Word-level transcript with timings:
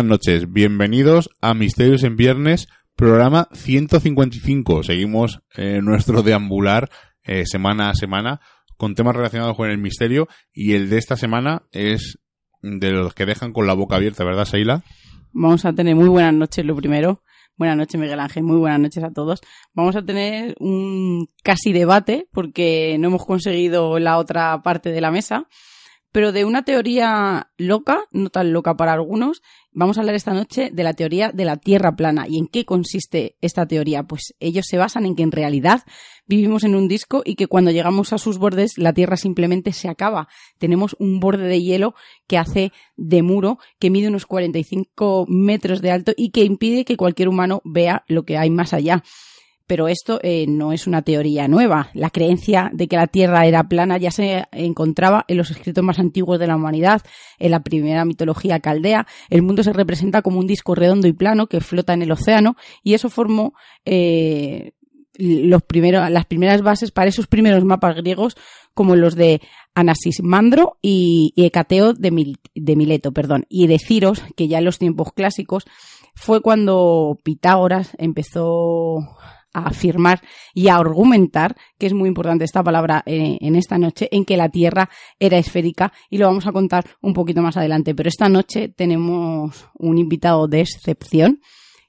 Buenas 0.00 0.18
noches, 0.18 0.50
bienvenidos 0.50 1.28
a 1.42 1.52
Misterios 1.52 2.04
en 2.04 2.16
Viernes, 2.16 2.68
programa 2.96 3.48
155. 3.52 4.82
Seguimos 4.82 5.42
eh, 5.56 5.80
nuestro 5.82 6.22
deambular 6.22 6.88
eh, 7.22 7.44
semana 7.44 7.90
a 7.90 7.94
semana 7.94 8.40
con 8.78 8.94
temas 8.94 9.14
relacionados 9.14 9.58
con 9.58 9.68
el 9.68 9.76
misterio 9.76 10.26
y 10.54 10.72
el 10.72 10.88
de 10.88 10.96
esta 10.96 11.16
semana 11.16 11.64
es 11.70 12.18
de 12.62 12.92
los 12.92 13.12
que 13.12 13.26
dejan 13.26 13.52
con 13.52 13.66
la 13.66 13.74
boca 13.74 13.96
abierta, 13.96 14.24
¿verdad, 14.24 14.46
Seila? 14.46 14.82
Vamos 15.32 15.66
a 15.66 15.74
tener 15.74 15.94
muy 15.94 16.08
buenas 16.08 16.32
noches, 16.32 16.64
lo 16.64 16.74
primero. 16.74 17.22
Buenas 17.58 17.76
noches, 17.76 18.00
Miguel 18.00 18.20
Ángel. 18.20 18.42
Muy 18.42 18.56
buenas 18.56 18.80
noches 18.80 19.04
a 19.04 19.12
todos. 19.12 19.42
Vamos 19.74 19.96
a 19.96 20.02
tener 20.02 20.54
un 20.60 21.28
casi 21.42 21.74
debate 21.74 22.26
porque 22.32 22.96
no 22.98 23.08
hemos 23.08 23.26
conseguido 23.26 23.98
la 23.98 24.16
otra 24.16 24.62
parte 24.62 24.92
de 24.92 25.00
la 25.02 25.10
mesa 25.10 25.46
pero 26.12 26.32
de 26.32 26.44
una 26.44 26.64
teoría 26.64 27.50
loca, 27.56 28.04
no 28.10 28.30
tan 28.30 28.52
loca 28.52 28.76
para 28.76 28.92
algunos. 28.92 29.42
Vamos 29.72 29.96
a 29.96 30.00
hablar 30.00 30.16
esta 30.16 30.34
noche 30.34 30.70
de 30.72 30.82
la 30.82 30.94
teoría 30.94 31.30
de 31.32 31.44
la 31.44 31.56
Tierra 31.56 31.94
plana. 31.94 32.26
¿Y 32.28 32.38
en 32.38 32.48
qué 32.48 32.64
consiste 32.64 33.36
esta 33.40 33.66
teoría? 33.66 34.02
Pues 34.02 34.34
ellos 34.40 34.66
se 34.68 34.78
basan 34.78 35.06
en 35.06 35.14
que 35.14 35.22
en 35.22 35.30
realidad 35.30 35.82
vivimos 36.26 36.64
en 36.64 36.74
un 36.74 36.88
disco 36.88 37.22
y 37.24 37.36
que 37.36 37.46
cuando 37.46 37.70
llegamos 37.70 38.12
a 38.12 38.18
sus 38.18 38.38
bordes 38.38 38.78
la 38.78 38.92
Tierra 38.92 39.16
simplemente 39.16 39.72
se 39.72 39.88
acaba. 39.88 40.26
Tenemos 40.58 40.96
un 40.98 41.20
borde 41.20 41.46
de 41.46 41.62
hielo 41.62 41.94
que 42.26 42.36
hace 42.36 42.72
de 42.96 43.22
muro, 43.22 43.58
que 43.78 43.90
mide 43.90 44.08
unos 44.08 44.26
45 44.26 45.26
metros 45.28 45.80
de 45.82 45.92
alto 45.92 46.12
y 46.16 46.30
que 46.30 46.42
impide 46.42 46.84
que 46.84 46.96
cualquier 46.96 47.28
humano 47.28 47.62
vea 47.64 48.04
lo 48.08 48.24
que 48.24 48.38
hay 48.38 48.50
más 48.50 48.72
allá 48.72 49.04
pero 49.70 49.86
esto 49.86 50.18
eh, 50.24 50.46
no 50.48 50.72
es 50.72 50.88
una 50.88 51.02
teoría 51.02 51.46
nueva. 51.46 51.90
La 51.94 52.10
creencia 52.10 52.72
de 52.74 52.88
que 52.88 52.96
la 52.96 53.06
Tierra 53.06 53.46
era 53.46 53.68
plana 53.68 53.98
ya 53.98 54.10
se 54.10 54.48
encontraba 54.50 55.24
en 55.28 55.36
los 55.36 55.52
escritos 55.52 55.84
más 55.84 56.00
antiguos 56.00 56.40
de 56.40 56.48
la 56.48 56.56
humanidad. 56.56 57.02
En 57.38 57.52
la 57.52 57.60
primera 57.60 58.04
mitología 58.04 58.58
caldea, 58.58 59.06
el 59.28 59.42
mundo 59.42 59.62
se 59.62 59.72
representa 59.72 60.22
como 60.22 60.40
un 60.40 60.48
disco 60.48 60.74
redondo 60.74 61.06
y 61.06 61.12
plano 61.12 61.46
que 61.46 61.60
flota 61.60 61.92
en 61.92 62.02
el 62.02 62.10
océano 62.10 62.56
y 62.82 62.94
eso 62.94 63.10
formó 63.10 63.54
eh, 63.84 64.72
las 65.14 65.62
primeras 65.62 66.62
bases 66.62 66.90
para 66.90 67.08
esos 67.08 67.28
primeros 67.28 67.64
mapas 67.64 67.94
griegos 67.94 68.36
como 68.74 68.96
los 68.96 69.14
de 69.14 69.40
Anasismandro 69.76 70.78
y, 70.82 71.32
y 71.36 71.44
Hecateo 71.44 71.92
de, 71.92 72.34
de 72.56 72.74
Mileto, 72.76 73.12
perdón, 73.12 73.46
y 73.48 73.68
de 73.68 73.78
Ciros, 73.78 74.20
que 74.34 74.48
ya 74.48 74.58
en 74.58 74.64
los 74.64 74.80
tiempos 74.80 75.12
clásicos 75.12 75.64
fue 76.16 76.40
cuando 76.40 77.18
Pitágoras 77.22 77.92
empezó 77.98 78.98
a 79.52 79.68
afirmar 79.68 80.20
y 80.54 80.68
a 80.68 80.76
argumentar, 80.76 81.56
que 81.78 81.86
es 81.86 81.94
muy 81.94 82.08
importante 82.08 82.44
esta 82.44 82.62
palabra 82.62 83.02
eh, 83.06 83.38
en 83.40 83.56
esta 83.56 83.78
noche, 83.78 84.08
en 84.12 84.24
que 84.24 84.36
la 84.36 84.48
Tierra 84.48 84.88
era 85.18 85.38
esférica 85.38 85.92
y 86.08 86.18
lo 86.18 86.26
vamos 86.26 86.46
a 86.46 86.52
contar 86.52 86.84
un 87.00 87.14
poquito 87.14 87.42
más 87.42 87.56
adelante. 87.56 87.94
Pero 87.94 88.08
esta 88.08 88.28
noche 88.28 88.68
tenemos 88.68 89.68
un 89.74 89.98
invitado 89.98 90.48
de 90.48 90.60
excepción 90.60 91.40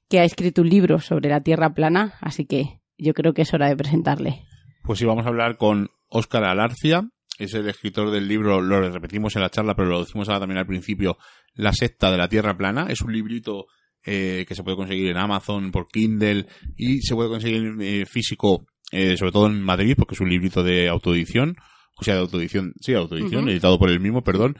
que 0.09 0.19
ha 0.19 0.23
escrito 0.23 0.61
un 0.61 0.69
libro 0.69 0.99
sobre 0.99 1.29
la 1.29 1.41
Tierra 1.41 1.73
plana, 1.73 2.15
así 2.21 2.45
que 2.45 2.81
yo 2.97 3.13
creo 3.13 3.33
que 3.33 3.43
es 3.43 3.53
hora 3.53 3.69
de 3.69 3.77
presentarle. 3.77 4.43
Pues 4.83 4.99
sí, 4.99 5.05
vamos 5.05 5.25
a 5.25 5.29
hablar 5.29 5.57
con 5.57 5.89
Óscar 6.09 6.43
Alarcia, 6.43 7.09
es 7.41 7.53
el 7.53 7.67
escritor 7.67 8.11
del 8.11 8.27
libro, 8.27 8.61
lo 8.61 8.89
repetimos 8.89 9.35
en 9.35 9.41
la 9.41 9.49
charla, 9.49 9.75
pero 9.75 9.89
lo 9.89 10.01
decimos 10.01 10.27
ahora 10.27 10.41
también 10.41 10.59
al 10.59 10.67
principio, 10.67 11.17
La 11.55 11.73
secta 11.73 12.11
de 12.11 12.17
la 12.17 12.27
Tierra 12.27 12.55
plana. 12.55 12.85
Es 12.89 13.01
un 13.01 13.13
librito 13.13 13.65
eh, 14.05 14.45
que 14.47 14.55
se 14.55 14.63
puede 14.63 14.77
conseguir 14.77 15.09
en 15.09 15.17
Amazon 15.17 15.71
por 15.71 15.87
Kindle 15.87 16.47
y 16.75 17.01
se 17.01 17.15
puede 17.15 17.29
conseguir 17.29 17.75
eh, 17.81 18.05
físico, 18.05 18.65
eh, 18.91 19.15
sobre 19.17 19.31
todo 19.31 19.47
en 19.47 19.61
Madrid, 19.61 19.95
porque 19.97 20.15
es 20.15 20.21
un 20.21 20.29
librito 20.29 20.63
de 20.63 20.89
autoedición, 20.89 21.55
o 21.97 22.03
sea, 22.03 22.15
de 22.15 22.21
autoedición, 22.21 22.73
sí, 22.79 22.93
autoedición, 22.93 23.49
editado 23.49 23.77
por 23.77 23.89
el 23.89 23.99
mismo, 23.99 24.23
perdón. 24.23 24.57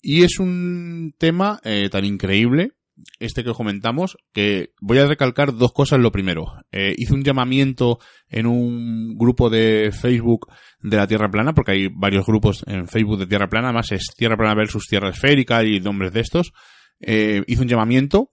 Y 0.00 0.24
es 0.24 0.38
un 0.38 1.14
tema 1.18 1.60
eh, 1.64 1.88
tan 1.90 2.04
increíble, 2.04 2.72
este 3.18 3.44
que 3.44 3.52
comentamos, 3.52 4.16
que 4.32 4.70
voy 4.80 4.98
a 4.98 5.06
recalcar 5.06 5.54
dos 5.54 5.72
cosas. 5.72 5.98
Lo 5.98 6.12
primero, 6.12 6.44
hice 6.70 7.14
un 7.14 7.24
llamamiento 7.24 7.98
en 8.28 8.46
un 8.46 9.16
grupo 9.16 9.48
de 9.48 9.90
Facebook 9.92 10.48
de 10.80 10.96
la 10.96 11.06
Tierra 11.06 11.30
Plana, 11.30 11.52
porque 11.52 11.72
hay 11.72 11.88
varios 11.88 12.26
grupos 12.26 12.64
en 12.66 12.86
Facebook 12.86 13.18
de 13.18 13.26
Tierra 13.26 13.48
Plana, 13.48 13.68
además 13.68 13.92
es 13.92 14.08
Tierra 14.16 14.36
Plana 14.36 14.54
versus 14.54 14.86
Tierra 14.88 15.10
Esférica 15.10 15.64
y 15.64 15.80
nombres 15.80 16.12
de 16.12 16.20
estos. 16.20 16.52
hice 17.00 17.62
un 17.62 17.68
llamamiento 17.68 18.30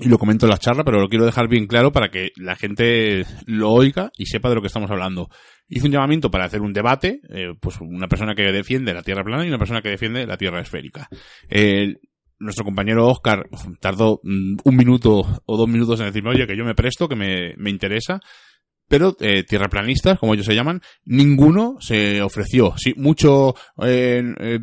y 0.00 0.08
lo 0.08 0.18
comento 0.18 0.46
en 0.46 0.50
la 0.50 0.58
charla, 0.58 0.84
pero 0.84 1.00
lo 1.00 1.08
quiero 1.08 1.24
dejar 1.24 1.48
bien 1.48 1.66
claro 1.66 1.92
para 1.92 2.10
que 2.10 2.30
la 2.36 2.56
gente 2.56 3.24
lo 3.46 3.70
oiga 3.70 4.10
y 4.16 4.26
sepa 4.26 4.48
de 4.48 4.54
lo 4.54 4.60
que 4.60 4.68
estamos 4.68 4.90
hablando. 4.90 5.28
Hice 5.68 5.86
un 5.86 5.92
llamamiento 5.92 6.30
para 6.30 6.44
hacer 6.44 6.60
un 6.60 6.72
debate, 6.72 7.20
eh, 7.28 7.54
pues 7.60 7.80
una 7.80 8.08
persona 8.08 8.34
que 8.34 8.42
defiende 8.50 8.94
la 8.94 9.02
Tierra 9.02 9.24
plana 9.24 9.44
y 9.44 9.48
una 9.48 9.58
persona 9.58 9.82
que 9.82 9.90
defiende 9.90 10.26
la 10.26 10.36
Tierra 10.36 10.60
esférica. 10.60 11.08
nuestro 12.38 12.64
compañero 12.64 13.06
Oscar 13.06 13.48
tardó 13.80 14.20
mm, 14.22 14.56
un 14.64 14.76
minuto 14.76 15.42
o 15.44 15.56
dos 15.56 15.68
minutos 15.68 16.00
en 16.00 16.06
decirme, 16.06 16.30
oye, 16.30 16.46
que 16.46 16.56
yo 16.56 16.64
me 16.64 16.74
presto, 16.74 17.08
que 17.08 17.16
me, 17.16 17.54
me 17.56 17.70
interesa, 17.70 18.20
pero 18.90 19.16
eh, 19.20 19.44
tierraplanistas, 19.44 20.18
como 20.18 20.34
ellos 20.34 20.46
se 20.46 20.54
llaman, 20.56 20.80
ninguno 21.04 21.76
se 21.78 22.20
ofreció. 22.22 22.74
Sí, 22.76 22.92
mucho 22.96 23.54
eh, 23.84 24.20
eh 24.40 24.58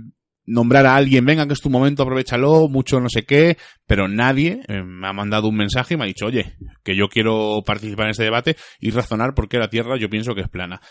nombrar 0.47 0.85
a 0.85 0.96
alguien, 0.96 1.25
venga, 1.25 1.46
que 1.46 1.53
es 1.53 1.62
tu 1.62 1.69
momento, 1.69 2.02
aprovechalo, 2.02 2.68
mucho 2.69 3.00
no 3.00 3.09
sé 3.09 3.24
qué, 3.24 3.58
pero 3.85 4.08
nadie 4.08 4.62
eh, 4.68 4.81
me 4.81 5.08
ha 5.08 5.13
mandado 5.13 5.50
un 5.50 5.58
mensaje 5.58 5.94
y 5.94 5.97
me 5.97 6.06
ha 6.06 6.08
dicho, 6.08 6.25
oye, 6.25 6.56
que 6.84 6.96
yo 6.96 7.09
quiero 7.09 7.62
participar 7.66 8.06
en 8.06 8.12
este 8.12 8.24
debate 8.24 8.56
y 8.80 8.90
razonar 8.90 9.36
por 9.36 9.50
qué 9.50 9.59
la 9.59 9.69
Tierra 9.69 9.97
yo 10.00 10.09
pienso 10.09 10.34
que 10.34 10.41
es 10.41 10.50
plana. 10.50 10.81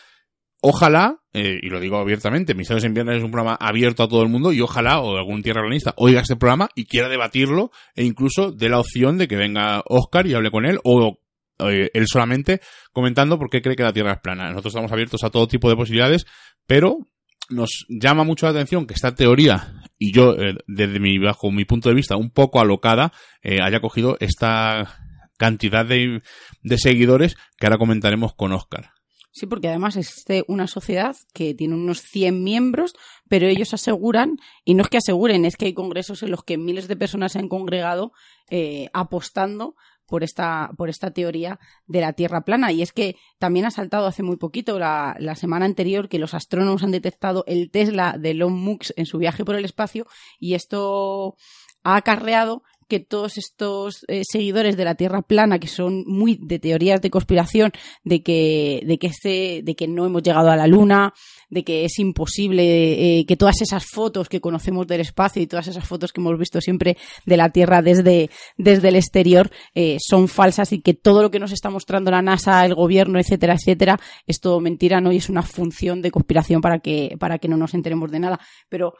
Ojalá, 0.61 1.21
eh, 1.33 1.59
y 1.62 1.69
lo 1.69 1.81
digo 1.81 1.97
abiertamente, 1.97 2.55
Misterios 2.55 2.84
en 2.84 2.95
Viernes 2.95 3.19
es 3.19 3.25
un 3.25 3.31
programa 3.31 3.56
abierto 3.61 4.03
a 4.03 4.09
todo 4.09 4.22
el 4.22 4.28
mundo 4.28 4.53
y 4.53 4.61
ojalá, 4.61 5.00
o 5.00 5.16
algún 5.16 5.43
tierraplanista, 5.43 5.95
oiga 5.97 6.21
este 6.21 6.37
programa 6.37 6.69
y 6.75 6.87
quiera 6.87 7.09
debatirlo 7.09 7.71
e 7.95 8.05
incluso 8.05 8.53
dé 8.53 8.69
la 8.69 8.81
opción 8.81 9.19
de 9.19 9.28
que 9.28 9.37
venga 9.37 9.83
Oscar 9.87 10.27
y 10.27 10.34
hable 10.34 10.50
con 10.50 10.65
él 10.65 10.78
o 10.83 11.19
eh, 11.59 11.91
él 11.95 12.06
solamente 12.06 12.61
comentando 12.93 13.39
por 13.39 13.49
qué 13.49 13.62
cree 13.62 13.77
que 13.77 13.83
la 13.83 13.93
Tierra 13.93 14.15
es 14.15 14.21
plana. 14.21 14.48
Nosotros 14.48 14.75
estamos 14.75 14.92
abiertos 14.92 15.25
a 15.25 15.31
todo 15.31 15.47
tipo 15.47 15.69
de 15.69 15.77
posibilidades, 15.77 16.27
pero 16.66 17.07
nos 17.51 17.87
llama 17.89 18.25
mucho 18.25 18.47
la 18.47 18.53
atención 18.53 18.87
que 18.87 18.95
esta 18.95 19.15
teoría, 19.15 19.83
y 19.98 20.13
yo, 20.13 20.33
eh, 20.33 20.57
desde 20.66 21.01
mi, 21.01 21.19
bajo 21.19 21.51
mi 21.51 21.65
punto 21.65 21.89
de 21.89 21.95
vista, 21.95 22.16
un 22.16 22.31
poco 22.31 22.60
alocada, 22.60 23.13
eh, 23.43 23.59
haya 23.63 23.81
cogido 23.81 24.16
esta 24.21 25.01
cantidad 25.39 25.84
de, 25.84 26.22
de 26.63 26.78
seguidores 26.78 27.37
que 27.59 27.66
ahora 27.66 27.78
comentaremos 27.78 28.34
con 28.34 28.53
Oscar. 28.53 28.91
Sí, 29.37 29.45
porque 29.45 29.69
además 29.69 29.97
existe 29.97 30.45
una 30.48 30.66
sociedad 30.66 31.15
que 31.34 31.53
tiene 31.53 31.75
unos 31.75 32.01
100 32.01 32.43
miembros, 32.43 32.95
pero 33.28 33.47
ellos 33.47 33.75
aseguran, 33.75 34.39
y 34.65 34.72
no 34.72 34.83
es 34.83 34.89
que 34.89 34.97
aseguren, 34.97 35.45
es 35.45 35.57
que 35.57 35.66
hay 35.66 35.75
congresos 35.75 36.22
en 36.22 36.31
los 36.31 36.43
que 36.43 36.57
miles 36.57 36.89
de 36.89 36.97
personas 36.97 37.33
se 37.33 37.41
han 37.41 37.48
congregado 37.48 38.13
eh, 38.48 38.89
apostando 38.95 39.75
por 40.07 40.25
esta, 40.25 40.71
por 40.77 40.89
esta 40.89 41.11
teoría 41.11 41.59
de 41.87 42.01
la 42.01 42.13
Tierra 42.13 42.43
plana. 42.43 42.73
Y 42.73 42.83
es 42.83 42.93
que 42.93 43.17
también 43.39 43.67
ha 43.67 43.71
saltado 43.71 44.07
hace 44.07 44.23
muy 44.23 44.37
poquito, 44.37 44.79
la, 44.79 45.17
la 45.19 45.35
semana 45.35 45.67
anterior, 45.67 46.09
que 46.09 46.19
los 46.19 46.35
astrónomos 46.35 46.83
han 46.83 46.93
detectado 46.93 47.45
el 47.47 47.71
Tesla 47.71 48.17
de 48.19 48.31
Elon 48.31 48.79
en 48.97 49.07
su 49.07 49.19
viaje 49.19 49.45
por 49.45 49.57
el 49.57 49.65
espacio 49.65 50.07
y 50.39 50.55
esto 50.55 51.37
ha 51.83 51.97
acarreado 51.97 52.63
que 52.88 53.00
todos 53.00 53.36
estos 53.38 54.04
eh, 54.09 54.22
seguidores 54.24 54.77
de 54.77 54.84
la 54.84 54.94
Tierra 54.94 55.22
plana, 55.22 55.59
que 55.59 55.68
son 55.68 56.04
muy 56.06 56.38
de 56.41 56.59
teorías 56.59 57.00
de 57.00 57.10
conspiración, 57.10 57.72
de 58.04 58.22
que, 58.22 58.83
de 58.86 58.98
que 58.98 59.09
este, 59.09 59.62
de 59.62 59.74
que 59.74 59.88
no 59.88 60.06
hemos 60.06 60.22
llegado 60.22 60.50
a 60.50 60.56
la 60.56 60.66
Luna, 60.66 61.12
de 61.50 61.65
que 61.65 61.84
es 61.84 61.98
imposible, 61.98 63.18
eh, 63.18 63.27
que 63.27 63.36
todas 63.36 63.60
esas 63.60 63.84
fotos 63.86 64.28
que 64.28 64.41
conocemos 64.41 64.86
del 64.86 65.00
espacio 65.00 65.42
y 65.42 65.47
todas 65.47 65.68
esas 65.68 65.86
fotos 65.86 66.12
que 66.12 66.21
hemos 66.21 66.38
visto 66.38 66.60
siempre 66.60 66.97
de 67.24 67.36
la 67.36 67.50
Tierra 67.50 67.83
desde, 67.83 68.30
desde 68.56 68.88
el 68.88 68.97
exterior 68.97 69.50
eh, 69.74 69.97
son 70.00 70.28
falsas 70.28 70.72
y 70.72 70.80
que 70.80 70.94
todo 70.94 71.22
lo 71.22 71.30
que 71.30 71.41
nos 71.41 71.53
está 71.53 71.71
mostrando 71.71 72.10
la 72.10 72.22
NASA, 72.22 72.65
el 72.65 72.74
gobierno, 72.74 73.18
etcétera, 73.18 73.54
etcétera, 73.54 73.98
es 74.27 74.41
todo 74.41 74.60
mentira, 74.60 75.00
¿no? 75.00 75.12
Y 75.12 75.16
es 75.16 75.28
una 75.28 75.42
función 75.42 76.03
de 76.03 76.10
conspiración 76.10 76.60
para 76.60 76.78
que, 76.78 77.16
para 77.18 77.38
que 77.38 77.48
no 77.48 77.56
nos 77.56 77.74
enteremos 77.74 78.10
de 78.10 78.21
nada. 78.21 78.41
Pero 78.68 78.94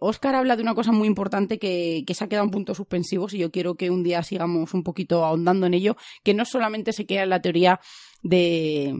Oscar 0.00 0.34
habla 0.34 0.56
de 0.56 0.62
una 0.62 0.74
cosa 0.74 0.92
muy 0.92 1.08
importante 1.08 1.58
que, 1.58 2.04
que 2.06 2.14
se 2.14 2.24
ha 2.24 2.28
quedado 2.28 2.44
un 2.44 2.50
punto 2.50 2.74
suspensivo 2.74 3.28
y 3.34 3.38
yo 3.38 3.50
quiero 3.50 3.74
que 3.74 3.90
un 3.90 4.02
día 4.02 4.22
sigamos 4.22 4.74
un 4.74 4.82
poquito 4.82 5.24
ahondando 5.24 5.66
en 5.66 5.74
ello, 5.74 5.96
que 6.22 6.34
no 6.34 6.44
solamente 6.44 6.92
se 6.92 7.06
queda 7.06 7.22
en 7.22 7.30
la 7.30 7.40
teoría 7.40 7.80
de 8.22 8.94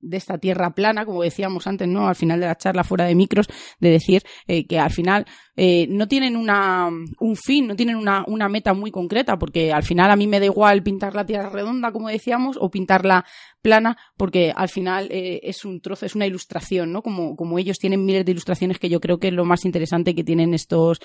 de 0.00 0.16
esta 0.16 0.38
tierra 0.38 0.70
plana, 0.70 1.04
como 1.04 1.22
decíamos 1.22 1.66
antes, 1.66 1.88
¿no? 1.88 2.08
Al 2.08 2.16
final 2.16 2.40
de 2.40 2.46
la 2.46 2.56
charla 2.56 2.84
fuera 2.84 3.04
de 3.04 3.14
micros, 3.14 3.48
de 3.80 3.90
decir 3.90 4.22
eh, 4.46 4.66
que 4.66 4.78
al 4.78 4.90
final 4.90 5.26
eh, 5.56 5.86
no 5.88 6.08
tienen 6.08 6.36
una, 6.36 6.88
un 6.88 7.36
fin, 7.36 7.66
no 7.66 7.76
tienen 7.76 7.96
una, 7.96 8.24
una, 8.26 8.48
meta 8.48 8.74
muy 8.74 8.90
concreta, 8.90 9.38
porque 9.38 9.72
al 9.72 9.82
final 9.82 10.10
a 10.10 10.16
mí 10.16 10.26
me 10.26 10.40
da 10.40 10.46
igual 10.46 10.82
pintar 10.82 11.14
la 11.14 11.26
tierra 11.26 11.50
redonda, 11.50 11.92
como 11.92 12.08
decíamos, 12.08 12.56
o 12.60 12.70
pintarla 12.70 13.24
plana, 13.62 13.96
porque 14.16 14.52
al 14.54 14.68
final 14.68 15.08
eh, 15.10 15.40
es 15.42 15.64
un 15.64 15.80
trozo, 15.80 16.06
es 16.06 16.14
una 16.14 16.26
ilustración, 16.26 16.92
¿no? 16.92 17.02
Como, 17.02 17.36
como 17.36 17.58
ellos 17.58 17.78
tienen 17.78 18.04
miles 18.04 18.24
de 18.24 18.32
ilustraciones 18.32 18.78
que 18.78 18.88
yo 18.88 19.00
creo 19.00 19.18
que 19.18 19.28
es 19.28 19.34
lo 19.34 19.44
más 19.44 19.64
interesante 19.64 20.14
que 20.14 20.24
tienen 20.24 20.54
estos 20.54 21.00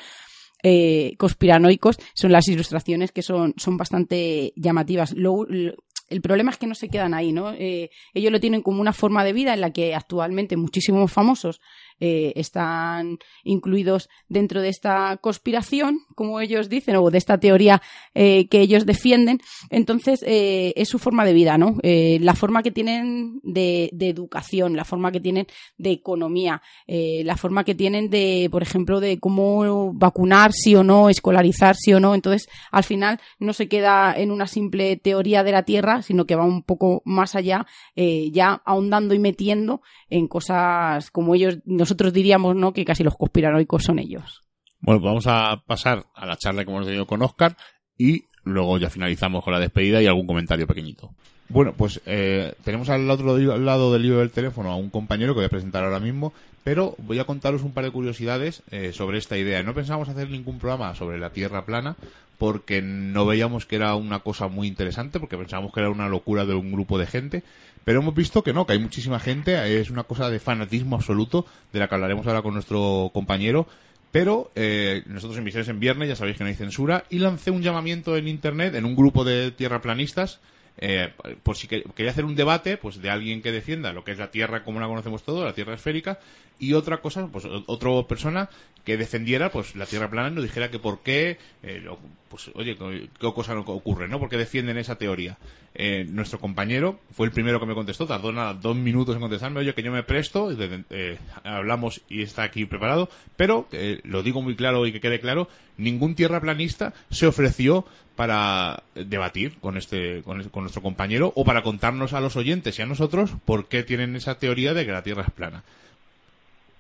eh, 0.63 1.16
conspiranoicos 1.18 1.98
son 2.13 2.31
las 2.31 2.48
ilustraciones 2.48 3.12
que 3.12 3.22
son, 3.22 3.54
son 3.58 3.78
bastante 3.78 4.54
llamativas. 4.56 5.13
el 5.13 6.22
problema 6.22 6.52
es 6.52 6.58
que 6.58 6.68
no 6.68 6.75
se 6.75 6.90
quedan 6.90 7.13
ahí, 7.13 7.31
¿no? 7.31 7.52
Eh, 7.54 7.90
ellos 8.13 8.31
lo 8.31 8.40
tienen 8.40 8.62
como 8.62 8.81
una 8.81 8.94
forma 8.94 9.24
de 9.24 9.34
vida 9.34 9.54
en 9.54 9.62
la 9.62 9.72
que 9.72 9.96
actualmente 9.96 10.58
muchísimos 10.58 11.12
famosos 11.12 11.62
eh, 12.03 12.33
están 12.36 13.19
incluidos 13.44 14.09
dentro 14.27 14.63
de 14.63 14.69
esta 14.69 15.18
conspiración, 15.18 16.00
como 16.15 16.42
ellos 16.42 16.68
dicen, 16.68 16.95
o 16.95 17.12
de 17.12 17.19
esta 17.19 17.38
teoría 17.38 17.80
eh, 18.15 18.48
que 18.48 18.59
ellos 18.59 18.88
defienden. 18.88 19.39
Entonces, 19.69 20.24
eh, 20.25 20.74
es 20.75 20.89
su 20.89 20.98
forma 20.98 21.25
de 21.25 21.33
vida, 21.33 21.59
¿no? 21.59 21.77
La 21.83 22.33
forma 22.33 22.63
que 22.63 22.71
tienen 22.71 23.39
de, 23.44 23.92
educación, 24.00 24.75
la 24.75 24.83
forma 24.83 25.12
que 25.12 25.19
tienen 25.19 25.45
de 25.77 25.92
economía, 25.92 26.63
la 26.88 27.38
forma 27.38 27.63
que 27.63 27.75
tienen 27.75 28.09
de, 28.09 28.50
por 28.51 28.63
ejemplo, 28.63 29.00
de 29.00 29.19
cómo 29.19 29.94
vacunar 29.94 30.54
sí 30.54 30.75
o 30.75 30.83
no, 30.83 31.09
escolarizar 31.09 31.75
sí 31.75 31.94
o 31.94 32.00
no. 32.00 32.15
Entonces, 32.15 32.50
al 32.71 32.83
final, 32.83 33.19
no 33.39 33.54
se 33.54 33.68
queda 33.68 34.13
en 34.18 34.31
una 34.31 34.47
simple 34.47 34.97
teoría 34.97 35.44
de 35.44 35.51
la 35.51 35.63
Tierra, 35.63 36.01
sino 36.01 36.25
que 36.25 36.36
va 36.36 36.45
un 36.45 36.63
poco 36.63 37.04
más 37.06 37.36
allá, 37.36 37.68
ya 37.95 38.62
ahondando 38.65 39.13
y 39.13 39.19
metiendo 39.19 39.81
en 40.09 40.27
cosas 40.27 41.12
como 41.12 41.36
ellos, 41.36 41.59
nosotros 41.92 42.14
diríamos, 42.14 42.56
¿no? 42.56 42.72
Que 42.72 42.86
casi 42.86 43.04
los 43.04 43.18
conspiranoicos 43.18 43.84
son 43.84 44.00
ellos. 44.00 44.44
Bueno, 44.80 45.02
pues 45.02 45.10
vamos 45.10 45.28
a 45.28 45.62
pasar 45.68 46.06
a 46.16 46.26
la 46.26 46.38
charla 46.38 46.64
que 46.64 46.72
hemos 46.72 46.86
tenido 46.86 47.06
con 47.06 47.22
Oscar 47.22 47.58
y 47.98 48.24
luego 48.46 48.78
ya 48.78 48.90
finalizamos 48.90 49.44
con 49.44 49.52
la 49.52 49.60
despedida 49.60 50.02
y 50.02 50.08
algún 50.08 50.26
comentario 50.26 50.66
pequeñito. 50.66 51.12
Bueno, 51.50 51.74
pues 51.76 52.00
eh, 52.06 52.54
tenemos 52.64 52.90
al 52.90 53.10
otro 53.10 53.38
lado 53.58 53.92
del 53.92 54.04
libro 54.04 54.20
del 54.20 54.32
teléfono 54.32 54.72
a 54.72 54.78
un 54.78 54.90
compañero 54.90 55.34
que 55.34 55.40
voy 55.40 55.46
a 55.48 55.50
presentar 55.50 55.84
ahora 55.84 56.00
mismo, 56.00 56.32
pero 56.64 56.96
voy 57.00 57.20
a 57.20 57.26
contaros 57.26 57.62
un 57.62 57.74
par 57.74 57.84
de 57.84 57.92
curiosidades 57.92 58.64
eh, 58.72 58.94
sobre 58.94 59.18
esta 59.18 59.38
idea. 59.38 59.62
No 59.62 59.74
pensábamos 59.74 60.08
hacer 60.08 60.30
ningún 60.30 60.60
programa 60.60 60.96
sobre 60.96 61.20
la 61.20 61.32
Tierra 61.32 61.66
plana 61.66 61.98
porque 62.38 62.82
no 62.82 63.26
veíamos 63.26 63.66
que 63.66 63.76
era 63.76 63.96
una 63.96 64.20
cosa 64.20 64.48
muy 64.48 64.68
interesante, 64.68 65.20
porque 65.20 65.38
pensábamos 65.38 65.74
que 65.74 65.82
era 65.82 65.90
una 65.90 66.08
locura 66.08 66.46
de 66.46 66.56
un 66.56 66.72
grupo 66.72 66.98
de 66.98 67.06
gente, 67.06 67.44
pero 67.83 68.00
hemos 68.00 68.13
visto 68.13 68.44
que 68.44 68.54
no, 68.54 68.66
que 68.66 68.74
hay 68.74 68.80
muchísima 68.80 69.19
gente, 69.19 69.80
es 69.80 69.89
una 69.89 70.04
cosa 70.04 70.30
de 70.30 70.39
fanatismo 70.39 70.95
absoluto, 70.95 71.45
de 71.74 71.80
la 71.80 71.88
que 71.88 71.95
hablaremos 71.95 72.28
ahora 72.28 72.42
con 72.42 72.54
nuestro 72.54 73.12
compañero, 73.13 73.68
pero 74.12 74.51
eh, 74.56 75.04
nosotros 75.06 75.38
en 75.38 75.45
Misiones 75.45 75.69
en 75.69 75.80
Viernes, 75.80 76.10
ya 76.10 76.16
sabéis 76.16 76.38
que 76.38 76.44
no 76.44 76.50
hay 76.50 76.56
censura, 76.56 77.06
y 77.10 77.19
lancé 77.19 77.51
un 77.51 77.62
llamamiento 77.62 78.18
en 78.18 78.28
Internet, 78.28 78.75
en 78.75 78.86
un 78.86 78.95
grupo 78.95 79.24
de 79.24 79.51
tierraplanistas, 79.51 80.39
eh, 80.78 81.13
por 81.44 81.57
si 81.57 81.68
que, 81.68 81.83
quería 81.95 82.12
hacer 82.12 82.25
un 82.25 82.36
debate 82.36 82.78
pues 82.78 83.01
de 83.01 83.10
alguien 83.10 83.42
que 83.42 83.51
defienda 83.51 83.92
lo 83.94 84.04
que 84.04 84.13
es 84.13 84.18
la 84.18 84.31
Tierra 84.31 84.63
como 84.63 84.80
la 84.80 84.88
conocemos 84.88 85.24
todos, 85.24 85.44
la 85.45 85.54
Tierra 85.54 85.75
esférica, 85.75 86.19
y 86.60 86.74
otra 86.74 86.98
cosa, 86.98 87.28
pues 87.28 87.45
otra 87.45 88.07
persona 88.07 88.50
que 88.83 88.98
defendiera 88.98 89.51
pues 89.51 89.75
la 89.75 89.86
Tierra 89.86 90.10
plana 90.10 90.30
y 90.30 90.33
nos 90.33 90.44
dijera 90.44 90.69
que 90.69 90.80
por 90.80 91.01
qué, 91.01 91.38
eh, 91.63 91.86
pues 92.30 92.51
oye, 92.54 92.78
qué 92.78 93.33
cosa 93.33 93.57
ocurre, 93.60 94.07
¿no? 94.07 94.19
¿Por 94.19 94.30
qué 94.30 94.38
defienden 94.38 94.78
esa 94.78 94.98
teoría? 94.98 95.38
Eh, 95.73 96.06
nuestro 96.09 96.38
compañero 96.39 97.00
fue 97.12 97.25
el 97.25 97.31
primero 97.31 97.59
que 97.59 97.65
me 97.65 97.73
contestó, 97.73 98.06
tardó 98.06 98.33
nada, 98.33 98.53
dos 98.53 98.75
minutos 98.75 99.15
en 99.15 99.21
contestarme, 99.21 99.62
oye, 99.62 99.73
que 99.73 99.83
yo 99.83 99.91
me 99.91 100.03
presto, 100.03 100.50
eh, 100.51 101.18
hablamos 101.44 102.01
y 102.09 102.23
está 102.23 102.44
aquí 102.44 102.65
preparado, 102.65 103.09
pero 103.38 103.68
eh, 103.71 104.01
lo 104.03 104.21
digo 104.21 104.41
muy 104.41 104.57
claro 104.57 104.85
y 104.85 104.91
que 104.91 105.00
quede 105.00 105.21
claro, 105.21 105.47
ningún 105.77 106.15
tierraplanista 106.15 106.94
se 107.09 107.25
ofreció 107.25 107.85
para 108.18 108.83
debatir 108.95 109.59
con 109.59 109.77
este, 109.77 110.23
con, 110.23 110.44
nuestro 110.53 110.81
compañero 110.81 111.31
o 111.35 111.45
para 111.45 111.63
contarnos 111.63 112.12
a 112.12 112.19
los 112.19 112.35
oyentes 112.35 112.77
y 112.77 112.81
a 112.81 112.85
nosotros 112.85 113.31
por 113.45 113.69
qué 113.69 113.83
tienen 113.83 114.18
esa 114.18 114.38
teoría 114.38 114.73
de 114.73 114.85
que 114.85 114.91
la 114.91 115.03
Tierra 115.03 115.23
es 115.23 115.31
plana 115.31 115.63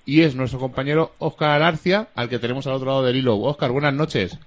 y 0.05 0.23
es 0.23 0.35
nuestro 0.35 0.59
compañero 0.59 1.13
Óscar 1.19 1.51
Alarcia, 1.51 2.09
al 2.15 2.27
que 2.27 2.39
tenemos 2.39 2.67
al 2.67 2.73
otro 2.73 2.87
lado 2.87 3.03
del 3.05 3.15
hilo. 3.15 3.37
Óscar, 3.37 3.71
buenas 3.71 3.93
noches. 3.93 4.37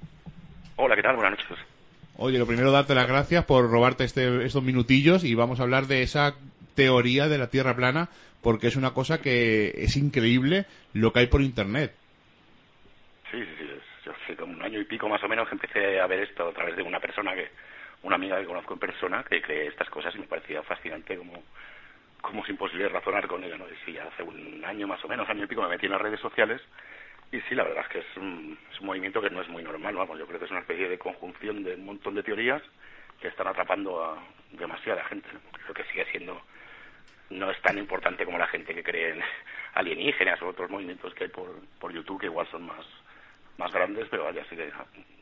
Hola, 0.77 0.97
¿qué 0.97 1.03
tal? 1.03 1.17
Buenas 1.17 1.39
noches. 1.39 1.74
Oye, 2.17 2.39
lo 2.39 2.47
primero 2.47 2.71
darte 2.71 2.95
las 2.95 3.09
gracias 3.09 3.45
por 3.45 3.69
robarte 3.69 4.05
este, 4.05 4.45
estos 4.45 4.63
minutillos 4.63 5.25
y 5.25 5.35
vamos 5.35 5.59
a 5.59 5.65
hablar 5.65 5.87
de 5.87 6.03
esa 6.03 6.35
teoría 6.77 7.27
de 7.27 7.39
la 7.39 7.51
Tierra 7.51 7.75
plana 7.75 8.09
porque 8.41 8.69
es 8.69 8.77
una 8.77 8.93
cosa 8.95 9.21
que 9.21 9.73
es 9.77 9.97
increíble 9.97 10.67
lo 10.93 11.13
que 11.13 11.21
hay 11.21 11.27
por 11.27 11.43
Internet. 11.43 11.93
Sí, 13.33 13.43
sí, 13.43 13.51
sí. 13.59 13.65
Yo 14.07 14.13
hace 14.13 14.37
como 14.37 14.53
un 14.53 14.63
año 14.63 14.81
y 14.81 14.85
pico 14.85 15.09
más 15.09 15.25
o 15.25 15.29
menos 15.29 15.49
que 15.49 15.55
empecé 15.55 16.01
a 16.01 16.07
ver 16.07 16.21
esto 16.21 16.49
a 16.49 16.53
través 16.53 16.77
de 16.77 16.83
una 16.83 17.01
persona 17.01 17.35
que, 17.35 17.49
una 18.03 18.15
amiga 18.15 18.39
que 18.39 18.47
conozco 18.47 18.75
en 18.75 18.81
persona 18.81 19.25
que 19.25 19.43
cree 19.43 19.67
estas 19.67 19.91
cosas 19.91 20.15
y 20.15 20.19
me 20.19 20.27
parecía 20.27 20.63
fascinante 20.63 21.17
como 21.17 21.43
como 22.21 22.43
es 22.43 22.49
imposible 22.49 22.89
razonar 22.89 23.27
con 23.27 23.45
ella, 23.45 23.59
¿no? 23.59 23.67
Y 23.67 23.77
sí, 23.85 23.99
hace 23.99 24.23
un 24.23 24.65
año 24.65 24.87
más 24.87 25.05
o 25.05 25.09
menos, 25.09 25.29
año 25.29 25.45
y 25.45 25.47
pico, 25.47 25.61
me 25.61 25.69
metí 25.69 25.85
en 25.85 25.93
las 25.93 26.01
redes 26.01 26.21
sociales 26.21 26.63
y 27.35 27.41
sí, 27.49 27.55
la 27.55 27.65
verdad 27.65 27.85
es 27.85 27.89
que 27.89 27.99
es 27.99 28.17
un, 28.17 28.57
es 28.73 28.81
un 28.81 28.87
movimiento 28.87 29.21
que 29.21 29.31
no 29.31 29.41
es 29.43 29.49
muy 29.49 29.63
normal, 29.63 29.97
vamos, 29.97 30.19
yo 30.19 30.27
creo 30.27 30.39
que 30.39 30.45
es 30.45 30.51
una 30.53 30.61
especie 30.61 30.89
de 30.89 30.99
conjunción 30.99 31.65
de 31.65 31.75
un 31.75 31.85
montón 31.85 32.15
de 32.15 32.23
teorías 32.23 32.63
que 33.21 33.29
están 33.29 33.49
atrapando 33.49 34.05
a 34.05 34.23
demasiada 34.53 35.05
gente. 35.05 35.29
Creo 35.65 35.75
que 35.75 35.85
sigue 35.85 36.05
siendo, 36.13 36.41
no 37.31 37.51
es 37.51 37.61
tan 37.63 37.77
importante 37.79 38.25
como 38.25 38.39
la 38.39 38.47
gente 38.47 38.73
que 38.73 38.85
cree 38.85 39.11
en 39.11 39.21
alienígenas 39.75 40.41
o 40.43 40.49
otros 40.49 40.71
movimientos 40.71 41.13
que 41.15 41.25
hay 41.25 41.31
por, 41.31 41.61
por 41.81 41.93
YouTube 41.93 42.21
que 42.21 42.27
igual 42.27 42.47
son 42.51 42.67
más 42.67 42.87
más 43.57 43.73
grandes, 43.73 44.09
pero 44.11 44.25
vaya, 44.25 44.45
sigue 44.47 44.73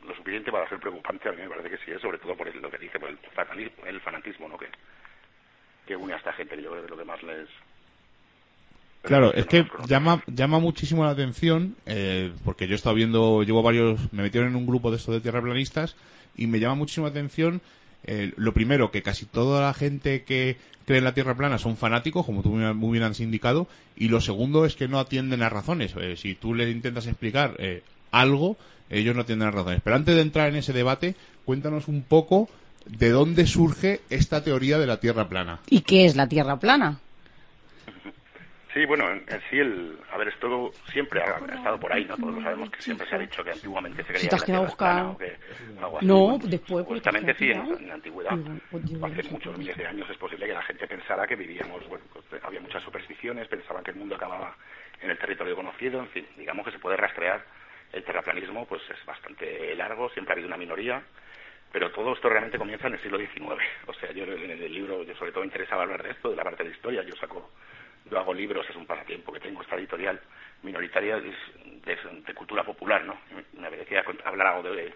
lo 0.07 0.15
suficiente 0.15 0.51
para 0.51 0.69
ser 0.69 0.81
preocupante, 0.81 1.29
a 1.29 1.33
mí 1.33 1.43
me 1.43 1.49
parece 1.49 1.71
que 1.71 1.79
sí, 1.79 2.01
sobre 2.01 2.19
todo 2.19 2.35
por 2.35 2.55
lo 2.55 2.71
que 2.71 2.79
dice, 2.79 2.99
por 2.99 3.11
el 3.11 3.19
fanatismo, 3.19 3.85
el 3.85 4.01
fanatismo 4.01 4.49
¿no? 4.49 4.59
que, 4.59 4.69
que 5.87 5.97
une 5.97 6.15
a 6.15 6.17
esta 6.17 6.33
gente, 6.33 6.57
que 6.57 6.63
yo 6.63 6.71
creo 6.71 6.81
que 6.83 6.87
es 6.87 6.91
lo 6.91 6.97
que 6.97 7.05
más 7.05 7.23
les... 7.23 7.49
Claro, 9.03 9.35
es 9.35 9.47
que 9.47 9.67
llama, 9.89 10.23
llama 10.27 10.59
muchísimo 10.61 11.05
la 11.05 11.11
atención, 11.11 11.77
eh, 11.87 12.33
porque 12.45 12.67
yo 12.67 12.73
he 12.73 12.77
estado 12.77 12.95
viendo, 12.95 13.43
llevo 13.43 13.63
varios, 13.63 14.01
me 14.13 14.23
metieron 14.23 14.51
en 14.51 14.57
un 14.57 14.67
grupo 14.67 14.91
de 14.91 14.97
estos 14.97 15.15
de 15.15 15.21
tierraplanistas, 15.21 15.97
y 16.37 16.47
me 16.47 16.61
llama 16.61 16.77
muchísimo 16.77 17.07
la 17.07 17.11
atención, 17.11 17.61
eh, 18.05 18.33
lo 18.37 18.53
primero, 18.53 18.91
que 18.91 19.03
casi 19.03 19.27
toda 19.27 19.61
la 19.61 19.75
gente 19.75 20.23
que 20.23 20.57
cree 20.85 20.99
en 20.99 21.05
la 21.05 21.15
Tierra 21.15 21.37
plana 21.37 21.59
son 21.59 21.77
fanáticos, 21.77 22.27
como 22.27 22.43
tú 22.43 22.51
muy 22.51 22.99
bien 22.99 23.05
has 23.05 23.21
indicado, 23.21 23.69
y 23.97 24.09
lo 24.09 24.21
segundo 24.21 24.65
es 24.65 24.75
que 24.75 24.89
no 24.89 24.99
atienden 24.99 25.43
a 25.43 25.49
razones. 25.49 25.95
Eh, 25.97 26.17
si 26.17 26.35
tú 26.35 26.55
les 26.55 26.73
intentas 26.73 27.07
explicar 27.07 27.57
eh, 27.59 27.83
algo, 28.11 28.57
ellos 28.91 29.15
no 29.15 29.23
atienden 29.23 29.49
a 29.49 29.53
razones. 29.53 29.81
Pero 29.83 29.97
antes 29.97 30.15
de 30.15 30.23
entrar 30.23 30.49
en 30.49 30.57
ese 30.57 30.73
debate, 30.73 31.15
cuéntanos 31.45 31.89
un 31.89 32.03
poco 32.03 32.49
de 32.87 33.11
dónde 33.11 33.47
surge 33.47 34.01
esta 34.11 34.43
teoría 34.43 34.79
de 34.79 34.87
la 34.87 34.99
Tierra 34.99 35.29
plana. 35.29 35.61
¿Y 35.69 35.81
qué 35.83 36.05
es 36.05 36.17
la 36.17 36.29
Tierra 36.29 36.59
plana? 36.59 36.99
Sí, 38.73 38.87
bueno, 38.87 39.11
en, 39.11 39.25
en 39.29 39.41
sí, 39.50 39.59
el, 39.59 39.99
a 40.11 40.17
ver, 40.17 40.29
esto 40.29 40.71
siempre 40.91 41.21
ha, 41.21 41.37
ha, 41.37 41.57
estado 41.57 41.79
por 41.79 41.93
ahí, 41.93 42.07
¿no? 42.07 42.17
Todos 42.17 42.35
lo 42.35 42.43
sabemos 42.43 42.71
que 42.71 42.81
siempre 42.81 43.07
se 43.07 43.14
ha 43.14 43.19
dicho 43.19 43.45
que 43.45 43.50
antiguamente 43.50 44.02
se 44.02 44.12
creía 44.14 44.31
que 44.31 44.52
la 44.52 44.61
o 44.61 44.76
que 45.19 45.37
algo 45.79 45.99
así. 45.99 46.07
No, 46.07 46.38
después. 46.38 46.87
Justamente 46.87 47.35
sí, 47.35 47.50
en, 47.50 47.67
en, 47.67 47.88
la 47.88 47.95
antigüedad, 47.95 48.33
hace 48.33 49.31
muchos 49.31 49.59
miles 49.59 49.76
de 49.76 49.87
años 49.87 50.09
es 50.09 50.17
posible 50.17 50.47
que 50.47 50.55
la 50.55 50.62
gente 50.62 50.87
pensara 50.87 51.26
que 51.26 51.37
vivíamos, 51.37 51.87
bueno, 51.87 52.05
pues, 52.12 52.43
había 52.43 52.61
muchas 52.61 52.83
supersticiones, 52.83 53.47
pensaban 53.49 53.85
que 53.85 53.91
el 53.91 53.99
mundo 53.99 54.17
acababa 54.17 54.57
en 55.02 55.11
el 55.11 55.19
territorio 55.19 55.55
conocido, 55.55 56.00
en 56.00 56.09
fin, 56.09 56.26
digamos 56.38 56.64
que 56.64 56.73
se 56.73 56.79
puede 56.79 56.97
rastrear 56.97 57.45
el 57.93 58.02
terraplanismo, 58.05 58.64
pues 58.67 58.81
es 58.88 59.05
bastante 59.05 59.75
largo, 59.76 60.09
siempre 60.11 60.33
ha 60.33 60.35
habido 60.35 60.49
una 60.49 60.57
minoría, 60.57 61.02
pero 61.73 61.91
todo 61.91 62.14
esto 62.14 62.29
realmente 62.29 62.59
comienza 62.59 62.87
en 62.87 62.95
el 62.95 63.02
siglo 63.02 63.19
XIX. 63.19 63.62
O 63.87 63.95
sea, 63.95 64.12
yo 64.12 64.25
en 64.25 64.50
el 64.50 64.73
libro, 64.73 65.02
yo 65.02 65.14
sobre 65.17 65.33
todo 65.33 65.45
interesaba 65.45 65.83
hablar 65.83 66.02
de 66.02 66.11
esto, 66.11 66.31
de 66.31 66.37
la 66.37 66.45
parte 66.45 66.62
de 66.62 66.71
la 66.71 66.75
historia. 66.76 67.02
Yo 67.02 67.14
saco, 67.17 67.50
yo 68.11 68.19
hago 68.19 68.35
libros, 68.35 68.69
es 68.69 68.77
un 68.77 68.87
pasatiempo 68.87 69.33
que 69.33 69.41
tengo, 69.41 69.63
esta 69.63 69.77
editorial 69.77 70.21
minoritaria 70.63 71.19
de, 71.19 71.35
de, 71.85 72.35
cultura 72.35 72.65
popular, 72.65 73.05
¿no? 73.05 73.19
Me 73.55 73.67
apetecía 73.67 74.05
hablar 74.25 74.47
algo 74.49 74.71
de, 74.71 74.95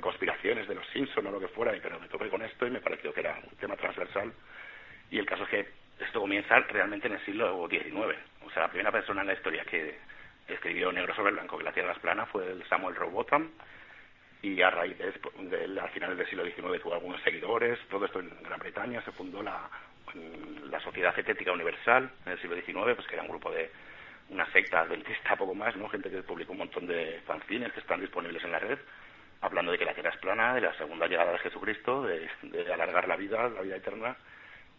conspiraciones, 0.00 0.66
de 0.66 0.74
los 0.74 0.86
Simpson 0.88 1.26
o 1.26 1.30
lo 1.30 1.40
que 1.40 1.48
fuera, 1.48 1.72
pero 1.82 2.00
me 2.00 2.08
topé 2.08 2.28
con 2.28 2.42
esto 2.42 2.66
y 2.66 2.70
me 2.70 2.80
pareció 2.80 3.12
que 3.14 3.20
era 3.20 3.38
un 3.42 3.56
tema 3.56 3.76
transversal. 3.76 4.32
Y 5.10 5.18
el 5.18 5.26
caso 5.26 5.44
es 5.44 5.48
que 5.50 5.68
esto 6.00 6.20
comienza 6.20 6.58
realmente 6.60 7.06
en 7.06 7.14
el 7.14 7.24
siglo 7.24 7.68
XIX. 7.68 8.18
O 8.44 8.50
sea, 8.50 8.62
la 8.62 8.68
primera 8.68 8.90
persona 8.90 9.20
en 9.20 9.28
la 9.28 9.34
historia 9.34 9.64
que 9.64 9.98
escribió 10.48 10.90
negro 10.90 11.14
sobre 11.14 11.32
blanco 11.32 11.56
que 11.58 11.64
la 11.64 11.72
Tierra 11.72 11.92
es 11.92 11.98
plana 12.00 12.26
fue 12.26 12.50
el 12.50 12.64
Samuel 12.68 12.96
Rowbotham, 12.96 13.50
y 14.42 14.60
a 14.60 14.68
raíz 14.68 14.98
de, 14.98 15.12
de, 15.56 15.80
a 15.80 15.88
finales 15.88 16.18
del 16.18 16.28
siglo 16.28 16.44
XIX 16.44 16.82
tuvo 16.82 16.94
algunos 16.94 17.22
seguidores, 17.22 17.78
todo 17.88 18.04
esto 18.04 18.20
en 18.20 18.30
Gran 18.42 18.58
Bretaña, 18.58 19.00
se 19.02 19.12
fundó 19.12 19.42
la, 19.42 19.70
la 20.70 20.80
Sociedad 20.80 21.14
Cetética 21.14 21.52
Universal 21.52 22.10
en 22.26 22.32
el 22.32 22.40
siglo 22.40 22.56
XIX, 22.56 22.94
pues 22.94 23.06
que 23.06 23.14
era 23.14 23.22
un 23.22 23.28
grupo 23.28 23.50
de 23.50 23.70
una 24.30 24.50
secta 24.52 24.80
adventista, 24.80 25.36
poco 25.38 25.54
más, 25.54 25.76
¿no? 25.76 25.88
Gente 25.88 26.10
que 26.10 26.22
publicó 26.22 26.52
un 26.52 26.58
montón 26.58 26.86
de 26.86 27.20
fanzines 27.26 27.72
que 27.72 27.80
están 27.80 28.00
disponibles 28.00 28.42
en 28.44 28.52
la 28.52 28.58
red, 28.58 28.78
hablando 29.40 29.72
de 29.72 29.78
que 29.78 29.84
la 29.84 29.94
Tierra 29.94 30.10
es 30.10 30.18
plana, 30.18 30.54
de 30.54 30.62
la 30.62 30.74
segunda 30.74 31.06
llegada 31.06 31.32
de 31.32 31.38
Jesucristo, 31.38 32.02
de, 32.02 32.28
alargar 32.72 33.08
la 33.08 33.16
vida, 33.16 33.48
la 33.48 33.62
vida 33.62 33.76
eterna, 33.76 34.16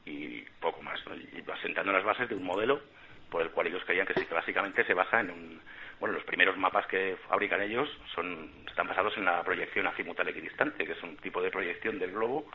y 0.06 0.42
poco 0.60 0.82
más, 0.82 1.00
¿no? 1.08 1.16
Y 1.16 1.44
asentando 1.52 1.92
las 1.92 2.04
bases 2.04 2.30
de 2.30 2.36
un 2.36 2.44
modelo 2.44 2.82
por 3.30 3.42
el 3.42 3.50
cual 3.50 3.68
ellos 3.68 3.84
creían 3.86 4.06
que 4.06 4.14
sí, 4.14 4.28
básicamente 4.32 4.86
se 4.86 4.94
basa 4.94 5.20
en 5.20 5.32
un 5.32 5.62
bueno, 6.00 6.16
los 6.16 6.26
primeros 6.26 6.58
mapas 6.58 6.86
que 6.88 7.18
fabrican 7.30 7.62
ellos 7.62 7.90
son, 8.14 8.52
están 8.68 8.88
basados 8.88 9.16
en 9.18 9.26
la 9.26 9.42
proyección 9.44 9.88
azimutal 9.88 10.28
equidistante, 10.28 10.86
que 10.86 10.92
es 10.92 11.04
un 11.04 11.16
tipo 11.18 11.42
de 11.42 11.52
proyección 11.52 12.00
del 12.00 12.12
globo 12.12 12.46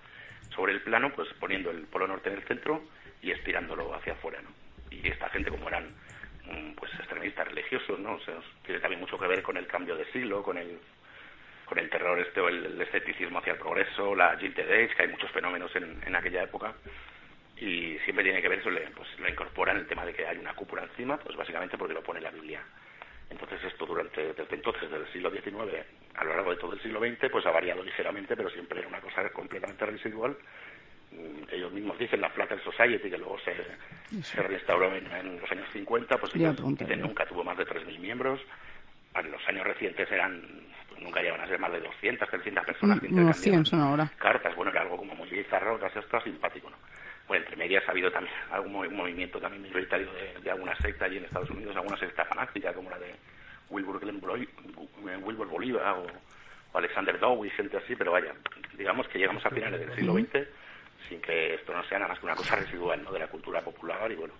sobre 0.54 0.72
el 0.72 0.82
plano, 0.82 1.12
pues 1.14 1.28
poniendo 1.38 1.70
el 1.70 1.84
polo 1.84 2.06
norte 2.06 2.30
en 2.30 2.36
el 2.36 2.42
centro 2.44 2.82
y 3.22 3.30
estirándolo 3.30 3.94
hacia 3.94 4.14
afuera, 4.14 4.40
¿no? 4.42 4.50
Y 4.90 5.06
esta 5.08 5.28
gente, 5.28 5.50
como 5.50 5.68
eran 5.68 5.94
pues 6.76 6.92
extremistas 6.94 7.46
religiosos, 7.46 7.98
¿no? 8.00 8.14
O 8.14 8.20
sea, 8.20 8.34
tiene 8.64 8.80
también 8.80 9.00
mucho 9.00 9.18
que 9.18 9.26
ver 9.26 9.42
con 9.42 9.56
el 9.56 9.66
cambio 9.66 9.96
de 9.96 10.04
siglo, 10.12 10.42
con 10.42 10.58
el 10.58 10.78
con 11.66 11.78
el 11.78 11.88
terror 11.88 12.18
este 12.18 12.40
o 12.40 12.48
el, 12.48 12.80
escepticismo 12.80 13.38
hacia 13.38 13.52
el 13.52 13.58
progreso, 13.60 14.16
la 14.16 14.36
Gilded 14.36 14.68
Age, 14.68 14.96
que 14.96 15.02
hay 15.04 15.08
muchos 15.08 15.30
fenómenos 15.30 15.74
en, 15.76 16.02
en 16.04 16.16
aquella 16.16 16.42
época 16.42 16.74
y 17.60 17.98
siempre 18.04 18.24
tiene 18.24 18.40
que 18.40 18.48
ver 18.48 18.58
eso, 18.58 18.70
pues 18.96 19.08
lo 19.20 19.28
incorporan 19.28 19.76
el 19.76 19.86
tema 19.86 20.04
de 20.04 20.14
que 20.14 20.26
hay 20.26 20.38
una 20.38 20.54
cúpula 20.54 20.82
encima, 20.82 21.18
pues 21.18 21.36
básicamente 21.36 21.76
porque 21.76 21.94
lo 21.94 22.02
pone 22.02 22.20
la 22.20 22.30
Biblia. 22.30 22.60
Entonces 23.28 23.62
esto 23.62 23.86
durante, 23.86 24.32
desde 24.32 24.54
entonces, 24.54 24.90
desde 24.90 25.04
el 25.04 25.12
siglo 25.12 25.30
XIX, 25.30 25.84
a 26.14 26.24
lo 26.24 26.34
largo 26.34 26.50
de 26.50 26.56
todo 26.56 26.72
el 26.72 26.82
siglo 26.82 27.00
XX, 27.00 27.30
pues 27.30 27.46
ha 27.46 27.50
variado 27.50 27.82
ligeramente, 27.82 28.36
pero 28.36 28.50
siempre 28.50 28.80
era 28.80 28.88
una 28.88 29.00
cosa 29.00 29.28
completamente 29.30 29.86
residual. 29.86 30.36
Mm, 31.12 31.42
ellos 31.52 31.72
mismos 31.72 31.98
dicen 31.98 32.20
la 32.20 32.30
Flatter 32.30 32.62
Society, 32.62 33.10
que 33.10 33.18
luego 33.18 33.38
se, 33.40 34.22
se 34.22 34.42
restauró 34.42 34.94
en, 34.94 35.40
los 35.40 35.50
años 35.50 35.68
50, 35.72 36.18
pues 36.18 36.34
nunca 36.34 37.26
tuvo 37.26 37.44
más 37.44 37.56
de 37.58 37.66
3.000 37.66 37.98
miembros. 37.98 38.40
En 39.14 39.30
los 39.30 39.46
años 39.48 39.66
recientes 39.66 40.10
eran, 40.10 40.40
pues 40.88 41.00
nunca 41.02 41.20
llegan 41.20 41.40
a 41.40 41.46
ser 41.48 41.58
más 41.58 41.72
de 41.72 41.80
200, 41.80 42.28
300 42.28 42.64
personas 42.64 43.00
que 43.00 43.08
mm, 43.08 43.18
intercambiaban 43.18 43.80
ahora. 43.80 44.12
cartas. 44.18 44.54
Bueno, 44.54 44.70
era 44.70 44.82
algo 44.82 44.96
como 44.96 45.14
muy 45.14 45.28
bizarro, 45.28 45.84
esto 45.84 46.20
simpático, 46.20 46.70
¿no? 46.70 46.76
Bueno, 47.26 47.44
entre 47.44 47.56
medias 47.56 47.84
ha 47.86 47.92
habido 47.92 48.10
también 48.10 48.34
algún 48.50 48.72
movimiento 48.72 49.40
también 49.40 49.62
minoritario 49.62 50.08
de, 50.42 50.50
alguna 50.50 50.74
secta 50.78 51.04
allí 51.04 51.18
en 51.18 51.26
Estados 51.26 51.48
Unidos, 51.50 51.76
alguna 51.76 51.96
secta 51.96 52.24
fanática 52.24 52.72
como 52.72 52.90
la 52.90 52.98
de 52.98 53.14
Wilbur, 53.70 54.00
Wilbur 55.22 55.48
Bolívar 55.48 55.96
o, 55.98 56.06
Alexander 56.78 57.18
Dowie, 57.18 57.50
gente 57.50 57.76
así, 57.76 57.96
pero 57.96 58.12
vaya, 58.12 58.32
digamos 58.76 59.08
que 59.08 59.18
llegamos 59.18 59.44
a 59.44 59.50
finales 59.50 59.80
del 59.80 59.94
siglo 59.94 60.14
XX 60.14 60.46
sin 61.08 61.20
que 61.20 61.54
esto 61.54 61.72
no 61.72 61.82
sea 61.84 61.98
nada 61.98 62.10
más 62.10 62.20
que 62.20 62.26
una 62.26 62.36
cosa 62.36 62.54
residual 62.54 63.02
¿no? 63.02 63.10
de 63.10 63.18
la 63.18 63.26
cultura 63.26 63.60
popular 63.60 64.12
y 64.12 64.14
bueno 64.14 64.34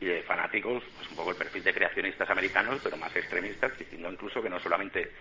y 0.00 0.06
de 0.06 0.22
fanáticos, 0.22 0.82
pues 0.96 1.08
un 1.10 1.16
poco 1.16 1.30
el 1.30 1.36
perfil 1.36 1.62
de 1.62 1.72
creacionistas 1.72 2.28
americanos, 2.28 2.80
pero 2.82 2.96
más 2.96 3.14
extremistas, 3.14 3.78
diciendo 3.78 4.10
incluso 4.10 4.42
que 4.42 4.50
no 4.50 4.58
solamente 4.58 5.12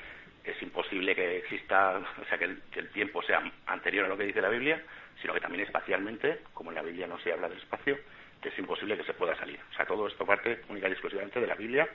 es 0.44 0.60
imposible 0.64 1.14
que 1.14 1.38
exista, 1.38 2.02
o 2.20 2.26
sea, 2.26 2.40
que 2.40 2.46
el 2.46 2.90
tiempo 2.90 3.22
sea 3.22 3.44
anterior 3.68 4.06
a 4.06 4.08
lo 4.08 4.18
que 4.18 4.24
dice 4.24 4.42
la 4.42 4.50
Biblia, 4.50 4.82
sino 5.22 5.34
que 5.36 5.40
también 5.40 5.64
espacialmente, 5.64 6.40
como 6.54 6.72
en 6.72 6.76
la 6.76 6.82
Biblia 6.82 7.06
no 7.06 7.20
se 7.20 7.32
habla 7.32 7.48
del 7.48 7.60
espacio, 7.60 7.98
que 8.42 8.50
es 8.50 8.58
imposible 8.58 8.98
que 8.98 9.04
se 9.04 9.14
pueda 9.14 9.36
salir. 9.36 9.60
O 9.72 9.76
sea, 9.76 9.86
todo 9.86 10.08
esto 10.08 10.26
parte 10.26 10.62
única 10.68 10.90
y 10.90 10.94
exclusivamente 10.94 11.40
de 11.40 11.48
la 11.48 11.56
Biblia, 11.56 11.88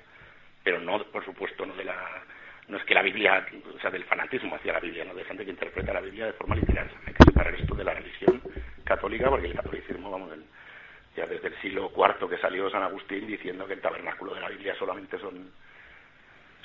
pero 0.67 0.81
no, 0.81 1.01
por 1.05 1.25
supuesto, 1.25 1.65
no 1.65 1.75
de 1.75 1.85
la 1.85 1.95
no 2.67 2.77
es 2.77 2.83
que 2.83 2.95
la 2.95 3.03
Biblia, 3.03 3.47
o 3.73 3.79
sea, 3.79 3.89
del 3.89 4.03
fanatismo 4.03 4.57
hacia 4.57 4.73
la 4.73 4.81
Biblia, 4.81 5.05
no 5.05 5.15
de 5.15 5.25
gente 5.25 5.45
que 5.45 5.53
interpreta 5.53 5.93
la 5.93 6.01
Biblia 6.01 6.27
de 6.27 6.33
forma 6.33 6.57
literal. 6.57 6.91
Hay 7.07 7.13
que 7.15 7.23
separar 7.23 7.55
esto 7.55 7.77
de 7.77 7.85
la 7.85 7.95
religión 7.95 8.43
católica, 8.83 9.31
porque 9.31 9.47
el 9.47 9.55
catolicismo, 9.55 10.11
vamos, 10.11 10.33
ya 11.17 11.25
desde 11.27 11.47
el 11.47 11.57
siglo 11.61 11.93
IV 11.97 12.29
que 12.29 12.39
salió 12.39 12.69
San 12.69 12.83
Agustín 12.83 13.29
diciendo 13.29 13.65
que 13.69 13.75
el 13.75 13.81
tabernáculo 13.81 14.35
de 14.35 14.41
la 14.41 14.49
Biblia 14.49 14.75
solamente 14.75 15.21
son 15.21 15.53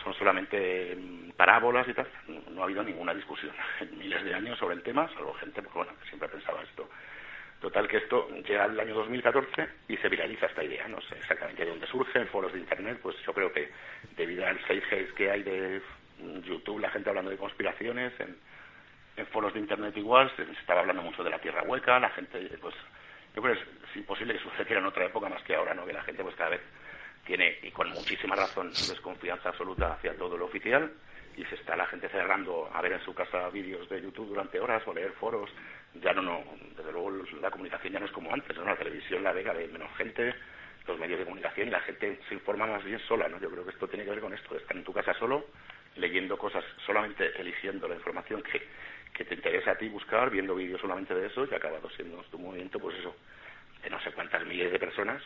son 0.04 0.16
solamente 0.16 0.96
mm, 0.96 1.34
parábolas 1.38 1.88
y 1.88 1.94
tal. 1.94 2.08
No, 2.50 2.62
ha 2.62 2.66
habido 2.66 2.82
ninguna 2.82 3.14
discusión 3.14 3.54
en 3.82 4.00
miles 4.00 4.24
de 4.24 4.34
años 4.34 4.58
sobre 4.58 4.74
el 4.74 4.82
tema, 4.82 5.08
salvo 5.14 5.36
gente 5.36 5.62
pues, 5.62 5.76
bueno, 5.76 5.92
que 6.02 6.08
siempre 6.08 6.28
pensaba 6.28 6.64
esto. 6.64 6.90
Total 7.62 7.88
que 7.88 7.98
esto 7.98 8.28
llega 8.30 8.64
al 8.64 8.80
año 8.80 8.96
2014 8.96 9.70
y 9.88 9.96
se 9.98 10.10
viraliza 10.10 10.48
esta 10.48 10.64
idea. 10.64 10.88
No 10.88 11.00
sé 11.02 11.16
exactamente 11.16 11.64
de 11.64 11.70
dónde 11.70 11.86
surge, 11.86 12.18
en 12.18 12.28
foros 12.28 12.52
de 12.52 12.60
Internet, 12.60 13.00
pues 13.04 13.16
yo 13.24 13.34
creo 13.34 13.54
que 13.54 13.70
debido 14.18 14.46
al 14.48 14.60
6G 14.66 15.14
que 15.14 15.30
hay 15.30 15.44
de 15.44 15.80
YouTube, 16.44 16.80
la 16.80 16.90
gente 16.90 17.10
hablando 17.10 17.30
de 17.30 17.38
conspiraciones, 17.38 18.20
en, 18.20 18.36
en 19.16 19.28
foros 19.28 19.54
de 19.54 19.60
Internet 19.60 19.96
igual, 19.96 20.32
se, 20.36 20.42
estaba 20.60 20.82
hablando 20.82 21.04
mucho 21.04 21.24
de 21.24 21.30
la 21.30 21.38
Tierra 21.40 21.62
hueca, 21.62 22.00
la 22.00 22.10
gente, 22.10 22.40
pues 22.60 22.74
yo 23.36 23.42
creo 23.44 23.54
que 23.54 23.62
es 23.62 23.96
imposible 23.96 24.34
que 24.34 24.40
sucediera 24.40 24.80
en 24.80 24.88
otra 24.88 25.06
época 25.06 25.30
más 25.30 25.44
que 25.44 25.56
ahora, 25.56 25.76
¿no? 25.76 25.86
Que 25.86 25.94
la 25.94 26.02
gente 26.02 26.24
pues 26.24 26.36
cada 26.36 26.50
vez 26.50 26.62
tiene, 27.28 27.60
y 27.62 27.70
con 27.70 27.90
muchísima 27.92 28.36
razón, 28.36 28.70
desconfianza 28.70 29.50
absoluta 29.50 29.94
hacia 29.94 30.18
todo 30.18 30.36
lo 30.36 30.46
oficial 30.46 30.92
y 31.38 31.46
se 31.46 31.56
está 31.56 31.76
la 31.76 31.86
gente 31.86 32.10
cerrando 32.10 32.70
a 32.74 32.82
ver 32.82 32.94
en 32.94 33.06
su 33.06 33.14
casa 33.14 33.50
vídeos 33.50 33.88
de 33.88 34.02
YouTube 34.02 34.30
durante 34.30 34.60
horas 34.60 34.82
o 34.88 34.94
leer 34.94 35.12
foros. 35.14 35.50
Ya 35.96 36.14
no, 36.14 36.22
no, 36.22 36.44
desde 36.76 36.92
luego 36.92 37.12
la 37.42 37.52
comunicación 37.52 37.94
ya 37.94 38.00
no 38.00 38.06
es 38.06 38.12
como 38.12 38.34
antes, 38.34 38.56
¿no? 38.58 38.64
La 38.66 38.78
televisión 38.78 39.24
la 39.24 39.34
vega 39.34 39.54
de 39.54 39.68
menos 39.68 39.90
gente, 39.98 40.34
los 40.88 40.98
medios 40.98 41.20
de 41.20 41.26
comunicación 41.26 41.68
y 41.68 41.72
la 41.72 41.82
gente 41.82 42.20
se 42.28 42.36
informa 42.36 42.66
más 42.66 42.84
bien 42.84 43.00
sola, 43.00 43.28
¿no? 43.28 43.40
Yo 43.40 43.50
creo 43.50 43.66
que 43.66 43.72
esto 43.72 43.88
tiene 43.88 44.06
que 44.06 44.12
ver 44.12 44.22
con 44.22 44.34
esto, 44.34 44.56
estar 44.56 44.76
en 44.76 44.84
tu 44.84 44.94
casa 44.94 45.14
solo, 45.16 45.46
leyendo 45.98 46.38
cosas, 46.38 46.64
solamente 46.86 47.32
eligiendo 47.40 47.88
la 47.88 47.96
información 47.96 48.42
que, 48.42 48.62
que 49.14 49.26
te 49.26 49.36
interesa 49.36 49.72
a 49.72 49.78
ti 49.78 49.90
buscar, 49.90 50.30
viendo 50.30 50.56
vídeos 50.56 50.80
solamente 50.80 51.14
de 51.14 51.28
eso 51.28 51.46
y 51.50 51.54
acabado 51.54 51.90
siendo 51.92 52.24
tu 52.32 52.40
movimiento, 52.40 52.80
pues 52.80 52.98
eso, 52.98 53.16
de 53.84 53.90
no 53.90 54.00
sé 54.02 54.12
cuántas 54.12 54.46
miles 54.46 54.72
de 54.72 54.80
personas 54.80 55.22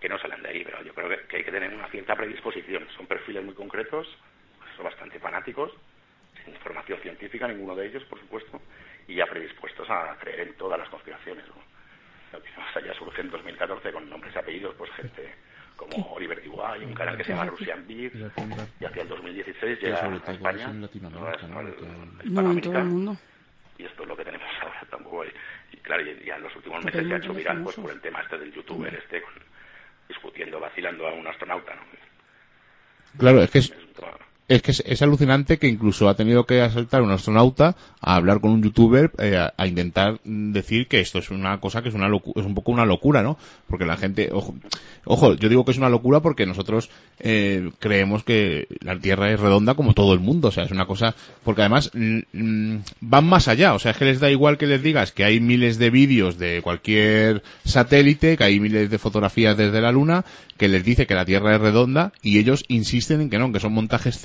que 0.00 0.08
no 0.08 0.18
salen 0.18 0.42
de 0.42 0.48
ahí, 0.48 0.64
pero 0.64 0.82
yo 0.82 0.94
creo 0.94 1.08
que, 1.26 1.36
hay 1.36 1.44
que 1.44 1.50
tener 1.50 1.72
una 1.74 1.88
cierta 1.88 2.14
predisposición. 2.14 2.86
Son 2.96 3.06
perfiles 3.06 3.44
muy 3.44 3.54
concretos, 3.54 4.06
son 4.76 4.84
bastante 4.84 5.18
fanáticos, 5.18 5.72
sin 6.44 6.54
información 6.54 7.00
científica, 7.00 7.48
ninguno 7.48 7.74
de 7.74 7.86
ellos, 7.86 8.04
por 8.04 8.20
supuesto, 8.20 8.60
y 9.08 9.14
ya 9.14 9.26
predispuestos 9.26 9.88
a 9.90 10.16
creer 10.20 10.40
en 10.40 10.54
todas 10.54 10.78
las 10.78 10.88
conspiraciones. 10.88 11.44
¿no? 11.48 11.66
ya 12.84 12.94
surge 12.94 13.22
en 13.22 13.30
2014 13.30 13.92
con 13.92 14.10
nombres 14.10 14.34
y 14.34 14.38
apellidos, 14.38 14.74
pues 14.76 14.90
gente 14.92 15.32
como 15.76 16.12
Oliver 16.12 16.42
y 16.44 16.48
un 16.48 16.94
canal 16.94 17.16
que 17.16 17.24
se 17.24 17.32
llama 17.32 17.46
Russian 17.46 17.84
y 17.88 18.06
hacia 18.06 19.02
el 19.02 19.08
2016 19.08 19.80
llega 19.80 20.00
a 20.00 20.32
España, 20.32 20.72
y 23.78 23.84
esto 23.84 24.02
es 24.02 24.08
lo 24.08 24.16
que 24.16 24.24
tenemos 24.24 24.48
ahora 24.62 24.82
tampoco. 24.90 25.24
Y, 25.72 25.76
claro, 25.78 26.02
ya 26.02 26.36
en 26.36 26.42
los 26.42 26.56
últimos 26.56 26.84
meses 26.84 27.06
se 27.06 27.14
ha 27.14 27.16
hecho 27.18 27.34
viral 27.34 27.62
pues, 27.62 27.76
por 27.76 27.90
el 27.90 28.00
tema 28.00 28.20
este 28.20 28.38
del 28.38 28.52
youtuber 28.52 28.94
este 28.94 29.22
con 29.22 29.34
discutiendo, 30.08 30.60
vacilando 30.60 31.06
a 31.06 31.12
un 31.12 31.26
astronauta. 31.26 31.74
¿no? 31.74 31.82
Claro, 33.18 33.42
es 33.42 33.50
que 33.50 33.58
es, 33.58 33.70
es 33.70 33.86
que 34.46 34.70
es, 34.70 35.02
alucinante 35.02 35.58
que 35.58 35.66
incluso 35.66 36.08
ha 36.08 36.14
tenido 36.14 36.46
que 36.46 36.62
asaltar 36.62 37.02
un 37.02 37.10
astronauta 37.10 37.74
a 38.00 38.14
hablar 38.14 38.40
con 38.40 38.52
un 38.52 38.62
youtuber 38.62 39.10
eh, 39.18 39.36
a, 39.36 39.66
intentar 39.66 40.20
decir 40.24 40.86
que 40.86 41.00
esto 41.00 41.18
es 41.18 41.30
una 41.30 41.58
cosa 41.58 41.82
que 41.82 41.88
es 41.88 41.94
una 41.94 42.06
es 42.06 42.44
un 42.44 42.54
poco 42.54 42.70
una 42.70 42.84
locura, 42.84 43.22
¿no? 43.22 43.38
Porque 43.66 43.84
la 43.84 43.96
gente, 43.96 44.30
ojo, 44.32 44.54
ojo 45.04 45.34
yo 45.34 45.48
digo 45.48 45.64
que 45.64 45.72
es 45.72 45.78
una 45.78 45.88
locura 45.88 46.20
porque 46.20 46.46
nosotros 46.46 46.90
eh, 47.18 47.70
creemos 47.80 48.22
que 48.22 48.68
la 48.80 48.96
Tierra 48.98 49.32
es 49.32 49.40
redonda 49.40 49.74
como 49.74 49.94
todo 49.94 50.12
el 50.12 50.20
mundo, 50.20 50.48
o 50.48 50.52
sea, 50.52 50.64
es 50.64 50.70
una 50.70 50.86
cosa, 50.86 51.16
porque 51.42 51.62
además 51.62 51.90
mm, 51.92 52.76
van 53.00 53.26
más 53.26 53.48
allá, 53.48 53.74
o 53.74 53.80
sea, 53.80 53.92
es 53.92 53.98
que 53.98 54.04
les 54.04 54.20
da 54.20 54.30
igual 54.30 54.58
que 54.58 54.66
les 54.66 54.82
digas 54.82 55.10
que 55.10 55.24
hay 55.24 55.40
miles 55.40 55.78
de 55.78 55.90
vídeos 55.90 56.38
de 56.38 56.62
cualquier 56.62 57.42
satélite, 57.64 58.36
que 58.36 58.44
hay 58.44 58.60
miles 58.60 58.90
de 58.90 58.98
fotografías 58.98 59.56
desde 59.56 59.80
la 59.80 59.90
Luna, 59.90 60.24
que 60.56 60.68
les 60.68 60.84
dice 60.84 61.06
que 61.06 61.14
la 61.14 61.24
Tierra 61.24 61.56
es 61.56 61.60
redonda 61.60 62.12
y 62.22 62.38
ellos 62.38 62.64
insisten 62.68 63.20
en 63.20 63.30
que 63.30 63.38
no, 63.38 63.52
que 63.52 63.60
son 63.60 63.72
montajes 63.72 64.18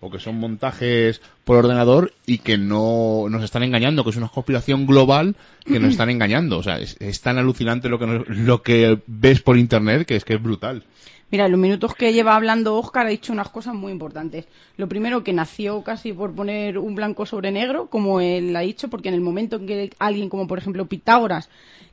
O 0.00 0.10
que 0.10 0.18
son 0.18 0.38
montajes 0.38 1.20
por 1.44 1.58
ordenador 1.58 2.12
y 2.26 2.38
que 2.38 2.58
no 2.58 3.26
nos 3.28 3.42
están 3.42 3.62
engañando, 3.62 4.04
que 4.04 4.10
es 4.10 4.16
una 4.16 4.28
conspiración 4.28 4.86
global 4.86 5.36
que 5.64 5.80
nos 5.80 5.90
están 5.90 6.10
engañando. 6.10 6.58
O 6.58 6.62
sea, 6.62 6.78
es, 6.78 7.20
tan 7.20 7.38
alucinante 7.38 7.88
lo 7.88 7.98
que, 7.98 8.24
lo 8.28 8.62
que 8.62 8.98
ves 9.06 9.40
por 9.40 9.56
internet 9.56 10.06
que 10.06 10.16
es 10.16 10.24
que 10.24 10.34
es 10.34 10.42
brutal. 10.42 10.84
Mira, 11.30 11.44
en 11.44 11.52
los 11.52 11.60
minutos 11.60 11.94
que 11.94 12.14
lleva 12.14 12.36
hablando 12.36 12.76
Oscar 12.76 13.06
ha 13.06 13.10
dicho 13.10 13.34
unas 13.34 13.50
cosas 13.50 13.74
muy 13.74 13.92
importantes. 13.92 14.46
Lo 14.78 14.88
primero, 14.88 15.22
que 15.22 15.34
nació 15.34 15.82
casi 15.82 16.14
por 16.14 16.34
poner 16.34 16.78
un 16.78 16.94
blanco 16.94 17.26
sobre 17.26 17.52
negro, 17.52 17.88
como 17.88 18.20
él 18.20 18.56
ha 18.56 18.60
dicho, 18.60 18.88
porque 18.88 19.08
en 19.08 19.14
el 19.14 19.20
momento 19.20 19.56
en 19.56 19.66
que 19.66 19.90
alguien 19.98 20.30
como, 20.30 20.46
por 20.46 20.58
ejemplo, 20.58 20.86
Pitágoras, 20.86 21.50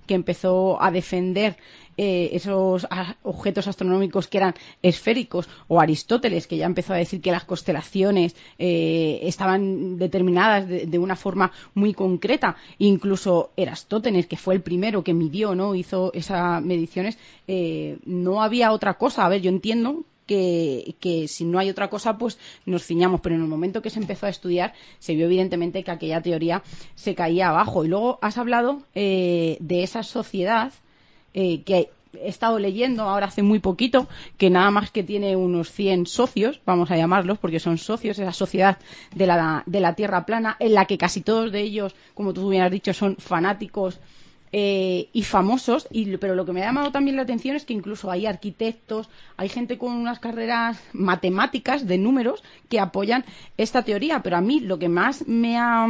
que 0.08 0.14
empezó 0.14 0.82
a 0.82 0.90
defender 0.90 1.58
eh, 1.98 2.32
esos 2.34 2.86
objetos 3.24 3.70
astronómicos 3.70 4.28
que 4.28 4.38
eran 4.38 4.54
esféricos, 4.82 5.48
o 5.70 5.80
Aristóteles, 5.80 6.46
que 6.46 6.58
ya 6.58 6.66
empezó 6.66 6.94
a 6.94 6.98
decir 6.98 7.22
que 7.22 7.32
las 7.32 7.46
constelaciones 7.46 8.36
eh, 8.60 9.20
estaban 9.24 9.98
determinadas 9.98 10.68
de, 10.68 11.00
una 11.00 11.16
forma 11.16 11.54
muy 11.74 11.94
concreta, 11.94 12.58
incluso 12.80 13.52
Erastótenes, 13.56 14.28
que 14.28 14.36
fue 14.36 14.56
el 14.56 14.62
primero 14.62 15.06
que 15.06 15.14
midió, 15.14 15.56
¿no? 15.56 15.74
hizo 15.74 16.12
esas 16.14 16.62
mediciones, 16.62 17.18
eh, 17.48 17.98
no 18.06 18.44
había 18.44 18.74
otra 18.74 18.96
cosa. 18.96 19.26
A 19.26 19.30
ver, 19.30 19.42
yo 19.42 19.50
entiendo 19.50 20.04
que, 20.26 21.26
si 21.30 21.46
no 21.46 21.60
hay 21.60 21.70
otra 21.70 21.90
cosa, 21.90 22.18
pues 22.18 22.38
nos 22.66 22.84
ciñamos. 22.84 23.22
Pero 23.22 23.36
en 23.36 23.42
el 23.42 23.48
momento 23.48 23.82
que 23.82 23.90
se 23.90 24.00
empezó 24.00 24.26
a 24.26 24.30
estudiar, 24.30 24.74
se 25.00 25.16
vio 25.16 25.28
evidentemente 25.28 25.84
que 25.84 25.92
aquella 25.92 26.22
teoría 26.22 26.62
se 26.96 27.16
caía 27.16 27.50
abajo. 27.50 27.86
Y 27.86 27.88
luego 27.88 28.20
has 28.22 28.38
hablado 28.38 28.82
de 28.94 29.58
esa 29.70 30.04
sociedad 30.04 30.74
eh, 31.36 31.62
que 31.64 31.90
he 32.22 32.30
estado 32.30 32.60
leyendo 32.60 33.04
ahora 33.04 33.28
hace 33.28 33.44
muy 33.44 33.60
poquito, 33.60 34.08
que 34.38 34.50
nada 34.50 34.72
más 34.72 34.90
que 34.90 35.04
tiene 35.04 35.36
unos 35.36 35.70
100 35.70 36.06
socios, 36.08 36.62
vamos 36.66 36.90
a 36.92 36.98
llamarlos, 36.98 37.38
porque 37.38 37.60
son 37.60 37.78
socios, 37.78 38.18
esa 38.18 38.32
sociedad 38.32 38.78
de 39.14 39.28
la, 39.28 39.64
de 39.66 39.82
la 39.82 39.96
Tierra 39.96 40.26
plana, 40.26 40.56
en 40.60 40.74
la 40.74 40.86
que 40.86 40.98
casi 40.98 41.22
todos 41.22 41.52
de 41.52 41.62
ellos, 41.62 41.94
como 42.14 42.34
tú 42.34 42.50
bien 42.50 42.64
has 42.64 42.72
dicho, 42.72 42.94
son 42.94 43.18
fanáticos 43.18 44.00
eh, 44.54 45.10
y 45.12 45.24
famosos, 45.24 45.90
y, 45.92 46.16
pero 46.16 46.36
lo 46.36 46.46
que 46.46 46.54
me 46.54 46.62
ha 46.62 46.68
llamado 46.68 46.90
también 46.90 47.18
la 47.18 47.24
atención 47.24 47.58
es 47.58 47.66
que 47.66 47.74
incluso 47.74 48.10
hay 48.10 48.26
arquitectos, 48.26 49.10
hay 49.36 49.50
gente 49.50 49.78
con 49.78 49.92
unas 49.92 50.20
carreras 50.20 50.80
matemáticas 50.94 51.86
de 51.86 51.98
números 51.98 52.44
que 52.70 52.80
apoyan 52.80 53.26
esta 53.58 53.84
teoría, 53.84 54.24
pero 54.24 54.38
a 54.38 54.42
mí 54.42 54.62
lo 54.62 54.80
que 54.80 54.88
más 54.88 55.28
me 55.28 55.58
ha... 55.58 55.88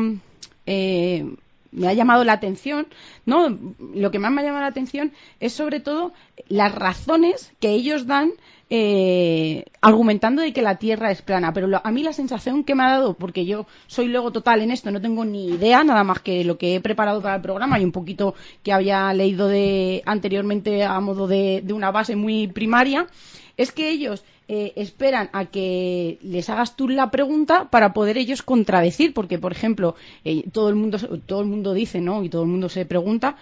Eh, 0.65 1.35
me 1.75 1.87
ha 1.87 1.93
llamado 1.93 2.23
la 2.23 2.33
atención, 2.33 2.87
¿no? 3.25 3.57
Lo 3.93 4.11
que 4.11 4.19
más 4.19 4.31
me 4.31 4.41
ha 4.41 4.45
llamado 4.45 4.63
la 4.63 4.69
atención 4.69 5.11
es 5.39 5.53
sobre 5.53 5.79
todo 5.79 6.13
las 6.47 6.73
razones 6.73 7.51
que 7.59 7.69
ellos 7.69 8.07
dan 8.07 8.31
eh, 8.69 9.65
argumentando 9.81 10.41
de 10.41 10.51
que 10.51 10.63
la 10.63 10.77
Tierra 10.77 11.11
es 11.11 11.21
plana. 11.21 11.53
Pero 11.53 11.69
a 11.83 11.91
mí 11.91 12.03
la 12.03 12.13
sensación 12.13 12.63
que 12.63 12.75
me 12.75 12.83
ha 12.83 12.89
dado, 12.89 13.13
porque 13.13 13.45
yo 13.45 13.67
soy 13.87 14.07
luego 14.07 14.31
total 14.31 14.61
en 14.61 14.71
esto, 14.71 14.91
no 14.91 15.01
tengo 15.01 15.23
ni 15.25 15.47
idea, 15.49 15.83
nada 15.83 16.03
más 16.03 16.19
que 16.19 16.43
lo 16.43 16.57
que 16.57 16.75
he 16.75 16.81
preparado 16.81 17.21
para 17.21 17.35
el 17.35 17.41
programa 17.41 17.79
y 17.79 17.83
un 17.83 17.91
poquito 17.91 18.33
que 18.63 18.73
había 18.73 19.13
leído 19.13 19.47
de 19.47 20.01
anteriormente 20.05 20.83
a 20.83 20.99
modo 20.99 21.27
de, 21.27 21.63
una 21.73 21.91
base 21.91 22.15
muy 22.15 22.47
primaria, 22.47 23.07
es 23.57 23.71
que 23.71 23.89
ellos 23.89 24.25
eh, 24.47 24.73
esperan 24.75 25.29
a 25.33 25.45
que 25.45 26.17
les 26.21 26.49
hagas 26.49 26.75
tú 26.75 26.87
la 26.87 27.11
pregunta 27.11 27.69
para 27.69 27.93
poder 27.93 28.17
ellos 28.17 28.41
contradecir, 28.41 29.13
porque 29.13 29.39
por 29.39 29.51
ejemplo 29.51 29.95
eh, 30.23 30.43
todo 30.51 30.69
el 30.69 30.75
mundo 30.75 30.97
todo 31.25 31.41
el 31.41 31.47
mundo 31.47 31.73
dice, 31.73 32.01
¿no? 32.01 32.23
Y 32.23 32.29
todo 32.29 32.43
el 32.43 32.49
mundo 32.49 32.69
se 32.69 32.85
pregunta 32.85 33.35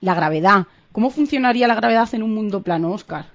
la 0.00 0.14
gravedad. 0.14 0.66
¿Cómo 0.92 1.10
funcionaría 1.10 1.68
la 1.68 1.74
gravedad 1.74 2.08
en 2.14 2.22
un 2.22 2.34
mundo 2.34 2.62
plano, 2.62 2.90
Oscar? 2.90 3.26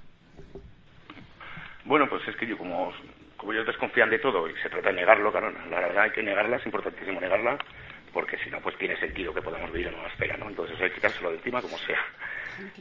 Bueno, 1.85 2.09
pues 2.09 2.27
es 2.27 2.35
que 2.35 2.47
yo 2.47 2.57
como, 2.57 2.91
como 3.38 3.53
ellos 3.53 3.67
desconfían 3.67 4.09
de 4.09 4.19
todo 4.19 4.50
y 4.50 4.53
se 4.62 4.69
trata 4.69 4.89
de 4.89 4.95
negarlo, 4.95 5.31
claro, 5.31 5.51
la 5.69 5.79
verdad 5.79 6.03
hay 6.03 6.12
que 6.12 6.24
negarla, 6.24 6.57
es 6.57 6.65
importantísimo 6.65 7.21
negarla, 7.21 7.57
porque 8.15 8.38
si 8.38 8.50
no, 8.50 8.62
pues 8.62 8.77
tiene 8.77 8.95
sentido 8.95 9.34
que 9.34 9.41
podamos 9.41 9.69
vivir 9.74 9.88
en 9.88 9.95
una 9.95 10.07
esfera, 10.07 10.38
¿no? 10.38 10.48
Entonces 10.48 10.79
hay 10.79 10.88
que 10.88 10.95
quitárselo 10.95 11.31
de 11.31 11.36
encima 11.36 11.62
como 11.62 11.77
sea. 11.79 12.00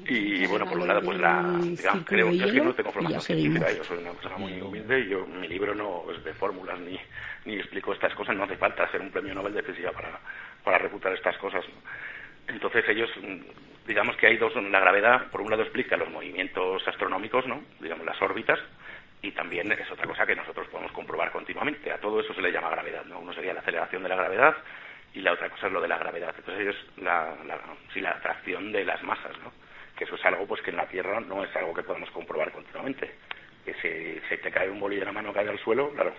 Y 0.07 0.47
bueno, 0.47 0.65
por 0.65 0.79
un 0.79 0.87
lado, 0.87 1.03
pues 1.03 1.19
la, 1.19 1.59
digamos, 1.61 2.05
creo, 2.07 2.31
yo 2.31 2.47
es 2.47 2.53
que 2.53 2.61
no 2.61 2.73
tengo 2.73 2.93
formación 2.93 3.21
científica, 3.21 3.73
yo 3.73 3.83
soy 3.83 3.99
una 3.99 4.13
persona 4.13 4.37
muy 4.37 4.61
humilde 4.61 5.01
y 5.01 5.09
yo, 5.09 5.27
mi 5.27 5.49
libro 5.49 5.75
no 5.75 6.05
es 6.13 6.23
de 6.23 6.33
fórmulas 6.35 6.79
ni, 6.79 6.97
ni 7.47 7.57
explico 7.57 7.93
estas 7.93 8.15
cosas, 8.15 8.37
no 8.37 8.45
hace 8.45 8.57
falta 8.57 8.89
ser 8.93 9.01
un 9.01 9.11
premio 9.11 9.35
Nobel 9.35 9.55
de 9.55 9.65
Física 9.65 9.91
para, 9.91 10.21
para 10.63 10.79
refutar 10.79 11.13
estas 11.13 11.37
cosas. 11.39 11.65
Entonces 12.47 12.85
ellos, 12.89 13.11
digamos 13.89 14.17
que 14.17 14.29
hay 14.29 14.37
dos, 14.37 14.55
la 14.55 14.79
gravedad, 14.79 15.33
por 15.33 15.41
un 15.41 15.51
lado 15.51 15.65
explica 15.65 15.97
los 15.97 16.11
movimientos 16.11 16.87
astronómicos, 16.87 17.45
¿no? 17.49 17.61
Digamos, 17.81 18.07
las 18.07 18.23
órbitas, 18.23 18.61
y 19.21 19.33
también 19.33 19.73
es 19.73 19.91
otra 19.91 20.07
cosa 20.07 20.27
que 20.27 20.37
nosotros 20.37 20.69
podemos 20.69 20.93
comprobar 20.93 21.33
continuamente. 21.33 21.91
A 21.91 21.99
todo 21.99 22.21
eso 22.21 22.33
se 22.35 22.41
le 22.41 22.53
llama 22.53 22.71
gravedad, 22.71 23.05
¿no? 23.07 23.19
Uno 23.19 23.33
sería 23.33 23.53
la 23.53 23.61
aceleración 23.61 24.05
de 24.05 24.09
la 24.11 24.15
gravedad 24.15 24.55
y 25.15 25.21
la 25.21 25.33
otra 25.33 25.49
cosa 25.49 25.69
es 25.69 25.73
lo 25.73 25.81
de 25.81 25.89
la 25.89 25.99
gravedad. 25.99 26.35
Entonces 26.37 26.75
es 26.75 27.03
la, 27.03 27.35
la, 27.47 27.59
sí, 27.93 28.01
la 28.01 28.11
atracción 28.11 28.73
de 28.73 28.85
las 28.85 29.03
masas, 29.03 29.37
¿no? 29.39 29.53
Que 29.97 30.05
eso 30.05 30.17
es 30.17 30.25
algo 30.25 30.47
pues 30.47 30.61
que 30.63 30.71
en 30.71 30.77
la 30.77 30.89
Tierra 30.89 31.21
no 31.21 31.45
es 31.45 31.55
algo 31.57 31.73
que 31.73 31.85
podemos 31.85 32.11
comprobar 32.11 32.51
continuamente. 32.51 33.15
Que 33.65 33.75
si, 33.75 34.21
si 34.29 34.43
te 34.43 34.51
cae 34.51 34.69
un 34.69 34.81
boli 34.81 34.97
de 34.97 35.05
la 35.05 35.13
mano 35.13 35.33
cae 35.33 35.49
al 35.49 35.59
suelo, 35.61 35.91
claro, 35.93 36.13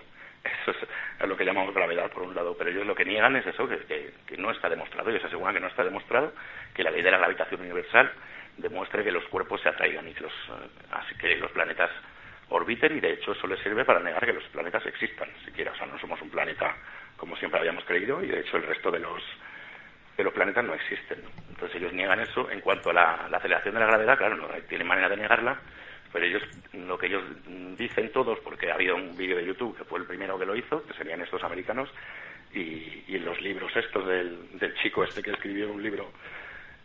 eso 0.62 0.70
es, 0.70 1.28
lo 1.28 1.36
que 1.36 1.44
llamamos 1.44 1.74
gravedad 1.74 2.10
por 2.10 2.22
un 2.22 2.34
lado, 2.34 2.56
pero 2.56 2.70
ellos 2.70 2.86
lo 2.86 2.94
que 2.94 3.04
niegan 3.04 3.36
es 3.36 3.46
eso, 3.46 3.68
que, 3.68 4.12
que, 4.26 4.36
no 4.38 4.50
está 4.50 4.68
demostrado, 4.68 5.10
ellos 5.10 5.24
aseguran 5.24 5.54
que 5.54 5.60
no 5.60 5.68
está 5.68 5.84
demostrado, 5.84 6.32
que 6.74 6.82
la 6.82 6.90
ley 6.90 7.02
de 7.02 7.10
la 7.10 7.18
gravitación 7.18 7.60
universal 7.60 8.10
demuestre 8.56 9.04
que 9.04 9.12
los 9.12 9.24
cuerpos 9.24 9.60
se 9.60 9.68
atraigan 9.68 10.08
y 10.08 10.14
que 10.14 10.22
los, 10.22 10.32
eh, 10.32 11.14
que 11.20 11.36
los 11.36 11.50
planetas 11.52 11.90
orbiten 12.48 12.96
y 12.96 13.00
de 13.00 13.12
hecho 13.12 13.32
eso 13.32 13.46
les 13.46 13.60
sirve 13.60 13.84
para 13.84 14.00
negar 14.00 14.24
que 14.24 14.32
los 14.32 14.44
planetas 14.44 14.84
existan, 14.86 15.28
siquiera, 15.44 15.72
o 15.72 15.76
sea, 15.76 15.86
no 15.86 15.98
somos 15.98 16.20
un 16.22 16.30
planeta 16.30 16.74
como 17.16 17.36
siempre 17.36 17.60
habíamos 17.60 17.84
creído 17.84 18.22
y 18.22 18.28
de 18.28 18.40
hecho 18.40 18.56
el 18.56 18.64
resto 18.64 18.90
de 18.90 19.00
los 19.00 19.22
de 20.16 20.24
los 20.24 20.32
planetas 20.32 20.64
no 20.64 20.72
existen. 20.72 21.18
Entonces 21.50 21.76
ellos 21.76 21.92
niegan 21.92 22.20
eso. 22.20 22.50
En 22.50 22.62
cuanto 22.62 22.88
a 22.88 22.94
la, 22.94 23.14
aceleración 23.36 23.74
de 23.74 23.80
la 23.80 23.86
gravedad, 23.86 24.16
claro, 24.16 24.36
no 24.36 24.48
tienen 24.66 24.86
manera 24.86 25.10
de 25.10 25.16
negarla, 25.18 25.60
pero 26.10 26.24
ellos, 26.24 26.42
lo 26.72 26.96
que 26.96 27.08
ellos 27.08 27.22
dicen 27.76 28.10
todos, 28.12 28.38
porque 28.40 28.70
ha 28.70 28.74
habido 28.74 28.96
un 28.96 29.14
vídeo 29.14 29.36
de 29.36 29.44
YouTube 29.44 29.76
que 29.76 29.84
fue 29.84 29.98
el 29.98 30.06
primero 30.06 30.38
que 30.38 30.46
lo 30.46 30.56
hizo, 30.56 30.82
que 30.86 30.94
serían 30.94 31.20
estos 31.20 31.44
americanos, 31.44 31.90
y, 32.54 33.04
y 33.08 33.18
los 33.18 33.38
libros 33.42 33.76
estos 33.76 34.06
del, 34.06 34.58
del 34.58 34.74
chico 34.76 35.04
este 35.04 35.22
que 35.22 35.32
escribió 35.32 35.70
un 35.70 35.82
libro 35.82 36.10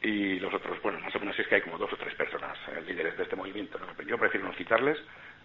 y 0.02 0.40
los 0.40 0.54
otros, 0.54 0.82
bueno, 0.82 1.00
más 1.00 1.16
o 1.16 1.20
menos 1.20 1.38
es 1.38 1.48
que 1.48 1.56
hay 1.56 1.62
como 1.62 1.78
dos 1.78 1.94
o 1.94 1.98
tres 1.98 2.16
personas 2.16 2.58
eh, 2.70 2.82
líderes 2.88 3.16
de 3.18 3.24
este 3.24 3.36
movimiento. 3.36 3.80
Yo 4.08 4.18
prefiero 4.18 4.48
no 4.48 4.54
citarles, 4.54 4.98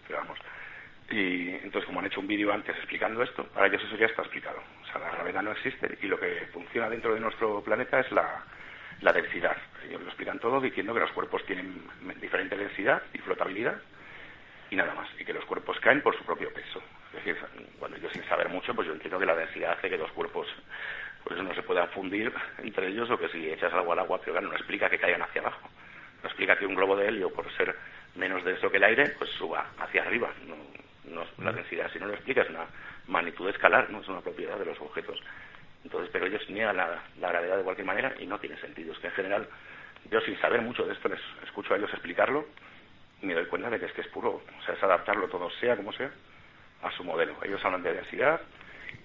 vamos. 0.08 0.38
Y 1.10 1.50
entonces, 1.50 1.84
como 1.84 2.00
han 2.00 2.06
hecho 2.06 2.20
un 2.20 2.26
vídeo 2.26 2.52
antes 2.52 2.76
explicando 2.76 3.22
esto, 3.22 3.44
para 3.44 3.68
ellos 3.68 3.82
eso 3.84 3.96
ya 3.96 4.06
está 4.06 4.22
explicado. 4.22 4.58
O 4.82 4.86
sea, 4.86 5.00
la 5.00 5.10
gravedad 5.10 5.42
no 5.42 5.52
existe 5.52 5.98
y 6.02 6.06
lo 6.06 6.18
que 6.18 6.48
funciona 6.52 6.88
dentro 6.88 7.14
de 7.14 7.20
nuestro 7.20 7.62
planeta 7.62 8.00
es 8.00 8.10
la, 8.10 8.44
densidad. 9.12 9.56
Ellos 9.88 10.00
lo 10.00 10.08
explican 10.08 10.40
todo 10.40 10.60
diciendo 10.60 10.92
que 10.92 11.00
los 11.00 11.12
cuerpos 11.12 11.44
tienen 11.46 11.80
diferente 12.20 12.56
densidad 12.56 13.02
y 13.14 13.18
flotabilidad 13.18 13.80
y 14.68 14.74
nada 14.74 14.94
más, 14.94 15.08
y 15.16 15.24
que 15.24 15.32
los 15.32 15.44
cuerpos 15.44 15.78
caen 15.78 16.02
por 16.02 16.16
su 16.16 16.24
propio 16.24 16.52
peso. 16.52 16.82
Es 17.10 17.24
decir, 17.24 17.36
cuando 17.78 17.98
yo 17.98 18.10
sin 18.10 18.24
saber 18.24 18.48
mucho, 18.48 18.74
pues 18.74 18.88
yo 18.88 18.94
entiendo 18.94 19.20
que 19.20 19.26
la 19.26 19.36
densidad 19.36 19.72
hace 19.72 19.88
que 19.88 19.96
los 19.96 20.10
cuerpos 20.10 20.48
pues 21.22 21.40
no 21.40 21.54
se 21.54 21.62
puedan 21.62 21.88
fundir 21.90 22.32
entre 22.58 22.88
ellos 22.88 23.08
o 23.10 23.18
que 23.18 23.28
si 23.28 23.48
echas 23.48 23.72
algo 23.72 23.92
al 23.92 24.00
agua, 24.00 24.18
pero 24.18 24.32
claro, 24.32 24.48
no 24.48 24.56
explica 24.56 24.90
que 24.90 24.98
caigan 24.98 25.22
hacia 25.22 25.40
abajo. 25.40 25.68
No 26.22 26.28
explica 26.28 26.56
que 26.56 26.66
un 26.66 26.74
globo 26.74 26.96
de 26.96 27.08
helio, 27.08 27.32
por 27.32 27.50
ser 27.56 27.76
menos 28.16 28.44
denso 28.44 28.70
que 28.70 28.78
el 28.78 28.84
aire, 28.84 29.10
pues 29.18 29.30
suba 29.30 29.66
hacia 29.78 30.02
arriba. 30.02 30.32
No, 30.46 30.56
la 31.38 31.52
densidad, 31.52 31.90
si 31.92 31.98
no 31.98 32.06
lo 32.06 32.14
explica, 32.14 32.42
es 32.42 32.50
una 32.50 32.66
magnitud 33.06 33.48
escalar, 33.48 33.90
no 33.90 34.00
es 34.00 34.08
una 34.08 34.20
propiedad 34.20 34.58
de 34.58 34.66
los 34.66 34.80
objetos. 34.80 35.20
Entonces, 35.84 36.10
pero 36.12 36.26
ellos 36.26 36.42
niegan 36.50 36.76
la, 36.76 37.02
gravedad 37.16 37.56
de 37.56 37.62
cualquier 37.62 37.86
manera 37.86 38.14
y 38.18 38.26
no 38.26 38.38
tiene 38.40 38.56
sentido. 38.58 38.92
Es 38.92 38.98
que 38.98 39.06
en 39.06 39.12
general, 39.12 39.48
yo 40.10 40.20
sin 40.20 40.38
saber 40.40 40.62
mucho 40.62 40.84
de 40.84 40.92
esto, 40.92 41.08
les 41.08 41.20
escucho 41.44 41.74
a 41.74 41.76
ellos 41.76 41.92
explicarlo 41.92 42.46
y 43.22 43.26
me 43.26 43.34
doy 43.34 43.46
cuenta 43.46 43.70
de 43.70 43.78
que 43.78 43.86
es 43.86 43.92
que 43.92 44.00
es 44.00 44.08
puro, 44.08 44.42
o 44.58 44.62
sea, 44.64 44.74
es 44.74 44.82
adaptarlo 44.82 45.28
todo, 45.28 45.48
sea 45.60 45.76
como 45.76 45.92
sea, 45.92 46.10
a 46.82 46.90
su 46.92 47.04
modelo. 47.04 47.36
Ellos 47.44 47.64
hablan 47.64 47.82
de 47.82 47.94
densidad 47.94 48.40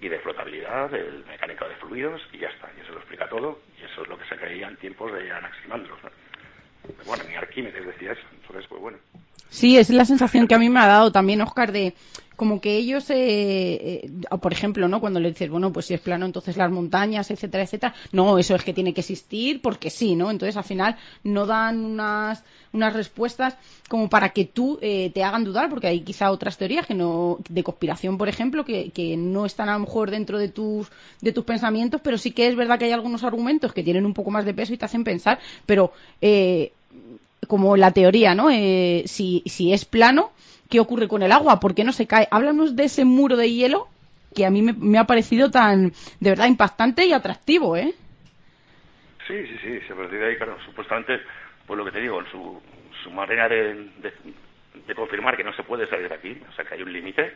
y 0.00 0.08
de 0.08 0.18
flotabilidad, 0.18 0.90
del 0.90 1.24
mecánico 1.26 1.68
de 1.68 1.76
fluidos 1.76 2.20
y 2.32 2.38
ya 2.38 2.48
está. 2.48 2.68
Y 2.76 2.80
eso 2.80 2.92
lo 2.92 2.98
explica 2.98 3.28
todo 3.28 3.60
y 3.80 3.84
eso 3.84 4.02
es 4.02 4.08
lo 4.08 4.18
que 4.18 4.24
se 4.24 4.36
creía 4.36 4.66
en 4.66 4.76
tiempos 4.76 5.12
de 5.12 5.30
Anaximandros. 5.30 5.98
Bueno, 7.06 7.22
ni 7.24 7.36
Arquímedes 7.36 7.86
decía 7.86 8.12
eso, 8.12 8.26
entonces 8.32 8.66
pues 8.66 8.80
bueno. 8.80 8.98
Sí, 9.52 9.76
es 9.76 9.90
la 9.90 10.06
sensación 10.06 10.48
que 10.48 10.54
a 10.54 10.58
mí 10.58 10.70
me 10.70 10.80
ha 10.80 10.86
dado 10.86 11.12
también, 11.12 11.42
Oscar, 11.42 11.72
de 11.72 11.94
como 12.36 12.58
que 12.58 12.74
ellos, 12.74 13.10
eh, 13.10 14.00
eh, 14.02 14.10
por 14.40 14.50
ejemplo, 14.50 14.88
¿no? 14.88 14.98
Cuando 14.98 15.20
le 15.20 15.28
dices, 15.28 15.50
bueno, 15.50 15.70
pues 15.70 15.86
si 15.86 15.94
es 15.94 16.00
plano, 16.00 16.24
entonces 16.24 16.56
las 16.56 16.70
montañas, 16.70 17.30
etcétera, 17.30 17.62
etcétera. 17.62 17.94
No, 18.12 18.38
eso 18.38 18.54
es 18.54 18.64
que 18.64 18.72
tiene 18.72 18.94
que 18.94 19.02
existir 19.02 19.60
porque 19.60 19.90
sí, 19.90 20.16
¿no? 20.16 20.30
Entonces 20.30 20.56
al 20.56 20.64
final 20.64 20.96
no 21.22 21.44
dan 21.44 21.84
unas, 21.84 22.42
unas 22.72 22.94
respuestas 22.94 23.58
como 23.88 24.08
para 24.08 24.30
que 24.30 24.46
tú 24.46 24.78
eh, 24.80 25.10
te 25.14 25.22
hagan 25.22 25.44
dudar, 25.44 25.68
porque 25.68 25.86
hay 25.86 26.00
quizá 26.00 26.30
otras 26.32 26.56
teorías 26.56 26.86
que 26.86 26.94
no, 26.94 27.38
de 27.46 27.62
conspiración, 27.62 28.16
por 28.16 28.30
ejemplo, 28.30 28.64
que, 28.64 28.90
que 28.90 29.18
no 29.18 29.44
están 29.44 29.68
a 29.68 29.74
lo 29.74 29.80
mejor 29.80 30.10
dentro 30.10 30.38
de 30.38 30.48
tus, 30.48 30.88
de 31.20 31.32
tus 31.32 31.44
pensamientos, 31.44 32.00
pero 32.02 32.16
sí 32.16 32.30
que 32.30 32.48
es 32.48 32.56
verdad 32.56 32.78
que 32.78 32.86
hay 32.86 32.92
algunos 32.92 33.22
argumentos 33.22 33.74
que 33.74 33.84
tienen 33.84 34.06
un 34.06 34.14
poco 34.14 34.30
más 34.30 34.46
de 34.46 34.54
peso 34.54 34.72
y 34.72 34.78
te 34.78 34.86
hacen 34.86 35.04
pensar, 35.04 35.38
pero 35.66 35.92
eh, 36.22 36.72
como 37.48 37.76
la 37.76 37.92
teoría, 37.92 38.34
¿no? 38.34 38.50
Eh, 38.50 39.02
si, 39.06 39.42
si 39.46 39.72
es 39.72 39.84
plano, 39.84 40.32
¿qué 40.70 40.80
ocurre 40.80 41.08
con 41.08 41.22
el 41.22 41.32
agua? 41.32 41.60
¿Por 41.60 41.74
qué 41.74 41.84
no 41.84 41.92
se 41.92 42.06
cae? 42.06 42.28
Háblanos 42.30 42.76
de 42.76 42.84
ese 42.84 43.04
muro 43.04 43.36
de 43.36 43.50
hielo 43.50 43.88
que 44.34 44.46
a 44.46 44.50
mí 44.50 44.62
me, 44.62 44.98
ha 44.98 45.04
parecido 45.04 45.50
tan, 45.50 45.92
de 46.20 46.30
verdad, 46.30 46.46
impactante 46.46 47.04
y 47.04 47.12
atractivo, 47.12 47.76
¿eh? 47.76 47.92
Sí, 49.26 49.46
sí, 49.46 49.58
sí, 49.62 49.80
se 49.86 49.94
partir 49.94 50.18
de 50.18 50.26
ahí, 50.26 50.36
claro, 50.36 50.58
supuestamente, 50.64 51.20
pues 51.66 51.78
lo 51.78 51.84
que 51.84 51.92
te 51.92 52.00
digo, 52.00 52.22
su, 52.30 52.60
su 53.02 53.10
manera 53.10 53.48
de, 53.48 53.90
de, 54.86 54.94
confirmar 54.94 55.36
que 55.36 55.44
no 55.44 55.54
se 55.54 55.62
puede 55.62 55.86
salir 55.86 56.08
de 56.08 56.14
aquí, 56.14 56.40
o 56.48 56.52
sea, 56.54 56.64
que 56.64 56.74
hay 56.74 56.82
un 56.82 56.92
límite, 56.92 57.34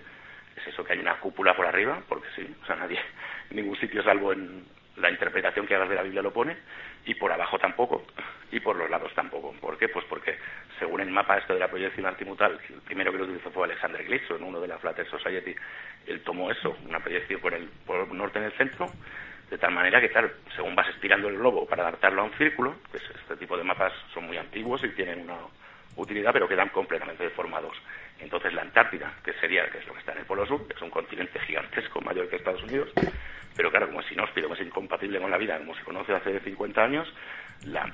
es 0.57 0.67
eso, 0.67 0.85
que 0.85 0.95
hay 0.95 0.99
una 0.99 1.19
cúpula 1.21 1.55
por 1.55 1.67
arriba, 1.67 2.03
porque 2.09 2.29
sí, 2.35 2.47
o 2.63 2.67
sea, 2.67 2.77
nadie, 2.77 2.99
en 3.51 3.57
ningún 3.57 3.79
sitio 3.79 4.03
salvo 4.03 4.33
en 4.33 4.65
la 4.97 5.11
interpretación 5.11 5.67
que 5.67 5.75
hagas 5.75 5.89
de 5.89 5.95
la 5.95 6.03
Biblia 6.03 6.23
lo 6.23 6.33
pone, 6.33 6.57
y 7.05 7.15
por 7.15 7.31
abajo 7.33 7.59
tampoco, 7.59 8.05
y 8.51 8.61
por 8.61 8.77
los 8.77 8.91
lados 8.91 9.13
tampoco. 9.15 9.53
¿Por 9.61 9.79
qué? 9.79 9.89
Pues 9.89 10.05
porque 10.07 10.37
según 10.79 11.01
el 11.01 11.11
mapa 11.11 11.39
este 11.39 11.55
de 11.55 11.61
la 11.61 11.69
proyección 11.69 12.07
altimutal, 12.07 12.59
el 12.69 12.81
primero 12.83 13.13
que 13.13 13.19
lo 13.19 13.25
utilizó 13.25 13.51
fue 13.51 13.65
Alexander 13.65 14.05
Gleason, 14.05 14.43
uno 14.43 14.61
de 14.61 14.69
la 14.69 14.79
Flat 14.79 14.99
Earth 14.99 15.11
Society, 15.11 15.55
él 16.07 16.21
tomó 16.23 16.51
eso, 16.51 16.77
una 16.87 17.01
proyección 17.01 17.41
por 17.41 17.55
el, 17.55 17.69
por 17.87 18.13
norte 18.13 18.39
en 18.39 18.47
el 18.47 18.53
centro, 18.53 18.91
de 19.51 19.59
tal 19.59 19.73
manera 19.73 20.01
que, 20.01 20.11
claro, 20.11 20.31
según 20.57 20.75
vas 20.75 20.89
estirando 20.89 21.29
el 21.29 21.39
globo 21.39 21.67
para 21.67 21.83
adaptarlo 21.85 22.23
a 22.23 22.25
un 22.25 22.33
círculo, 22.33 22.77
pues 22.91 23.03
este 23.15 23.37
tipo 23.37 23.57
de 23.57 23.65
mapas 23.65 23.93
son 24.13 24.27
muy 24.27 24.37
antiguos 24.37 24.83
y 24.83 24.89
tienen 24.89 25.21
una 25.21 25.37
utilidad, 25.97 26.33
pero 26.33 26.49
quedan 26.49 26.69
completamente 26.71 27.23
deformados. 27.23 27.77
Entonces 28.19 28.53
la 28.55 28.63
Antártida, 28.63 29.13
que 29.25 29.33
sería, 29.35 29.69
que 29.71 29.79
es 29.79 29.87
lo 29.87 29.93
que 29.93 30.01
está 30.01 30.13
en 30.13 30.19
el 30.19 30.25
Polo 30.25 30.47
Sur, 30.47 30.67
es 30.75 30.83
un 30.83 30.91
continente 30.91 31.39
gigantesco, 31.41 32.01
mayor 32.01 32.29
que 32.29 32.37
Estados 32.37 32.63
Unidos, 32.65 32.91
pero 33.57 33.71
claro, 33.71 33.87
como 33.87 34.01
es 34.01 34.13
inhóspito, 34.13 34.49
como 34.49 34.55
es 34.55 34.67
incompatible 34.67 35.21
con 35.21 35.31
la 35.31 35.39
vida, 35.39 35.59
como 35.59 35.75
se 35.75 35.83
conoce 35.83 36.15
hace 36.15 36.39
50 36.41 36.83
años, 36.83 37.09
la, 37.65 37.91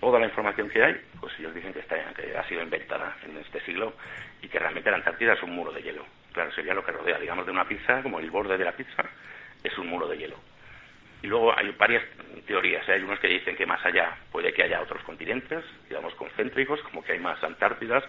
toda 0.00 0.18
la 0.18 0.26
información 0.26 0.68
que 0.70 0.82
hay, 0.82 1.00
pues 1.20 1.32
ellos 1.38 1.54
dicen 1.54 1.72
que, 1.72 1.80
está, 1.80 1.96
que 2.14 2.36
ha 2.36 2.46
sido 2.48 2.62
inventada 2.62 3.16
en 3.24 3.36
este 3.38 3.60
siglo 3.62 3.94
y 4.40 4.48
que 4.48 4.58
realmente 4.58 4.90
la 4.90 4.96
Antártida 4.96 5.34
es 5.34 5.42
un 5.42 5.50
muro 5.50 5.72
de 5.72 5.82
hielo. 5.82 6.06
Claro, 6.32 6.52
sería 6.52 6.74
lo 6.74 6.84
que 6.84 6.92
rodea, 6.92 7.18
digamos, 7.18 7.44
de 7.44 7.52
una 7.52 7.66
pizza, 7.66 8.02
como 8.02 8.20
el 8.20 8.30
borde 8.30 8.56
de 8.56 8.64
la 8.64 8.72
pizza, 8.72 9.04
es 9.62 9.76
un 9.78 9.88
muro 9.88 10.06
de 10.06 10.16
hielo. 10.16 10.36
Y 11.22 11.26
luego 11.26 11.56
hay 11.56 11.70
varias 11.72 12.02
teorías. 12.46 12.88
¿eh? 12.88 12.92
Hay 12.92 13.02
unos 13.02 13.18
que 13.18 13.28
dicen 13.28 13.56
que 13.56 13.66
más 13.66 13.84
allá 13.84 14.16
puede 14.32 14.52
que 14.52 14.62
haya 14.62 14.80
otros 14.80 15.02
continentes, 15.02 15.64
digamos, 15.88 16.14
concéntricos, 16.14 16.80
como 16.82 17.02
que 17.02 17.12
hay 17.12 17.18
más 17.18 17.42
Antártidas, 17.42 18.04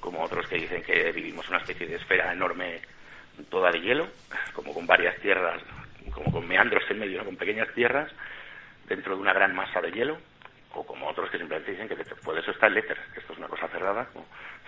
como 0.00 0.22
otros 0.22 0.48
que 0.48 0.56
dicen 0.56 0.82
que 0.82 1.12
vivimos 1.12 1.48
una 1.48 1.58
especie 1.58 1.86
de 1.86 1.96
esfera 1.96 2.32
enorme 2.32 2.80
toda 3.48 3.70
de 3.70 3.80
hielo, 3.80 4.08
como 4.54 4.74
con 4.74 4.86
varias 4.86 5.16
tierras 5.20 5.62
como 6.10 6.32
con 6.32 6.48
meandros 6.48 6.82
en 6.90 6.98
medio, 6.98 7.24
con 7.24 7.36
pequeñas 7.36 7.68
tierras 7.74 8.10
dentro 8.88 9.14
de 9.14 9.22
una 9.22 9.32
gran 9.32 9.54
masa 9.54 9.80
de 9.80 9.92
hielo, 9.92 10.18
o 10.74 10.84
como 10.86 11.08
otros 11.08 11.30
que 11.30 11.38
simplemente 11.38 11.72
dicen 11.72 11.88
que 11.88 11.96
puede 12.24 12.40
eso 12.40 12.50
está 12.50 12.66
el 12.66 12.78
éter, 12.78 12.98
que 13.12 13.20
esto 13.20 13.32
es 13.32 13.38
una 13.38 13.48
cosa 13.48 13.68
cerrada. 13.68 14.08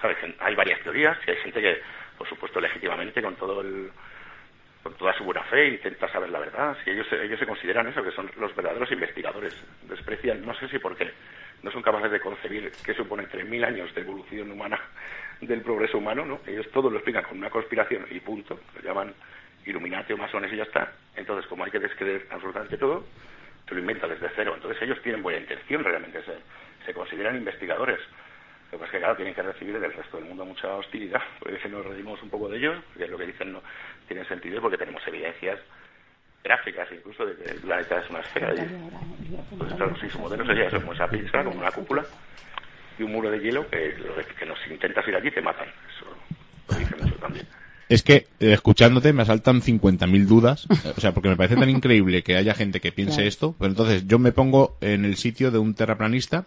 ¿sabes? 0.00 0.18
Hay 0.40 0.54
varias 0.54 0.80
teorías 0.82 1.16
y 1.26 1.30
hay 1.30 1.36
gente 1.38 1.60
que, 1.60 1.80
por 2.18 2.28
supuesto, 2.28 2.60
legítimamente, 2.60 3.22
con 3.22 3.36
todo 3.36 3.60
el 3.60 3.90
con 4.82 4.92
toda 4.98 5.14
su 5.14 5.24
buena 5.24 5.42
fe 5.44 5.68
intenta 5.68 6.06
saber 6.12 6.28
la 6.28 6.38
verdad. 6.38 6.76
Si 6.84 6.90
ellos, 6.90 7.06
ellos 7.10 7.38
se 7.38 7.46
consideran 7.46 7.86
eso, 7.86 8.04
que 8.04 8.10
son 8.10 8.30
los 8.36 8.54
verdaderos 8.54 8.92
investigadores. 8.92 9.54
Desprecian, 9.88 10.44
no 10.44 10.54
sé 10.54 10.68
si 10.68 10.78
porque 10.78 11.10
no 11.62 11.70
son 11.70 11.80
capaces 11.80 12.10
de 12.10 12.20
concebir 12.20 12.70
qué 12.84 12.92
supone 12.92 13.24
3.000 13.24 13.64
años 13.64 13.94
de 13.94 14.02
evolución 14.02 14.52
humana 14.52 14.78
del 15.40 15.62
progreso 15.62 15.96
humano, 15.96 16.26
¿no? 16.26 16.40
Ellos 16.46 16.70
todo 16.70 16.90
lo 16.90 16.96
explican 16.96 17.24
con 17.24 17.38
una 17.38 17.48
conspiración 17.48 18.06
y 18.10 18.20
punto. 18.20 18.60
Lo 18.76 18.82
llaman 18.82 19.14
Illuminati 19.66 20.12
o 20.12 20.16
masones 20.16 20.52
y 20.52 20.56
ya 20.56 20.64
está. 20.64 20.92
Entonces, 21.16 21.46
como 21.46 21.64
hay 21.64 21.70
que 21.70 21.78
descreer 21.78 22.26
absolutamente 22.30 22.76
todo, 22.76 23.04
se 23.68 23.74
lo 23.74 23.80
inventa 23.80 24.06
desde 24.06 24.28
cero. 24.36 24.52
Entonces, 24.54 24.80
ellos 24.82 25.00
tienen 25.02 25.22
buena 25.22 25.40
intención 25.40 25.82
realmente, 25.82 26.22
se, 26.22 26.36
se 26.84 26.94
consideran 26.94 27.36
investigadores. 27.36 28.00
Lo 28.72 28.78
que 28.78 28.84
es 28.86 28.90
que, 28.90 28.98
claro, 28.98 29.16
tienen 29.16 29.34
que 29.34 29.42
recibir 29.42 29.78
del 29.78 29.92
resto 29.92 30.16
del 30.16 30.26
mundo 30.26 30.44
mucha 30.44 30.74
hostilidad, 30.74 31.22
porque 31.38 31.58
si 31.60 31.68
nos 31.68 31.84
redimos 31.86 32.22
un 32.22 32.30
poco 32.30 32.48
de 32.48 32.58
ellos, 32.58 32.78
que 32.96 33.04
es 33.04 33.10
lo 33.10 33.18
que 33.18 33.26
dicen 33.26 33.52
no 33.52 33.62
tiene 34.08 34.24
sentido, 34.24 34.60
porque 34.60 34.78
tenemos 34.78 35.06
evidencias 35.06 35.60
gráficas 36.42 36.86
incluso 36.92 37.24
de 37.24 37.36
que 37.36 37.50
el 37.52 37.60
planeta 37.60 38.00
es 38.00 38.10
una 38.10 38.20
esfera. 38.20 38.54
Y, 38.54 39.56
pues 39.56 39.72
claro, 39.74 39.96
sí, 39.96 40.10
su 40.10 40.18
modelo 40.18 40.44
sería 40.44 40.66
eso, 40.66 40.78
como 40.80 40.92
esa 40.92 41.08
pizza, 41.08 41.42
como 41.42 41.58
una 41.58 41.70
cúpula 41.70 42.04
y 42.98 43.02
un 43.02 43.12
muro 43.12 43.30
de 43.30 43.40
hielo 43.40 43.68
que, 43.70 43.96
que 44.38 44.46
nos 44.46 44.58
intentas 44.68 45.08
ir 45.08 45.16
allí 45.16 45.30
te 45.30 45.40
matan. 45.40 45.68
Eso 45.96 46.14
lo 46.68 46.78
dice 46.78 46.96
mucho 46.96 47.16
también. 47.16 47.46
Es 47.94 48.02
que, 48.02 48.26
eh, 48.40 48.52
escuchándote, 48.52 49.12
me 49.12 49.22
asaltan 49.22 49.62
50.000 49.62 50.26
dudas. 50.26 50.66
O 50.96 51.00
sea, 51.00 51.14
porque 51.14 51.28
me 51.28 51.36
parece 51.36 51.54
tan 51.54 51.70
increíble 51.70 52.24
que 52.24 52.34
haya 52.34 52.52
gente 52.52 52.80
que 52.80 52.90
piense 52.90 53.28
esto. 53.28 53.54
Pero 53.56 53.70
entonces 53.70 54.08
yo 54.08 54.18
me 54.18 54.32
pongo 54.32 54.76
en 54.80 55.04
el 55.04 55.16
sitio 55.16 55.52
de 55.52 55.58
un 55.58 55.74
terraplanista 55.74 56.44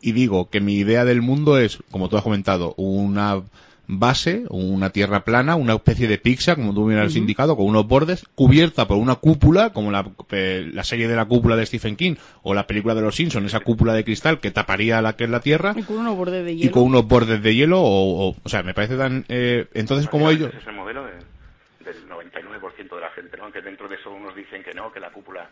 y 0.00 0.12
digo 0.12 0.48
que 0.48 0.60
mi 0.60 0.76
idea 0.76 1.04
del 1.04 1.22
mundo 1.22 1.58
es, 1.58 1.78
como 1.90 2.08
tú 2.08 2.16
has 2.16 2.22
comentado, 2.22 2.72
una 2.76 3.42
base, 3.88 4.44
una 4.50 4.90
tierra 4.90 5.24
plana, 5.24 5.56
una 5.56 5.74
especie 5.74 6.08
de 6.08 6.18
pizza, 6.18 6.56
como 6.56 6.74
tú 6.74 6.86
me 6.86 6.98
has 7.00 7.16
indicado, 7.16 7.56
con 7.56 7.66
unos 7.66 7.86
bordes, 7.86 8.26
cubierta 8.34 8.86
por 8.86 8.96
una 8.98 9.16
cúpula, 9.16 9.70
como 9.70 9.90
la, 9.90 10.10
eh, 10.30 10.68
la, 10.72 10.84
serie 10.84 11.08
de 11.08 11.16
la 11.16 11.24
cúpula 11.24 11.56
de 11.56 11.66
Stephen 11.66 11.96
King, 11.96 12.16
o 12.42 12.54
la 12.54 12.66
película 12.66 12.94
de 12.94 13.02
los 13.02 13.14
Simpsons, 13.14 13.46
esa 13.46 13.60
cúpula 13.60 13.94
de 13.94 14.04
cristal 14.04 14.40
que 14.40 14.50
taparía 14.50 15.00
la 15.02 15.16
que 15.16 15.24
es 15.24 15.30
la 15.30 15.40
tierra. 15.40 15.74
Y 15.76 15.82
con 15.82 15.98
unos 15.98 16.16
bordes 16.16 16.44
de 16.44 16.56
hielo. 16.56 16.70
Y 16.70 16.72
con 16.72 16.82
unos 16.82 17.06
bordes 17.06 17.42
de 17.42 17.54
hielo, 17.54 17.80
o, 17.80 18.30
o, 18.30 18.48
sea, 18.48 18.62
me 18.62 18.74
parece 18.74 18.96
tan... 18.96 19.24
Eh, 19.28 19.66
entonces, 19.74 20.08
como 20.08 20.30
ellos... 20.30 20.52
es 20.54 20.66
el 20.66 20.74
modelo 20.74 21.04
del 21.04 22.08
99% 22.08 22.94
de 22.94 23.00
la 23.00 23.10
gente, 23.10 23.36
¿no? 23.36 23.44
Aunque 23.44 23.60
dentro 23.60 23.88
de 23.88 23.96
eso 23.96 24.10
unos 24.10 24.34
dicen 24.34 24.62
que 24.62 24.74
no, 24.74 24.92
que 24.92 25.00
la 25.00 25.10
cúpula 25.10 25.48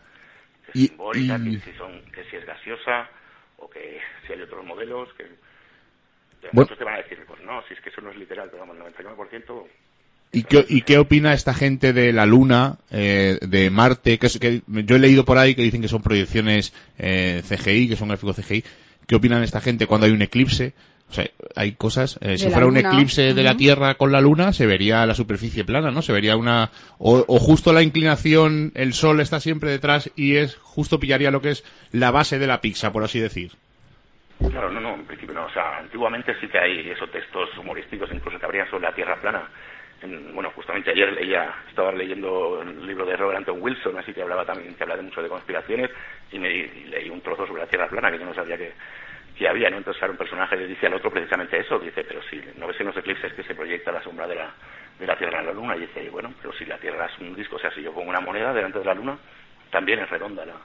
es 0.73 0.89
simbólica, 0.89 1.37
Que, 1.37 1.59
si 1.59 1.77
son, 1.77 2.01
que 2.11 2.23
si 2.29 2.35
es 2.35 2.45
gaseosa, 2.45 3.09
o 3.57 3.69
que 3.69 3.99
si 4.25 4.33
hay 4.33 4.41
otros 4.41 4.65
modelos 4.65 5.09
que 5.13 5.25
muchos 6.51 6.77
te 6.77 6.83
van 6.83 6.95
a 6.95 6.97
decir 6.97 7.19
pues 7.27 7.41
no 7.43 7.61
si 7.67 7.73
es 7.73 7.81
que 7.81 7.89
eso 7.89 8.01
no 8.01 8.11
es 8.11 8.17
literal 8.17 8.49
pero 8.49 8.65
vamos 8.65 8.77
el 8.77 9.05
99% 9.05 9.65
¿Y 10.35 10.43
qué, 10.43 10.65
¿Y 10.67 10.81
qué 10.81 10.97
opina 10.97 11.33
esta 11.33 11.53
gente 11.53 11.93
de 11.93 12.11
la 12.11 12.25
Luna, 12.25 12.77
eh, 12.91 13.39
de 13.41 13.69
Marte? 13.69 14.17
Que, 14.17 14.27
que, 14.27 14.61
yo 14.67 14.97
he 14.97 14.99
leído 14.99 15.23
por 15.23 15.37
ahí 15.37 15.55
que 15.55 15.61
dicen 15.61 15.81
que 15.81 15.87
son 15.87 16.01
proyecciones 16.01 16.73
eh, 16.97 17.41
CGI, 17.47 17.87
que 17.87 17.95
son 17.95 18.09
gráficos 18.09 18.35
CGI. 18.35 18.63
¿Qué 19.07 19.15
opinan 19.15 19.43
esta 19.43 19.61
gente 19.61 19.87
cuando 19.87 20.07
hay 20.07 20.11
un 20.11 20.21
eclipse? 20.21 20.73
O 21.09 21.13
sea, 21.13 21.29
hay 21.55 21.73
cosas, 21.73 22.17
eh, 22.19 22.37
si 22.37 22.49
fuera 22.49 22.65
un 22.65 22.75
eclipse 22.75 23.33
de 23.33 23.43
la 23.43 23.55
Tierra 23.55 23.95
con 23.95 24.11
la 24.11 24.19
Luna, 24.19 24.51
se 24.51 24.65
vería 24.65 25.05
la 25.05 25.13
superficie 25.13 25.63
plana, 25.63 25.91
¿no? 25.91 26.01
Se 26.01 26.11
vería 26.11 26.35
una, 26.35 26.71
o, 26.97 27.23
o, 27.27 27.39
justo 27.39 27.71
la 27.71 27.83
inclinación, 27.83 28.71
el 28.75 28.93
Sol 28.93 29.21
está 29.21 29.39
siempre 29.39 29.69
detrás 29.69 30.09
y 30.15 30.35
es, 30.35 30.55
justo 30.55 30.99
pillaría 30.99 31.31
lo 31.31 31.41
que 31.41 31.51
es 31.51 31.63
la 31.91 32.11
base 32.11 32.39
de 32.39 32.47
la 32.47 32.59
pizza, 32.59 32.91
por 32.91 33.03
así 33.03 33.19
decir. 33.19 33.51
Claro, 34.39 34.69
no, 34.69 34.79
no, 34.79 34.95
en 34.95 35.05
principio 35.05 35.33
no. 35.33 35.45
O 35.45 35.49
sea, 35.49 35.77
antiguamente 35.77 36.35
sí 36.39 36.47
que 36.47 36.59
hay 36.59 36.89
esos 36.89 37.09
textos 37.11 37.57
humorísticos, 37.57 38.11
incluso 38.11 38.37
que 38.37 38.45
habría 38.45 38.69
sobre 38.69 38.83
la 38.83 38.95
Tierra 38.95 39.15
plana. 39.21 39.49
bueno, 40.33 40.51
justamente 40.51 40.91
ayer 40.91 41.11
leía, 41.13 41.53
estaba 41.69 41.91
leyendo 41.91 42.61
el 42.61 42.85
libro 42.85 43.05
de 43.05 43.15
Robert 43.15 43.37
Anton 43.37 43.61
Wilson, 43.61 43.97
así 43.97 44.13
que 44.13 44.21
hablaba 44.21 44.45
también, 44.45 44.75
que 44.75 44.83
habla 44.83 44.97
de 44.97 45.03
mucho 45.03 45.21
de 45.21 45.29
conspiraciones, 45.29 45.89
y 46.31 46.39
me 46.39 46.49
leí 46.49 47.09
un 47.09 47.21
trozo 47.21 47.47
sobre 47.47 47.63
la 47.63 47.67
Tierra 47.67 47.87
plana 47.87 48.11
que 48.11 48.19
yo 48.19 48.25
no 48.25 48.33
sabía 48.33 48.57
que, 48.57 48.73
que 49.37 49.47
había, 49.47 49.69
¿no? 49.69 49.77
Entonces, 49.77 50.09
un 50.09 50.17
personaje 50.17 50.57
le 50.57 50.67
dice 50.67 50.87
al 50.87 50.95
otro 50.95 51.11
precisamente 51.11 51.57
eso, 51.59 51.79
dice, 51.79 52.03
pero 52.03 52.21
si 52.23 52.41
no 52.57 52.67
ves 52.67 52.79
en 52.79 52.87
los 52.87 52.97
eclipses 52.97 53.33
que 53.33 53.43
se 53.43 53.55
proyecta 53.55 53.91
la 53.91 54.03
sombra 54.03 54.27
de 54.27 54.35
la, 54.35 54.53
de 54.99 55.07
la 55.07 55.17
Tierra 55.17 55.39
en 55.39 55.47
la 55.47 55.53
Luna, 55.53 55.77
y 55.77 55.81
dice, 55.81 56.09
bueno, 56.09 56.33
pero 56.41 56.53
si 56.53 56.65
la 56.65 56.77
Tierra 56.77 57.05
es 57.05 57.17
un 57.19 57.33
disco, 57.35 57.55
o 57.55 57.59
sea, 57.59 57.71
si 57.71 57.81
yo 57.81 57.93
pongo 57.93 58.09
una 58.09 58.21
moneda 58.21 58.53
delante 58.53 58.79
de 58.79 58.85
la 58.85 58.93
Luna, 58.93 59.17
también 59.71 59.99
es 59.99 60.09
redonda 60.09 60.45
la, 60.45 60.55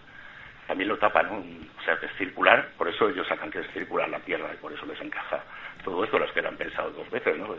también 0.71 0.89
lo 0.89 0.99
tapan, 0.99 1.27
¿no? 1.27 1.39
O 1.39 1.85
sea, 1.85 1.99
que 1.99 2.07
es 2.07 2.13
circular, 2.17 2.69
por 2.79 2.87
eso 2.87 3.09
ellos 3.09 3.27
sacan 3.27 3.51
que 3.51 3.59
es 3.59 3.67
circular 3.73 4.09
la 4.09 4.21
Tierra 4.21 4.51
y 4.55 4.57
por 4.59 4.73
eso 4.73 4.87
les 4.87 5.01
encaja 5.01 5.43
todo 5.83 6.05
esto, 6.05 6.17
los 6.17 6.31
que 6.31 6.41
lo 6.41 6.47
han 6.47 6.57
pensado 6.57 6.91
dos 6.91 7.11
veces, 7.11 7.37
¿no? 7.39 7.57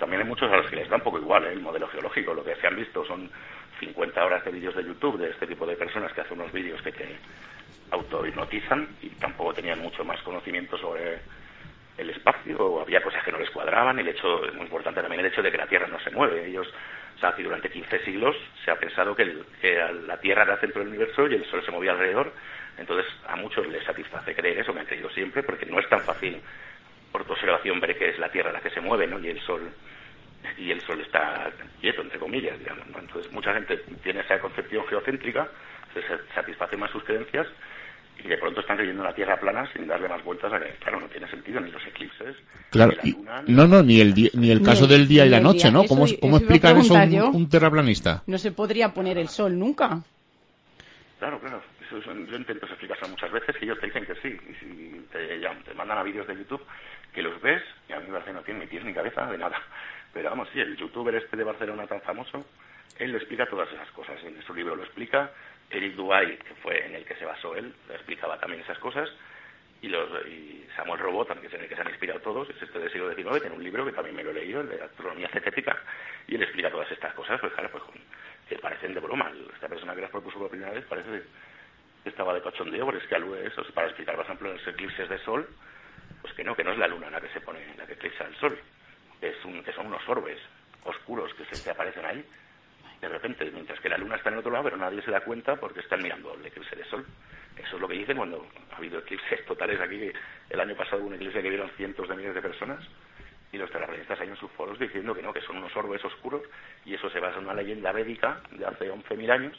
También 0.00 0.22
hay 0.22 0.26
muchos 0.26 0.50
a 0.50 0.56
los 0.56 0.68
que 0.68 0.74
les 0.74 0.88
da 0.88 0.96
un 0.96 1.02
poco 1.02 1.20
igual 1.20 1.44
¿eh? 1.44 1.52
el 1.52 1.60
modelo 1.60 1.86
geológico, 1.86 2.34
lo 2.34 2.42
que 2.42 2.56
se 2.56 2.66
han 2.66 2.74
visto 2.74 3.04
son 3.04 3.30
50 3.78 4.24
horas 4.24 4.44
de 4.44 4.50
vídeos 4.50 4.74
de 4.74 4.82
YouTube 4.82 5.18
de 5.18 5.30
este 5.30 5.46
tipo 5.46 5.64
de 5.64 5.76
personas 5.76 6.12
que 6.12 6.22
hacen 6.22 6.40
unos 6.40 6.50
vídeos 6.50 6.82
que 6.82 6.90
te 6.90 7.16
autohipnotizan 7.92 8.96
y 9.00 9.10
tampoco 9.10 9.54
tenían 9.54 9.78
mucho 9.78 10.04
más 10.04 10.20
conocimiento 10.22 10.76
sobre 10.76 11.20
el 11.98 12.10
espacio, 12.10 12.58
o 12.58 12.80
había 12.80 13.00
cosas 13.00 13.22
que 13.22 13.30
no 13.30 13.38
les 13.38 13.50
cuadraban, 13.50 13.96
el 14.00 14.08
hecho, 14.08 14.40
muy 14.54 14.64
importante 14.64 15.00
también 15.02 15.20
el 15.20 15.26
hecho 15.26 15.40
de 15.42 15.52
que 15.52 15.58
la 15.58 15.68
Tierra 15.68 15.86
no 15.86 16.00
se 16.00 16.10
mueve, 16.10 16.48
ellos 16.48 16.66
sea, 17.20 17.32
que 17.34 17.42
durante 17.42 17.70
15 17.70 18.04
siglos 18.04 18.36
se 18.64 18.70
ha 18.70 18.76
pensado 18.76 19.14
que, 19.14 19.24
la 20.06 20.16
Tierra 20.20 20.42
era 20.42 20.54
el 20.54 20.60
centro 20.60 20.80
del 20.80 20.88
universo 20.88 21.26
y 21.28 21.34
el 21.34 21.44
Sol 21.46 21.62
se 21.64 21.70
movía 21.70 21.92
alrededor. 21.92 22.32
Entonces, 22.78 23.06
a 23.26 23.36
muchos 23.36 23.66
les 23.66 23.84
satisface 23.84 24.34
creer 24.34 24.58
eso, 24.58 24.72
me 24.72 24.80
han 24.80 24.86
creído 24.86 25.10
siempre, 25.10 25.42
porque 25.42 25.66
no 25.66 25.78
es 25.78 25.88
tan 25.88 26.00
fácil 26.00 26.40
por 27.12 27.24
tu 27.24 27.32
observación 27.32 27.80
ver 27.80 27.96
que 27.96 28.10
es 28.10 28.18
la 28.18 28.30
Tierra 28.30 28.52
la 28.52 28.60
que 28.60 28.70
se 28.70 28.80
mueve, 28.80 29.06
¿no? 29.06 29.18
Y 29.18 29.28
el 29.28 29.40
Sol 29.40 29.70
y 30.56 30.70
el 30.70 30.80
Sol 30.80 31.00
está 31.00 31.50
quieto, 31.80 32.00
entre 32.00 32.18
comillas, 32.18 32.58
digamos. 32.58 32.86
Entonces, 32.86 33.30
mucha 33.32 33.52
gente 33.52 33.76
tiene 34.02 34.20
esa 34.20 34.38
concepción 34.38 34.86
geocéntrica, 34.86 35.48
se 35.92 36.02
satisface 36.34 36.76
más 36.76 36.90
sus 36.90 37.04
creencias 37.04 37.46
y 38.24 38.28
de 38.28 38.38
pronto 38.38 38.60
están 38.60 38.76
creyendo 38.76 39.02
la 39.02 39.14
Tierra 39.14 39.38
plana 39.38 39.70
sin 39.72 39.86
darle 39.86 40.08
más 40.08 40.22
vueltas 40.24 40.52
a 40.52 40.58
que, 40.58 40.70
claro, 40.78 41.00
no 41.00 41.08
tiene 41.08 41.28
sentido 41.30 41.60
ni 41.60 41.70
los 41.70 41.84
eclipses, 41.86 42.36
claro, 42.70 42.92
ni 43.02 43.12
la 43.12 43.18
luna, 43.18 43.42
No, 43.46 43.66
no, 43.66 43.82
ni 43.82 44.00
el, 44.00 44.14
ni 44.34 44.50
el 44.50 44.62
caso 44.62 44.86
del 44.86 45.08
día 45.08 45.26
y 45.26 45.28
la 45.28 45.40
noche, 45.40 45.70
¿no? 45.70 45.84
¿Cómo, 45.84 46.04
cómo 46.20 46.36
explican 46.38 46.78
eso 46.78 46.94
un, 46.94 47.48
terraplanista? 47.48 48.22
No 48.26 48.38
se 48.38 48.52
podría 48.52 48.92
poner 48.92 49.18
el 49.18 49.28
sol 49.28 49.58
nunca. 49.58 50.02
Claro, 51.18 51.38
claro. 51.40 51.62
Eso, 51.86 52.00
yo 52.00 52.36
intento 52.36 52.66
explicarlo 52.66 53.08
muchas 53.08 53.32
veces 53.32 53.56
y 53.60 53.64
ellos 53.64 53.80
te 53.80 53.86
dicen 53.86 54.06
que 54.06 54.14
sí. 54.16 54.28
Y 54.28 54.54
si 54.54 55.06
te, 55.12 55.40
ya, 55.40 55.52
te 55.64 55.74
mandan 55.74 55.98
a 55.98 56.02
vídeos 56.02 56.26
de 56.26 56.36
YouTube 56.36 56.62
que 57.12 57.22
los 57.22 57.40
ves 57.42 57.62
y 57.88 57.92
a 57.92 57.98
mí 57.98 58.06
me 58.06 58.12
parece 58.12 58.32
no 58.32 58.42
tiene 58.42 58.60
ni 58.60 58.66
pies 58.66 58.84
ni 58.84 58.94
cabeza 58.94 59.26
de 59.26 59.38
nada. 59.38 59.60
Pero 60.12 60.30
vamos, 60.30 60.48
sí, 60.52 60.60
el 60.60 60.76
youtuber 60.76 61.14
este 61.14 61.36
de 61.36 61.44
Barcelona 61.44 61.86
tan 61.86 62.00
famoso, 62.02 62.44
él 62.98 63.12
lo 63.12 63.18
explica 63.18 63.46
todas 63.46 63.70
esas 63.72 63.90
cosas. 63.92 64.22
En 64.24 64.42
su 64.42 64.54
libro 64.54 64.76
lo 64.76 64.82
explica, 64.82 65.30
Eric 65.70 65.94
Dubai, 65.94 66.36
que 66.38 66.54
fue 66.56 66.84
en 66.86 66.94
el 66.94 67.04
que 67.04 67.14
se 67.14 67.24
basó 67.24 67.54
él, 67.54 67.72
explicaba 67.90 68.38
también 68.38 68.62
esas 68.62 68.78
cosas, 68.78 69.08
y, 69.82 69.88
los, 69.88 70.10
y 70.26 70.66
Samuel 70.76 71.00
Robot, 71.00 71.40
que 71.40 71.46
es 71.46 71.54
en 71.54 71.62
el 71.62 71.68
que 71.68 71.74
se 71.74 71.80
han 71.80 71.88
inspirado 71.88 72.20
todos, 72.20 72.50
es 72.50 72.60
este 72.60 72.78
del 72.78 72.92
siglo 72.92 73.14
XIX, 73.14 73.40
tiene 73.40 73.56
un 73.56 73.64
libro 73.64 73.84
que 73.86 73.92
también 73.92 74.14
me 74.14 74.22
lo 74.22 74.30
he 74.30 74.34
leído, 74.34 74.60
el 74.60 74.68
de 74.68 74.82
astronomía 74.82 75.28
cetética, 75.28 75.78
y 76.26 76.34
él 76.34 76.42
explica 76.42 76.70
todas 76.70 76.90
estas 76.90 77.14
cosas, 77.14 77.40
pues 77.40 77.52
claro, 77.54 77.70
pues 77.70 77.84
que 78.48 78.58
parecen 78.58 78.92
de 78.92 79.00
broma. 79.00 79.30
Esta 79.54 79.68
persona 79.68 79.94
que 79.94 80.02
las 80.02 80.10
propuso 80.10 80.38
por 80.38 80.50
primera 80.50 80.72
vez 80.72 80.84
parece 80.86 81.22
que 82.02 82.08
estaba 82.08 82.34
de 82.34 82.42
cachondeo, 82.42 82.84
porque 82.84 83.00
es 83.00 83.06
que 83.06 83.14
alude 83.14 83.46
eso, 83.46 83.62
para 83.72 83.86
explicar, 83.86 84.16
por 84.16 84.24
ejemplo, 84.24 84.52
los 84.52 84.66
eclipses 84.66 85.08
de 85.08 85.18
sol, 85.20 85.48
pues 86.20 86.34
que 86.34 86.44
no, 86.44 86.54
que 86.56 86.64
no 86.64 86.72
es 86.72 86.78
la 86.78 86.88
luna 86.88 87.10
la 87.10 87.20
que 87.20 87.28
se 87.28 87.40
pone, 87.40 87.60
la 87.78 87.86
que 87.86 87.94
eclipsa 87.94 88.24
el 88.24 88.34
sol, 88.36 88.58
es 89.20 89.44
un, 89.44 89.62
que 89.62 89.72
son 89.72 89.86
unos 89.86 90.06
orbes 90.08 90.38
oscuros 90.84 91.32
que 91.34 91.44
se, 91.44 91.70
aparecen 91.70 92.04
ahí, 92.04 92.24
de 93.00 93.08
repente, 93.08 93.50
mientras 93.50 93.80
que 93.80 93.88
la 93.88 93.98
luna 93.98 94.16
está 94.16 94.28
en 94.28 94.34
el 94.34 94.40
otro 94.40 94.52
lado, 94.52 94.64
pero 94.64 94.76
nadie 94.76 95.02
se 95.02 95.10
da 95.10 95.20
cuenta 95.20 95.56
porque 95.56 95.80
están 95.80 96.02
mirando 96.02 96.34
el 96.34 96.44
eclipse 96.44 96.76
de 96.76 96.84
sol. 96.84 97.04
Eso 97.56 97.76
es 97.76 97.80
lo 97.80 97.88
que 97.88 97.94
dicen 97.94 98.16
cuando 98.16 98.46
ha 98.72 98.76
habido 98.76 98.98
eclipses 98.98 99.44
totales 99.46 99.80
aquí. 99.80 100.10
El 100.48 100.60
año 100.60 100.74
pasado 100.74 100.98
hubo 100.98 101.08
un 101.08 101.14
eclipse 101.14 101.42
que 101.42 101.48
vieron 101.48 101.70
cientos 101.76 102.08
de 102.08 102.16
miles 102.16 102.34
de 102.34 102.42
personas 102.42 102.86
y 103.52 103.58
los 103.58 103.70
terraplanistas 103.70 104.20
hay 104.20 104.28
en 104.28 104.36
sus 104.36 104.50
foros 104.52 104.78
diciendo 104.78 105.14
que 105.14 105.22
no, 105.22 105.32
que 105.32 105.40
son 105.40 105.56
unos 105.56 105.74
orbes 105.76 106.04
oscuros 106.04 106.42
y 106.84 106.94
eso 106.94 107.10
se 107.10 107.20
basa 107.20 107.38
en 107.38 107.44
una 107.44 107.54
leyenda 107.54 107.92
védica 107.92 108.40
de 108.52 108.64
hace 108.64 108.90
11.000 108.90 109.30
años 109.30 109.58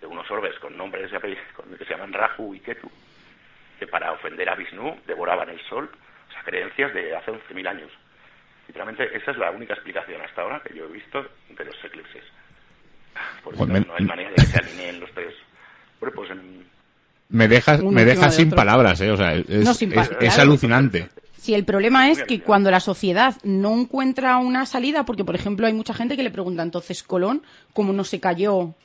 de 0.00 0.06
unos 0.06 0.30
orbes 0.30 0.58
con 0.58 0.76
nombres 0.76 1.10
que 1.10 1.84
se 1.84 1.90
llaman 1.90 2.12
Rahu 2.12 2.54
y 2.54 2.60
Ketu 2.60 2.90
que 3.80 3.86
para 3.86 4.12
ofender 4.12 4.48
a 4.48 4.54
Vishnu 4.54 5.00
devoraban 5.06 5.48
el 5.48 5.60
sol, 5.62 5.90
o 6.28 6.32
sea, 6.32 6.42
creencias 6.42 6.92
de 6.92 7.16
hace 7.16 7.32
11.000 7.32 7.66
años. 7.66 7.90
Sinceramente, 8.70 9.16
esa 9.16 9.32
es 9.32 9.36
la 9.36 9.50
única 9.50 9.74
explicación 9.74 10.22
hasta 10.22 10.42
ahora 10.42 10.62
que 10.64 10.78
yo 10.78 10.84
he 10.84 10.92
visto 10.92 11.20
de 11.20 11.64
los 11.64 11.74
eclipses. 11.84 12.22
Porque 13.42 13.66
no, 13.66 13.94
hay 13.94 14.04
manera 14.04 14.30
de 14.30 14.36
que 14.36 14.42
se 14.42 14.58
alineen 14.58 15.00
los 15.00 15.10
tres 15.12 15.34
cuerpos 15.98 16.30
en... 16.30 16.66
Me 17.30 17.48
dejas, 17.48 17.82
me 17.82 18.04
dejas 18.04 18.36
sin 18.36 18.50
palabras, 18.50 19.00
¿eh? 19.00 19.10
O 19.10 19.16
sea, 19.16 19.34
es, 19.34 19.82
es, 20.20 20.38
alucinante. 20.38 21.08
Si 21.36 21.52
el 21.52 21.64
problema 21.64 22.10
es 22.10 22.22
que 22.22 22.42
cuando 22.42 22.70
la 22.70 22.78
sociedad 22.78 23.34
no 23.42 23.76
encuentra 23.76 24.36
una 24.36 24.66
salida, 24.66 25.04
porque 25.04 25.24
por 25.24 25.34
ejemplo 25.34 25.66
hay 25.66 25.72
mucha 25.72 25.92
gente 25.92 26.16
que 26.16 26.22
le 26.22 26.30
pregunta 26.30 26.62
entonces 26.62 27.02
Colón, 27.02 27.42
¿cómo 27.72 27.92
no 27.92 28.04
se 28.04 28.20
cayó 28.20 28.76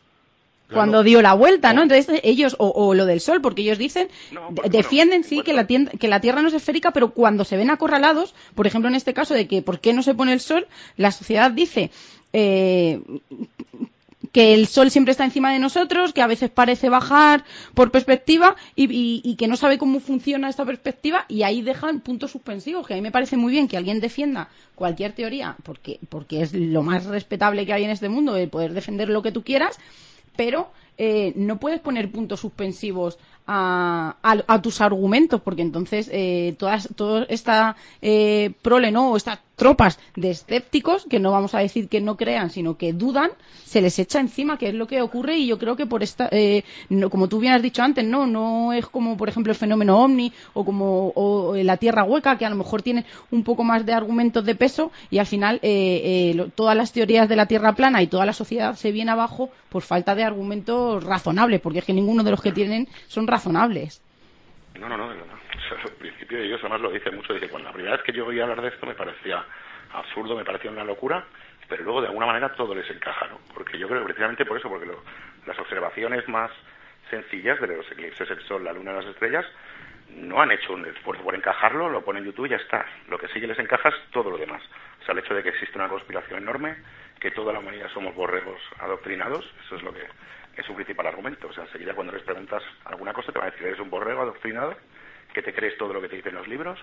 cuando 0.71 1.03
dio 1.03 1.21
la 1.21 1.33
vuelta, 1.33 1.73
¿no? 1.73 1.83
Entonces 1.83 2.19
ellos, 2.23 2.55
o, 2.59 2.93
lo 2.93 3.05
del 3.05 3.21
sol, 3.21 3.41
porque 3.41 3.61
ellos 3.61 3.77
dicen, 3.77 4.07
defienden 4.69 5.23
sí 5.23 5.41
que 5.41 5.53
la, 5.53 5.67
que 5.67 6.07
la 6.07 6.21
Tierra 6.21 6.41
no 6.41 6.47
es 6.47 6.53
esférica, 6.53 6.91
pero 6.91 7.11
cuando 7.11 7.43
se 7.43 7.57
ven 7.57 7.69
acorralados, 7.69 8.33
por 8.55 8.67
ejemplo 8.67 8.89
en 8.89 8.95
este 8.95 9.13
caso 9.13 9.33
de 9.33 9.47
que 9.47 9.61
por 9.61 9.79
qué 9.79 9.93
no 9.93 10.03
se 10.03 10.15
pone 10.15 10.33
el 10.33 10.39
sol, 10.39 10.67
la 10.97 11.11
sociedad 11.11 11.51
dice 11.51 11.91
eh, 12.33 13.01
que 14.35 14.53
el 14.53 14.67
sol 14.67 14.91
siempre 14.91 15.11
está 15.11 15.23
encima 15.23 15.53
de 15.53 15.59
nosotros, 15.59 16.11
que 16.11 16.21
a 16.21 16.27
veces 16.27 16.49
parece 16.49 16.89
bajar 16.89 17.45
por 17.73 17.89
perspectiva 17.89 18.57
y, 18.75 19.33
que 19.37 19.47
no 19.47 19.55
sabe 19.55 19.77
cómo 19.77 20.01
funciona 20.01 20.49
esta 20.49 20.65
perspectiva 20.65 21.23
y 21.29 21.43
ahí 21.43 21.61
dejan 21.61 22.01
puntos 22.01 22.31
suspensivos, 22.31 22.85
que 22.85 22.95
a 22.95 22.97
mí 22.97 23.01
me 23.01 23.13
parece 23.13 23.37
muy 23.37 23.53
bien 23.53 23.69
que 23.69 23.77
alguien 23.77 24.01
defienda 24.01 24.49
cualquier 24.75 25.13
teoría, 25.13 25.55
porque, 25.63 25.99
porque 26.09 26.41
es 26.41 26.53
lo 26.53 26.83
más 26.83 27.05
respetable 27.05 27.65
que 27.65 27.71
hay 27.71 27.85
en 27.85 27.91
este 27.91 28.09
mundo, 28.09 28.35
el 28.35 28.49
poder 28.49 28.73
defender 28.73 29.07
lo 29.07 29.21
que 29.21 29.31
tú 29.31 29.41
quieras, 29.41 29.79
pero 30.35 30.71
eh, 30.97 31.33
no 31.35 31.57
puedes 31.57 31.79
poner 31.79 32.11
puntos 32.11 32.39
suspensivos 32.39 33.17
a, 33.47 34.15
a, 34.23 34.61
tus 34.61 34.81
argumentos, 34.81 35.41
porque 35.41 35.61
entonces 35.61 36.09
eh, 36.11 36.55
todas, 36.57 36.89
toda 36.95 37.25
esta 37.29 37.75
eh, 38.01 38.51
prole, 38.61 38.91
¿no? 38.91 39.11
O 39.11 39.17
estas 39.17 39.39
tropas 39.55 39.99
de 40.15 40.31
escépticos, 40.31 41.05
que 41.09 41.19
no 41.19 41.31
vamos 41.31 41.55
a 41.55 41.59
decir 41.59 41.87
que 41.87 42.01
no 42.01 42.17
crean, 42.17 42.49
sino 42.49 42.77
que 42.77 42.91
dudan, 42.91 43.31
se 43.63 43.81
les 43.81 43.97
echa 43.99 44.19
encima, 44.19 44.57
que 44.57 44.69
es 44.69 44.73
lo 44.73 44.87
que 44.87 45.01
ocurre, 45.01 45.37
y 45.37 45.47
yo 45.47 45.57
creo 45.57 45.75
que 45.75 45.85
por 45.85 46.03
esta, 46.03 46.27
eh, 46.31 46.63
no, 46.89 47.09
como 47.09 47.29
tú 47.29 47.39
bien 47.39 47.53
has 47.53 47.61
dicho 47.61 47.81
antes, 47.81 48.03
no, 48.05 48.27
no 48.27 48.73
es 48.73 48.85
como, 48.87 49.15
por 49.15 49.29
ejemplo, 49.29 49.51
el 49.51 49.57
fenómeno 49.57 50.03
ovni 50.03 50.33
o 50.53 50.65
como 50.65 51.13
o, 51.15 51.55
la 51.55 51.77
tierra 51.77 52.03
hueca, 52.03 52.37
que 52.37 52.45
a 52.45 52.49
lo 52.49 52.55
mejor 52.55 52.81
tienen 52.81 53.05
un 53.31 53.43
poco 53.43 53.63
más 53.63 53.85
de 53.85 53.93
argumentos 53.93 54.43
de 54.43 54.55
peso, 54.55 54.91
y 55.09 55.19
al 55.19 55.25
final 55.25 55.59
eh, 55.61 56.33
eh, 56.35 56.49
todas 56.55 56.75
las 56.75 56.91
teorías 56.91 57.29
de 57.29 57.35
la 57.35 57.45
tierra 57.45 57.73
plana 57.75 58.01
y 58.01 58.07
toda 58.07 58.25
la 58.25 58.33
sociedad 58.33 58.75
se 58.75 58.91
viene 58.91 59.11
abajo 59.11 59.49
por 59.69 59.83
falta 59.83 60.15
de 60.15 60.23
argumentos 60.23 60.84
razonables, 61.03 61.61
porque 61.61 61.79
es 61.79 61.85
que 61.85 61.93
ninguno 61.93 62.23
de 62.23 62.31
los 62.31 62.41
que 62.41 62.51
tienen 62.51 62.87
son 63.07 63.27
razonables. 63.27 64.01
No, 64.79 64.89
no, 64.89 64.97
no, 64.97 65.07
no. 65.07 65.13
Al 65.13 65.91
principio 65.99 66.37
ellos 66.37 66.59
además 66.61 66.81
lo 66.81 66.91
dice 66.91 67.11
mucho, 67.11 67.33
dice, 67.33 67.49
cuando 67.49 67.69
la 67.69 67.73
primera 67.73 67.95
vez 67.95 68.05
que 68.05 68.11
yo 68.11 68.25
oí 68.25 68.39
hablar 68.39 68.61
de 68.61 68.69
esto 68.69 68.85
me 68.85 68.93
parecía 68.93 69.43
absurdo, 69.93 70.35
me 70.35 70.43
parecía 70.43 70.71
una 70.71 70.83
locura, 70.83 71.25
pero 71.67 71.83
luego 71.83 72.01
de 72.01 72.07
alguna 72.07 72.27
manera 72.27 72.53
todo 72.53 72.75
les 72.75 72.89
encaja, 72.89 73.27
¿no? 73.27 73.39
Porque 73.53 73.77
yo 73.77 73.87
creo 73.87 74.01
que 74.01 74.05
precisamente 74.05 74.45
por 74.45 74.57
eso, 74.57 74.69
porque 74.69 74.87
las 75.45 75.57
observaciones 75.59 76.27
más 76.27 76.51
sencillas 77.09 77.59
de 77.61 77.67
los 77.67 77.91
eclipses, 77.91 78.29
el 78.29 78.41
sol, 78.41 78.63
la 78.63 78.73
luna, 78.73 78.93
las 78.93 79.05
estrellas, 79.05 79.45
no 80.09 80.41
han 80.41 80.51
hecho 80.51 80.73
un 80.73 80.85
esfuerzo 80.85 81.23
por 81.23 81.35
encajarlo, 81.35 81.89
lo 81.89 82.03
ponen 82.03 82.23
en 82.23 82.29
YouTube 82.29 82.45
y 82.45 82.49
ya 82.49 82.57
está. 82.57 82.85
Lo 83.09 83.17
que 83.17 83.27
sí 83.29 83.39
que 83.39 83.47
les 83.47 83.59
encaja 83.59 83.89
es 83.89 83.95
todo 84.11 84.29
lo 84.29 84.37
demás. 84.37 84.61
O 85.01 85.05
sea, 85.05 85.13
el 85.13 85.19
hecho 85.19 85.33
de 85.33 85.43
que 85.43 85.49
existe 85.49 85.77
una 85.77 85.89
conspiración 85.89 86.41
enorme, 86.41 86.75
que 87.19 87.31
toda 87.31 87.53
la 87.53 87.59
humanidad 87.59 87.89
somos 87.93 88.15
borregos 88.15 88.61
adoctrinados, 88.79 89.45
eso 89.65 89.75
es 89.75 89.83
lo 89.83 89.93
que 89.93 90.05
es 90.55 90.65
su 90.65 90.73
principal 90.73 91.07
argumento. 91.07 91.47
O 91.47 91.53
sea, 91.53 91.63
enseguida 91.63 91.93
cuando 91.93 92.13
les 92.13 92.23
preguntas 92.23 92.63
alguna 92.85 93.13
cosa 93.13 93.31
te 93.31 93.39
van 93.39 93.47
a 93.49 93.51
decir, 93.51 93.67
eres 93.67 93.79
un 93.79 93.89
borrego 93.89 94.21
adoctrinado, 94.21 94.75
que 95.33 95.41
te 95.41 95.53
crees 95.53 95.77
todo 95.77 95.93
lo 95.93 96.01
que 96.01 96.09
te 96.09 96.15
dicen 96.17 96.35
los 96.35 96.47
libros. 96.47 96.79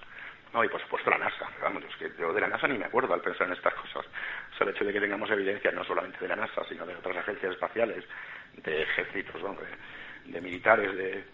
No, 0.53 0.63
y 0.63 0.69
por 0.69 0.83
supuesto 0.83 1.09
la 1.09 1.19
NASA. 1.19 1.49
Vamos, 1.63 1.83
que 1.99 2.13
yo 2.19 2.33
de 2.33 2.41
la 2.41 2.49
NASA 2.49 2.69
ni 2.69 2.77
me 2.77 2.85
acuerdo 2.85 3.15
al 3.15 3.23
pensar 3.23 3.47
en 3.47 3.55
estas 3.55 3.73
cosas. 3.75 4.05
O 4.53 4.57
sea, 4.57 4.67
el 4.67 4.75
hecho 4.75 4.85
de 4.85 4.93
que 4.93 5.01
tengamos 5.01 5.31
evidencia 5.31 5.71
no 5.73 5.83
solamente 5.85 6.19
de 6.21 6.29
la 6.29 6.37
NASA, 6.37 6.63
sino 6.69 6.85
de 6.85 6.95
otras 6.95 7.17
agencias 7.17 7.53
espaciales, 7.53 8.05
de 8.63 8.83
ejércitos, 8.83 9.41
de, 10.27 10.41
militares, 10.43 10.95
de 10.95 11.25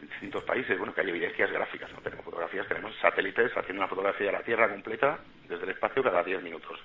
distintos 0.00 0.44
países, 0.44 0.78
bueno, 0.78 0.94
que 0.94 1.00
hay 1.00 1.08
evidencias 1.08 1.50
gráficas, 1.50 1.92
no 1.92 2.00
tenemos 2.00 2.24
fotografías, 2.24 2.66
tenemos 2.68 2.96
satélites 3.00 3.50
haciendo 3.56 3.82
una 3.82 3.88
fotografía 3.88 4.26
de 4.26 4.32
la 4.32 4.42
Tierra 4.42 4.68
completa 4.68 5.18
desde 5.48 5.64
el 5.64 5.70
espacio 5.70 6.02
cada 6.04 6.22
10 6.22 6.40
minutos. 6.42 6.78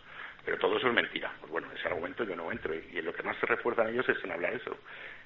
Pero 0.45 0.60
todo 0.60 0.77
eso 0.77 0.88
es 0.88 0.93
mentira. 0.93 1.31
Pues 1.39 1.51
bueno, 1.51 1.67
ese 1.75 1.88
argumento 1.88 2.23
yo 2.23 2.36
no 2.36 2.51
entro. 2.51 2.73
Y, 2.73 2.99
en 2.99 3.05
lo 3.05 3.13
que 3.13 3.23
más 3.23 3.36
se 3.38 3.47
refuerzan 3.47 3.89
ellos 3.89 4.08
es 4.08 4.23
en 4.23 4.31
hablar 4.31 4.53
eso, 4.53 4.77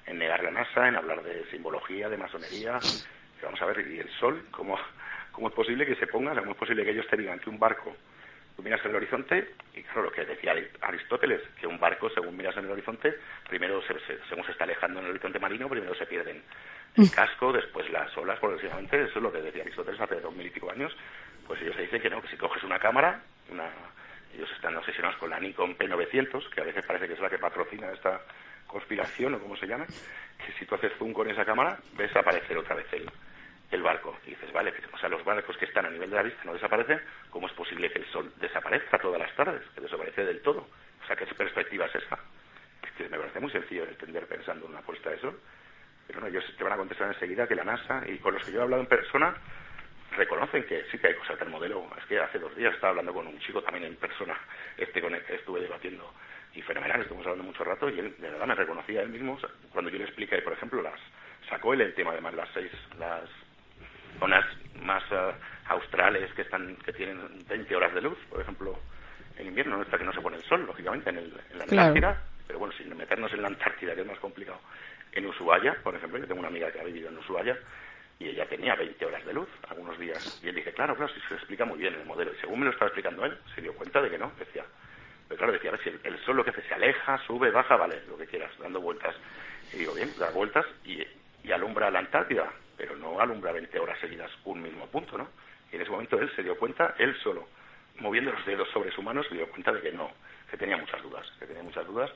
en 0.06 0.18
negar 0.18 0.42
la 0.42 0.50
NASA, 0.50 0.88
en 0.88 0.96
hablar 0.96 1.22
de 1.22 1.44
simbología, 1.50 2.08
de 2.08 2.16
masonería. 2.16 2.78
vamos 3.42 3.60
a 3.60 3.66
ver, 3.66 3.86
y 3.86 3.98
el 3.98 4.08
sol, 4.18 4.46
¿cómo, 4.50 4.78
cómo 5.30 5.48
es 5.48 5.54
posible 5.54 5.84
que 5.84 5.96
se 5.96 6.06
ponga, 6.06 6.34
cómo 6.34 6.52
es 6.52 6.56
posible 6.56 6.84
que 6.84 6.92
ellos 6.92 7.06
te 7.06 7.18
digan 7.18 7.38
que 7.38 7.50
un 7.50 7.58
barco, 7.58 7.94
tú 8.56 8.62
miras 8.62 8.82
en 8.84 8.90
el 8.90 8.96
horizonte, 8.96 9.54
y 9.74 9.82
claro, 9.82 10.04
lo 10.04 10.12
que 10.12 10.24
decía 10.24 10.54
Aristóteles, 10.80 11.42
que 11.60 11.66
un 11.66 11.78
barco, 11.78 12.08
según 12.10 12.36
miras 12.36 12.56
en 12.56 12.64
el 12.64 12.70
horizonte, 12.70 13.14
primero, 13.48 13.82
según 14.28 14.44
se 14.44 14.52
está 14.52 14.64
alejando 14.64 15.00
en 15.00 15.06
el 15.06 15.12
horizonte 15.12 15.38
marino, 15.38 15.68
primero 15.68 15.94
se 15.94 16.06
pierden 16.06 16.42
el 16.96 17.04
mm. 17.04 17.08
casco, 17.10 17.52
después 17.52 17.88
las 17.90 18.16
olas, 18.16 18.38
progresivamente, 18.38 19.02
eso 19.02 19.18
es 19.18 19.22
lo 19.22 19.32
que 19.32 19.42
decía 19.42 19.62
Aristóteles 19.62 20.00
hace 20.00 20.20
dos 20.20 20.34
mil 20.34 20.46
y 20.46 20.50
pico 20.50 20.70
años, 20.70 20.96
pues 21.46 21.60
ellos 21.62 21.76
se 21.76 21.82
dicen 21.82 22.00
que 22.00 22.10
no, 22.10 22.22
que 22.22 22.28
si 22.28 22.36
coges 22.36 22.62
una 22.64 22.78
cámara, 22.78 23.22
una 23.50 23.70
ellos 24.34 24.50
están 24.52 24.76
obsesionados 24.76 25.18
con 25.18 25.30
la 25.30 25.40
Nikon 25.40 25.76
P900, 25.76 26.48
que 26.50 26.60
a 26.60 26.64
veces 26.64 26.84
parece 26.84 27.06
que 27.06 27.14
es 27.14 27.20
la 27.20 27.30
que 27.30 27.38
patrocina 27.38 27.90
esta 27.92 28.20
conspiración 28.66 29.34
o 29.34 29.40
como 29.40 29.56
se 29.56 29.66
llama, 29.66 29.86
que 29.86 30.52
si 30.58 30.64
tú 30.64 30.74
haces 30.74 30.92
zoom 30.98 31.12
con 31.12 31.28
esa 31.28 31.44
cámara, 31.44 31.78
ves 31.96 32.14
aparecer 32.14 32.56
otra 32.56 32.76
vez 32.76 32.86
el, 32.92 33.10
el 33.70 33.82
barco. 33.82 34.16
Y 34.26 34.30
dices, 34.30 34.52
vale, 34.52 34.72
o 34.92 34.98
sea, 34.98 35.08
los 35.08 35.24
barcos 35.24 35.56
que 35.56 35.64
están 35.64 35.86
a 35.86 35.90
nivel 35.90 36.10
de 36.10 36.16
la 36.16 36.22
vista 36.22 36.42
no 36.44 36.54
desaparecen, 36.54 37.00
¿cómo 37.30 37.46
es 37.46 37.52
posible 37.52 37.90
que 37.90 37.98
el 37.98 38.06
sol 38.06 38.32
desaparezca 38.40 38.98
todas 38.98 39.20
las 39.20 39.34
tardes? 39.34 39.62
Que 39.74 39.80
desaparece 39.80 40.24
del 40.24 40.40
todo. 40.42 40.66
O 41.02 41.06
sea, 41.06 41.16
¿qué 41.16 41.26
perspectiva 41.26 41.86
es 41.86 41.94
esa? 41.96 42.18
Es 42.82 42.90
que 42.92 43.08
me 43.08 43.18
parece 43.18 43.40
muy 43.40 43.50
sencillo 43.50 43.84
de 43.84 43.92
entender 43.92 44.26
pensando 44.26 44.66
en 44.66 44.72
una 44.72 44.82
puesta 44.82 45.10
de 45.10 45.18
sol. 45.18 45.38
Pero 46.06 46.20
no, 46.20 46.26
ellos 46.26 46.44
te 46.56 46.64
van 46.64 46.72
a 46.72 46.76
contestar 46.76 47.08
enseguida 47.08 47.46
que 47.46 47.54
la 47.54 47.64
NASA, 47.64 48.02
y 48.08 48.18
con 48.18 48.34
los 48.34 48.44
que 48.44 48.52
yo 48.52 48.60
he 48.60 48.62
hablado 48.62 48.82
en 48.82 48.88
persona, 48.88 49.34
reconocen 50.12 50.64
que 50.64 50.84
sí 50.90 50.98
que 50.98 51.08
hay 51.08 51.14
cosas 51.14 51.38
del 51.38 51.48
modelo. 51.48 51.86
Es 51.98 52.04
que 52.06 52.18
hace 52.18 52.38
dos 52.38 52.54
días 52.56 52.74
estaba 52.74 52.90
hablando 52.90 53.12
con 53.12 53.26
un 53.26 53.38
chico 53.40 53.62
también 53.62 53.84
en 53.84 53.96
persona, 53.96 54.36
este 54.76 55.00
con 55.00 55.14
el 55.14 55.22
que 55.22 55.36
estuve 55.36 55.60
debatiendo, 55.60 56.12
y 56.54 56.62
fenomenal, 56.62 57.00
estuvimos 57.00 57.26
hablando 57.26 57.44
mucho 57.44 57.64
rato, 57.64 57.88
y 57.88 57.98
él 57.98 58.14
de 58.18 58.30
verdad 58.30 58.46
me 58.46 58.54
reconocía 58.54 59.02
él 59.02 59.08
mismo 59.08 59.38
cuando 59.72 59.90
yo 59.90 59.98
le 59.98 60.04
expliqué, 60.04 60.42
por 60.42 60.52
ejemplo, 60.52 60.82
las 60.82 60.98
sacó 61.48 61.74
él 61.74 61.80
el 61.80 61.94
tema 61.94 62.12
además 62.12 62.34
las 62.34 62.48
seis, 62.52 62.70
las 62.98 63.28
zonas 64.18 64.44
más 64.82 65.02
uh, 65.10 65.32
australes 65.68 66.32
que 66.34 66.42
están 66.42 66.76
que 66.76 66.92
tienen 66.92 67.44
20 67.48 67.76
horas 67.76 67.94
de 67.94 68.02
luz, 68.02 68.18
por 68.28 68.40
ejemplo, 68.40 68.78
en 69.36 69.46
invierno, 69.46 69.78
¿no? 69.78 69.84
que 69.86 70.04
no 70.04 70.12
se 70.12 70.20
pone 70.20 70.36
el 70.36 70.44
sol, 70.44 70.64
lógicamente, 70.66 71.10
en, 71.10 71.18
el, 71.18 71.40
en 71.50 71.58
la 71.58 71.64
Antártida, 71.64 72.22
pero 72.46 72.58
bueno, 72.58 72.74
sin 72.76 72.94
meternos 72.96 73.32
en 73.32 73.42
la 73.42 73.48
Antártida, 73.48 73.94
que 73.94 74.00
es 74.02 74.06
más 74.06 74.18
complicado. 74.18 74.60
En 75.12 75.26
Ushuaia, 75.26 75.76
por 75.82 75.94
ejemplo, 75.94 76.18
yo 76.18 76.26
tengo 76.26 76.40
una 76.40 76.48
amiga 76.48 76.70
que 76.70 76.80
ha 76.80 76.84
vivido 76.84 77.08
en 77.08 77.18
Ushuaia, 77.18 77.56
y 78.20 78.28
ella 78.28 78.46
tenía 78.46 78.74
20 78.76 79.04
horas 79.06 79.24
de 79.24 79.32
luz 79.32 79.48
algunos 79.68 79.98
días. 79.98 80.40
Y 80.44 80.48
él 80.48 80.54
dice, 80.54 80.72
claro, 80.74 80.94
claro, 80.94 81.10
sí 81.12 81.20
se 81.26 81.34
explica 81.34 81.64
muy 81.64 81.78
bien 81.78 81.94
el 81.94 82.04
modelo. 82.04 82.32
Y 82.32 82.40
según 82.40 82.60
me 82.60 82.66
lo 82.66 82.70
estaba 82.70 82.88
explicando 82.88 83.24
él, 83.24 83.36
se 83.54 83.62
dio 83.62 83.74
cuenta 83.74 84.02
de 84.02 84.10
que 84.10 84.18
no. 84.18 84.30
Decía, 84.38 84.64
pero 85.26 85.38
claro, 85.38 85.52
decía, 85.54 85.70
a 85.70 85.72
ver 85.72 85.82
si 85.82 85.88
el, 86.06 86.18
sol 86.24 86.36
lo 86.36 86.44
que 86.44 86.50
hace 86.50 86.62
se 86.62 86.74
aleja, 86.74 87.18
sube, 87.26 87.50
baja, 87.50 87.76
vale, 87.76 88.02
lo 88.08 88.18
que 88.18 88.26
quieras, 88.26 88.52
dando 88.58 88.78
vueltas. 88.80 89.16
Y 89.72 89.78
digo, 89.78 89.94
bien, 89.94 90.10
da 90.18 90.30
vueltas 90.30 90.66
y, 90.84 91.02
y 91.42 91.50
alumbra 91.50 91.90
la 91.90 92.00
Antártida, 92.00 92.52
pero 92.76 92.94
no 92.94 93.18
alumbra 93.20 93.52
20 93.52 93.78
horas 93.78 93.98
seguidas 94.00 94.30
un 94.44 94.60
mismo 94.60 94.86
punto, 94.88 95.16
¿no? 95.16 95.28
Y 95.72 95.76
en 95.76 95.82
ese 95.82 95.90
momento 95.90 96.18
él 96.20 96.30
se 96.36 96.42
dio 96.42 96.58
cuenta, 96.58 96.94
él 96.98 97.16
solo, 97.22 97.48
moviendo 98.00 98.32
los 98.32 98.44
dedos 98.44 98.68
sobre 98.68 98.90
su 98.90 99.02
mano, 99.02 99.22
se 99.22 99.34
dio 99.34 99.48
cuenta 99.48 99.72
de 99.72 99.80
que 99.80 99.92
no, 99.92 100.12
que 100.50 100.58
tenía 100.58 100.76
muchas 100.76 101.02
dudas, 101.02 101.26
que 101.38 101.46
tenía 101.46 101.62
muchas 101.62 101.86
dudas 101.86 102.10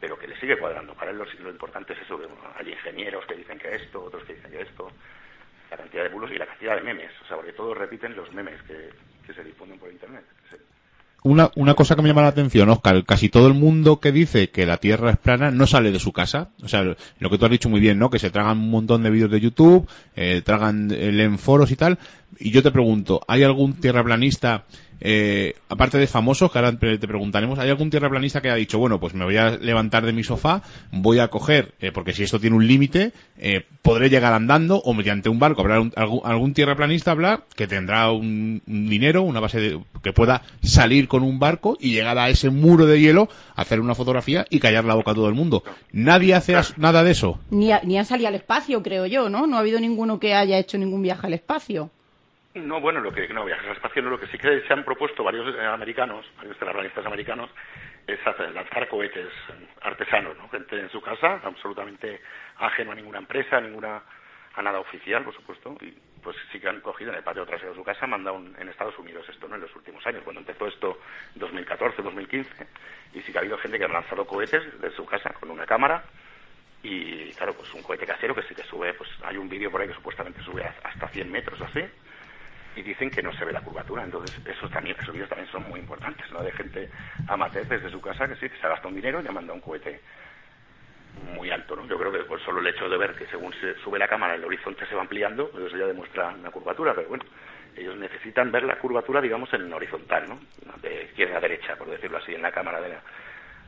pero 0.00 0.18
que 0.18 0.26
le 0.26 0.38
sigue 0.40 0.58
cuadrando. 0.58 0.94
Para 0.94 1.10
él 1.10 1.18
lo, 1.18 1.50
importante 1.50 1.92
es 1.92 2.00
eso, 2.00 2.18
hay 2.56 2.70
ingenieros 2.70 3.24
que 3.26 3.36
dicen 3.36 3.58
que 3.58 3.74
esto, 3.74 4.02
otros 4.02 4.24
que 4.24 4.34
dicen 4.34 4.50
que 4.50 4.62
esto, 4.62 4.90
la 5.70 5.76
cantidad 5.76 6.04
de 6.04 6.08
bulos 6.08 6.30
y 6.32 6.38
la 6.38 6.46
cantidad 6.46 6.76
de 6.76 6.82
memes, 6.82 7.10
o 7.22 7.26
sea, 7.26 7.36
porque 7.36 7.52
todos 7.52 7.76
repiten 7.76 8.16
los 8.16 8.32
memes 8.32 8.60
que, 8.62 8.90
que 9.26 9.34
se 9.34 9.44
difunden 9.44 9.78
por 9.78 9.90
Internet. 9.90 10.24
Una, 11.22 11.50
una 11.54 11.74
cosa 11.74 11.94
que 11.94 12.00
me 12.00 12.08
llama 12.08 12.22
la 12.22 12.28
atención, 12.28 12.70
Oscar, 12.70 13.04
casi 13.04 13.28
todo 13.28 13.46
el 13.46 13.52
mundo 13.52 14.00
que 14.00 14.10
dice 14.10 14.48
que 14.48 14.64
la 14.64 14.78
Tierra 14.78 15.10
es 15.10 15.18
plana 15.18 15.50
no 15.50 15.66
sale 15.66 15.92
de 15.92 15.98
su 15.98 16.12
casa. 16.12 16.48
O 16.62 16.68
sea, 16.68 16.82
lo 16.82 17.30
que 17.30 17.36
tú 17.36 17.44
has 17.44 17.50
dicho 17.50 17.68
muy 17.68 17.78
bien, 17.78 17.98
¿no? 17.98 18.08
Que 18.08 18.18
se 18.18 18.30
tragan 18.30 18.58
un 18.58 18.70
montón 18.70 19.02
de 19.02 19.10
vídeos 19.10 19.30
de 19.30 19.38
YouTube, 19.38 19.86
eh, 20.16 20.40
tragan, 20.42 20.90
eh, 20.90 21.12
leen 21.12 21.38
foros 21.38 21.70
y 21.72 21.76
tal. 21.76 21.98
Y 22.38 22.50
yo 22.52 22.62
te 22.62 22.70
pregunto, 22.70 23.20
¿hay 23.28 23.42
algún 23.42 23.74
tierraplanista 23.74 24.64
eh, 25.00 25.54
aparte 25.68 25.98
de 25.98 26.06
famosos, 26.06 26.52
que 26.52 26.58
ahora 26.58 26.78
te 26.78 26.98
preguntaremos, 26.98 27.58
¿hay 27.58 27.70
algún 27.70 27.90
tierraplanista 27.90 28.40
que 28.40 28.50
ha 28.50 28.54
dicho, 28.54 28.78
bueno, 28.78 29.00
pues 29.00 29.14
me 29.14 29.24
voy 29.24 29.36
a 29.36 29.50
levantar 29.50 30.04
de 30.04 30.12
mi 30.12 30.22
sofá, 30.22 30.62
voy 30.92 31.18
a 31.18 31.28
coger, 31.28 31.74
eh, 31.80 31.90
porque 31.92 32.12
si 32.12 32.22
esto 32.22 32.38
tiene 32.38 32.56
un 32.56 32.66
límite, 32.66 33.12
eh, 33.38 33.64
podré 33.82 34.10
llegar 34.10 34.32
andando 34.32 34.76
o 34.76 34.92
mediante 34.92 35.28
un 35.28 35.38
barco? 35.38 35.62
¿Habrá 35.62 35.76
algún, 35.76 36.22
algún, 36.24 36.54
tierraplanista 36.54 37.12
habla 37.12 37.44
que 37.56 37.66
tendrá 37.66 38.10
un, 38.10 38.62
dinero, 38.66 39.22
una 39.22 39.40
base 39.40 39.60
de, 39.60 39.80
que 40.02 40.12
pueda 40.12 40.42
salir 40.62 41.08
con 41.08 41.22
un 41.22 41.38
barco 41.38 41.76
y 41.80 41.92
llegar 41.92 42.18
a 42.18 42.28
ese 42.28 42.50
muro 42.50 42.86
de 42.86 43.00
hielo, 43.00 43.28
hacer 43.56 43.80
una 43.80 43.94
fotografía 43.94 44.46
y 44.50 44.58
callar 44.58 44.84
la 44.84 44.94
boca 44.94 45.12
a 45.12 45.14
todo 45.14 45.28
el 45.28 45.34
mundo? 45.34 45.62
¿Nadie 45.92 46.34
hace 46.34 46.56
nada 46.76 47.02
de 47.02 47.12
eso? 47.12 47.38
Ni, 47.50 47.70
ni 47.84 47.98
han 47.98 48.04
salido 48.04 48.28
al 48.28 48.34
espacio, 48.34 48.82
creo 48.82 49.06
yo, 49.06 49.30
¿no? 49.30 49.46
No 49.46 49.56
ha 49.56 49.60
habido 49.60 49.80
ninguno 49.80 50.20
que 50.20 50.34
haya 50.34 50.58
hecho 50.58 50.76
ningún 50.76 51.02
viaje 51.02 51.26
al 51.26 51.34
espacio. 51.34 51.90
No, 52.54 52.80
bueno, 52.80 53.00
lo 53.00 53.12
que 53.12 53.28
no 53.28 53.44
viajes 53.44 53.64
al 53.66 53.76
espacio, 53.76 54.02
lo 54.02 54.18
que 54.18 54.26
sí 54.26 54.36
que 54.36 54.62
se 54.62 54.72
han 54.72 54.84
propuesto 54.84 55.22
varios 55.22 55.54
eh, 55.54 55.64
americanos, 55.64 56.26
varios 56.36 56.58
terraplanistas 56.58 57.06
americanos, 57.06 57.48
es 58.08 58.18
hacer, 58.26 58.50
lanzar 58.50 58.88
cohetes 58.88 59.28
artesanos, 59.82 60.36
¿no? 60.36 60.48
Gente 60.48 60.80
en 60.80 60.90
su 60.90 61.00
casa, 61.00 61.40
absolutamente 61.44 62.20
ajeno 62.58 62.90
a 62.90 62.96
ninguna 62.96 63.18
empresa, 63.18 63.58
a 63.58 63.60
ninguna 63.60 64.02
a 64.56 64.62
nada 64.62 64.80
oficial, 64.80 65.22
por 65.22 65.32
supuesto, 65.32 65.76
y 65.80 65.94
pues 66.20 66.36
sí 66.50 66.58
que 66.58 66.68
han 66.68 66.80
cogido 66.80 67.12
en 67.12 67.18
el 67.18 67.22
patio 67.22 67.46
trasero 67.46 67.70
de 67.70 67.76
su 67.76 67.84
casa, 67.84 68.08
mandado 68.08 68.42
en 68.58 68.68
Estados 68.68 68.98
Unidos 68.98 69.24
esto, 69.28 69.46
¿no? 69.46 69.54
En 69.54 69.60
los 69.60 69.76
últimos 69.76 70.04
años, 70.04 70.22
cuando 70.24 70.40
empezó 70.40 70.66
esto 70.66 70.98
2014, 71.36 72.02
2015, 72.02 72.66
y 73.14 73.20
sí 73.20 73.30
que 73.30 73.38
ha 73.38 73.42
habido 73.42 73.58
gente 73.58 73.78
que 73.78 73.84
ha 73.84 73.88
lanzado 73.88 74.26
cohetes 74.26 74.80
de 74.80 74.90
su 74.90 75.06
casa 75.06 75.32
con 75.34 75.52
una 75.52 75.66
cámara 75.66 76.02
y 76.82 77.32
claro, 77.34 77.54
pues 77.54 77.72
un 77.74 77.82
cohete 77.82 78.06
casero 78.06 78.34
que 78.34 78.42
sí 78.42 78.54
que 78.54 78.64
sube, 78.64 78.92
pues 78.94 79.08
hay 79.22 79.36
un 79.36 79.48
vídeo 79.48 79.70
por 79.70 79.82
ahí 79.82 79.88
que 79.88 79.94
supuestamente 79.94 80.42
sube 80.42 80.64
hasta 80.82 81.08
100 81.08 81.30
metros 81.30 81.60
así, 81.60 81.84
y 82.76 82.82
dicen 82.82 83.10
que 83.10 83.22
no 83.22 83.32
se 83.32 83.44
ve 83.44 83.52
la 83.52 83.60
curvatura. 83.60 84.04
Entonces, 84.04 84.32
esos 84.46 84.70
también, 84.70 84.96
esos 85.00 85.12
vídeos 85.12 85.28
también 85.28 85.50
son 85.50 85.68
muy 85.68 85.80
importantes, 85.80 86.30
¿no? 86.30 86.42
De 86.42 86.52
gente 86.52 86.88
amateur 87.26 87.66
desde 87.66 87.90
su 87.90 88.00
casa 88.00 88.28
que 88.28 88.36
sí, 88.36 88.48
que 88.48 88.56
se 88.58 88.66
ha 88.66 88.70
gastado 88.70 88.88
un 88.90 88.96
dinero 88.96 89.20
y 89.22 89.26
ha 89.26 89.32
mandado 89.32 89.54
un 89.54 89.60
cohete 89.60 90.00
muy 91.34 91.50
alto, 91.50 91.76
¿no? 91.76 91.86
Yo 91.86 91.98
creo 91.98 92.12
que 92.12 92.20
por 92.20 92.40
solo 92.40 92.60
el 92.60 92.66
hecho 92.66 92.88
de 92.88 92.96
ver 92.96 93.14
que 93.14 93.26
según 93.26 93.52
se 93.54 93.74
sube 93.80 93.98
la 93.98 94.08
cámara 94.08 94.34
el 94.34 94.44
horizonte 94.44 94.86
se 94.86 94.94
va 94.94 95.02
ampliando, 95.02 95.50
pues 95.50 95.64
eso 95.64 95.76
ya 95.76 95.86
demuestra 95.86 96.28
una 96.28 96.50
curvatura, 96.50 96.94
pero 96.94 97.08
bueno, 97.08 97.24
ellos 97.76 97.96
necesitan 97.96 98.50
ver 98.50 98.64
la 98.64 98.78
curvatura, 98.78 99.20
digamos, 99.20 99.52
en 99.52 99.72
horizontal, 99.72 100.28
¿no? 100.28 100.40
De 100.80 101.04
izquierda 101.04 101.38
a 101.38 101.40
derecha, 101.40 101.76
por 101.76 101.88
decirlo 101.88 102.18
así, 102.18 102.34
en 102.34 102.42
la 102.42 102.52
cámara 102.52 102.80
de 102.80 102.96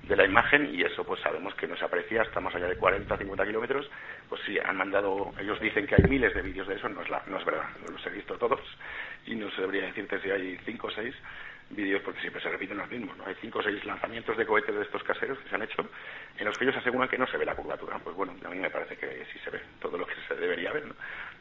de 0.02 0.16
la 0.16 0.24
imagen 0.24 0.74
y 0.74 0.82
eso 0.82 1.04
pues 1.04 1.20
sabemos 1.20 1.54
que 1.54 1.66
no 1.68 1.76
se 1.76 1.84
aprecia 1.84 2.22
hasta 2.22 2.40
más 2.40 2.54
allá 2.54 2.66
de 2.66 2.76
40 2.76 3.16
50 3.16 3.46
kilómetros 3.46 3.88
pues 4.28 4.40
sí 4.44 4.58
han 4.58 4.76
mandado 4.76 5.32
ellos 5.38 5.60
dicen 5.60 5.86
que 5.86 5.94
hay 5.94 6.04
miles 6.08 6.34
de 6.34 6.42
vídeos 6.42 6.66
de 6.66 6.74
eso 6.74 6.88
no 6.88 7.02
es 7.02 7.08
la, 7.10 7.22
no 7.26 7.38
es 7.38 7.44
verdad 7.44 7.68
los 7.88 8.04
he 8.06 8.10
visto 8.10 8.36
todos 8.36 8.60
y 9.26 9.36
no 9.36 9.50
sabría 9.52 9.86
decirte 9.86 10.18
si 10.20 10.30
hay 10.30 10.58
5 10.64 10.86
o 10.86 10.90
6 10.90 11.14
vídeos 11.70 12.02
porque 12.02 12.20
siempre 12.20 12.42
se 12.42 12.48
repiten 12.48 12.78
los 12.78 12.90
mismos 12.90 13.16
no 13.16 13.26
hay 13.26 13.36
5 13.40 13.58
o 13.60 13.62
6 13.62 13.84
lanzamientos 13.84 14.36
de 14.36 14.44
cohetes 14.44 14.74
de 14.74 14.82
estos 14.82 15.04
caseros 15.04 15.38
que 15.38 15.48
se 15.48 15.54
han 15.54 15.62
hecho 15.62 15.88
en 16.36 16.46
los 16.46 16.58
que 16.58 16.64
ellos 16.64 16.76
aseguran 16.76 17.08
que 17.08 17.18
no 17.18 17.26
se 17.28 17.38
ve 17.38 17.46
la 17.46 17.54
curvatura 17.54 18.00
pues 18.00 18.16
bueno 18.16 18.34
a 18.44 18.48
mí 18.48 18.58
me 18.58 18.70
parece 18.70 18.96
que 18.96 19.24
sí 19.32 19.38
se 19.38 19.50
ve 19.50 19.60
todo 19.80 19.96
lo 19.96 20.04
que 20.04 20.14
se 20.26 20.34
debería 20.34 20.72
ver 20.72 20.84
¿no? 20.84 20.94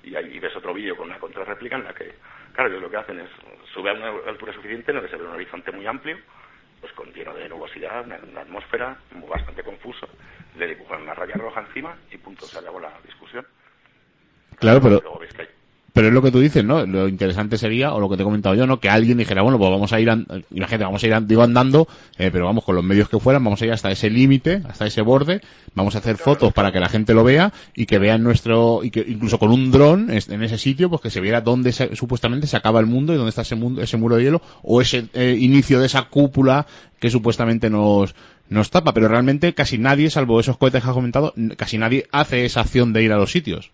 y 0.04 0.16
ahí 0.16 0.38
ves 0.38 0.56
otro 0.56 0.72
vídeo 0.72 0.96
con 0.96 1.08
una 1.08 1.18
contrarréplica 1.18 1.78
en 1.78 1.86
la 1.86 1.96
que 1.96 2.14
claro 2.54 2.70
ellos 2.70 2.84
lo 2.84 2.92
que 2.92 2.98
hacen 2.98 3.20
es 3.22 3.30
sube 3.74 3.90
a 3.90 3.94
una 3.94 4.30
altura 4.30 4.54
suficiente 4.54 4.92
en 4.92 4.98
la 4.98 5.04
que 5.04 5.10
se 5.10 5.18
ve 5.18 5.26
un 5.26 5.34
horizonte 5.34 5.72
muy 5.72 5.88
amplio 5.88 6.20
pues 6.82 6.92
con 6.94 7.14
lleno 7.14 7.34
de 7.34 7.48
nubosidad, 7.48 8.04
una, 8.04 8.42
atmósfera 8.42 8.98
bastante 9.30 9.64
confuso, 9.64 10.10
le 10.58 10.68
dibujan 10.68 11.04
una 11.04 11.14
raya 11.14 11.36
roja 11.36 11.62
encima 11.62 11.96
y 12.12 12.18
punto, 12.18 12.46
se 12.48 12.58
acabó 12.58 12.80
la 12.80 12.92
discusión. 13.06 13.46
Claro, 14.58 14.82
pero... 14.82 15.02
Pero 15.94 16.08
es 16.08 16.14
lo 16.14 16.22
que 16.22 16.32
tú 16.32 16.40
dices, 16.40 16.64
¿no? 16.64 16.86
Lo 16.86 17.08
interesante 17.08 17.58
sería, 17.58 17.94
o 17.94 18.00
lo 18.00 18.10
que 18.10 18.16
te 18.16 18.24
he 18.24 18.26
comentado 18.26 18.56
yo, 18.56 18.66
¿no? 18.66 18.80
Que 18.80 18.90
alguien 18.90 19.18
dijera, 19.18 19.42
bueno, 19.42 19.58
pues 19.58 19.70
vamos 19.70 19.92
a 19.92 20.00
ir, 20.00 20.08
imagínate, 20.52 20.84
vamos 20.86 21.04
a 21.04 21.08
ir, 21.08 21.28
digo 21.28 21.44
andando, 21.44 21.88
eh, 22.18 22.30
pero 22.32 22.46
vamos 22.46 22.64
con 22.64 22.76
los 22.76 22.84
medios 22.84 23.10
que 23.10 23.20
fueran, 23.20 23.44
vamos 23.44 23.62
a 23.62 23.66
ir 23.66 23.74
hasta 23.74 23.92
ese 23.92 24.10
límite, 24.10 24.62
hasta 24.70 24.86
ese 24.86 25.02
borde, 25.02 25.42
vamos 25.76 25.96
a 25.96 25.98
hacer 25.98 26.16
fotos 26.16 26.54
para 26.54 26.72
que 26.72 26.80
la 26.80 26.88
gente 26.88 27.14
lo 27.14 27.26
vea 27.26 27.52
y 27.76 27.86
que 27.88 28.00
vean 28.00 28.24
nuestro, 28.24 28.82
y 28.84 28.92
que 28.92 29.04
incluso 29.06 29.38
con 29.38 29.52
un 29.52 29.72
dron 29.72 30.10
en 30.12 30.44
ese 30.44 30.58
sitio, 30.58 30.90
pues 30.90 31.02
que 31.02 31.10
se 31.10 31.20
viera 31.20 31.42
dónde 31.42 31.74
supuestamente 31.74 32.48
se 32.48 32.56
acaba 32.56 32.80
el 32.80 32.86
mundo 32.86 33.14
y 33.14 33.18
dónde 33.18 33.30
está 33.30 33.42
ese 33.42 33.56
mundo, 33.56 33.82
ese 33.82 33.98
muro 33.98 34.16
de 34.16 34.24
hielo, 34.24 34.42
o 34.62 34.82
ese 34.82 35.08
eh, 35.14 35.36
inicio 35.38 35.82
de 35.82 35.88
esa 35.88 36.04
cúpula 36.04 36.68
que 37.00 37.10
supuestamente 37.10 37.70
nos, 37.70 38.16
nos 38.48 38.70
tapa, 38.70 38.94
pero 38.94 39.10
realmente 39.10 39.54
casi 39.54 39.78
nadie, 39.78 40.10
salvo 40.10 40.40
esos 40.40 40.58
cohetes 40.58 40.84
que 40.84 40.90
has 40.90 40.94
comentado, 40.94 41.34
casi 41.58 41.78
nadie 41.78 42.08
hace 42.12 42.46
esa 42.46 42.62
acción 42.62 42.94
de 42.94 43.04
ir 43.04 43.12
a 43.12 43.18
los 43.18 43.32
sitios. 43.32 43.72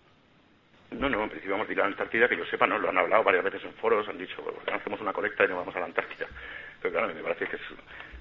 No, 0.90 1.08
no, 1.08 1.22
en 1.22 1.28
principio 1.28 1.54
vamos 1.54 1.68
a 1.68 1.72
ir 1.72 1.78
a 1.80 1.82
la 1.82 1.88
Antártida, 1.88 2.28
que 2.28 2.36
yo 2.36 2.46
sepa, 2.46 2.66
no 2.66 2.78
lo 2.78 2.88
han 2.88 2.96
hablado 2.96 3.22
varias 3.22 3.44
veces 3.44 3.62
en 3.64 3.74
foros, 3.74 4.08
han 4.08 4.16
dicho, 4.16 4.42
bueno, 4.42 4.58
hacemos 4.72 5.00
una 5.00 5.12
colecta 5.12 5.44
y 5.44 5.48
no 5.48 5.56
vamos 5.56 5.76
a 5.76 5.80
la 5.80 5.86
Antártida. 5.86 6.26
Pero 6.80 6.92
claro, 6.92 7.14
me 7.14 7.22
parece 7.22 7.46
que 7.46 7.56
es, 7.56 7.62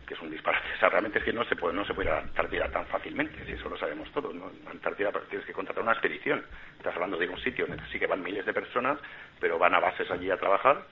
que 0.05 0.13
es 0.13 0.21
un 0.21 0.29
disparate. 0.29 0.67
O 0.75 0.79
sea, 0.79 0.89
realmente 0.89 1.19
es 1.19 1.25
que 1.25 1.31
no 1.31 1.45
se 1.45 1.55
puede, 1.55 1.73
no 1.73 1.85
se 1.85 1.93
puede 1.93 2.09
ir 2.09 2.13
a 2.13 2.17
la 2.17 2.23
Antártida 2.23 2.69
tan 2.69 2.85
fácilmente, 2.87 3.45
si 3.45 3.53
eso 3.53 3.69
lo 3.69 3.77
sabemos 3.77 4.11
todos. 4.11 4.35
¿no? 4.35 4.51
Antártida 4.69 5.11
tienes 5.29 5.47
que 5.47 5.53
contratar 5.53 5.81
una 5.81 5.93
expedición. 5.93 6.43
Estás 6.77 6.93
hablando 6.95 7.17
de 7.17 7.29
un 7.29 7.39
sitio 7.39 7.65
en 7.65 7.73
el 7.73 7.79
que 7.79 7.91
sí 7.91 7.99
que 7.99 8.07
van 8.07 8.21
miles 8.21 8.45
de 8.45 8.53
personas, 8.53 8.99
pero 9.39 9.57
van 9.57 9.73
a 9.73 9.79
bases 9.79 10.11
allí 10.11 10.29
a 10.29 10.37
trabajar. 10.37 10.83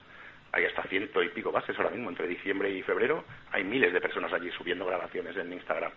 Hay 0.52 0.64
hasta 0.64 0.82
ciento 0.84 1.22
y 1.22 1.28
pico 1.28 1.52
bases 1.52 1.76
ahora 1.76 1.90
mismo, 1.90 2.08
entre 2.08 2.26
diciembre 2.26 2.70
y 2.70 2.82
febrero. 2.82 3.24
Hay 3.52 3.64
miles 3.64 3.92
de 3.92 4.00
personas 4.00 4.32
allí 4.32 4.50
subiendo 4.52 4.86
grabaciones 4.86 5.36
en 5.36 5.52
Instagram 5.52 5.92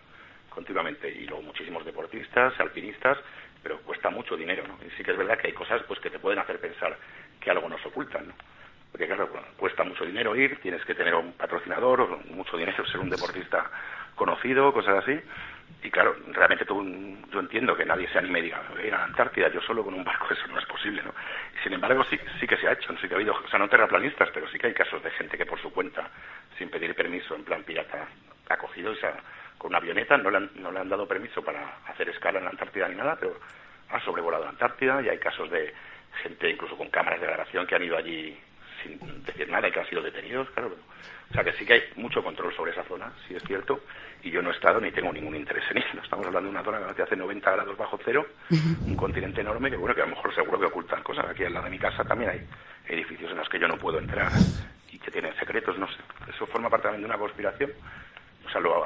continuamente. 0.50 1.08
Y 1.10 1.26
luego 1.26 1.42
muchísimos 1.42 1.84
deportistas, 1.84 2.58
alpinistas, 2.60 3.16
pero 3.62 3.78
cuesta 3.80 4.10
mucho 4.10 4.36
dinero, 4.36 4.64
¿no? 4.66 4.78
Y 4.84 4.90
sí 4.96 5.02
que 5.02 5.12
es 5.12 5.18
verdad 5.18 5.38
que 5.38 5.48
hay 5.48 5.52
cosas 5.52 5.82
pues 5.86 6.00
que 6.00 6.10
te 6.10 6.18
pueden 6.18 6.38
hacer 6.38 6.58
pensar 6.60 6.96
que 7.40 7.50
algo 7.50 7.68
nos 7.68 7.84
ocultan, 7.86 8.28
¿no? 8.28 8.34
Porque 8.90 9.06
claro, 9.06 9.28
cuesta 9.56 9.84
mucho 9.84 10.04
dinero 10.04 10.34
ir, 10.34 10.60
tienes 10.60 10.84
que 10.84 10.94
tener 10.94 11.14
un 11.14 11.32
patrocinador, 11.34 12.00
o 12.00 12.18
mucho 12.30 12.56
dinero 12.56 12.84
ser 12.86 13.00
un 13.00 13.10
deportista 13.10 13.70
conocido, 14.16 14.72
cosas 14.72 15.04
así. 15.04 15.18
Y 15.82 15.90
claro, 15.90 16.16
realmente 16.32 16.64
tú, 16.64 16.82
yo 17.32 17.40
entiendo 17.40 17.76
que 17.76 17.84
nadie 17.84 18.08
se 18.08 18.18
anime 18.18 18.40
y 18.40 18.42
diga, 18.42 18.62
voy 18.70 18.82
a 18.82 18.86
ir 18.86 18.94
a 18.94 18.98
la 18.98 19.04
Antártida 19.04 19.48
yo 19.48 19.60
solo 19.62 19.84
con 19.84 19.94
un 19.94 20.04
barco, 20.04 20.26
eso 20.30 20.46
no 20.48 20.58
es 20.58 20.66
posible, 20.66 21.02
¿no? 21.02 21.14
Sin 21.62 21.72
embargo, 21.72 22.04
sí, 22.10 22.18
sí 22.40 22.46
que 22.46 22.56
se 22.56 22.66
ha 22.66 22.72
hecho, 22.72 22.92
sí 23.00 23.06
que 23.06 23.14
ha 23.14 23.16
habido, 23.16 23.32
o 23.34 23.48
sea, 23.48 23.58
no 23.58 23.68
terraplanistas, 23.68 24.28
pero 24.34 24.48
sí 24.48 24.58
que 24.58 24.66
hay 24.66 24.74
casos 24.74 25.02
de 25.02 25.10
gente 25.12 25.38
que 25.38 25.46
por 25.46 25.60
su 25.60 25.72
cuenta, 25.72 26.10
sin 26.58 26.68
pedir 26.68 26.94
permiso, 26.94 27.34
en 27.36 27.44
plan 27.44 27.62
pirata, 27.62 28.08
ha 28.48 28.56
cogido 28.56 28.92
y 28.92 28.96
se 28.96 29.06
ha, 29.06 29.14
con 29.60 29.72
una 29.72 29.78
avioneta, 29.78 30.16
no 30.16 30.30
le, 30.30 30.38
han, 30.38 30.50
no 30.54 30.72
le 30.72 30.80
han 30.80 30.88
dado 30.88 31.06
permiso 31.06 31.42
para 31.42 31.80
hacer 31.86 32.08
escala 32.08 32.38
en 32.38 32.46
la 32.46 32.50
Antártida 32.50 32.88
ni 32.88 32.96
nada, 32.96 33.14
pero 33.20 33.38
ha 33.90 34.00
sobrevolado 34.00 34.44
la 34.44 34.50
Antártida 34.50 35.02
y 35.02 35.10
hay 35.10 35.18
casos 35.18 35.50
de 35.50 35.74
gente 36.22 36.48
incluso 36.48 36.78
con 36.78 36.88
cámaras 36.88 37.20
de 37.20 37.26
grabación 37.26 37.66
que 37.66 37.74
han 37.74 37.84
ido 37.84 37.98
allí 37.98 38.40
sin 38.82 38.98
decir 39.22 39.50
nada 39.50 39.68
y 39.68 39.70
que 39.70 39.80
han 39.80 39.88
sido 39.90 40.00
detenidos, 40.00 40.48
claro. 40.52 40.74
O 41.30 41.34
sea 41.34 41.44
que 41.44 41.52
sí 41.52 41.66
que 41.66 41.74
hay 41.74 41.82
mucho 41.96 42.24
control 42.24 42.54
sobre 42.56 42.72
esa 42.72 42.84
zona, 42.84 43.12
sí 43.28 43.34
es 43.34 43.42
cierto, 43.42 43.84
y 44.22 44.30
yo 44.30 44.40
no 44.40 44.50
he 44.50 44.54
estado 44.54 44.80
ni 44.80 44.90
tengo 44.92 45.12
ningún 45.12 45.36
interés 45.36 45.64
en 45.70 45.76
ello. 45.76 46.00
Estamos 46.02 46.26
hablando 46.26 46.48
de 46.48 46.56
una 46.56 46.64
zona 46.64 46.94
que 46.94 47.02
hace 47.02 47.14
90 47.14 47.50
grados 47.52 47.76
bajo 47.76 47.98
cero, 48.02 48.26
un 48.86 48.96
continente 48.96 49.42
enorme 49.42 49.70
que 49.70 49.76
bueno, 49.76 49.94
que 49.94 50.00
a 50.00 50.06
lo 50.06 50.16
mejor 50.16 50.34
seguro 50.34 50.58
que 50.58 50.66
ocultan 50.66 51.02
cosas. 51.02 51.26
Aquí 51.28 51.44
al 51.44 51.52
lado 51.52 51.66
de 51.66 51.70
mi 51.70 51.78
casa 51.78 52.02
también 52.02 52.30
hay 52.30 52.40
edificios 52.88 53.30
en 53.30 53.36
los 53.36 53.48
que 53.50 53.58
yo 53.58 53.68
no 53.68 53.76
puedo 53.76 53.98
entrar 53.98 54.32
y 54.90 54.98
que 54.98 55.10
tienen 55.10 55.36
secretos, 55.36 55.76
no 55.78 55.86
sé. 55.86 55.98
Eso 56.34 56.46
forma 56.46 56.70
parte 56.70 56.84
también 56.84 57.02
de 57.02 57.08
una 57.08 57.18
conspiración 57.18 57.70
o 58.46 58.50
sea, 58.50 58.60
lo, 58.60 58.84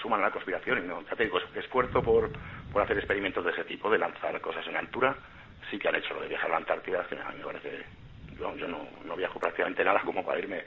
suman 0.00 0.20
a 0.20 0.24
la 0.24 0.30
conspiración 0.30 0.84
y 0.84 0.86
no, 0.86 1.02
ya 1.02 1.16
te 1.16 1.24
digo, 1.24 1.38
esfuerzo 1.54 2.02
por, 2.02 2.32
por 2.72 2.82
hacer 2.82 2.96
experimentos 2.98 3.44
de 3.44 3.50
ese 3.52 3.64
tipo, 3.64 3.90
de 3.90 3.98
lanzar 3.98 4.40
cosas 4.40 4.66
en 4.66 4.76
altura, 4.76 5.16
sí 5.70 5.78
que 5.78 5.88
han 5.88 5.96
hecho 5.96 6.14
lo 6.14 6.22
de 6.22 6.28
viajar 6.28 6.48
a 6.48 6.52
la 6.52 6.58
Antártida, 6.58 7.00
a 7.00 7.32
mí 7.32 7.38
me 7.38 7.44
parece, 7.44 7.84
yo, 8.38 8.54
no, 8.68 8.86
no, 9.04 9.16
viajo 9.16 9.38
prácticamente 9.38 9.84
nada 9.84 10.00
como 10.04 10.24
para 10.24 10.38
irme 10.38 10.64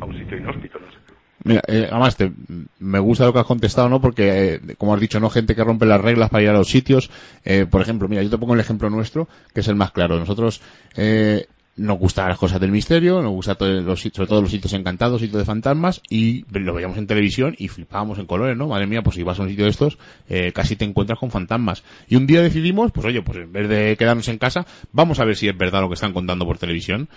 a 0.00 0.04
un 0.04 0.14
sitio 0.14 0.38
inhóspito, 0.38 0.78
no 0.78 0.90
sé. 0.90 0.98
Mira, 1.44 1.62
eh, 1.68 1.86
además 1.90 2.16
te, 2.16 2.32
me 2.80 2.98
gusta 2.98 3.24
lo 3.24 3.32
que 3.32 3.38
has 3.38 3.46
contestado, 3.46 3.88
¿no? 3.88 4.00
Porque, 4.00 4.54
eh, 4.54 4.60
como 4.78 4.94
has 4.94 5.00
dicho, 5.00 5.20
no 5.20 5.30
gente 5.30 5.54
que 5.54 5.62
rompe 5.62 5.86
las 5.86 6.00
reglas 6.00 6.30
para 6.30 6.42
ir 6.42 6.48
a 6.48 6.54
los 6.54 6.68
sitios. 6.68 7.10
Eh, 7.44 7.66
por 7.70 7.82
ejemplo, 7.82 8.08
mira, 8.08 8.22
yo 8.22 8.30
te 8.30 8.38
pongo 8.38 8.54
el 8.54 8.60
ejemplo 8.60 8.90
nuestro, 8.90 9.28
que 9.54 9.60
es 9.60 9.68
el 9.68 9.76
más 9.76 9.92
claro. 9.92 10.18
Nosotros 10.18 10.60
eh, 10.96 11.46
nos 11.76 11.98
gustan 11.98 12.28
las 12.28 12.38
cosas 12.38 12.60
del 12.60 12.70
misterio, 12.70 13.22
nos 13.22 13.32
gusta 13.32 13.54
todo 13.54 13.96
sobre 13.96 14.26
todo 14.26 14.42
los 14.42 14.50
sitios 14.50 14.72
encantados, 14.72 15.20
sitios 15.20 15.40
de 15.40 15.44
fantasmas, 15.44 16.00
y 16.08 16.44
lo 16.50 16.74
veíamos 16.74 16.96
en 16.96 17.06
televisión 17.06 17.54
y 17.58 17.68
flipábamos 17.68 18.18
en 18.18 18.26
colores, 18.26 18.56
¿no? 18.56 18.68
Madre 18.68 18.86
mía, 18.86 19.02
pues 19.02 19.16
si 19.16 19.22
vas 19.22 19.38
a 19.38 19.42
un 19.42 19.50
sitio 19.50 19.64
de 19.64 19.70
estos, 19.70 19.98
eh, 20.28 20.52
casi 20.52 20.76
te 20.76 20.84
encuentras 20.84 21.18
con 21.18 21.30
fantasmas. 21.30 21.84
Y 22.08 22.16
un 22.16 22.26
día 22.26 22.40
decidimos, 22.40 22.92
pues 22.92 23.06
oye, 23.06 23.22
pues 23.22 23.38
en 23.38 23.52
vez 23.52 23.68
de 23.68 23.96
quedarnos 23.98 24.28
en 24.28 24.38
casa, 24.38 24.66
vamos 24.92 25.20
a 25.20 25.24
ver 25.24 25.36
si 25.36 25.48
es 25.48 25.56
verdad 25.56 25.82
lo 25.82 25.88
que 25.88 25.94
están 25.94 26.12
contando 26.12 26.46
por 26.46 26.58
televisión. 26.58 27.08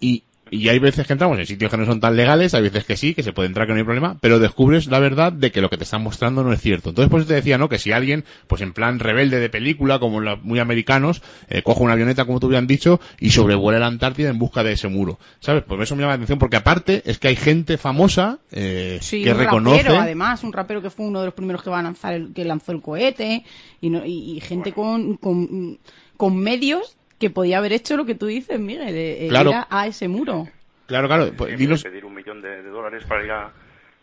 Y 0.00 0.24
y 0.50 0.68
hay 0.68 0.78
veces 0.78 1.06
que 1.06 1.12
entramos 1.12 1.38
en 1.38 1.46
sitios 1.46 1.70
que 1.70 1.76
no 1.76 1.86
son 1.86 2.00
tan 2.00 2.16
legales, 2.16 2.54
hay 2.54 2.62
veces 2.62 2.84
que 2.84 2.96
sí, 2.96 3.14
que 3.14 3.22
se 3.22 3.32
puede 3.32 3.46
entrar 3.46 3.66
que 3.66 3.72
no 3.72 3.78
hay 3.78 3.84
problema, 3.84 4.18
pero 4.20 4.38
descubres 4.38 4.86
la 4.88 4.98
verdad 4.98 5.32
de 5.32 5.50
que 5.52 5.60
lo 5.60 5.70
que 5.70 5.76
te 5.76 5.84
están 5.84 6.02
mostrando 6.02 6.42
no 6.42 6.52
es 6.52 6.60
cierto. 6.60 6.90
Entonces, 6.90 7.10
pues 7.10 7.26
te 7.26 7.34
decía, 7.34 7.58
¿no? 7.58 7.68
Que 7.68 7.78
si 7.78 7.92
alguien, 7.92 8.24
pues 8.46 8.62
en 8.62 8.72
plan 8.72 8.98
rebelde 8.98 9.38
de 9.38 9.48
película, 9.48 9.98
como 9.98 10.20
los 10.20 10.42
muy 10.42 10.58
americanos, 10.58 11.22
eh, 11.48 11.62
coge 11.62 11.82
una 11.82 11.92
avioneta, 11.92 12.24
como 12.24 12.40
tú 12.40 12.46
habían 12.46 12.66
dicho, 12.66 13.00
y 13.20 13.30
sobrevuela 13.30 13.78
la 13.78 13.86
Antártida 13.86 14.30
en 14.30 14.38
busca 14.38 14.62
de 14.62 14.72
ese 14.72 14.88
muro. 14.88 15.18
¿Sabes? 15.40 15.64
Pues 15.66 15.80
eso 15.80 15.94
me 15.94 16.02
llama 16.02 16.12
la 16.12 16.16
atención, 16.16 16.38
porque 16.38 16.56
aparte 16.56 17.02
es 17.04 17.18
que 17.18 17.28
hay 17.28 17.36
gente 17.36 17.78
famosa 17.78 18.38
eh, 18.50 18.98
sí, 19.00 19.22
que 19.22 19.32
un 19.32 19.38
reconoce. 19.38 19.82
Rapero, 19.82 20.00
además, 20.00 20.42
un 20.42 20.52
rapero 20.52 20.82
que 20.82 20.90
fue 20.90 21.06
uno 21.06 21.20
de 21.20 21.26
los 21.26 21.34
primeros 21.34 21.62
que 21.62 21.70
va 21.70 21.78
a 21.78 21.82
lanzar 21.82 22.14
el, 22.14 22.32
que 22.32 22.44
lanzó 22.44 22.72
el 22.72 22.80
cohete, 22.80 23.44
y, 23.80 23.90
no, 23.90 24.04
y, 24.04 24.40
gente 24.40 24.72
con, 24.72 25.16
con, 25.16 25.78
con 26.16 26.36
medios 26.36 26.96
que 27.20 27.30
podía 27.30 27.58
haber 27.58 27.72
hecho 27.72 27.96
lo 27.96 28.06
que 28.06 28.14
tú 28.14 28.26
dices, 28.26 28.58
Miguel, 28.58 28.94
de, 28.94 29.26
ir 29.26 29.34
a 29.36 29.86
ese 29.86 30.08
muro. 30.08 30.48
Claro, 30.86 31.06
claro. 31.06 31.30
Pues, 31.36 31.56
dinos... 31.56 31.84
pedir 31.84 32.04
un 32.04 32.14
millón 32.14 32.40
de, 32.42 32.62
dólares 32.62 33.04
para 33.06 33.24
ir 33.24 33.30
a 33.30 33.52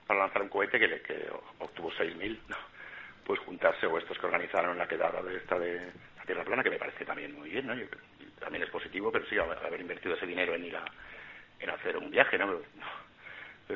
para 0.05 0.21
lanzar 0.21 0.41
un 0.41 0.47
cohete 0.47 0.79
que, 0.79 0.87
le, 0.87 1.01
que 1.01 1.27
obtuvo 1.59 1.91
6.000, 1.91 2.39
¿no? 2.47 2.55
pues 3.25 3.41
juntarse 3.41 3.85
o 3.85 3.97
estos 3.97 4.17
que 4.17 4.25
organizaron 4.25 4.77
la 4.77 4.87
quedada 4.87 5.21
de 5.21 5.35
esta 5.35 5.59
de 5.59 5.81
la 6.15 6.23
Tierra 6.25 6.45
Plana, 6.45 6.63
que 6.63 6.69
me 6.69 6.77
parece 6.77 7.03
también 7.03 7.37
muy 7.37 7.49
bien, 7.49 7.67
¿no? 7.67 7.73
también 8.39 8.63
es 8.63 8.69
positivo, 8.69 9.11
pero 9.11 9.25
sí 9.25 9.35
haber 9.37 9.81
invertido 9.81 10.15
ese 10.15 10.25
dinero 10.25 10.55
en 10.55 10.63
ir 10.63 10.77
a 10.77 10.85
en 11.59 11.69
hacer 11.69 11.97
un 11.97 12.09
viaje, 12.09 12.37
¿no? 12.37 12.45
Pero 12.47 12.61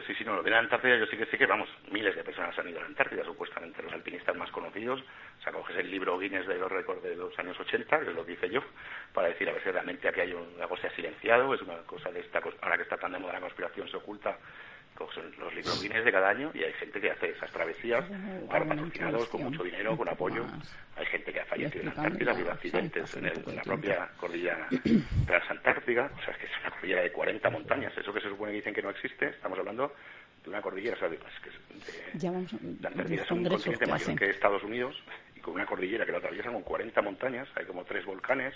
sí, 0.08 0.16
sí, 0.16 0.24
no, 0.24 0.36
lo 0.36 0.44
de 0.44 0.50
la 0.50 0.60
Antártida 0.60 0.98
yo 0.98 1.06
sí 1.08 1.18
que 1.18 1.26
sé 1.26 1.38
que, 1.38 1.46
vamos, 1.46 1.68
miles 1.92 2.16
de 2.16 2.24
personas 2.24 2.58
han 2.58 2.70
ido 2.70 2.80
a 2.80 2.84
la 2.84 2.88
Antártida, 2.88 3.26
supuestamente 3.26 3.84
los 3.84 3.92
alpinistas 3.92 4.36
más 4.38 4.50
conocidos. 4.52 5.02
O 5.02 5.44
sea, 5.44 5.52
coges 5.52 5.76
el 5.78 5.92
libro 5.92 6.18
Guinness 6.18 6.48
de 6.48 6.58
los 6.58 6.72
récords 6.72 7.04
de 7.04 7.16
los 7.16 7.38
años 7.38 7.60
80, 7.60 8.00
que 8.00 8.14
lo 8.14 8.26
que 8.26 8.34
hice 8.34 8.50
yo, 8.50 8.62
para 9.14 9.28
decir 9.28 9.50
a 9.50 9.54
ver 9.54 9.64
si 9.64 9.70
realmente 9.70 10.08
aquí 10.08 10.22
hay 10.22 10.34
un, 10.34 10.56
algo 10.62 10.78
se 10.78 10.88
ha 10.88 10.96
silenciado, 10.96 11.54
es 11.54 11.62
una 11.62 11.78
cosa 11.80 12.10
de 12.10 12.22
esta, 12.22 12.42
ahora 12.62 12.78
que 12.78 12.84
está 12.84 12.98
tan 12.98 13.12
de 13.12 13.20
moda 13.20 13.34
la 13.34 13.42
conspiración 13.42 13.90
se 13.90 13.98
oculta, 13.98 14.38
son 15.14 15.32
los 15.40 15.54
libros 15.54 15.82
Guinness 15.82 16.06
de 16.06 16.12
cada 16.12 16.30
año 16.30 16.52
y 16.54 16.64
hay 16.64 16.74
gente 16.74 17.00
que 17.00 17.12
hace 17.12 17.30
esas 17.30 17.52
travesías, 17.52 18.06
claro, 18.50 18.68
patrocinados 18.68 19.30
con 19.30 19.44
mucho 19.44 19.64
dinero, 19.64 19.98
con 19.98 20.10
apoyo. 20.10 20.46
Hay 20.96 21.06
gente 21.06 21.34
que 21.34 21.40
ha 21.40 21.46
fallecido 21.46 21.82
en 21.84 21.90
Antártida, 21.90 22.32
ha 22.32 22.36
habido 22.36 22.52
accidentes 22.52 23.16
en, 23.16 23.26
en, 23.28 23.56
la 23.56 23.62
propia 23.62 24.10
cordillera 24.18 24.68
transantártica, 25.26 26.12
o 26.18 26.24
sea, 26.24 26.34
es 26.34 26.40
que 26.40 26.46
es 26.46 26.52
una 26.62 26.72
cordillera 26.72 27.02
de 27.02 27.12
40 27.12 27.50
montañas, 27.50 27.98
eso 27.98 28.14
que 28.14 28.22
se 28.22 28.30
supone 28.30 28.52
que 28.52 28.58
dicen 28.58 28.74
que 28.74 28.82
no 28.82 28.90
existe, 28.90 29.30
estamos 29.30 29.58
hablando 29.58 29.94
de 30.44 30.50
una 30.50 30.62
cordillera, 30.62 30.96
o 30.96 31.00
sea, 31.00 31.10
de, 31.10 31.16
es 31.16 31.22
que 31.42 32.18
de, 32.18 32.32
la 32.82 32.90
Antártida. 32.90 33.24
es 33.24 33.32
un 33.32 33.46
continente 33.46 33.86
mayor 33.86 34.16
que 34.16 34.30
Estados 34.30 34.64
Unidos 34.64 35.02
y 35.42 35.44
con 35.44 35.56
una 35.56 35.66
cordillera 35.66 36.06
que 36.06 36.12
la 36.12 36.20
atraviesan 36.20 36.54
con 36.54 36.62
40 36.62 37.02
montañas, 37.02 37.48
hay 37.56 37.66
como 37.66 37.84
tres 37.84 38.06
volcanes, 38.06 38.54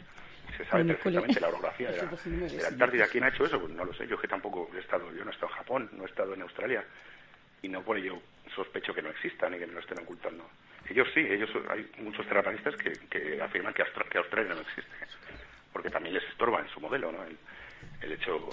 se 0.55 0.65
sabe 0.65 0.85
perfectamente 0.85 1.39
la 1.39 1.47
orografía 1.47 1.91
de 1.91 1.97
la, 1.97 2.67
Antártida. 2.67 3.07
¿Quién 3.07 3.23
ha 3.23 3.29
hecho 3.29 3.45
eso? 3.45 3.59
Pues 3.59 3.73
no 3.73 3.83
lo 3.83 3.93
sé, 3.93 4.07
yo 4.07 4.19
que 4.19 4.27
tampoco 4.27 4.69
he 4.75 4.79
estado, 4.79 5.11
yo 5.13 5.23
no 5.23 5.31
he 5.31 5.33
estado 5.33 5.51
en 5.51 5.57
Japón, 5.57 5.89
no 5.93 6.03
he 6.03 6.07
estado 6.07 6.33
en 6.33 6.41
Australia, 6.43 6.83
y 7.61 7.69
no 7.69 7.81
por 7.81 7.97
ello 7.97 8.21
sospecho 8.53 8.93
que 8.93 9.01
no 9.01 9.09
existan 9.09 9.55
y 9.55 9.59
que 9.59 9.67
me 9.67 9.73
lo 9.73 9.79
estén 9.79 9.99
ocultando. 9.99 10.47
Ellos 10.87 11.07
sí, 11.13 11.19
ellos 11.19 11.49
hay 11.69 11.89
muchos 11.97 12.27
terraplanistas 12.27 12.75
que, 12.75 12.93
que 13.09 13.41
afirman 13.41 13.73
que, 13.73 13.83
que, 14.09 14.17
Australia 14.19 14.53
no 14.53 14.61
existe, 14.61 14.91
porque 15.73 15.89
también 15.89 16.13
les 16.13 16.23
estorba 16.25 16.61
en 16.61 16.69
su 16.69 16.79
modelo, 16.79 17.11
¿no? 17.11 17.23
El, 17.23 17.37
el 18.01 18.11
hecho, 18.11 18.49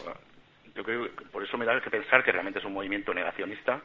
yo 0.74 0.82
creo 0.82 1.14
que 1.14 1.24
por 1.26 1.42
eso 1.44 1.58
me 1.58 1.66
da 1.66 1.78
que 1.80 1.90
pensar 1.90 2.24
que 2.24 2.32
realmente 2.32 2.58
es 2.58 2.64
un 2.64 2.72
movimiento 2.72 3.12
negacionista 3.12 3.82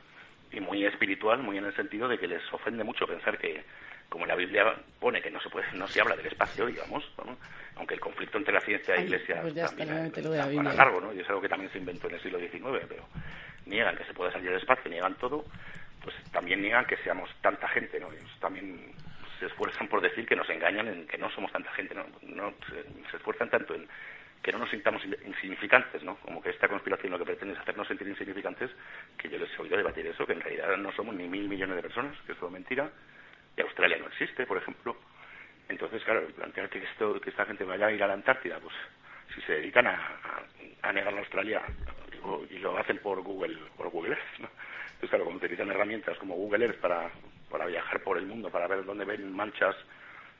y 0.51 0.59
muy 0.59 0.85
espiritual, 0.85 1.43
muy 1.43 1.57
en 1.57 1.65
el 1.65 1.75
sentido 1.75 2.07
de 2.07 2.17
que 2.17 2.27
les 2.27 2.41
ofende 2.53 2.83
mucho 2.83 3.05
pensar 3.05 3.37
que, 3.37 3.63
como 4.09 4.25
la 4.25 4.35
Biblia 4.35 4.73
pone 4.99 5.21
que 5.21 5.29
no 5.29 5.39
se 5.41 5.49
puede, 5.49 5.71
no 5.73 5.87
se 5.87 6.01
habla 6.01 6.15
del 6.15 6.27
espacio, 6.27 6.65
digamos, 6.65 7.03
aunque 7.75 7.93
el 7.93 7.99
conflicto 7.99 8.37
entre 8.37 8.53
la 8.53 8.61
ciencia 8.61 8.95
y 8.95 8.99
la 8.99 9.03
Iglesia 9.03 9.41
pues 9.41 9.55
también 9.55 10.11
es, 10.15 10.75
largo, 10.75 11.01
¿no? 11.01 11.13
Y 11.13 11.19
es 11.19 11.29
algo 11.29 11.41
que 11.41 11.49
también 11.49 11.71
se 11.71 11.77
inventó 11.77 12.07
en 12.07 12.15
el 12.15 12.21
siglo 12.21 12.39
XIX, 12.39 12.85
pero 12.87 13.07
niegan 13.65 13.95
que 13.95 14.05
se 14.05 14.13
pueda 14.13 14.31
salir 14.31 14.49
del 14.49 14.59
espacio, 14.59 14.89
niegan 14.89 15.15
todo, 15.15 15.45
pues 16.01 16.15
también 16.31 16.61
niegan 16.61 16.85
que 16.85 16.97
seamos 16.97 17.29
tanta 17.41 17.67
gente, 17.67 17.99
¿no? 17.99 18.11
Ellos 18.11 18.31
también 18.39 18.93
se 19.39 19.45
esfuerzan 19.45 19.87
por 19.87 20.01
decir 20.01 20.25
que 20.25 20.35
nos 20.35 20.49
engañan 20.49 20.87
en 20.87 21.07
que 21.07 21.17
no 21.17 21.29
somos 21.31 21.51
tanta 21.51 21.71
gente, 21.73 21.93
¿no? 21.93 22.05
no 22.23 22.53
se, 23.11 23.17
esfuerzan 23.17 23.49
tanto 23.49 23.75
en 23.75 23.87
que 24.41 24.51
no 24.51 24.59
nos 24.59 24.69
sintamos 24.69 25.01
insignificantes, 25.25 26.03
¿no? 26.03 26.15
Como 26.17 26.41
que 26.41 26.51
esta 26.51 26.67
conspiración 26.67 27.11
lo 27.11 27.19
que 27.19 27.25
pretende 27.25 27.53
es 27.53 27.59
hacernos 27.59 27.87
sentir 27.87 28.07
insignificantes, 28.07 28.71
que 29.17 29.29
yo 29.29 29.37
les 29.37 29.51
he 29.51 29.61
oído 29.61 29.77
debatir 29.77 30.07
eso, 30.07 30.25
que 30.25 30.33
en 30.33 30.41
realidad 30.41 30.77
no 30.77 30.91
somos 30.93 31.15
ni 31.15 31.27
mil 31.27 31.49
millones 31.49 31.75
de 31.75 31.81
personas, 31.81 32.15
que 32.25 32.31
es 32.31 32.39
todo 32.39 32.49
mentira, 32.49 32.89
y 33.57 33.61
Australia 33.61 33.97
no 33.97 34.07
existe, 34.07 34.45
por 34.45 34.57
ejemplo. 34.57 34.95
Entonces, 35.67 36.03
claro, 36.03 36.25
plantear 36.27 36.69
que, 36.69 36.79
esto, 36.79 37.19
que 37.19 37.31
esta 37.31 37.45
gente 37.45 37.63
vaya 37.65 37.87
a 37.87 37.91
ir 37.91 38.01
a 38.01 38.07
la 38.07 38.13
Antártida, 38.13 38.59
pues 38.59 38.75
si 39.35 39.41
se 39.41 39.53
dedican 39.53 39.87
a, 39.87 40.17
a, 40.81 40.93
negar 40.93 41.11
la 41.11 41.19
Australia 41.19 41.61
y 42.49 42.59
lo 42.59 42.77
hacen 42.77 42.99
por 42.99 43.21
Google, 43.21 43.57
por 43.75 43.89
Google 43.89 44.13
Earth, 44.13 44.39
¿no? 44.39 44.49
Entonces, 44.85 45.09
claro, 45.09 45.25
como 45.25 45.37
utilizan 45.37 45.69
herramientas 45.69 46.17
como 46.17 46.35
Google 46.35 46.65
Earth 46.65 46.79
para, 46.79 47.09
para 47.49 47.65
viajar 47.65 48.01
por 48.01 48.17
el 48.17 48.25
mundo, 48.25 48.49
para 48.49 48.67
ver 48.67 48.85
dónde 48.85 49.05
ven 49.05 49.35
manchas 49.35 49.75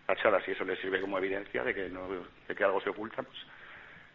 tachadas 0.05 0.47
y 0.47 0.51
eso 0.51 0.63
les 0.63 0.79
sirve 0.79 1.01
como 1.01 1.17
evidencia 1.17 1.63
de 1.63 1.75
que, 1.75 1.89
no, 1.89 2.07
de 2.47 2.55
que 2.55 2.63
algo 2.63 2.81
se 2.81 2.89
oculta, 2.89 3.21
pues 3.21 3.37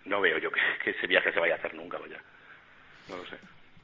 no 0.06 0.20
veo 0.20 0.38
yo 0.38 0.50
que, 0.50 0.90
ese 0.90 1.06
viaje 1.06 1.32
se 1.32 1.38
vaya 1.38 1.54
a 1.54 1.58
hacer 1.58 1.74
nunca, 1.74 1.98
vaya. 1.98 2.20
No 3.08 3.16
lo 3.18 3.26
sé. 3.26 3.36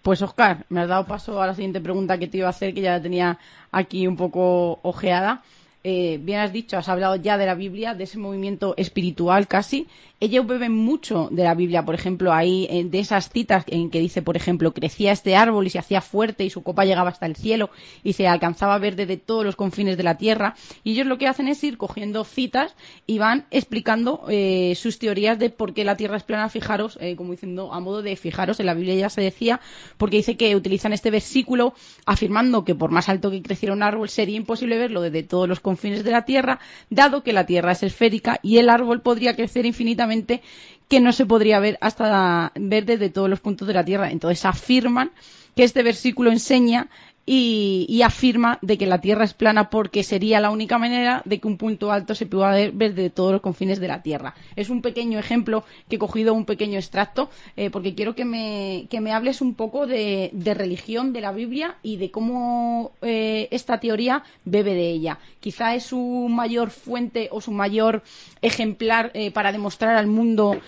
Pues 0.09 0.23
Oscar, 0.23 0.65
me 0.71 0.81
has 0.81 0.89
dado 0.89 1.05
paso 1.05 1.43
a 1.43 1.47
la 1.47 1.55
siguiente 1.55 1.83
pregunta 1.83 2.17
que 2.17 2.29
te 2.29 2.39
iba 2.39 2.47
a 2.47 2.51
hacer, 2.51 2.73
que 2.73 2.81
ya 2.81 2.93
la 2.93 3.03
tenía 3.03 3.39
aquí 3.71 4.07
un 4.07 4.17
poco 4.17 4.81
ojeada. 4.83 5.43
Eh, 5.91 6.18
bien 6.20 6.41
has 6.41 6.53
dicho, 6.53 6.76
has 6.76 6.91
hablado 6.91 7.16
ya 7.16 7.39
de 7.39 7.47
la 7.47 7.55
Biblia, 7.55 7.95
de 7.95 8.05
ese 8.05 8.18
movimiento 8.18 8.74
espiritual 8.76 9.49
casi. 9.49 9.86
Ellos 10.20 10.47
beben 10.47 10.72
mucho 10.72 11.28
de 11.30 11.45
la 11.45 11.55
Biblia, 11.55 11.82
por 11.86 11.95
ejemplo, 11.95 12.34
ahí 12.34 12.66
eh, 12.68 12.84
de 12.84 12.99
esas 12.99 13.30
citas 13.30 13.64
en 13.68 13.89
que 13.89 13.99
dice, 14.01 14.20
por 14.20 14.36
ejemplo, 14.36 14.74
crecía 14.74 15.12
este 15.12 15.34
árbol 15.34 15.66
y 15.66 15.70
se 15.70 15.78
hacía 15.78 16.03
fuerte 16.03 16.45
y 16.45 16.51
su 16.51 16.62
copa 16.62 16.84
llegaba 16.84 17.09
hasta 17.09 17.24
el 17.24 17.36
cielo 17.36 17.70
y 18.05 18.12
se 18.12 18.26
alcanzaba 18.28 18.74
a 18.74 18.78
ver 18.78 18.97
desde 18.97 19.16
todos 19.16 19.47
los 19.47 19.57
confines 19.57 19.97
de 19.97 20.03
la 20.03 20.18
tierra. 20.18 20.57
Y 20.84 20.93
ellos 20.93 21.07
lo 21.07 21.16
que 21.16 21.26
hacen 21.26 21.49
es 21.49 21.64
ir 21.64 21.78
cogiendo 21.78 22.24
citas 22.24 22.74
y 23.07 23.18
van 23.18 23.47
explicando 23.51 24.26
eh, 24.28 24.74
sus 24.76 24.99
teorías 24.99 25.39
de 25.39 25.49
por 25.49 25.72
qué 25.72 25.84
la 25.84 25.97
tierra 25.97 26.18
es 26.18 26.24
plana. 26.24 26.51
Fijaros, 26.51 26.99
como 27.16 27.30
diciendo, 27.30 27.72
a 27.72 27.80
modo 27.80 28.03
de 28.03 28.14
fijaros, 28.16 28.61
en 28.61 28.66
la 28.66 28.74
Biblia 28.74 28.95
ya 28.95 29.09
se 29.09 29.22
decía, 29.22 29.61
porque 29.97 30.18
dice 30.18 30.36
que 30.36 30.55
utilizan 30.55 30.93
este 30.93 31.11
versículo 31.11 31.72
afirmando 32.05 32.64
que 32.64 32.74
por 32.74 32.91
más 32.91 33.09
alto 33.09 33.30
que 33.30 33.41
creciera 33.41 33.72
un 33.72 33.82
árbol 33.82 34.11
sería 34.11 34.36
imposible 34.36 34.76
verlo 34.76 35.01
desde 35.01 35.22
todos 35.22 35.49
los 35.49 35.61
confines 35.61 35.78
de 35.81 36.11
la 36.11 36.24
Tierra, 36.24 36.59
dado 36.91 37.22
que 37.22 37.33
la 37.33 37.47
Tierra 37.47 37.72
es 37.72 37.83
esférica 37.83 38.41
y 38.43 38.59
el 38.59 38.68
árbol 38.68 39.01
podría 39.01 39.37
crecer 39.37 39.66
infinitamente 39.66 40.43
que 40.89 41.01
no 41.01 41.12
se 41.12 41.26
podría 41.26 41.61
ver 41.61 41.79
hasta 41.81 42.53
ver 42.57 42.85
desde 42.85 43.11
todos 43.11 43.29
los 43.29 43.41
puntos 43.41 43.68
de 43.68 43.74
la 43.74 43.85
Tierra. 43.85 44.11
Entonces 44.11 44.45
afirman 44.45 45.12
que 45.55 45.64
este 45.64 45.83
versículo 45.83 46.31
enseña 46.31 46.89
y, 47.31 48.01
afirma 48.03 48.59
de 48.62 48.79
que 48.79 48.87
la 48.87 49.03
Tierra 49.03 49.24
es 49.24 49.35
plana 49.35 49.68
porque 49.68 50.03
sería 50.03 50.41
la 50.41 50.51
única 50.51 50.79
manera 50.79 51.20
de 51.26 51.39
que 51.39 51.47
un 51.47 51.59
punto 51.59 51.93
alto 51.93 52.14
se 52.14 52.24
pueda 52.24 52.53
ver 52.53 52.72
desde 52.72 53.11
todos 53.11 53.33
los 53.33 53.43
confines 53.43 53.81
de 53.81 53.89
la 53.89 54.03
Tierra. 54.03 54.35
Es 54.57 54.70
un 54.70 54.81
pequeño 54.81 55.18
ejemplo 55.18 55.64
que 55.91 55.97
he 55.97 55.99
cogido 55.99 56.33
un 56.33 56.47
pequeño 56.47 56.79
extracto 56.79 57.29
eh, 57.57 57.68
porque 57.68 57.95
quiero 57.95 58.14
que 58.14 58.24
me, 58.24 58.87
que 58.89 59.01
me 59.01 59.12
hables 59.12 59.43
un 59.43 59.55
poco 59.55 59.87
de, 59.87 60.31
religión 60.57 61.12
de 61.12 61.20
la 61.20 61.33
Biblia 61.33 61.76
y 61.83 61.99
de 61.99 62.11
cómo 62.11 62.93
eh, 63.03 63.49
esta 63.51 63.79
teoría 63.79 64.22
bebe 64.47 64.72
de 64.72 64.91
ella. 64.91 65.18
Quizá 65.41 65.74
es 65.74 65.85
su 65.85 65.99
mayor 66.31 66.70
fuente 66.70 67.29
o 67.31 67.43
su 67.43 67.51
mayor 67.53 68.03
ejemplar 68.41 69.11
eh, 69.12 69.31
para 69.31 69.53
demostrar 69.53 69.97
al 69.97 70.07
mundo 70.07 70.59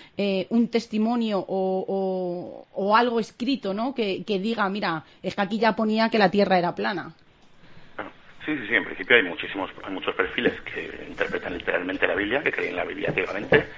un 0.51 0.69
testimonio 0.69 1.43
o, 1.49 2.67
o, 2.75 2.97
algo 2.97 3.21
escrito 3.21 3.73
¿no? 3.73 3.95
que, 3.95 4.23
que 4.25 4.39
diga, 4.39 4.69
mira, 4.69 5.05
es 5.23 5.35
que 5.35 5.41
aquí 5.41 5.59
ya 5.59 5.75
ponía 5.75 6.11
que 6.11 6.19
la 6.19 6.31
Tierra 6.31 6.50
era 6.59 6.75
plana. 6.75 7.13
Sí, 8.45 8.57
sí, 8.57 8.67
sí, 8.69 8.75
en 8.75 8.85
principio 8.85 9.17
hay 9.17 9.23
muchísimos, 9.23 9.71
hay 9.85 9.93
muchos 9.93 10.15
perfiles 10.15 10.59
que 10.63 11.05
interpretan 11.07 11.57
literalmente 11.57 12.07
la 12.07 12.15
Biblia, 12.15 12.43
que 12.43 12.51
creen 12.51 12.75
la 12.75 12.85
Biblia 12.85 13.13
ciegamente, 13.13 13.69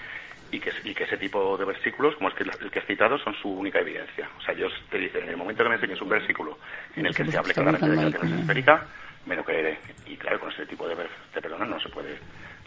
y 0.52 0.60
que, 0.60 0.70
y 0.84 0.94
que 0.94 1.04
ese 1.04 1.16
tipo 1.16 1.56
de 1.58 1.64
versículos, 1.64 2.14
como 2.14 2.28
es 2.28 2.34
que 2.34 2.44
el 2.44 2.70
que 2.70 2.78
has 2.78 2.86
citado, 2.86 3.18
son 3.18 3.34
su 3.34 3.48
única 3.48 3.80
evidencia. 3.80 4.28
O 4.38 4.42
sea, 4.42 4.54
ellos 4.54 4.72
te 4.88 4.98
dicen, 4.98 5.24
en 5.24 5.30
el 5.30 5.36
momento 5.36 5.64
que 5.64 5.68
me 5.68 5.74
enseñes 5.74 6.00
un 6.00 6.08
versículo 6.08 6.58
en 6.94 7.06
el 7.06 7.14
que 7.14 7.24
se 7.24 7.36
hable 7.36 7.54
claramente 7.54 7.88
de 7.88 7.96
la 7.96 8.10
Tierra 8.10 8.28
es 8.28 8.40
esférica, 8.40 8.86
me 9.26 9.34
lo 9.34 9.44
creeré. 9.44 9.78
Y 10.06 10.16
claro, 10.16 10.38
con 10.38 10.52
ese 10.52 10.66
tipo 10.66 10.86
de, 10.86 10.94
de 10.94 11.40
personas 11.42 11.68
no 11.68 11.80
se 11.80 11.88
puede 11.88 12.18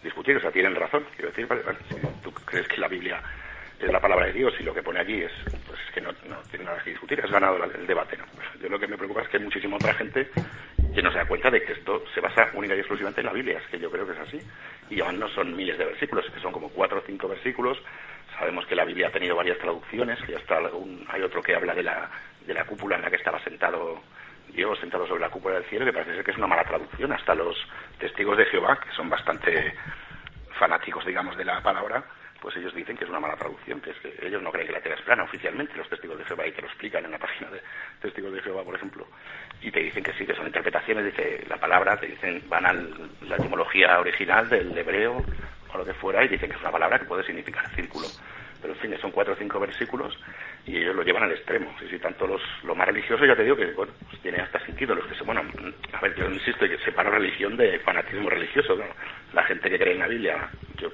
discutir, 0.03 0.35
o 0.35 0.41
sea, 0.41 0.51
tienen 0.51 0.75
razón. 0.75 1.05
Quiero 1.15 1.29
decir, 1.29 1.47
si 1.89 1.95
tú 2.23 2.31
crees 2.45 2.67
que 2.67 2.77
la 2.77 2.87
Biblia 2.87 3.21
es 3.85 3.91
la 3.91 3.99
palabra 3.99 4.25
de 4.25 4.33
Dios 4.33 4.53
y 4.59 4.63
lo 4.63 4.73
que 4.73 4.83
pone 4.83 4.99
allí 4.99 5.21
es, 5.21 5.31
pues 5.67 5.79
es 5.87 5.93
que 5.93 6.01
no, 6.01 6.13
tiene 6.49 6.65
nada 6.65 6.81
que 6.83 6.91
discutir, 6.91 7.21
has 7.21 7.31
ganado 7.31 7.63
el 7.63 7.87
debate. 7.87 8.17
¿no? 8.17 8.25
Yo 8.61 8.69
lo 8.69 8.79
que 8.79 8.87
me 8.87 8.97
preocupa 8.97 9.21
es 9.21 9.29
que 9.29 9.37
hay 9.37 9.43
muchísima 9.43 9.75
otra 9.75 9.93
gente 9.93 10.29
que 10.93 11.01
no 11.01 11.11
se 11.11 11.17
da 11.17 11.25
cuenta 11.25 11.51
de 11.51 11.61
que 11.61 11.73
esto 11.73 12.03
se 12.13 12.21
basa 12.21 12.49
única 12.53 12.73
y 12.75 12.79
exclusivamente 12.79 13.21
en 13.21 13.27
la 13.27 13.33
Biblia, 13.33 13.59
es 13.59 13.67
que 13.67 13.77
yo 13.77 13.91
creo 13.91 14.07
que 14.07 14.13
es 14.13 14.19
así. 14.19 14.39
Y 14.89 15.01
aún 15.01 15.19
no 15.19 15.27
son 15.29 15.55
miles 15.55 15.77
de 15.77 15.85
versículos, 15.85 16.25
que 16.33 16.39
son 16.39 16.53
como 16.53 16.69
cuatro 16.69 16.99
o 16.99 17.03
cinco 17.05 17.27
versículos. 17.27 17.77
Sabemos 18.39 18.65
que 18.65 18.75
la 18.75 18.85
Biblia 18.85 19.07
ha 19.07 19.11
tenido 19.11 19.35
varias 19.35 19.57
traducciones, 19.57 20.19
que 20.21 20.31
ya 20.31 20.39
está 20.39 20.59
hay 21.09 21.21
otro 21.21 21.41
que 21.41 21.55
habla 21.55 21.73
de 21.73 21.83
la, 21.83 22.09
de 22.45 22.53
la 22.53 22.65
cúpula 22.65 22.95
en 22.95 23.01
la 23.01 23.09
que 23.09 23.17
estaba 23.17 23.43
sentado 23.43 24.01
Dios, 24.53 24.79
sentado 24.79 25.05
sobre 25.05 25.21
la 25.21 25.29
cúpula 25.29 25.55
del 25.55 25.65
cielo, 25.65 25.85
que 25.85 25.93
parece 25.93 26.15
ser 26.15 26.23
que 26.23 26.31
es 26.31 26.37
una 26.37 26.47
mala 26.47 26.63
traducción. 26.63 27.11
Hasta 27.11 27.35
los 27.35 27.57
testigos 27.99 28.37
de 28.37 28.45
Jehová, 28.45 28.79
que 28.79 28.91
son 28.95 29.09
bastante 29.09 29.75
fanáticos, 30.57 31.05
digamos, 31.05 31.35
de 31.35 31.43
la 31.43 31.61
palabra, 31.61 32.05
pues 32.45 32.57
ellos 32.57 32.75
dicen 32.75 32.95
que 32.95 33.05
es 33.05 33.09
una 33.09 33.19
mala 33.19 33.35
traducción, 33.35 33.81
que 33.81 33.89
es 33.89 33.97
que 33.97 34.13
ellos 34.21 34.39
no 34.39 34.51
creen 34.51 34.67
que 34.67 34.73
la 34.73 34.79
Tierra 34.79 34.99
es 34.99 35.03
plana 35.03 35.23
oficialmente, 35.23 35.75
los 35.77 35.89
testigos 35.89 36.19
de 36.19 36.25
Jehová, 36.25 36.45
y 36.45 36.51
te 36.51 36.61
lo 36.61 36.67
explican 36.67 37.03
en 37.03 37.09
la 37.09 37.17
página 37.17 37.49
de 37.49 37.59
testigos 37.99 38.31
de 38.31 38.41
Jehová, 38.43 38.63
por 38.63 38.75
ejemplo, 38.75 39.07
y 39.63 39.71
te 39.71 39.79
dicen 39.79 40.03
que 40.03 40.13
sí, 40.13 40.27
que 40.27 40.35
son 40.35 40.45
interpretaciones, 40.45 41.05
dice 41.05 41.43
la 41.49 41.57
palabra, 41.57 41.97
te 41.97 42.05
dicen, 42.05 42.43
van 42.47 42.67
a 42.67 42.73
la 42.73 43.37
etimología 43.37 43.99
original 43.99 44.47
del 44.47 44.77
hebreo 44.77 45.25
o 45.73 45.77
lo 45.79 45.83
que 45.83 45.95
fuera, 45.95 46.23
y 46.23 46.27
dicen 46.27 46.47
que 46.47 46.55
es 46.55 46.61
una 46.61 46.71
palabra 46.71 46.99
que 46.99 47.05
puede 47.05 47.23
significar 47.23 47.67
círculo. 47.73 48.05
Pero 48.61 48.73
en 48.75 48.79
fin, 48.79 48.95
son 49.01 49.09
cuatro 49.09 49.33
o 49.33 49.37
cinco 49.37 49.59
versículos 49.59 50.15
y 50.67 50.77
ellos 50.77 50.95
lo 50.95 51.01
llevan 51.01 51.23
al 51.23 51.31
extremo. 51.31 51.75
Sí, 51.79 51.87
sí, 51.89 51.97
tanto 51.97 52.27
los, 52.27 52.41
lo 52.63 52.75
más 52.75 52.87
religioso, 52.87 53.25
ya 53.25 53.35
te 53.35 53.43
digo 53.43 53.55
que 53.55 53.65
bueno, 53.73 53.91
pues 54.07 54.21
tiene 54.21 54.37
hasta 54.39 54.63
sentido. 54.65 54.93
Los 54.93 55.05
que 55.07 55.15
se, 55.15 55.23
bueno, 55.23 55.41
a 55.93 56.01
ver, 56.01 56.15
yo 56.15 56.29
insisto 56.29 56.67
que 56.67 56.77
separo 56.79 57.09
religión 57.09 57.57
de 57.57 57.79
fanatismo 57.79 58.29
religioso. 58.29 58.77
La 59.33 59.43
gente 59.43 59.69
que 59.69 59.77
cree 59.77 59.93
en 59.93 59.99
la 59.99 60.07
Biblia, 60.07 60.49
yo 60.77 60.89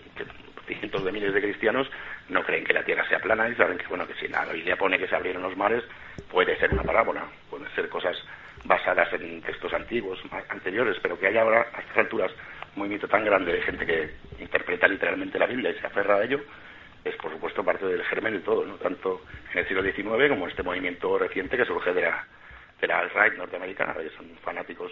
cientos 0.67 1.03
de 1.03 1.11
miles 1.11 1.33
de 1.33 1.41
cristianos 1.41 1.89
no 2.29 2.43
creen 2.43 2.63
que 2.63 2.73
la 2.73 2.83
Tierra 2.83 3.07
sea 3.07 3.19
plana 3.19 3.49
y 3.49 3.55
saben 3.55 3.77
que 3.77 3.87
bueno 3.87 4.07
que 4.07 4.13
si 4.15 4.27
la 4.27 4.45
Biblia 4.45 4.77
pone 4.77 4.97
que 4.97 5.07
se 5.07 5.15
abrieron 5.15 5.43
los 5.43 5.57
mares 5.57 5.83
puede 6.29 6.57
ser 6.57 6.73
una 6.73 6.83
parábola, 6.83 7.25
pueden 7.49 7.69
ser 7.75 7.89
cosas 7.89 8.17
basadas 8.63 9.11
en 9.13 9.41
textos 9.41 9.73
antiguos, 9.73 10.19
anteriores, 10.49 10.97
pero 11.01 11.19
que 11.19 11.27
haya 11.27 11.41
ahora 11.41 11.67
a 11.73 11.79
estas 11.79 11.97
alturas 11.97 12.31
un 12.75 12.79
movimiento 12.79 13.07
tan 13.07 13.25
grande 13.25 13.53
de 13.53 13.61
gente 13.61 13.85
que 13.85 14.11
interpreta 14.39 14.87
literalmente 14.87 15.39
la 15.39 15.47
Biblia 15.47 15.71
y 15.71 15.79
se 15.79 15.87
aferra 15.87 16.15
a 16.15 16.23
ello, 16.23 16.41
es 17.03 17.15
por 17.15 17.31
supuesto 17.31 17.63
parte 17.63 17.85
del 17.85 18.03
germen 18.03 18.33
de 18.33 18.39
todo, 18.39 18.65
¿no? 18.65 18.75
tanto 18.75 19.21
en 19.51 19.59
el 19.59 19.67
siglo 19.67 19.83
XIX 19.83 20.29
como 20.29 20.47
este 20.47 20.63
movimiento 20.63 21.17
reciente 21.17 21.57
que 21.57 21.65
surge 21.65 21.93
de 21.93 22.01
la, 22.01 22.25
de 22.79 22.87
la 22.87 22.99
alt-right 22.99 23.37
norteamericana, 23.37 23.93
que 23.95 24.09
son 24.11 24.29
fanáticos 24.43 24.91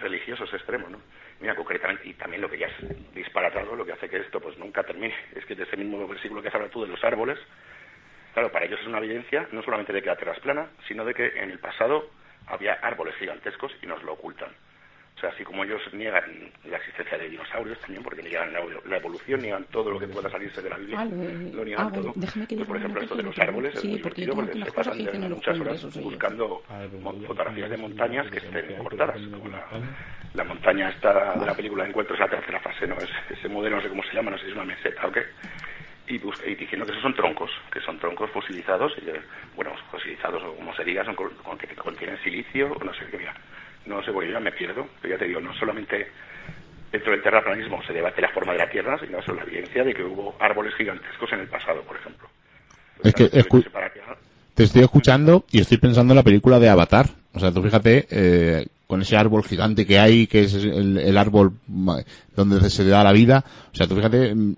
religiosos 0.00 0.52
extremos, 0.54 0.90
¿no? 0.90 0.98
Mira, 1.42 1.56
concretamente, 1.56 2.08
y 2.08 2.14
también 2.14 2.40
lo 2.40 2.48
que 2.48 2.56
ya 2.56 2.68
es 2.68 3.14
disparatado, 3.14 3.74
lo 3.74 3.84
que 3.84 3.90
hace 3.90 4.08
que 4.08 4.18
esto 4.18 4.40
pues 4.40 4.56
nunca 4.58 4.84
termine, 4.84 5.12
es 5.34 5.44
que 5.44 5.56
de 5.56 5.64
ese 5.64 5.76
mismo 5.76 6.06
versículo 6.06 6.40
que 6.40 6.46
has 6.46 6.54
hablado 6.54 6.70
tú 6.70 6.82
de 6.82 6.86
los 6.86 7.02
árboles, 7.02 7.36
claro, 8.32 8.52
para 8.52 8.64
ellos 8.64 8.78
es 8.80 8.86
una 8.86 8.98
evidencia 8.98 9.48
no 9.50 9.60
solamente 9.64 9.92
de 9.92 10.00
que 10.02 10.06
la 10.06 10.14
Tierra 10.14 10.34
es 10.34 10.38
plana, 10.38 10.70
sino 10.86 11.04
de 11.04 11.14
que 11.14 11.26
en 11.26 11.50
el 11.50 11.58
pasado 11.58 12.10
había 12.46 12.74
árboles 12.74 13.16
gigantescos 13.16 13.72
y 13.82 13.86
nos 13.86 14.04
lo 14.04 14.12
ocultan. 14.12 14.50
O 15.16 15.20
sea, 15.20 15.30
así 15.30 15.44
como 15.44 15.62
ellos 15.62 15.80
niegan 15.92 16.50
la 16.64 16.78
existencia 16.78 17.16
de 17.16 17.28
dinosaurios 17.28 17.78
también, 17.80 18.02
porque 18.02 18.22
niegan 18.22 18.52
la, 18.52 18.96
evolución, 18.96 19.40
niegan 19.40 19.64
todo 19.66 19.90
lo 19.90 20.00
que 20.00 20.08
pueda 20.08 20.28
salirse 20.28 20.60
de 20.60 20.70
la 20.70 20.76
Biblia, 20.76 21.00
ah, 21.00 21.04
lo 21.04 21.64
niegan 21.64 21.86
ah, 21.86 21.92
todo. 21.92 22.12
Pues, 22.12 22.66
por 22.66 22.76
ejemplo, 22.76 23.02
esto 23.02 23.14
de 23.14 23.22
los 23.22 23.38
árboles 23.38 23.74
es 23.76 23.84
muy 23.84 23.96
divertido 23.98 24.34
porque 24.34 24.64
se 24.64 24.72
pasan 24.72 25.04
de 25.04 25.18
muchas 25.28 25.60
horas 25.60 26.00
buscando 26.00 26.62
fotografías 27.26 27.70
de 27.70 27.76
montañas 27.76 28.30
que 28.30 28.38
estén 28.38 28.76
cortadas, 28.78 29.20
como 29.30 29.48
la, 29.48 29.64
la 30.34 30.44
montaña 30.44 30.88
esta 30.88 31.34
de 31.34 31.46
la 31.46 31.54
película 31.54 31.84
de 31.84 31.90
Encuentros, 31.90 32.18
la 32.18 32.28
tercera 32.28 32.58
fase, 32.60 32.86
¿no? 32.86 32.96
ese 32.96 33.48
modelo, 33.48 33.76
no 33.76 33.82
sé 33.82 33.88
cómo 33.88 34.02
se 34.02 34.14
llama, 34.14 34.32
no 34.32 34.38
sé 34.38 34.44
si 34.44 34.50
es 34.50 34.56
una 34.56 34.64
meseta 34.64 35.06
o 35.06 35.12
qué 35.12 35.22
y, 36.08 36.16
y, 36.16 36.54
diciendo 36.54 36.84
que 36.84 36.92
esos 36.92 37.02
son 37.02 37.14
troncos, 37.14 37.50
que 37.72 37.80
son 37.80 37.98
troncos 37.98 38.30
fosilizados, 38.30 38.92
y, 38.98 39.10
bueno, 39.54 39.72
fosilizados 39.90 40.42
o 40.42 40.54
como 40.56 40.74
se 40.74 40.84
diga, 40.84 41.04
son 41.04 41.14
con, 41.14 41.30
que 41.58 41.68
contienen 41.76 42.18
silicio, 42.22 42.76
no 42.84 42.92
sé 42.94 43.06
qué, 43.10 43.18
mira, 43.18 43.34
no 43.86 44.02
sé, 44.02 44.12
porque 44.12 44.28
yo 44.28 44.34
ya 44.34 44.40
me 44.40 44.52
pierdo, 44.52 44.86
pero 45.00 45.14
ya 45.14 45.18
te 45.18 45.26
digo, 45.26 45.40
no 45.40 45.52
solamente 45.54 46.08
dentro 46.90 47.12
del 47.12 47.22
terraplanismo 47.22 47.82
se 47.84 47.92
debate 47.92 48.20
la 48.20 48.28
forma 48.28 48.52
de 48.52 48.58
la 48.58 48.70
Tierra, 48.70 48.98
sino 48.98 49.18
eso 49.18 49.32
la 49.34 49.42
evidencia 49.42 49.82
de 49.82 49.94
que 49.94 50.04
hubo 50.04 50.36
árboles 50.38 50.74
gigantescos 50.74 51.32
en 51.32 51.40
el 51.40 51.48
pasado, 51.48 51.82
por 51.82 51.96
ejemplo. 51.96 52.28
es 53.02 53.14
que 53.14 53.28
te 54.54 54.64
estoy 54.64 54.82
escuchando 54.82 55.44
y 55.50 55.60
estoy 55.60 55.78
pensando 55.78 56.12
en 56.12 56.16
la 56.16 56.22
película 56.22 56.58
de 56.58 56.68
Avatar. 56.68 57.06
O 57.32 57.40
sea, 57.40 57.50
tú 57.50 57.62
fíjate, 57.62 58.06
eh, 58.10 58.66
con 58.86 59.00
ese 59.00 59.16
árbol 59.16 59.42
gigante 59.44 59.86
que 59.86 59.98
hay, 59.98 60.26
que 60.26 60.40
es 60.42 60.54
el, 60.54 60.98
el, 60.98 61.16
árbol 61.16 61.54
donde 62.36 62.68
se 62.68 62.84
da 62.84 63.02
la 63.02 63.12
vida. 63.12 63.44
O 63.72 63.74
sea, 63.74 63.86
tú 63.86 63.96
fíjate 63.96 64.34
mm, 64.34 64.56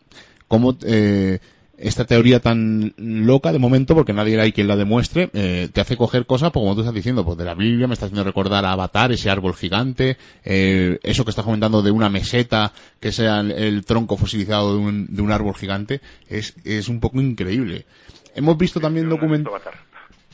cómo 0.49 0.77
eh, 0.85 1.39
esta 1.79 2.05
teoría 2.05 2.41
tan 2.41 2.95
loca 2.97 3.53
de 3.53 3.59
momento, 3.59 3.95
porque 3.95 4.13
nadie 4.13 4.41
hay 4.41 4.53
quien 4.53 4.69
la 4.69 4.77
demuestre, 4.77 5.31
eh, 5.33 5.69
te 5.73 5.81
hace 5.81 5.97
coger 5.97 6.27
cosas, 6.27 6.51
pues, 6.53 6.63
como 6.63 6.75
tú 6.75 6.81
estás 6.81 6.95
diciendo, 6.95 7.25
pues 7.25 7.39
de 7.39 7.45
la 7.45 7.55
Biblia, 7.55 7.87
me 7.87 7.95
está 7.95 8.07
haciendo 8.07 8.25
recordar 8.25 8.65
a 8.65 8.73
Avatar, 8.73 9.13
ese 9.13 9.31
árbol 9.31 9.55
gigante, 9.55 10.17
eh, 10.45 10.99
eso 11.03 11.25
que 11.25 11.31
estás 11.31 11.45
comentando 11.45 11.83
de 11.83 11.91
una 11.91 12.09
meseta, 12.09 12.73
que 13.01 13.13
sea 13.13 13.41
el, 13.41 13.85
tronco 13.85 14.17
fosilizado 14.17 14.77
de 14.77 14.79
un, 14.79 15.07
de 15.09 15.23
un, 15.23 15.33
árbol 15.33 15.55
gigante, 15.55 16.01
es, 16.29 16.55
es 16.65 16.89
un 16.89 17.01
poco 17.01 17.21
increíble. 17.21 17.87
Hemos 18.35 18.57
visto 18.57 18.81
también 18.81 19.09
document 19.09 19.47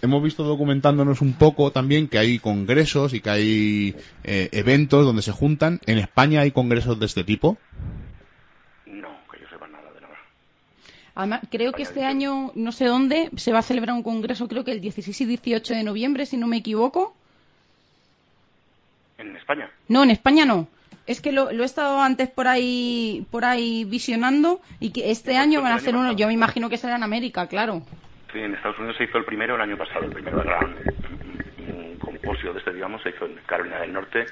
hemos 0.02 0.22
visto 0.22 0.44
documentándonos 0.44 1.20
un 1.20 1.34
poco 1.34 1.72
también 1.72 2.08
que 2.08 2.18
hay 2.18 2.38
congresos 2.38 3.14
y 3.14 3.20
que 3.20 3.30
hay 3.30 3.96
eh, 4.24 4.48
eventos 4.52 5.04
donde 5.04 5.22
se 5.22 5.32
juntan. 5.32 5.80
¿En 5.86 5.98
España 5.98 6.40
hay 6.40 6.52
congresos 6.52 6.98
de 6.98 7.06
este 7.06 7.24
tipo? 7.24 7.58
Además, 11.20 11.42
creo 11.50 11.72
que 11.72 11.82
este 11.82 12.02
año, 12.02 12.50
no 12.54 12.72
sé 12.72 12.86
dónde, 12.86 13.28
se 13.36 13.52
va 13.52 13.58
a 13.58 13.62
celebrar 13.62 13.94
un 13.94 14.02
congreso, 14.02 14.48
creo 14.48 14.64
que 14.64 14.72
el 14.72 14.80
16 14.80 15.20
y 15.20 15.26
18 15.26 15.74
de 15.74 15.84
noviembre, 15.84 16.24
si 16.24 16.38
no 16.38 16.46
me 16.46 16.56
equivoco. 16.56 17.14
¿En 19.18 19.36
España? 19.36 19.70
No, 19.86 20.02
en 20.02 20.10
España 20.10 20.46
no. 20.46 20.66
Es 21.06 21.20
que 21.20 21.32
lo, 21.32 21.50
he 21.50 21.62
estado 21.62 22.00
antes 22.00 22.30
por 22.30 22.48
ahí 22.48 23.26
por 23.30 23.44
ahí 23.44 23.84
visionando 23.84 24.62
y 24.80 24.92
que 24.92 25.10
este 25.10 25.36
año 25.36 25.60
van 25.60 25.72
a 25.72 25.74
hacer 25.74 25.94
uno, 25.94 26.12
yo 26.12 26.26
me 26.26 26.32
imagino 26.32 26.70
que 26.70 26.78
será 26.78 26.96
en 26.96 27.02
América, 27.02 27.46
claro. 27.48 27.82
Sí, 28.32 28.38
en 28.38 28.54
Estados 28.54 28.78
Unidos 28.78 28.96
se 28.96 29.04
hizo 29.04 29.18
el 29.18 29.26
primero 29.26 29.56
el 29.56 29.60
año 29.60 29.76
pasado, 29.76 30.06
el 30.06 30.12
primero 30.12 30.42
gran 30.42 30.74
composio 31.98 32.54
de 32.54 32.60
este, 32.60 32.72
digamos, 32.72 33.02
se 33.02 33.10
hizo 33.10 33.26
en 33.26 33.34
Carolina 33.44 33.80
del 33.80 33.92
Norte 33.92 34.24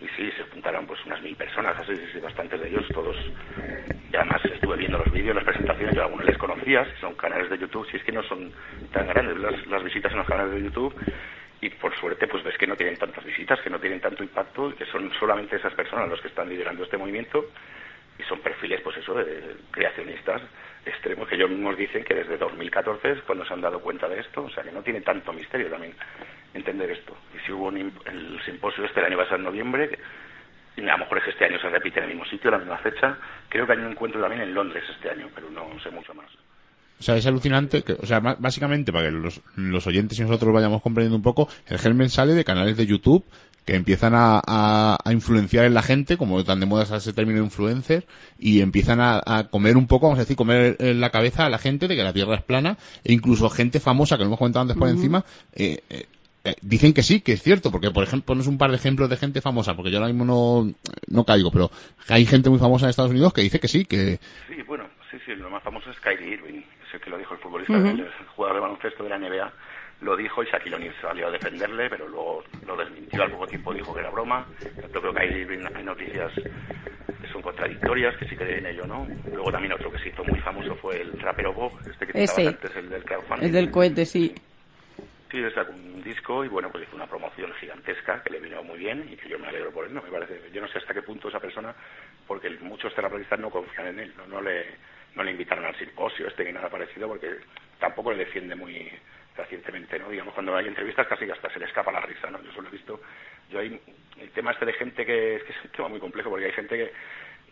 y 0.00 0.08
sí, 0.16 0.30
se 0.36 0.44
juntaron 0.44 0.86
pues 0.86 1.04
unas 1.06 1.22
mil 1.22 1.34
personas, 1.36 1.78
así, 1.78 1.94
sí, 2.12 2.18
bastantes 2.20 2.60
de 2.60 2.68
ellos, 2.68 2.86
todos. 2.92 3.16
Y 4.12 4.16
además 4.16 4.44
estuve 4.44 4.76
viendo 4.76 4.98
los 4.98 5.10
vídeos, 5.10 5.34
las 5.34 5.44
presentaciones, 5.44 5.94
yo 5.94 6.02
algunos 6.02 6.26
les 6.26 6.38
conocía, 6.38 6.86
son 7.00 7.14
canales 7.14 7.48
de 7.48 7.58
YouTube, 7.58 7.88
si 7.90 7.96
es 7.96 8.04
que 8.04 8.12
no 8.12 8.22
son 8.24 8.52
tan 8.92 9.06
grandes 9.06 9.38
las, 9.38 9.66
las 9.66 9.82
visitas 9.82 10.12
en 10.12 10.18
los 10.18 10.26
canales 10.26 10.52
de 10.52 10.62
YouTube, 10.62 10.94
y 11.60 11.70
por 11.70 11.94
suerte 11.96 12.26
pues 12.26 12.44
ves 12.44 12.58
que 12.58 12.66
no 12.66 12.76
tienen 12.76 12.96
tantas 12.96 13.24
visitas, 13.24 13.60
que 13.60 13.70
no 13.70 13.80
tienen 13.80 14.00
tanto 14.00 14.22
impacto, 14.22 14.70
y 14.70 14.74
que 14.74 14.84
son 14.86 15.10
solamente 15.18 15.56
esas 15.56 15.74
personas 15.74 16.08
los 16.08 16.20
que 16.20 16.28
están 16.28 16.48
liderando 16.48 16.84
este 16.84 16.98
movimiento, 16.98 17.46
y 18.18 18.22
son 18.24 18.40
perfiles 18.40 18.80
pues 18.82 18.98
eso, 18.98 19.14
de 19.14 19.56
creacionistas 19.70 20.42
extremos 20.86 21.28
que 21.28 21.34
ellos 21.34 21.50
mismos 21.50 21.76
dicen 21.76 22.04
que 22.04 22.14
desde 22.14 22.38
2014 22.38 23.10
es 23.10 23.22
cuando 23.22 23.44
se 23.44 23.52
han 23.52 23.60
dado 23.60 23.80
cuenta 23.80 24.08
de 24.08 24.20
esto, 24.20 24.44
o 24.44 24.50
sea 24.50 24.62
que 24.62 24.70
no 24.70 24.82
tiene 24.82 25.00
tanto 25.00 25.32
misterio 25.32 25.68
también 25.68 25.94
entender 26.56 26.90
esto. 26.90 27.16
Y 27.34 27.46
si 27.46 27.52
hubo 27.52 27.70
el 27.70 28.40
simposio 28.44 28.84
este 28.84 29.00
el 29.00 29.06
año 29.06 29.18
pasado 29.18 29.36
en 29.36 29.44
noviembre, 29.44 29.98
y 30.76 30.80
a 30.82 30.92
lo 30.92 30.98
mejor 30.98 31.18
es 31.18 31.24
que 31.24 31.30
este 31.30 31.44
año 31.46 31.58
se 31.60 31.70
repite 31.70 31.98
en 31.98 32.04
el 32.04 32.10
mismo 32.10 32.26
sitio, 32.26 32.50
la 32.50 32.58
misma 32.58 32.78
fecha, 32.78 33.16
creo 33.48 33.66
que 33.66 33.72
hay 33.72 33.78
un 33.78 33.92
encuentro 33.92 34.20
también 34.20 34.42
en 34.42 34.54
Londres 34.54 34.84
este 34.94 35.10
año, 35.10 35.28
pero 35.34 35.50
no 35.50 35.80
sé 35.80 35.90
mucho 35.90 36.12
más. 36.14 36.26
O 36.98 37.02
sea, 37.02 37.16
es 37.16 37.26
alucinante, 37.26 37.82
que, 37.82 37.92
o 37.92 38.06
sea, 38.06 38.20
básicamente 38.20 38.90
para 38.92 39.06
que 39.06 39.10
los, 39.10 39.42
los 39.56 39.86
oyentes 39.86 40.18
y 40.18 40.22
nosotros 40.22 40.52
vayamos 40.52 40.80
comprendiendo 40.80 41.16
un 41.16 41.22
poco, 41.22 41.48
el 41.66 41.78
germen 41.78 42.08
sale 42.08 42.32
de 42.32 42.44
canales 42.44 42.76
de 42.76 42.86
YouTube 42.86 43.24
que 43.66 43.74
empiezan 43.74 44.14
a, 44.14 44.40
a, 44.46 45.12
influenciar 45.12 45.64
en 45.64 45.74
la 45.74 45.82
gente, 45.82 46.16
como 46.16 46.42
tan 46.44 46.60
de 46.60 46.66
moda 46.66 46.84
es 46.84 46.90
ese 46.92 47.12
término 47.12 47.42
influencer, 47.42 48.06
y 48.38 48.60
empiezan 48.60 49.00
a, 49.00 49.48
comer 49.50 49.76
un 49.76 49.88
poco, 49.88 50.06
vamos 50.06 50.20
a 50.20 50.22
decir, 50.22 50.36
comer 50.36 50.76
en 50.78 51.00
la 51.00 51.10
cabeza 51.10 51.44
a 51.44 51.50
la 51.50 51.58
gente 51.58 51.88
de 51.88 51.96
que 51.96 52.04
la 52.04 52.12
Tierra 52.12 52.36
es 52.36 52.42
plana, 52.44 52.78
e 53.02 53.12
incluso 53.12 53.50
gente 53.50 53.80
famosa, 53.80 54.16
que 54.16 54.22
lo 54.22 54.28
hemos 54.28 54.38
comentado 54.38 54.62
antes 54.62 54.76
por 54.76 54.88
encima, 54.88 55.24
eh, 55.52 55.80
eh, 55.90 56.06
eh, 56.46 56.56
dicen 56.62 56.94
que 56.94 57.02
sí, 57.02 57.20
que 57.20 57.32
es 57.32 57.42
cierto, 57.42 57.70
porque 57.70 57.90
por 57.90 58.04
ejemplo, 58.04 58.26
pones 58.26 58.46
un 58.46 58.58
par 58.58 58.70
de 58.70 58.76
ejemplos 58.76 59.10
de 59.10 59.16
gente 59.16 59.40
famosa, 59.40 59.74
porque 59.74 59.90
yo 59.90 59.98
ahora 59.98 60.12
mismo 60.12 60.24
no, 60.24 60.72
no 61.08 61.24
caigo, 61.24 61.50
pero 61.50 61.70
hay 62.08 62.24
gente 62.26 62.50
muy 62.50 62.58
famosa 62.58 62.86
en 62.86 62.90
Estados 62.90 63.10
Unidos 63.10 63.32
que 63.32 63.42
dice 63.42 63.60
que 63.60 63.68
sí, 63.68 63.84
que... 63.84 64.18
Sí, 64.48 64.62
bueno, 64.66 64.84
sí, 65.10 65.18
sí, 65.24 65.34
lo 65.34 65.50
más 65.50 65.62
famoso 65.62 65.90
es 65.90 66.00
Kyrie 66.00 66.34
Irving, 66.34 66.62
ese 66.88 67.00
que 67.00 67.10
lo 67.10 67.18
dijo 67.18 67.34
el 67.34 67.40
futbolista, 67.40 67.74
el 67.74 68.08
jugador 68.34 68.56
de 68.56 68.60
baloncesto 68.60 69.02
de 69.04 69.10
la 69.10 69.18
NBA, 69.18 69.52
lo 70.00 70.16
dijo 70.16 70.42
y 70.42 70.46
Shaquille 70.46 70.76
O'Neal 70.76 70.94
salió 71.00 71.28
a 71.28 71.30
defenderle, 71.30 71.88
pero 71.88 72.08
luego 72.08 72.44
lo 72.66 72.76
desmintió 72.76 73.22
al 73.22 73.30
poco 73.30 73.46
tiempo, 73.46 73.72
dijo 73.72 73.94
que 73.94 74.00
era 74.00 74.10
broma. 74.10 74.46
Yo 74.92 75.00
creo 75.00 75.12
que 75.12 75.20
hay, 75.20 75.84
noticias 75.84 76.32
que 76.34 77.28
son 77.32 77.40
contradictorias, 77.40 78.16
que 78.18 78.28
sí 78.28 78.36
creen 78.36 78.66
en 78.66 78.74
ello, 78.74 78.86
¿no? 78.86 79.06
Luego 79.32 79.50
también 79.50 79.72
otro 79.72 79.90
que 79.90 79.98
se 79.98 80.10
hizo 80.10 80.22
muy 80.24 80.38
famoso 80.40 80.74
fue 80.76 81.00
el 81.00 81.18
rapero 81.18 81.54
Bob, 81.54 81.72
este 81.90 82.06
que 82.06 82.22
Ese, 82.22 82.48
antes, 82.48 82.76
el 82.76 82.90
del 82.90 83.04
crowdfunding. 83.04 83.46
El 83.46 83.52
del 83.52 83.70
cohete, 83.70 84.04
sí. 84.04 84.34
Sí, 85.30 85.38
le 85.38 85.50
sacó 85.50 85.72
un 85.72 86.02
disco 86.02 86.44
y 86.44 86.48
bueno, 86.48 86.70
pues 86.70 86.84
hizo 86.84 86.94
una 86.94 87.06
promoción 87.08 87.52
gigantesca 87.54 88.22
que 88.22 88.30
le 88.30 88.40
vino 88.40 88.62
muy 88.62 88.78
bien 88.78 89.08
y 89.10 89.16
que 89.16 89.28
yo 89.28 89.38
me 89.38 89.48
alegro 89.48 89.72
por 89.72 89.86
él, 89.86 89.92
¿no? 89.92 90.02
Me 90.02 90.10
parece, 90.10 90.40
yo 90.52 90.60
no 90.60 90.68
sé 90.68 90.78
hasta 90.78 90.94
qué 90.94 91.02
punto 91.02 91.28
esa 91.28 91.40
persona, 91.40 91.74
porque 92.26 92.48
muchos 92.60 92.94
terapeutas 92.94 93.38
no 93.40 93.50
confían 93.50 93.88
en 93.88 94.00
él, 94.00 94.14
no, 94.16 94.26
no 94.26 94.40
le 94.40 94.64
no 95.16 95.22
le 95.24 95.30
invitaron 95.30 95.64
al 95.64 95.74
simposio 95.76 96.28
este 96.28 96.44
ni 96.44 96.52
nada 96.52 96.68
parecido 96.68 97.08
porque 97.08 97.36
tampoco 97.80 98.12
le 98.12 98.18
defiende 98.18 98.54
muy 98.54 98.90
recientemente, 99.36 99.98
¿no? 99.98 100.10
Digamos, 100.10 100.34
cuando 100.34 100.54
hay 100.54 100.66
entrevistas 100.66 101.06
casi 101.06 101.28
hasta 101.30 101.50
se 101.50 101.58
le 101.58 101.66
escapa 101.66 101.90
la 101.90 102.00
risa, 102.00 102.30
¿no? 102.30 102.42
Yo 102.42 102.52
solo 102.52 102.68
he 102.68 102.72
visto, 102.72 103.00
yo 103.50 103.58
hay 103.58 103.80
el 104.18 104.30
tema 104.30 104.52
este 104.52 104.66
de 104.66 104.72
gente 104.74 105.04
que, 105.04 105.42
que 105.44 105.52
es 105.52 105.64
un 105.64 105.70
tema 105.70 105.88
muy 105.88 106.00
complejo 106.00 106.30
porque 106.30 106.46
hay 106.46 106.52
gente 106.52 106.76
que, 106.76 106.92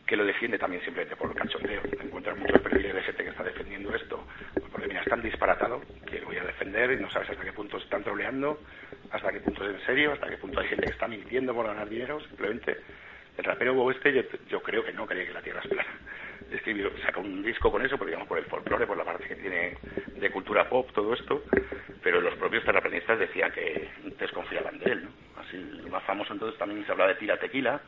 que 0.06 0.16
lo 0.16 0.24
defiende 0.24 0.58
también 0.58 0.82
simplemente 0.82 1.16
por 1.16 1.34
cachondeo. 1.34 1.80
Encuentras 2.00 2.36
muchos 2.36 2.60
perfiles 2.60 2.94
de 2.94 3.02
gente 3.02 3.24
que 3.24 3.30
está 3.30 3.42
defendiendo 3.42 3.94
esto, 3.94 4.26
porque 4.70 4.88
mira, 4.88 5.00
es 5.00 5.08
tan 5.08 5.22
disparatado 5.22 5.80
que 6.06 6.20
lo 6.20 6.26
voy 6.26 6.36
a 6.36 6.44
defender 6.44 6.92
y 6.92 6.96
no 7.00 7.10
sabes 7.10 7.30
hasta 7.30 7.44
qué 7.44 7.52
punto 7.52 7.78
están 7.78 8.04
troleando, 8.04 8.60
hasta 9.10 9.32
qué 9.32 9.40
punto 9.40 9.64
es 9.68 9.74
en 9.74 9.86
serio, 9.86 10.12
hasta 10.12 10.28
qué 10.28 10.36
punto 10.36 10.60
hay 10.60 10.68
gente 10.68 10.86
que 10.86 10.92
está 10.92 11.08
mintiendo 11.08 11.54
por 11.54 11.66
ganar 11.66 11.88
dinero, 11.88 12.20
simplemente 12.20 12.76
el 13.36 13.44
rapero 13.44 13.74
Bob 13.74 13.90
este 13.90 14.12
yo, 14.12 14.22
yo 14.48 14.62
creo 14.62 14.84
que 14.84 14.92
no 14.92 15.06
cree 15.06 15.26
que 15.26 15.32
la 15.32 15.42
Tierra 15.42 15.60
es 15.62 15.68
plana 15.68 15.90
escribió, 16.56 16.90
sacó 17.04 17.20
un 17.20 17.42
disco 17.42 17.70
con 17.70 17.84
eso, 17.84 17.98
por, 17.98 18.06
digamos, 18.06 18.28
por 18.28 18.38
el 18.38 18.44
folclore, 18.44 18.86
por 18.86 18.96
la 18.96 19.04
parte 19.04 19.26
que 19.26 19.36
tiene 19.36 19.76
de 20.16 20.30
cultura 20.30 20.68
pop, 20.68 20.90
todo 20.94 21.14
esto, 21.14 21.42
pero 22.02 22.20
los 22.20 22.34
propios 22.34 22.64
terraplanistas 22.64 23.18
decían 23.18 23.52
que 23.52 23.88
desconfiaban 24.18 24.78
de 24.78 24.92
él, 24.92 25.04
¿no? 25.04 25.10
Así, 25.40 25.58
lo 25.58 25.88
más 25.88 26.02
famoso 26.04 26.32
entonces 26.32 26.58
también 26.58 26.84
se 26.84 26.92
habla 26.92 27.08
de 27.08 27.14
Tila 27.16 27.38
Tequila, 27.38 27.80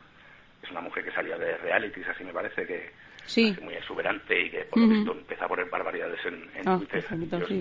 es 0.62 0.70
una 0.70 0.80
mujer 0.80 1.04
que 1.04 1.12
salía 1.12 1.36
de 1.38 1.56
realities, 1.58 2.08
así 2.08 2.24
me 2.24 2.32
parece, 2.32 2.66
que 2.66 2.90
sí. 3.24 3.56
muy 3.62 3.74
exuberante 3.74 4.46
y 4.46 4.50
que 4.50 4.64
por 4.64 4.80
lo 4.80 4.88
visto 4.88 5.12
empezó 5.12 5.44
a 5.44 5.48
poner 5.48 5.68
barbaridades 5.70 6.20
en, 6.24 6.34
en 6.54 6.68
ah, 6.68 6.78
Twitter. 6.78 7.04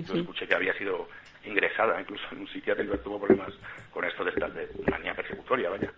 Yo, 0.08 0.16
escuché 0.16 0.48
que 0.48 0.56
había 0.56 0.74
sido 0.78 1.08
ingresada 1.46 2.00
incluso 2.00 2.24
en 2.32 2.40
un 2.40 2.48
psiquiátrico 2.48 2.94
que 2.94 2.98
tuvo 3.00 3.20
problemas 3.20 3.54
con 3.92 4.04
esto 4.06 4.24
de, 4.24 4.32
esta, 4.32 4.50
de 4.50 4.68
manía 4.90 5.14
persecutoria, 5.14 5.70
vaya. 5.70 5.92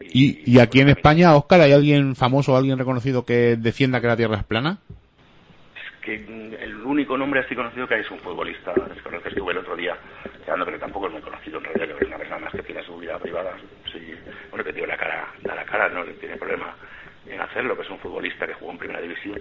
¿Y, 0.00 0.50
y 0.50 0.58
aquí 0.60 0.80
en 0.80 0.88
España, 0.88 1.36
Oscar, 1.36 1.60
hay 1.60 1.72
alguien 1.72 2.14
famoso 2.16 2.52
o 2.52 2.56
alguien 2.56 2.78
reconocido 2.78 3.24
que 3.24 3.56
defienda 3.56 4.00
que 4.00 4.06
la 4.06 4.16
Tierra 4.16 4.36
es 4.36 4.44
plana? 4.44 4.78
Es 5.74 6.04
que 6.04 6.14
el 6.14 6.76
único 6.84 7.16
nombre 7.16 7.40
así 7.40 7.54
conocido 7.54 7.86
que 7.86 7.94
hay 7.94 8.00
es 8.00 8.10
un 8.10 8.20
futbolista, 8.20 8.72
es 8.94 9.02
con 9.02 9.14
el 9.14 9.22
que 9.22 9.28
estuve 9.28 9.52
el 9.52 9.58
otro 9.58 9.76
día, 9.76 9.96
pero 10.44 10.78
tampoco 10.78 11.06
es 11.06 11.12
muy 11.12 11.22
conocido 11.22 11.58
en 11.58 11.64
realidad, 11.64 11.96
es 12.00 12.06
una 12.06 12.18
persona 12.18 12.38
más 12.38 12.52
que 12.52 12.62
tiene 12.62 12.82
su 12.84 12.96
vida 12.96 13.18
privada, 13.18 13.56
sí, 13.98 14.14
bueno, 14.50 14.64
que 14.64 14.72
tiene 14.72 14.88
la 14.88 14.96
cara, 14.96 15.28
da 15.42 15.54
la 15.54 15.64
cara, 15.64 15.88
no 15.88 16.04
tiene 16.04 16.36
problema 16.36 16.74
en 17.26 17.40
hacerlo, 17.40 17.76
que 17.76 17.82
es 17.82 17.90
un 17.90 17.98
futbolista 17.98 18.46
que 18.46 18.54
jugó 18.54 18.72
en 18.72 18.78
primera 18.78 19.00
división 19.00 19.40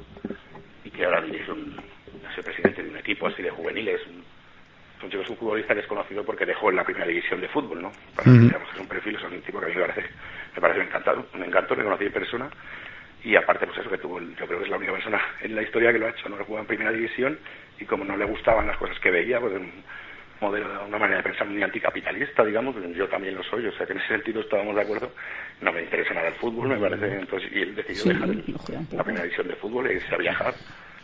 y 0.83 0.89
que 0.89 1.05
ahora 1.05 1.21
dirige 1.21 1.51
un, 1.51 1.77
es 2.29 2.37
el 2.37 2.43
presidente 2.43 2.83
de 2.83 2.89
un 2.89 2.97
equipo 2.97 3.27
así 3.27 3.41
de 3.41 3.49
juveniles, 3.49 4.01
un 4.07 4.23
chico 5.09 5.21
es 5.21 5.29
un 5.29 5.37
futbolista 5.37 5.75
que 5.75 5.81
es 5.81 5.87
conocido 5.87 6.23
porque 6.23 6.45
dejó 6.45 6.71
en 6.71 6.77
la 6.77 6.83
primera 6.83 7.05
división 7.05 7.39
de 7.39 7.47
fútbol, 7.49 7.81
¿no? 7.81 7.91
Para 8.15 8.31
que 8.31 8.47
es 8.47 8.79
un 8.79 8.87
perfil, 8.87 9.15
es 9.15 9.23
un 9.23 9.41
tipo 9.41 9.59
que 9.59 9.65
a 9.67 9.69
mí 9.69 9.75
me 9.75 9.81
parece, 9.81 10.09
me 10.55 10.61
parece 10.61 10.81
encantado, 10.81 11.27
me 11.35 11.45
encantó, 11.45 11.75
me 11.75 11.83
conocí 11.83 12.05
en 12.05 12.11
persona 12.11 12.49
y 13.23 13.35
aparte 13.35 13.67
pues 13.67 13.77
eso 13.79 13.89
que 13.89 13.97
tuvo, 13.97 14.19
yo 14.19 14.47
creo 14.47 14.59
que 14.59 14.65
es 14.65 14.69
la 14.69 14.77
única 14.77 14.93
persona 14.93 15.21
en 15.41 15.55
la 15.55 15.61
historia 15.61 15.91
que 15.91 15.99
lo 15.99 16.07
ha 16.07 16.09
hecho, 16.09 16.27
no 16.29 16.37
que 16.37 16.43
jugó 16.43 16.59
en 16.59 16.65
primera 16.65 16.91
división 16.91 17.37
y 17.79 17.85
como 17.85 18.03
no 18.03 18.17
le 18.17 18.25
gustaban 18.25 18.67
las 18.67 18.77
cosas 18.77 18.97
que 18.99 19.11
veía, 19.11 19.39
pues 19.39 19.53
un 19.53 19.83
modelo, 20.45 20.85
una 20.85 20.97
manera 20.97 21.17
de 21.17 21.23
pensar 21.23 21.47
muy 21.47 21.61
anticapitalista, 21.61 22.43
digamos, 22.43 22.75
yo 22.95 23.07
también 23.07 23.35
lo 23.35 23.43
soy, 23.43 23.65
o 23.67 23.71
sea 23.73 23.85
que 23.85 23.93
en 23.93 23.99
ese 23.99 24.07
sentido 24.09 24.41
estábamos 24.41 24.75
de 24.75 24.81
acuerdo. 24.81 25.11
No 25.61 25.71
me 25.71 25.83
interesa 25.83 26.13
nada 26.13 26.27
el 26.27 26.35
fútbol, 26.35 26.67
me 26.69 26.77
parece, 26.77 27.19
entonces, 27.19 27.51
y 27.51 27.61
él 27.61 27.75
decidió 27.75 28.13
dejar 28.13 28.29
la 28.91 29.03
primera 29.03 29.23
división 29.23 29.47
de 29.47 29.55
fútbol 29.55 29.87
e 29.87 29.95
irse 29.95 30.13
a 30.13 30.17
viajar 30.17 30.53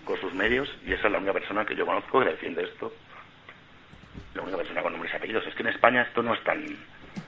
con 0.06 0.20
sus 0.20 0.34
medios, 0.34 0.70
y 0.86 0.94
esa 0.94 1.08
es 1.08 1.12
la 1.12 1.18
única 1.18 1.34
persona 1.34 1.66
que 1.66 1.76
yo 1.76 1.86
conozco 1.86 2.20
que 2.20 2.30
defiende 2.30 2.64
esto. 2.64 2.94
La 4.36 4.42
única 4.42 4.58
persona 4.58 4.82
con 4.82 4.94
nombres 4.94 5.14
y 5.14 5.18
apellidos. 5.18 5.46
Es 5.48 5.56
que 5.56 5.64
en 5.64 5.70
España 5.70 6.04
esto 6.04 6.22
no 6.22 6.34
es 6.34 6.44
tan 6.44 6.64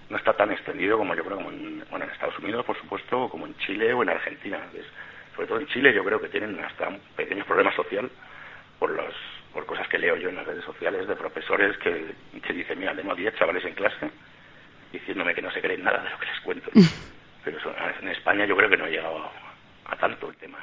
no 0.10 0.18
está 0.18 0.34
tan 0.34 0.52
extendido 0.52 0.98
como 0.98 1.16
yo 1.16 1.24
creo 1.24 1.38
como 1.38 1.50
en, 1.50 1.84
bueno, 1.90 2.06
en 2.06 2.12
Estados 2.12 2.38
Unidos, 2.40 2.64
por 2.66 2.78
supuesto, 2.78 3.24
o 3.24 3.30
como 3.30 3.48
en 3.48 3.56
Chile 3.58 3.94
o 3.94 4.04
en 4.04 4.10
Argentina. 4.10 4.60
sobre 5.36 5.48
todo 5.48 5.60
en 5.60 5.68
Chile 5.68 5.94
yo 5.94 6.04
creo 6.04 6.22
que 6.22 6.30
tienen 6.30 6.60
hasta 6.60 6.90
un 6.90 7.00
pequeño 7.16 7.44
problema 7.46 7.76
social 7.76 8.10
por 8.80 8.92
los 8.92 9.14
por 9.54 9.66
cosas 9.66 9.88
que 9.88 10.00
leo 10.00 10.18
yo 10.18 10.30
en 10.30 10.36
las 10.36 10.46
redes 10.46 10.66
sociales 10.66 11.08
de 11.08 11.16
profesores 11.16 11.78
que, 11.78 12.14
que 12.42 12.54
dicen, 12.54 12.80
mira, 12.80 12.96
tengo 12.96 13.14
10 13.14 13.36
chavales 13.36 13.64
en 13.66 13.74
clase 13.76 14.10
diciéndome 14.92 15.34
que 15.34 15.42
no 15.42 15.52
se 15.52 15.62
creen 15.62 15.84
nada 15.84 16.04
de 16.04 16.10
lo 16.10 16.20
que 16.20 16.26
les 16.26 16.40
cuento. 16.42 16.70
Pero 17.44 17.58
en 18.02 18.08
España 18.10 18.46
yo 18.46 18.56
creo 18.56 18.70
que 18.70 18.78
no 18.78 18.86
ha 18.86 18.90
llegado 18.90 19.30
a 19.86 19.96
tanto 19.98 20.30
el 20.30 20.36
tema. 20.38 20.60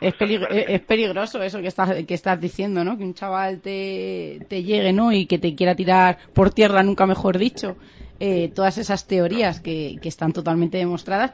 Es, 0.00 0.14
es, 0.20 0.80
peligroso 0.80 1.42
eso 1.42 1.60
que 1.60 1.68
estás, 1.68 2.04
que 2.04 2.14
estás 2.14 2.38
diciendo, 2.38 2.84
¿no? 2.84 2.98
Que 2.98 3.04
un 3.04 3.14
chaval 3.14 3.60
te, 3.60 4.40
te 4.48 4.62
llegue, 4.62 4.92
¿no? 4.92 5.12
Y 5.12 5.26
que 5.26 5.38
te 5.38 5.54
quiera 5.54 5.74
tirar 5.74 6.18
por 6.34 6.52
tierra, 6.52 6.82
nunca 6.82 7.06
mejor 7.06 7.38
dicho, 7.38 7.76
eh, 8.20 8.50
todas 8.54 8.76
esas 8.76 9.06
teorías 9.06 9.60
que, 9.60 9.96
que 10.02 10.08
están 10.08 10.32
totalmente 10.32 10.76
demostradas 10.76 11.32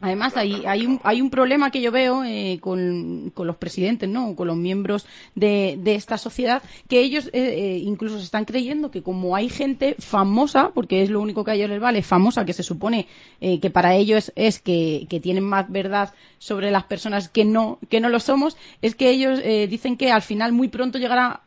Además, 0.00 0.36
hay, 0.36 0.64
hay, 0.64 0.86
un, 0.86 1.00
hay 1.02 1.20
un 1.20 1.28
problema 1.28 1.72
que 1.72 1.80
yo 1.80 1.90
veo 1.90 2.22
eh, 2.22 2.58
con, 2.60 3.32
los 3.36 3.56
presidentes, 3.56 4.08
¿no? 4.08 4.36
Con 4.36 4.46
los 4.46 4.56
miembros 4.56 5.06
de, 5.34 5.80
esta 5.86 6.18
sociedad, 6.18 6.62
que 6.88 7.00
ellos 7.00 7.26
eh, 7.32 7.32
eh, 7.32 7.78
incluso 7.78 8.18
se 8.18 8.24
están 8.24 8.44
creyendo 8.44 8.92
que 8.92 9.02
como 9.02 9.34
hay 9.34 9.48
gente 9.48 9.96
famosa, 9.98 10.70
porque 10.72 11.02
es 11.02 11.10
lo 11.10 11.20
único 11.20 11.42
que 11.42 11.50
a 11.50 11.54
ellos 11.54 11.70
les 11.70 11.80
vale, 11.80 12.02
famosa, 12.02 12.44
que 12.44 12.52
se 12.52 12.62
supone 12.62 13.06
que 13.40 13.70
para 13.70 13.94
ellos 13.94 14.32
es, 14.36 14.60
que, 14.60 15.06
que, 15.08 15.20
tienen 15.20 15.44
más 15.44 15.70
verdad 15.70 16.12
sobre 16.38 16.70
las 16.70 16.84
personas 16.84 17.28
que 17.28 17.44
no, 17.44 17.78
que 17.88 18.00
no 18.00 18.08
lo 18.08 18.20
somos, 18.20 18.56
es 18.82 18.94
que 18.94 19.10
ellos 19.10 19.40
dicen 19.68 19.96
que 19.96 20.10
al 20.10 20.22
final 20.22 20.52
muy 20.52 20.68
pronto 20.68 20.98
llegará 20.98 21.42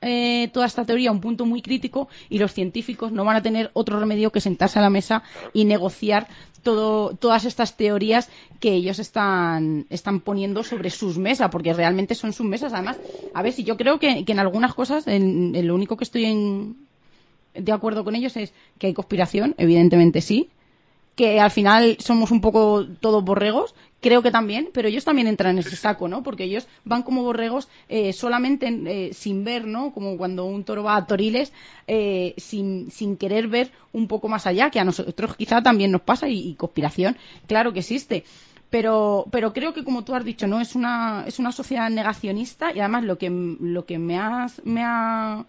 toda 0.51 0.65
esta 0.65 0.85
teoría 0.85 1.09
a 1.09 1.13
un 1.13 1.21
punto 1.21 1.45
muy 1.45 1.61
crítico 1.61 2.07
y 2.29 2.39
los 2.39 2.53
científicos 2.53 3.11
no 3.11 3.25
van 3.25 3.37
a 3.37 3.41
tener 3.41 3.71
otro 3.73 3.99
remedio 3.99 4.31
que 4.31 4.41
sentarse 4.41 4.79
a 4.79 4.81
la 4.81 4.89
mesa 4.89 5.23
y 5.53 5.65
negociar 5.65 6.27
todo, 6.61 7.15
todas 7.15 7.45
estas 7.45 7.75
teorías 7.75 8.29
que 8.59 8.73
ellos 8.73 8.99
están, 8.99 9.85
están 9.89 10.19
poniendo 10.19 10.63
sobre 10.63 10.89
sus 10.89 11.17
mesas, 11.17 11.49
porque 11.51 11.73
realmente 11.73 12.15
son 12.15 12.33
sus 12.33 12.45
mesas. 12.45 12.73
Además, 12.73 12.97
a 13.33 13.41
ver, 13.41 13.53
si 13.53 13.63
yo 13.63 13.77
creo 13.77 13.99
que, 13.99 14.23
en 14.25 14.39
algunas 14.39 14.73
cosas, 14.73 15.07
en, 15.07 15.53
lo 15.67 15.75
único 15.75 15.97
que 15.97 16.03
estoy 16.03 16.25
en, 16.25 16.75
de 17.53 17.71
acuerdo 17.71 18.03
con 18.03 18.15
ellos 18.15 18.37
es 18.37 18.53
que 18.77 18.87
hay 18.87 18.93
conspiración, 18.93 19.55
evidentemente 19.57 20.21
sí, 20.21 20.49
que 21.15 21.39
al 21.39 21.51
final 21.51 21.97
somos 21.99 22.31
un 22.31 22.41
poco 22.41 22.85
todos 22.99 23.23
borregos, 23.23 23.75
creo 24.01 24.21
que 24.21 24.31
también, 24.31 24.69
pero 24.73 24.87
ellos 24.87 25.05
también 25.05 25.27
entran 25.27 25.51
en 25.51 25.59
ese 25.59 25.75
saco, 25.75 26.07
¿no? 26.07 26.23
Porque 26.23 26.43
ellos 26.43 26.67
van 26.83 27.03
como 27.03 27.23
borregos 27.23 27.69
eh, 27.87 28.11
solamente 28.11 28.67
eh, 28.67 29.13
sin 29.13 29.43
ver, 29.43 29.65
¿no? 29.65 29.93
Como 29.93 30.17
cuando 30.17 30.45
un 30.45 30.63
toro 30.63 30.83
va 30.83 30.95
a 30.97 31.05
toriles, 31.05 31.53
eh, 31.87 32.33
sin, 32.37 32.91
sin 32.91 33.15
querer 33.15 33.47
ver 33.47 33.71
un 33.93 34.07
poco 34.07 34.27
más 34.27 34.47
allá, 34.47 34.71
que 34.71 34.79
a 34.79 34.83
nosotros 34.83 35.35
quizá 35.37 35.61
también 35.61 35.91
nos 35.91 36.01
pasa 36.01 36.27
y, 36.27 36.55
conspiración, 36.55 37.15
claro 37.47 37.71
que 37.71 37.79
existe. 37.79 38.25
Pero, 38.69 39.25
pero 39.31 39.51
creo 39.53 39.73
que 39.73 39.83
como 39.83 40.03
tú 40.03 40.15
has 40.15 40.23
dicho, 40.23 40.47
¿no? 40.47 40.61
Es 40.61 40.75
una, 40.75 41.25
es 41.27 41.39
una 41.39 41.51
sociedad 41.51 41.89
negacionista 41.89 42.73
y 42.73 42.79
además 42.79 43.03
lo 43.03 43.17
que, 43.17 43.29
lo 43.29 43.85
que 43.85 43.99
me, 43.99 44.17
has, 44.17 44.61
me 44.65 44.81
ha 44.83 45.45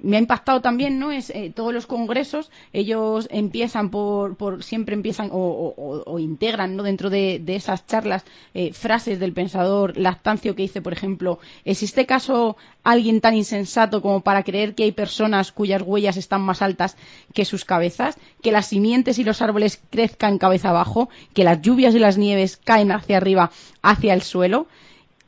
me 0.00 0.16
ha 0.16 0.20
impactado 0.20 0.60
también, 0.60 0.98
¿no? 0.98 1.10
Es 1.10 1.30
eh, 1.30 1.52
todos 1.54 1.74
los 1.74 1.86
congresos, 1.86 2.50
ellos 2.72 3.28
empiezan 3.30 3.90
por, 3.90 4.36
por 4.36 4.62
siempre 4.62 4.94
empiezan 4.94 5.30
o, 5.32 6.18
integran, 6.18 6.76
¿no? 6.76 6.82
Dentro 6.82 7.10
de, 7.10 7.42
esas 7.48 7.86
charlas 7.86 8.24
eh, 8.54 8.72
frases 8.72 9.18
del 9.18 9.32
pensador 9.32 9.96
Lactancio 9.96 10.54
que 10.54 10.62
dice, 10.62 10.82
por 10.82 10.92
ejemplo, 10.92 11.40
¿existe 11.64 12.06
caso 12.06 12.56
alguien 12.84 13.20
tan 13.20 13.34
insensato 13.34 14.00
como 14.00 14.20
para 14.20 14.44
creer 14.44 14.74
que 14.74 14.84
hay 14.84 14.92
personas 14.92 15.50
cuyas 15.52 15.82
huellas 15.84 16.16
están 16.16 16.42
más 16.42 16.62
altas 16.62 16.96
que 17.34 17.44
sus 17.44 17.64
cabezas? 17.64 18.16
Que 18.42 18.52
las 18.52 18.66
simientes 18.66 19.18
y 19.18 19.24
los 19.24 19.42
árboles 19.42 19.82
crezcan 19.90 20.38
cabeza 20.38 20.70
abajo, 20.70 21.08
que 21.34 21.44
las 21.44 21.60
lluvias 21.60 21.94
y 21.94 21.98
las 21.98 22.18
nieves 22.18 22.56
caen 22.56 22.92
hacia 22.92 23.16
arriba, 23.16 23.50
hacia 23.82 24.14
el 24.14 24.22
suelo. 24.22 24.66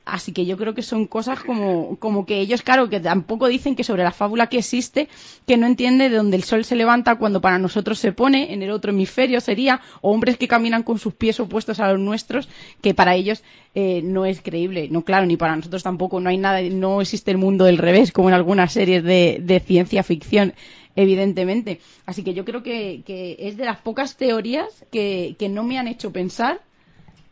Así 0.05 0.33
que 0.33 0.47
yo 0.47 0.57
creo 0.57 0.75
que 0.75 0.83
son 0.83 1.07
cosas 1.07 1.41
como, 1.41 1.97
como 1.99 2.25
que 2.25 2.41
ellos, 2.41 2.63
claro, 2.63 2.89
que 2.89 3.01
tampoco 3.01 3.49
dicen 3.49 3.77
que 3.77 3.85
sobre 3.85 4.03
la 4.03 4.13
fábula 4.13 4.49
que 4.49 4.59
existe, 4.59 5.09
que 5.47 5.57
no 5.57 5.67
entiende 5.67 6.09
de 6.09 6.17
dónde 6.17 6.37
el 6.37 6.43
sol 6.43 6.65
se 6.65 6.75
levanta 6.75 7.17
cuando 7.17 7.41
para 7.41 7.59
nosotros 7.59 7.99
se 7.99 8.13
pone, 8.13 8.53
en 8.53 8.63
el 8.63 8.71
otro 8.71 8.91
hemisferio 8.91 9.41
sería, 9.41 9.81
o 10.01 10.11
hombres 10.11 10.37
que 10.37 10.49
caminan 10.49 10.83
con 10.83 10.99
sus 10.99 11.15
pies 11.15 11.39
opuestos 11.39 11.81
a 11.81 11.93
los 11.93 12.01
nuestros, 12.01 12.49
que 12.81 12.95
para 12.95 13.15
ellos 13.15 13.45
eh, 13.75 14.01
no 14.03 14.25
es 14.25 14.41
creíble. 14.41 14.89
No, 14.91 15.03
claro, 15.03 15.27
ni 15.27 15.37
para 15.37 15.55
nosotros 15.55 15.83
tampoco, 15.83 16.19
no 16.19 16.31
hay 16.31 16.39
nada, 16.39 16.63
no 16.63 17.01
existe 17.01 17.31
el 17.31 17.39
mundo 17.39 17.67
del 17.67 17.79
revés, 17.79 18.11
como 18.11 18.31
en 18.31 18.35
algunas 18.35 18.73
series 18.73 19.05
de, 19.05 19.39
de 19.43 19.61
ciencia 19.61 20.03
ficción 20.03 20.55
evidentemente. 20.97 21.81
Así 22.05 22.25
que 22.25 22.35
yo 22.35 22.45
creo 22.45 22.65
que, 22.65 23.05
es 23.39 23.57
de 23.57 23.65
las 23.65 23.79
pocas 23.79 24.17
teorías 24.17 24.85
que 24.91 25.49
no 25.49 25.63
me 25.63 25.79
han 25.79 25.87
hecho 25.87 26.11
pensar 26.11 26.61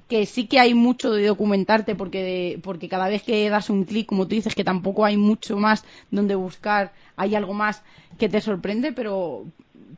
que 0.08 0.24
sí 0.26 0.46
que 0.46 0.58
hay 0.58 0.74
mucho 0.74 1.12
de 1.12 1.26
documentarte 1.26 1.94
porque, 1.94 2.58
porque 2.62 2.88
cada 2.88 3.08
vez 3.08 3.22
que 3.22 3.48
das 3.50 3.68
un 3.68 3.84
clic, 3.84 4.06
como 4.06 4.26
tú 4.26 4.34
dices, 4.34 4.54
que 4.54 4.64
tampoco 4.64 5.04
hay 5.04 5.16
mucho 5.16 5.58
más 5.58 5.84
donde 6.10 6.34
buscar, 6.34 6.92
hay 7.16 7.34
algo 7.34 7.52
más 7.52 7.84
que 8.18 8.28
te 8.28 8.40
sorprende, 8.40 8.92
pero, 8.92 9.44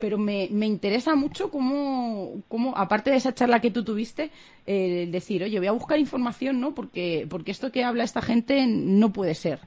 pero 0.01 0.19
me, 0.19 0.49
me 0.51 0.67
interesa 0.67 1.15
mucho 1.15 1.51
cómo, 1.51 2.43
cómo, 2.49 2.77
aparte 2.77 3.11
de 3.11 3.17
esa 3.17 3.35
charla 3.35 3.61
que 3.61 3.71
tú 3.71 3.85
tuviste, 3.85 4.31
eh, 4.67 5.09
decir, 5.11 5.45
oye, 5.45 5.59
voy 5.59 5.69
a 5.69 5.73
buscar 5.73 5.99
información, 5.99 6.61
¿no? 6.61 6.75
Porque, 6.75 7.27
porque 7.31 7.53
esto 7.53 7.71
que 7.71 7.85
habla 7.85 8.03
esta 8.03 8.21
gente 8.21 8.67
no 8.67 9.13
puede 9.13 9.35
ser. 9.35 9.61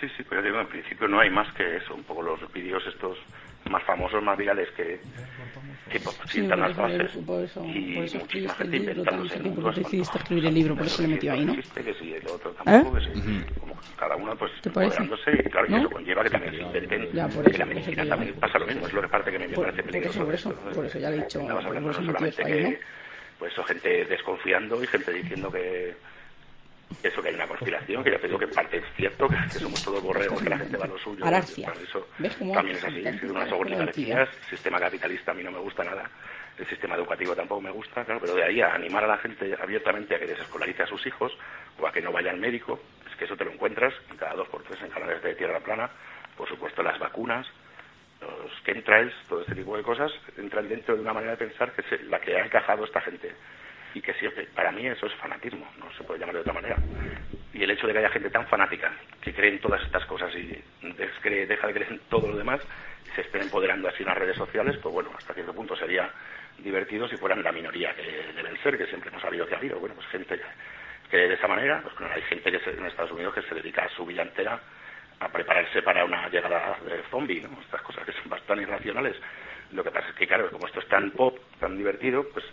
Sí, 0.00 0.06
sí, 0.16 0.24
pero 0.28 0.42
digo, 0.42 0.58
en 0.58 0.68
principio 0.68 1.06
no 1.06 1.20
hay 1.20 1.30
más 1.30 1.52
que 1.54 1.76
eso, 1.76 1.94
un 1.94 2.02
poco 2.02 2.22
los 2.22 2.52
vídeos 2.52 2.82
estos 2.88 3.18
más 3.70 3.82
famosos, 3.84 4.22
más 4.22 4.36
virales 4.36 4.68
que, 4.76 5.00
que 5.90 6.00
pues, 6.00 6.16
sientan 6.26 6.60
las 6.60 6.76
bases. 6.76 7.12
Por 7.26 7.44
eso, 7.44 7.64
y 7.64 7.94
por 7.94 8.04
eso 8.04 8.18
muchísima 8.18 8.54
gente 8.54 8.76
inventándose 8.76 9.38
decidiste 9.76 10.18
escribir 10.18 10.46
el 10.46 10.54
libro, 10.54 10.76
por 10.76 10.86
eso 10.86 11.02
le 11.02 11.08
metió 11.08 11.32
ahí, 11.32 11.44
¿no? 11.44 11.54
que 11.54 11.94
sí, 11.94 12.14
el 12.14 12.26
otro 12.28 12.50
tampoco, 12.52 12.98
¿Eh? 12.98 13.00
que 13.00 13.20
sí. 13.20 13.44
Como 13.60 13.74
cada 13.96 14.16
uno, 14.16 14.36
pues, 14.36 14.52
empoderándose, 14.64 15.30
y 15.32 15.50
claro, 15.50 15.68
¿No? 15.68 15.78
eso 15.78 15.90
conlleva 15.90 16.22
que 16.22 16.30
también 16.30 16.54
se 16.54 16.62
intenten, 16.62 17.12
ya, 17.12 17.28
por 17.28 17.44
eso, 17.44 17.52
que 17.52 17.58
la 17.58 17.66
medicina 17.66 18.08
también 18.08 18.34
pasa 18.34 18.58
lo 18.58 18.66
mismo, 18.66 18.86
es 18.86 18.92
lo 18.92 19.02
que 19.02 19.08
parte 19.08 19.32
que 19.32 19.38
me 19.38 19.48
parece 19.48 19.82
peligroso. 19.82 20.24
Por 20.24 20.34
eso, 20.34 20.54
por 20.54 20.86
eso, 20.86 20.98
ya 20.98 21.10
le 21.10 21.16
he 21.16 21.20
dicho, 21.20 21.40
por 21.46 21.76
eso 21.90 22.02
solamente 22.02 22.44
que, 22.44 22.80
pues, 23.38 23.52
gente 23.66 24.04
desconfiando 24.06 24.82
y 24.82 24.86
gente 24.86 25.12
diciendo 25.12 25.50
que 25.50 25.94
eso 27.02 27.22
que 27.22 27.28
hay 27.28 27.34
una 27.34 27.46
conspiración, 27.46 28.04
que 28.04 28.10
ya 28.10 28.18
te 28.18 28.26
digo 28.26 28.38
que 28.38 28.48
parte 28.48 28.78
es 28.78 28.84
cierto, 28.96 29.28
que, 29.28 29.58
somos 29.58 29.82
todos 29.82 30.02
borregos, 30.02 30.42
que 30.42 30.50
la 30.50 30.58
gente 30.58 30.76
va 30.76 30.84
a 30.84 30.88
lo 30.88 30.98
suyo. 30.98 31.24
Eso 31.82 32.06
también 32.52 32.76
es 32.76 32.84
así, 32.84 33.06
es 33.06 33.22
unas 33.22 33.52
oligarquías, 33.52 34.28
el 34.28 34.50
sistema 34.50 34.78
capitalista 34.78 35.32
a 35.32 35.34
mí 35.34 35.42
no 35.42 35.50
me 35.50 35.58
gusta 35.58 35.84
nada, 35.84 36.10
el 36.58 36.66
sistema 36.66 36.94
educativo 36.96 37.34
tampoco 37.34 37.60
me 37.60 37.70
gusta, 37.70 38.04
claro, 38.04 38.20
pero 38.20 38.34
de 38.34 38.44
ahí 38.44 38.60
a 38.60 38.74
animar 38.74 39.04
a 39.04 39.08
la 39.08 39.18
gente 39.18 39.56
abiertamente 39.60 40.14
a 40.14 40.18
que 40.18 40.26
desescolarice 40.26 40.82
a 40.82 40.86
sus 40.86 41.04
hijos 41.06 41.32
o 41.80 41.86
a 41.86 41.92
que 41.92 42.00
no 42.00 42.12
vaya 42.12 42.30
al 42.30 42.38
médico, 42.38 42.80
es 43.10 43.16
que 43.16 43.24
eso 43.24 43.36
te 43.36 43.44
lo 43.44 43.52
encuentras 43.52 43.94
cada 44.18 44.34
dos 44.34 44.48
por 44.48 44.62
tres 44.62 44.80
en 44.82 44.90
canales 44.90 45.22
de 45.22 45.34
tierra 45.34 45.60
plana, 45.60 45.90
por 46.36 46.48
supuesto 46.48 46.82
las 46.82 46.98
vacunas, 46.98 47.46
los 48.20 48.64
chemtrails, 48.64 49.14
todo 49.28 49.40
este 49.40 49.54
tipo 49.54 49.76
de 49.76 49.82
cosas, 49.82 50.12
entran 50.36 50.68
dentro 50.68 50.94
de 50.94 51.02
una 51.02 51.12
manera 51.12 51.32
de 51.32 51.38
pensar 51.38 51.72
que 51.72 51.82
es 51.82 52.02
la 52.04 52.20
que 52.20 52.36
ha 52.36 52.44
encajado 52.44 52.84
esta 52.84 53.00
gente 53.00 53.34
y 53.94 54.00
que 54.00 54.14
siempre, 54.14 54.46
para 54.54 54.72
mí 54.72 54.86
eso 54.86 55.06
es 55.06 55.14
fanatismo, 55.14 55.66
no 55.78 55.92
se 55.92 56.04
puede 56.04 56.20
llamar 56.20 56.36
de 56.36 56.40
otra 56.40 56.52
manera. 56.52 56.76
Y 57.52 57.62
el 57.62 57.70
hecho 57.70 57.86
de 57.86 57.92
que 57.92 57.98
haya 57.98 58.10
gente 58.10 58.30
tan 58.30 58.46
fanática 58.46 58.92
que 59.20 59.34
cree 59.34 59.50
en 59.50 59.60
todas 59.60 59.82
estas 59.82 60.04
cosas 60.06 60.34
y 60.34 60.62
deja 60.82 61.66
de 61.66 61.74
creer 61.74 61.92
en 61.92 62.00
todo 62.08 62.28
lo 62.28 62.36
demás, 62.36 62.60
se 63.14 63.20
esté 63.20 63.40
empoderando 63.40 63.88
así 63.88 64.02
en 64.02 64.08
las 64.08 64.18
redes 64.18 64.36
sociales, 64.36 64.78
pues 64.82 64.92
bueno, 64.92 65.10
hasta 65.16 65.34
cierto 65.34 65.52
punto 65.52 65.76
sería 65.76 66.10
divertido 66.58 67.08
si 67.08 67.16
fueran 67.16 67.42
la 67.42 67.52
minoría 67.52 67.94
que 67.94 68.32
deben 68.34 68.56
ser, 68.62 68.78
que 68.78 68.86
siempre 68.86 69.10
hemos 69.10 69.22
sabido 69.22 69.46
que 69.46 69.54
ha 69.54 69.58
habido. 69.58 69.78
Bueno, 69.78 69.94
pues 69.94 70.06
gente 70.08 70.40
que 71.10 71.16
de 71.16 71.34
esa 71.34 71.46
manera, 71.46 71.82
pues 71.82 71.94
hay 72.10 72.22
gente 72.22 72.50
que 72.50 72.70
en 72.70 72.86
Estados 72.86 73.12
Unidos 73.12 73.34
que 73.34 73.42
se 73.42 73.54
dedica 73.54 73.84
a 73.84 73.88
su 73.90 74.06
vida 74.06 74.22
entera 74.22 74.58
a 75.20 75.28
prepararse 75.28 75.82
para 75.82 76.04
una 76.04 76.28
llegada 76.30 76.78
de 76.86 77.02
zombie, 77.10 77.42
¿no? 77.42 77.60
Estas 77.60 77.82
cosas 77.82 78.04
que 78.04 78.12
son 78.12 78.30
bastante 78.30 78.62
irracionales. 78.62 79.16
Lo 79.72 79.84
que 79.84 79.90
pasa 79.90 80.08
es 80.08 80.14
que, 80.14 80.26
claro, 80.26 80.50
como 80.50 80.66
esto 80.66 80.80
es 80.80 80.88
tan 80.88 81.10
pop, 81.10 81.38
tan 81.60 81.76
divertido, 81.76 82.26
pues 82.32 82.44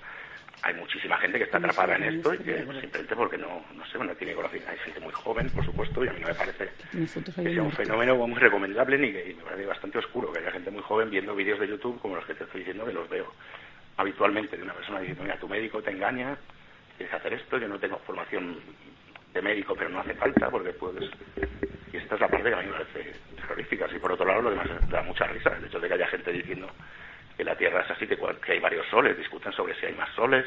hay 0.62 0.74
muchísima 0.74 1.18
gente 1.18 1.38
que 1.38 1.46
está 1.46 1.58
atrapada 1.58 1.96
en 1.96 2.04
esto 2.04 2.34
y 2.34 2.40
que 2.40 2.58
simplemente 2.58 3.16
porque 3.16 3.38
no, 3.38 3.64
no 3.74 3.86
sé, 3.88 3.98
no 3.98 4.16
tiene 4.16 4.34
conocimiento. 4.34 4.72
Hay 4.72 4.78
gente 4.80 5.00
muy 5.00 5.14
joven, 5.14 5.50
por 5.50 5.66
supuesto, 5.66 6.04
y 6.04 6.08
a 6.08 6.14
mí 6.14 6.20
no 6.20 6.28
me 6.28 6.34
parece 6.34 6.70
que 6.92 7.08
sea 7.54 7.64
un 7.64 7.72
fenómeno 7.72 8.16
muy 8.16 8.40
recomendable 8.40 8.98
ni 8.98 9.12
que 9.12 9.36
me 9.38 9.44
parece 9.44 9.66
bastante 9.66 9.98
oscuro 10.00 10.32
que 10.32 10.40
haya 10.40 10.52
gente 10.52 10.72
muy 10.72 10.82
joven 10.82 11.10
viendo 11.10 11.36
vídeos 11.36 11.60
de 11.60 11.68
YouTube 11.68 12.00
como 12.02 12.16
los 12.16 12.26
que 12.26 12.34
te 12.34 12.44
estoy 12.44 12.60
diciendo 12.62 12.86
que 12.86 12.94
los 12.94 13.10
veo 13.10 13.34
habitualmente 13.98 14.58
de 14.58 14.64
una 14.64 14.74
persona 14.74 15.00
diciendo, 15.00 15.24
mira, 15.24 15.38
tu 15.38 15.48
médico 15.48 15.82
te 15.82 15.92
engaña, 15.92 16.38
quieres 16.98 17.14
hacer 17.14 17.34
esto, 17.34 17.58
yo 17.58 17.68
no 17.68 17.80
tengo 17.80 17.98
formación 18.00 18.60
de 19.34 19.42
médico, 19.42 19.76
pero 19.76 19.90
no 19.90 20.00
hace 20.00 20.14
falta 20.16 20.50
porque 20.50 20.72
puedes... 20.72 21.10
Y 21.92 21.98
esta 21.98 22.16
es 22.16 22.22
la 22.22 22.28
parte 22.28 22.50
que 22.50 22.56
a 22.56 22.62
mí 22.62 22.68
me 22.68 22.74
parece 22.74 23.14
terrorífica. 23.36 23.90
Si 23.90 24.00
por 24.00 24.12
otro 24.12 24.26
lado 24.26 24.44
lo 24.44 24.50
demás 24.52 24.68
da 24.90 25.02
mucha 25.02 25.26
risa. 25.26 25.56
El 25.58 25.66
hecho 25.66 25.80
de 25.80 25.88
que 25.88 25.94
haya 25.96 26.08
gente 26.08 26.32
diciendo 26.32 26.70
que 27.40 27.46
la 27.46 27.56
Tierra 27.56 27.84
es 27.84 27.92
así, 27.92 28.06
que, 28.06 28.18
que 28.18 28.52
hay 28.52 28.60
varios 28.60 28.86
soles, 28.88 29.18
discuten 29.18 29.54
sobre 29.54 29.74
si 29.76 29.86
hay 29.86 29.94
más 29.94 30.10
soles 30.10 30.46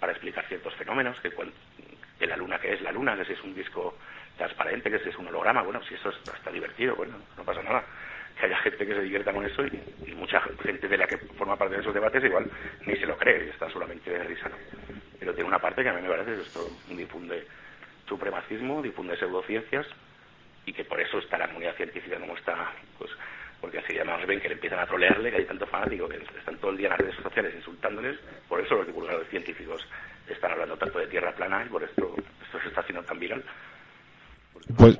para 0.00 0.10
explicar 0.10 0.44
ciertos 0.48 0.74
fenómenos, 0.74 1.16
que, 1.20 1.30
que 1.30 2.26
la 2.26 2.36
Luna 2.36 2.58
que 2.58 2.72
es 2.72 2.82
la 2.82 2.90
Luna, 2.90 3.16
que 3.16 3.24
si 3.24 3.34
es 3.34 3.42
un 3.44 3.54
disco 3.54 3.96
transparente, 4.36 4.90
que 4.90 4.98
si 4.98 5.10
es 5.10 5.16
un 5.16 5.28
holograma, 5.28 5.62
bueno, 5.62 5.80
si 5.84 5.94
eso 5.94 6.10
está 6.10 6.50
divertido, 6.50 6.96
bueno, 6.96 7.18
no 7.36 7.44
pasa 7.44 7.62
nada. 7.62 7.84
Que 8.36 8.46
haya 8.46 8.58
gente 8.58 8.84
que 8.84 8.94
se 8.94 9.02
divierta 9.02 9.32
con 9.32 9.46
eso 9.46 9.64
y, 9.64 10.12
mucha 10.16 10.40
gente 10.40 10.88
de 10.88 10.98
la 10.98 11.06
que 11.06 11.18
forma 11.38 11.56
parte 11.56 11.76
de 11.76 11.82
esos 11.82 11.94
debates 11.94 12.24
igual 12.24 12.50
ni 12.84 12.96
se 12.96 13.06
lo 13.06 13.16
cree, 13.16 13.46
y 13.46 13.50
está 13.50 13.70
solamente 13.70 14.10
de 14.10 14.24
risa. 14.24 14.50
Pero 15.20 15.34
tiene 15.34 15.46
una 15.46 15.60
parte 15.60 15.84
que 15.84 15.88
a 15.88 15.92
mí 15.92 16.02
me 16.02 16.08
parece 16.08 16.34
que 16.34 16.42
esto 16.42 16.68
difunde 16.88 17.46
supremacismo, 18.08 18.82
difunde 18.82 19.16
pseudociencias 19.16 19.86
y 20.66 20.72
que 20.72 20.84
por 20.84 21.00
eso 21.00 21.18
está 21.18 21.38
la 21.38 21.46
comunidad 21.46 21.76
científica 21.76 22.18
como 22.18 22.36
está, 22.36 22.72
pues 22.98 23.12
porque 23.60 23.78
así 23.78 23.94
ya 23.94 24.04
más 24.04 24.26
ven 24.26 24.40
que 24.40 24.48
le 24.48 24.54
empiezan 24.54 24.78
a 24.78 24.86
trolearle, 24.86 25.30
que 25.30 25.36
hay 25.38 25.44
tantos 25.44 25.68
fanáticos 25.68 26.10
que 26.10 26.38
están 26.38 26.56
todo 26.58 26.70
el 26.70 26.76
día 26.76 26.86
en 26.86 26.90
las 26.92 27.00
redes 27.00 27.16
sociales 27.22 27.54
insultándoles, 27.56 28.18
por 28.48 28.60
eso 28.60 28.74
los 28.74 28.86
divulgadores 28.86 29.28
científicos 29.30 29.80
están 30.28 30.52
hablando 30.52 30.76
tanto 30.76 30.98
de 30.98 31.06
tierra 31.06 31.34
plana 31.34 31.64
y 31.64 31.68
por 31.68 31.82
esto 31.82 32.14
esto 32.44 32.60
se 32.60 32.68
está 32.68 32.80
haciendo 32.80 33.02
tan 33.02 33.18
viral. 33.18 33.44
Pues 34.76 34.98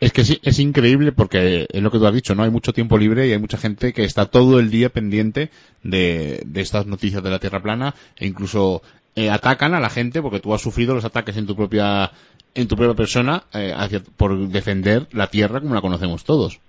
es 0.00 0.12
que 0.12 0.24
sí, 0.24 0.38
es 0.42 0.58
increíble 0.58 1.12
porque 1.12 1.66
es 1.70 1.82
lo 1.82 1.90
que 1.90 1.98
tú 1.98 2.06
has 2.06 2.14
dicho, 2.14 2.34
¿no? 2.34 2.42
Hay 2.42 2.50
mucho 2.50 2.72
tiempo 2.72 2.98
libre 2.98 3.28
y 3.28 3.32
hay 3.32 3.38
mucha 3.38 3.56
gente 3.56 3.92
que 3.92 4.04
está 4.04 4.26
todo 4.26 4.58
el 4.58 4.70
día 4.70 4.88
pendiente 4.88 5.50
de, 5.82 6.42
de 6.44 6.60
estas 6.60 6.86
noticias 6.86 7.22
de 7.22 7.30
la 7.30 7.38
Tierra 7.38 7.62
plana 7.62 7.94
e 8.16 8.26
incluso 8.26 8.82
eh, 9.14 9.30
atacan 9.30 9.74
a 9.74 9.80
la 9.80 9.90
gente 9.90 10.20
porque 10.20 10.40
tú 10.40 10.54
has 10.54 10.62
sufrido 10.62 10.94
los 10.94 11.04
ataques 11.04 11.36
en 11.36 11.46
tu 11.46 11.54
propia 11.54 12.10
en 12.54 12.68
tu 12.68 12.76
propia 12.76 12.94
persona 12.94 13.44
eh, 13.52 14.00
por 14.16 14.48
defender 14.48 15.06
la 15.12 15.28
Tierra 15.28 15.60
como 15.60 15.74
la 15.74 15.80
conocemos 15.80 16.24
todos. 16.24 16.60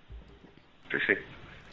Sí, 0.94 1.00
sí. 1.08 1.14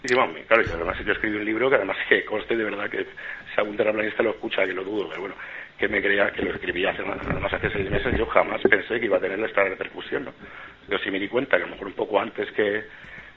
Y 0.02 0.14
bueno, 0.14 0.32
claro, 0.48 0.62
y 0.62 0.72
además 0.72 0.96
yo 1.04 1.12
escribí 1.12 1.36
un 1.36 1.44
libro 1.44 1.68
que 1.68 1.76
además 1.76 1.98
que 2.08 2.24
conste 2.24 2.56
de 2.56 2.64
verdad 2.64 2.88
que 2.88 3.04
si 3.04 3.60
algún 3.60 3.76
terraplanista 3.76 4.22
lo 4.22 4.30
escucha, 4.30 4.64
que 4.64 4.72
lo 4.72 4.82
dudo, 4.82 5.08
pero 5.10 5.20
bueno, 5.20 5.34
que 5.78 5.88
me 5.88 6.00
creía 6.00 6.30
que 6.32 6.42
lo 6.42 6.54
escribí 6.54 6.86
hace 6.86 7.02
más 7.02 7.52
hace 7.52 7.70
seis 7.70 7.90
meses, 7.90 8.16
yo 8.16 8.24
jamás 8.26 8.62
pensé 8.62 8.98
que 8.98 9.04
iba 9.04 9.18
a 9.18 9.20
tener 9.20 9.38
esta 9.40 9.62
repercusión, 9.62 10.24
¿no? 10.24 10.32
Yo 10.88 10.98
sí 10.98 11.10
me 11.10 11.18
di 11.18 11.28
cuenta 11.28 11.58
que 11.58 11.64
a 11.64 11.66
lo 11.66 11.72
mejor 11.72 11.88
un 11.88 11.92
poco 11.92 12.18
antes 12.18 12.50
que, 12.52 12.84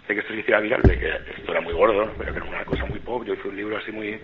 de 0.08 0.14
que 0.14 0.20
esto 0.20 0.34
se 0.34 0.40
hiciera 0.40 0.60
viral, 0.60 0.82
de 0.82 1.00
que 1.00 1.08
esto 1.08 1.52
era 1.52 1.62
muy 1.62 1.74
gordo, 1.74 2.12
pero 2.18 2.34
que 2.34 2.40
era 2.40 2.48
una 2.48 2.66
cosa 2.66 2.86
muy 2.86 3.00
pop. 3.00 3.24
Yo 3.26 3.34
hice 3.34 3.48
un 3.48 3.56
libro 3.56 3.78
así 3.78 3.92
muy 3.92 4.20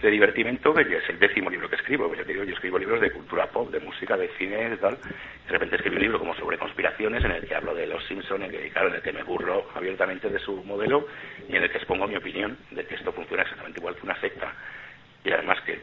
de 0.00 0.10
divertimento, 0.10 0.72
que 0.72 0.96
es 0.96 1.08
el 1.08 1.18
décimo 1.18 1.50
libro 1.50 1.68
que 1.68 1.76
escribo. 1.76 2.12
Yo, 2.14 2.24
yo 2.24 2.54
escribo 2.54 2.78
libros 2.78 3.00
de 3.00 3.10
cultura 3.10 3.46
pop, 3.46 3.70
de 3.70 3.80
música, 3.80 4.16
de 4.16 4.28
cine, 4.38 4.70
y 4.72 4.76
tal. 4.76 4.96
De 4.96 5.52
repente 5.52 5.76
escribí 5.76 5.96
un 5.96 6.02
libro 6.02 6.18
como 6.18 6.34
sobre 6.34 6.56
conspiraciones, 6.56 7.24
en 7.24 7.32
el 7.32 7.46
que 7.46 7.54
hablo 7.54 7.74
de 7.74 7.86
los 7.86 8.04
Simpsons, 8.06 8.40
en 8.40 8.46
el 8.46 8.50
que, 8.50 8.72
en 8.74 8.94
el 8.94 9.02
que 9.02 9.12
me 9.12 9.22
burlo 9.22 9.68
abiertamente 9.74 10.30
de 10.30 10.38
su 10.38 10.64
modelo 10.64 11.06
y 11.48 11.56
en 11.56 11.62
el 11.62 11.70
que 11.70 11.78
expongo 11.78 12.06
mi 12.06 12.16
opinión 12.16 12.56
de 12.70 12.84
que 12.84 12.94
esto 12.94 13.12
funciona 13.12 13.42
exactamente 13.42 13.80
igual 13.80 13.96
que 13.96 14.06
una 14.06 14.20
secta 14.20 14.54
y 15.24 15.32
además 15.32 15.60
que 15.62 15.78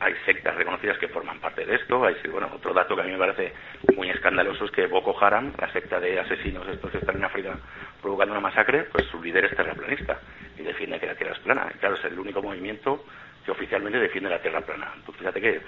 hay 0.00 0.14
sectas 0.24 0.54
reconocidas 0.54 0.98
que 0.98 1.08
forman 1.08 1.40
parte 1.40 1.64
de 1.64 1.76
esto. 1.76 2.04
Hay, 2.04 2.14
bueno, 2.30 2.50
otro 2.54 2.72
dato 2.72 2.94
que 2.94 3.02
a 3.02 3.04
mí 3.04 3.12
me 3.12 3.18
parece 3.18 3.52
muy 3.94 4.08
escandaloso 4.10 4.64
es 4.64 4.70
que 4.70 4.86
Boko 4.86 5.16
Haram, 5.20 5.52
la 5.58 5.70
secta 5.72 6.00
de 6.00 6.18
asesinos 6.18 6.66
estos 6.68 6.90
que 6.90 6.98
están 6.98 7.16
en 7.16 7.24
África 7.24 7.58
provocando 8.00 8.32
una 8.32 8.40
masacre, 8.40 8.84
pues 8.84 9.04
su 9.06 9.22
líder 9.22 9.46
es 9.46 9.56
terraplanista 9.56 10.20
y 10.58 10.62
defiende 10.62 10.98
que 10.98 11.06
la 11.06 11.14
Tierra 11.14 11.32
es 11.32 11.38
plana. 11.40 11.70
Y 11.74 11.78
claro, 11.78 11.94
es 11.94 12.04
el 12.04 12.18
único 12.18 12.42
movimiento 12.42 13.04
que 13.44 13.50
oficialmente 13.50 13.98
defiende 13.98 14.30
la 14.30 14.40
Tierra 14.40 14.60
plana. 14.60 14.92
Entonces, 14.96 15.18
fíjate 15.18 15.40
que, 15.40 15.60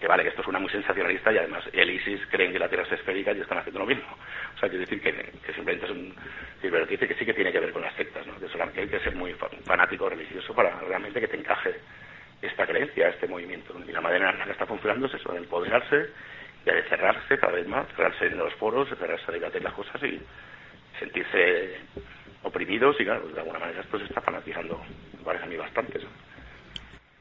que 0.00 0.08
vale, 0.08 0.22
que 0.22 0.30
esto 0.30 0.42
suena 0.42 0.58
muy 0.58 0.70
sensacionalista 0.70 1.32
y 1.32 1.38
además 1.38 1.64
el 1.72 1.90
ISIS 1.90 2.20
creen 2.30 2.52
que 2.52 2.58
la 2.58 2.68
Tierra 2.68 2.84
es 2.84 2.92
esférica 2.92 3.32
y 3.32 3.40
están 3.40 3.58
haciendo 3.58 3.80
lo 3.80 3.86
mismo. 3.86 4.16
O 4.54 4.58
sea, 4.58 4.68
quiero 4.68 4.84
decir 4.84 5.00
que, 5.00 5.52
simplemente 5.54 5.86
es 5.86 5.92
un... 5.92 6.14
Dice 6.88 7.08
que 7.08 7.14
sí 7.14 7.24
que 7.24 7.34
tiene 7.34 7.52
que 7.52 7.60
ver 7.60 7.72
con 7.72 7.82
las 7.82 7.94
sectas, 7.94 8.26
¿no? 8.26 8.34
Que 8.72 8.80
hay 8.80 8.88
que 8.88 9.00
ser 9.00 9.14
muy 9.14 9.34
fanático 9.64 10.08
religioso 10.08 10.54
para 10.54 10.78
realmente 10.80 11.20
que 11.20 11.28
te 11.28 11.36
encaje 11.36 11.74
esta 12.42 12.66
creencia, 12.66 13.08
este 13.08 13.28
movimiento. 13.28 13.74
Y 13.86 13.92
la 13.92 14.00
manera 14.00 14.30
en 14.30 14.38
la 14.38 14.44
que 14.44 14.52
está 14.52 14.66
funcionando 14.66 15.06
es 15.06 15.14
eso, 15.14 15.32
de 15.32 15.38
empoderarse 15.38 16.10
y 16.66 16.70
de 16.70 16.82
cerrarse 16.84 17.38
cada 17.38 17.52
vez 17.52 17.66
más, 17.66 17.86
cerrarse 17.94 18.26
en 18.26 18.38
los 18.38 18.52
foros, 18.54 18.88
cerrarse 18.88 19.32
debatir 19.32 19.62
las 19.62 19.72
cosas 19.72 20.02
y 20.02 20.20
sentirse 20.98 21.76
oprimidos 22.42 22.96
y 23.00 23.04
claro, 23.04 23.28
de 23.28 23.40
alguna 23.40 23.58
manera 23.58 23.80
esto 23.80 23.98
se 23.98 24.04
está 24.04 24.20
fanatizando, 24.20 24.80
me 25.18 25.24
parece 25.24 25.44
a 25.44 25.48
mí 25.48 25.56
bastante. 25.56 26.00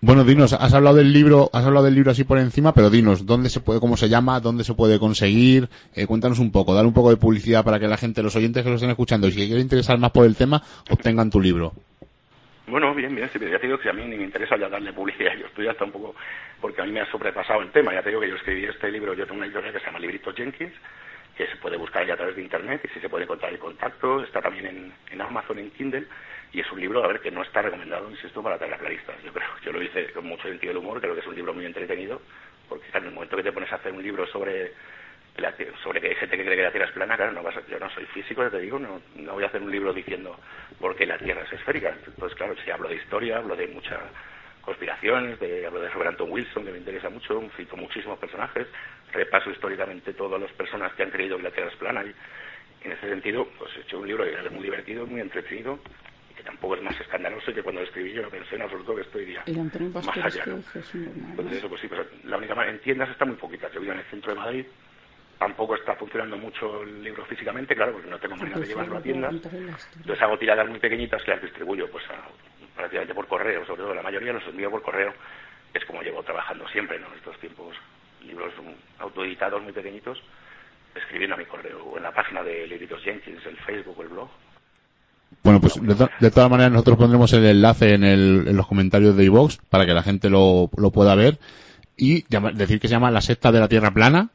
Bueno, 0.04 0.24
dinos, 0.24 0.54
has 0.54 0.74
hablado 0.74 0.96
del 0.96 1.14
libro, 1.14 1.52
has 1.54 1.64
hablado 1.64 1.86
del 1.86 1.94
libro 1.94 2.10
así 2.10 2.24
por 2.24 2.40
encima, 2.40 2.74
pero 2.74 2.90
dinos, 2.90 3.28
¿dónde 3.28 3.50
se 3.50 3.60
puede, 3.60 3.80
cómo 3.80 3.98
se 3.98 4.10
llama, 4.10 4.40
dónde 4.40 4.64
se 4.64 4.74
puede 4.74 4.98
conseguir? 4.98 5.70
Eh, 5.94 6.08
cuéntanos 6.08 6.40
un 6.40 6.52
poco, 6.52 6.74
dale 6.74 6.88
un 6.88 6.94
poco 6.94 7.12
de 7.12 7.18
publicidad 7.18 7.64
para 7.64 7.80
que 7.80 7.88
la 7.88 7.98
gente, 7.98 8.24
los 8.24 8.36
oyentes 8.36 8.64
que 8.64 8.70
lo 8.70 8.76
estén 8.76 8.90
escuchando 8.90 9.28
y 9.28 9.32
si 9.32 9.46
quieren 9.46 9.62
interesar 9.62 10.00
más 10.00 10.10
por 10.10 10.26
el 10.26 10.36
tema, 10.36 10.60
obtengan 10.90 11.30
tu 11.30 11.40
libro. 11.40 11.74
Bueno, 12.66 12.96
bien, 12.96 13.14
bien, 13.14 13.30
sí, 13.32 13.38
ya 13.40 13.60
te 13.60 13.68
digo 13.68 13.78
que 13.78 13.90
a 13.90 13.94
mí 13.94 14.04
ni 14.06 14.18
me 14.18 14.24
interesa 14.24 14.58
ya 14.58 14.70
darle 14.70 14.92
publicidad, 14.92 15.34
yo 15.40 15.46
estoy 15.46 15.68
hasta 15.68 15.86
un 15.86 15.92
poco, 15.92 16.16
porque 16.60 16.82
a 16.82 16.86
mí 16.86 16.92
me 16.92 17.02
ha 17.02 17.12
sobrepasado 17.12 17.62
el 17.62 17.70
tema, 17.70 17.94
ya 17.94 18.02
te 18.02 18.10
digo 18.10 18.22
que 18.22 18.30
yo 18.30 18.38
escribí 18.38 18.66
este 18.66 18.92
libro, 18.92 19.14
yo 19.14 19.26
tengo 19.26 19.38
una 19.38 19.46
editorial 19.46 19.74
que 19.74 19.80
se 19.82 19.86
llama 19.86 20.00
Librito 20.00 20.34
Jenkins, 20.34 20.74
que 21.42 21.52
se 21.52 21.58
puede 21.58 21.78
buscar 21.78 22.06
ya 22.06 22.14
a 22.14 22.18
través 22.18 22.36
de 22.36 22.44
internet 22.44 22.82
y 22.84 22.88
si 22.90 23.00
se 23.00 23.10
puede 23.10 23.24
encontrar 23.24 23.52
el 23.52 23.58
contacto, 23.58 24.24
está 24.24 24.42
también 24.42 24.68
en, 24.68 24.94
en 25.10 25.22
Amazon, 25.22 25.58
en 25.58 25.72
Kindle, 25.72 26.06
y 26.54 26.60
es 26.60 26.72
un 26.72 26.80
libro, 26.80 27.04
a 27.04 27.08
ver, 27.08 27.20
que 27.20 27.32
no 27.32 27.42
está 27.42 27.64
recomendado, 27.64 28.12
insisto, 28.12 28.44
para 28.44 28.60
terraplanistas. 28.60 29.16
Yo 29.24 29.34
creo, 29.34 29.48
yo 29.64 29.72
lo 29.72 29.82
hice 29.82 30.12
con 30.12 30.26
mucho 30.26 30.48
sentido 30.48 30.74
del 30.74 30.84
humor, 30.84 31.02
creo 31.02 31.16
que 31.16 31.22
es 31.22 31.28
un 31.28 31.36
libro 31.36 31.54
muy 31.54 31.66
entretenido, 31.66 32.22
porque 32.70 32.86
en 32.94 33.06
el 33.06 33.12
momento 33.12 33.38
que 33.38 33.44
te 33.44 33.52
pones 33.52 33.72
a 33.72 33.78
hacer 33.78 33.92
un 33.92 34.04
libro 34.04 34.28
sobre 34.28 34.74
sobre 35.82 36.02
que 36.02 36.10
hay 36.10 36.16
gente 36.16 36.38
que 36.38 36.44
cree 36.44 36.58
que 36.58 36.64
la 36.64 36.72
Tierra 36.72 36.88
es 36.88 36.92
plana, 36.92 37.16
claro, 37.16 37.32
no 37.32 37.42
vas 37.42 37.56
yo 37.68 37.80
no 37.80 37.90
soy 37.92 38.06
físico, 38.08 38.44
ya 38.44 38.50
te 38.50 38.60
digo, 38.60 38.78
no, 38.78 39.02
no 39.16 39.34
voy 39.34 39.44
a 39.44 39.48
hacer 39.48 39.62
un 39.62 39.72
libro 39.72 39.94
diciendo 39.94 40.38
por 40.80 40.96
qué 40.96 41.06
la 41.06 41.18
Tierra 41.18 41.44
es 41.44 41.54
esférica. 41.54 41.96
Entonces, 42.06 42.38
claro, 42.38 42.54
si 42.64 42.70
hablo 42.70 42.90
de 42.90 42.96
historia, 42.96 43.38
hablo 43.38 43.56
de 43.56 43.68
muchas 43.68 44.00
conspiraciones, 44.62 45.40
de, 45.40 45.66
hablo 45.66 45.82
de 45.82 45.90
Robert 45.90 46.12
Anton 46.12 46.32
Wilson, 46.32 46.66
que 46.66 46.72
me 46.72 46.78
interesa 46.78 47.10
mucho, 47.10 47.42
cito 47.58 47.76
muchísimos 47.76 48.20
personajes, 48.20 48.68
repaso 49.12 49.50
históricamente 49.50 50.14
todas 50.14 50.40
las 50.40 50.52
personas 50.54 50.94
que 50.94 51.04
han 51.04 51.12
creído 51.12 51.38
que 51.38 51.44
la 51.44 51.52
Tierra 51.52 51.70
es 51.70 51.76
plana 51.78 52.04
y 52.04 52.14
en 52.86 52.92
ese 52.92 53.10
sentido, 53.10 53.48
pues 53.58 53.72
he 53.78 53.82
hecho 53.82 54.00
un 54.00 54.08
libro 54.08 54.24
que 54.24 54.34
es 54.34 54.52
muy 54.52 54.64
divertido, 54.64 55.06
muy 55.06 55.22
entretenido 55.22 55.80
y 56.30 56.34
que 56.34 56.44
tampoco 56.44 56.76
es 56.76 56.82
más 56.82 57.00
escandaloso 57.00 57.54
que 57.54 57.62
cuando 57.62 57.82
lo 57.82 57.88
escribí 57.88 58.14
yo 58.14 58.24
no 58.24 58.30
pensé 58.30 58.56
en 58.56 58.64
absoluto 58.64 58.96
que 58.96 59.02
esto 59.02 59.20
iría 59.20 59.44
más 59.94 60.08
allá. 60.18 60.44
Entonces, 60.46 61.58
eso, 61.58 61.70
pues 61.70 61.82
sí, 61.82 61.88
pues, 61.88 62.00
la 62.24 62.38
única 62.38 62.56
manera, 62.56 62.74
en 62.74 62.82
tiendas 62.82 63.10
está 63.10 63.26
muy 63.26 63.36
poquita. 63.36 63.70
Yo 63.72 63.82
vivo 63.82 63.94
en 63.94 64.00
el 64.00 64.06
centro 64.06 64.34
de 64.34 64.40
Madrid, 64.40 64.66
Tampoco 65.42 65.74
está 65.74 65.96
funcionando 65.96 66.38
mucho 66.38 66.84
el 66.84 67.02
libro 67.04 67.26
físicamente, 67.26 67.76
claro, 67.76 67.94
porque 67.94 68.08
no 68.08 68.20
tengo 68.20 68.36
manera 68.36 68.60
de 68.60 68.68
llevarlo 68.68 68.98
a 68.98 69.02
tiendas. 69.02 69.34
Entonces 69.34 70.22
hago 70.22 70.38
tiradas 70.38 70.70
muy 70.70 70.78
pequeñitas 70.78 71.24
que 71.24 71.32
las 71.32 71.42
distribuyo 71.42 71.90
pues 71.90 72.04
prácticamente 72.82 73.14
por 73.14 73.28
correo, 73.28 73.66
sobre 73.66 73.84
todo 73.84 73.94
la 73.94 74.02
mayoría 74.02 74.34
los 74.34 74.44
envío 74.48 74.72
por 74.72 74.82
correo. 74.82 75.14
Es 75.74 75.86
como 75.86 76.02
llevo 76.02 76.24
trabajando 76.24 76.68
siempre, 76.70 77.00
¿no? 77.00 77.08
Estos 77.16 77.40
tiempos, 77.40 77.76
libros 78.26 78.52
autoeditados 79.00 79.62
muy 79.62 79.72
pequeñitos, 79.72 80.18
escribiendo 80.96 81.36
a 81.36 81.38
mi 81.38 81.46
correo 81.46 81.84
o 81.84 81.98
en 81.98 82.04
la 82.04 82.12
página 82.12 82.44
de 82.44 82.68
Libritos 82.68 83.02
Jenkins, 83.04 83.46
el 83.46 83.58
Facebook 83.58 84.02
el 84.02 84.10
blog. 84.10 84.30
Bueno, 85.44 85.62
pues 85.62 85.76
de, 85.80 86.32
todas 86.32 86.50
maneras 86.50 86.74
nosotros 86.74 86.98
pondremos 86.98 87.32
el 87.34 87.46
enlace 87.46 87.94
en, 87.94 88.04
el, 88.04 88.48
en 88.48 88.58
los 88.58 88.68
comentarios 88.68 89.16
de 89.16 89.24
iVox 89.26 89.58
para 89.70 89.86
que 89.86 89.94
la 89.94 90.04
gente 90.04 90.30
lo, 90.30 90.70
lo 90.76 90.92
pueda 90.92 91.16
ver 91.16 91.40
y 91.96 92.26
decir 92.54 92.80
que 92.80 92.88
se 92.88 92.96
llama 92.96 93.12
La 93.12 93.22
secta 93.22 93.52
de 93.52 93.60
la 93.60 93.70
Tierra 93.70 93.92
Plana 93.92 94.30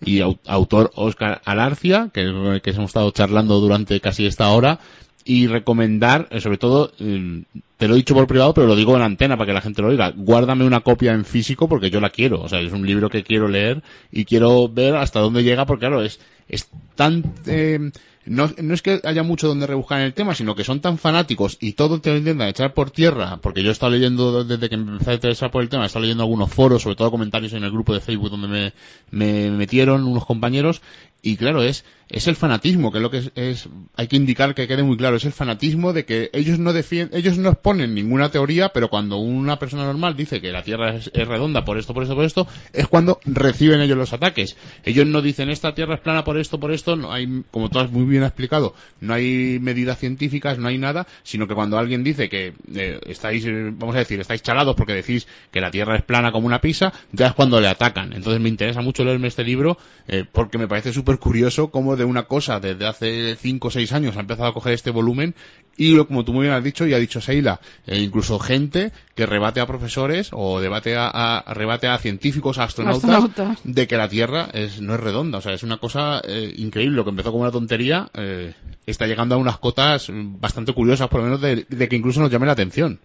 y 0.00 0.20
autor 0.20 0.90
Oscar 0.94 1.42
Alarcia, 1.44 2.10
que, 2.14 2.60
que 2.62 2.70
hemos 2.70 2.90
estado 2.90 3.10
charlando 3.10 3.60
durante 3.60 4.00
casi 4.00 4.26
esta 4.26 4.48
hora, 4.48 4.78
y 5.24 5.46
recomendar, 5.46 6.28
eh, 6.30 6.40
sobre 6.40 6.58
todo, 6.58 6.92
mm, 6.98 7.40
te 7.76 7.88
lo 7.88 7.94
he 7.94 7.96
dicho 7.96 8.14
por 8.14 8.26
privado, 8.26 8.54
pero 8.54 8.66
lo 8.66 8.76
digo 8.76 8.94
en 8.96 9.02
antena 9.02 9.36
para 9.36 9.46
que 9.46 9.54
la 9.54 9.60
gente 9.60 9.82
lo 9.82 9.88
oiga, 9.88 10.12
guárdame 10.14 10.64
una 10.64 10.80
copia 10.80 11.12
en 11.12 11.24
físico 11.24 11.68
porque 11.68 11.90
yo 11.90 12.00
la 12.00 12.10
quiero, 12.10 12.40
o 12.40 12.48
sea, 12.48 12.60
es 12.60 12.72
un 12.72 12.86
libro 12.86 13.10
que 13.10 13.24
quiero 13.24 13.48
leer 13.48 13.82
y 14.10 14.24
quiero 14.24 14.68
ver 14.68 14.94
hasta 14.96 15.20
dónde 15.20 15.42
llega 15.42 15.66
porque 15.66 15.86
claro, 15.86 16.02
es, 16.02 16.20
es 16.48 16.68
tan, 16.94 17.24
eh, 17.46 17.90
no, 18.24 18.48
no 18.56 18.74
es 18.74 18.82
que 18.82 19.00
haya 19.02 19.24
mucho 19.24 19.48
donde 19.48 19.66
rebuscar 19.66 19.98
en 19.98 20.06
el 20.06 20.14
tema, 20.14 20.34
sino 20.34 20.54
que 20.54 20.62
son 20.62 20.80
tan 20.80 20.96
fanáticos 20.96 21.58
y 21.60 21.72
todo 21.72 22.00
te 22.00 22.10
lo 22.10 22.18
intentan 22.18 22.48
echar 22.48 22.72
por 22.72 22.92
tierra, 22.92 23.38
porque 23.42 23.64
yo 23.64 23.70
he 23.70 23.72
estado 23.72 23.92
leyendo 23.92 24.44
desde 24.44 24.68
que 24.68 24.76
me 24.76 24.92
empecé 24.92 25.10
a 25.10 25.14
interesar 25.14 25.50
por 25.50 25.62
el 25.62 25.68
tema, 25.68 25.82
he 25.82 25.86
estado 25.86 26.02
leyendo 26.02 26.22
algunos 26.22 26.52
foros, 26.52 26.82
sobre 26.82 26.94
todo 26.94 27.10
comentarios 27.10 27.52
en 27.52 27.64
el 27.64 27.72
grupo 27.72 27.92
de 27.92 28.00
Facebook 28.00 28.30
donde 28.30 28.46
me, 28.48 28.72
me 29.10 29.50
metieron 29.50 30.06
unos 30.06 30.24
compañeros, 30.24 30.82
y 31.22 31.36
claro, 31.36 31.62
es, 31.62 31.84
es 32.08 32.26
el 32.26 32.34
fanatismo, 32.34 32.90
que 32.90 32.98
es 32.98 33.02
lo 33.02 33.10
que 33.10 33.30
es, 33.36 33.68
hay 33.96 34.06
que 34.08 34.16
indicar 34.16 34.54
que 34.54 34.66
quede 34.66 34.82
muy 34.82 34.96
claro, 34.96 35.16
es 35.16 35.24
el 35.24 35.32
fanatismo 35.32 35.92
de 35.92 36.04
que 36.04 36.30
ellos 36.32 36.58
no 36.58 36.72
defienden, 36.72 37.16
ellos 37.18 37.38
no 37.38 37.50
exponen 37.50 37.94
ninguna 37.94 38.30
teoría, 38.30 38.70
pero 38.70 38.90
cuando 38.90 39.18
una 39.18 39.58
persona 39.58 39.84
normal 39.84 40.16
dice 40.16 40.40
que 40.40 40.50
la 40.50 40.62
Tierra 40.62 40.96
es, 40.96 41.12
redonda 41.14 41.64
por 41.64 41.78
esto, 41.78 41.94
por 41.94 42.02
esto, 42.02 42.16
por 42.16 42.24
esto, 42.24 42.48
es 42.72 42.88
cuando 42.88 43.20
reciben 43.24 43.80
ellos 43.80 43.96
los 43.96 44.12
ataques. 44.12 44.56
Ellos 44.84 45.06
no 45.06 45.22
dicen 45.22 45.48
esta 45.48 45.74
Tierra 45.74 45.94
es 45.94 46.00
plana 46.00 46.24
por 46.24 46.38
esto, 46.38 46.58
por 46.58 46.72
esto, 46.72 46.96
no 46.96 47.12
hay, 47.12 47.44
como 47.50 47.70
tú 47.70 47.78
has 47.78 47.90
muy 47.90 48.04
bien 48.04 48.24
explicado, 48.24 48.74
no 49.00 49.14
hay 49.14 49.58
medidas 49.60 49.98
científicas, 49.98 50.58
no 50.58 50.68
hay 50.68 50.78
nada, 50.78 51.06
sino 51.22 51.46
que 51.46 51.54
cuando 51.54 51.78
alguien 51.78 52.04
dice 52.04 52.28
que 52.28 52.52
eh, 52.74 53.00
estáis, 53.06 53.46
eh, 53.46 53.70
vamos 53.72 53.94
a 53.94 54.00
decir, 54.00 54.20
estáis 54.20 54.42
chalados 54.42 54.74
porque 54.74 54.92
decís 54.92 55.28
que 55.50 55.60
la 55.60 55.70
Tierra 55.70 55.96
es 55.96 56.02
plana 56.02 56.32
como 56.32 56.46
una 56.46 56.60
pizza, 56.60 56.92
ya 57.12 57.28
es 57.28 57.32
cuando 57.32 57.60
le 57.60 57.68
atacan. 57.68 58.12
Entonces 58.12 58.40
me 58.40 58.48
interesa 58.48 58.82
mucho 58.82 59.04
leerme 59.04 59.28
este 59.28 59.44
libro, 59.44 59.78
eh, 60.08 60.24
porque 60.30 60.58
me 60.58 60.68
parece 60.68 60.92
súper 60.92 61.11
súper 61.12 61.18
curioso 61.18 61.70
cómo 61.70 61.96
de 61.96 62.04
una 62.04 62.24
cosa 62.24 62.60
desde 62.60 62.86
hace 62.86 63.36
5 63.36 63.68
o 63.68 63.70
6 63.70 63.92
años 63.92 64.16
ha 64.16 64.20
empezado 64.20 64.48
a 64.48 64.54
coger 64.54 64.72
este 64.72 64.90
volumen 64.90 65.34
y 65.76 65.94
lo, 65.94 66.06
como 66.06 66.24
tú 66.24 66.32
muy 66.32 66.42
bien 66.42 66.54
has 66.54 66.64
dicho 66.64 66.86
y 66.86 66.94
ha 66.94 66.98
dicho 66.98 67.20
Seila, 67.20 67.60
e 67.86 67.98
incluso 67.98 68.38
gente 68.38 68.92
que 69.14 69.26
rebate 69.26 69.60
a 69.60 69.66
profesores 69.66 70.30
o 70.32 70.60
debate 70.60 70.94
a, 70.98 71.44
rebate 71.54 71.88
a 71.88 71.96
científicos, 71.98 72.58
a 72.58 72.64
astronautas, 72.64 73.60
de 73.64 73.86
que 73.86 73.96
la 73.96 74.08
Tierra 74.08 74.48
es, 74.52 74.82
no 74.82 74.94
es 74.94 75.00
redonda. 75.00 75.38
O 75.38 75.40
sea, 75.40 75.54
es 75.54 75.62
una 75.62 75.78
cosa 75.78 76.20
eh, 76.28 76.52
increíble. 76.56 76.96
Lo 76.96 77.04
que 77.04 77.10
empezó 77.10 77.30
como 77.30 77.44
una 77.44 77.52
tontería 77.52 78.08
eh, 78.12 78.52
está 78.86 79.06
llegando 79.06 79.34
a 79.34 79.38
unas 79.38 79.58
cotas 79.58 80.10
bastante 80.12 80.74
curiosas, 80.74 81.08
por 81.08 81.20
lo 81.20 81.24
menos 81.24 81.40
de, 81.40 81.88
que 81.88 81.96
incluso 81.96 82.20
nos 82.20 82.30
llame 82.30 82.46
la 82.46 82.52
atención. 82.52 82.98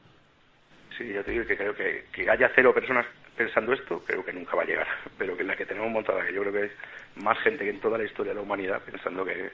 Sí, 0.98 1.06
yo 1.14 1.24
te 1.24 1.32
digo 1.32 1.46
que 1.46 1.56
creo 1.56 1.74
que, 1.74 2.04
que 2.12 2.30
haya 2.30 2.52
cero 2.54 2.74
personas 2.74 3.06
pensando 3.38 3.72
esto, 3.72 4.04
creo 4.06 4.26
que 4.26 4.34
nunca 4.34 4.58
va 4.58 4.64
a 4.64 4.66
llegar. 4.66 4.88
Pero 5.18 5.38
que 5.38 5.46
la 5.46 5.56
que 5.56 5.66
tenemos 5.66 5.90
montada, 5.90 6.26
que 6.26 6.34
yo 6.34 6.42
creo 6.42 6.54
que 6.54 6.66
es 6.66 6.72
más 7.22 7.38
gente 7.40 7.64
que 7.64 7.72
en 7.72 7.80
toda 7.80 7.98
la 7.98 8.06
historia 8.06 8.32
de 8.32 8.36
la 8.36 8.42
humanidad 8.42 8.82
pensando 8.82 9.26
que, 9.26 9.52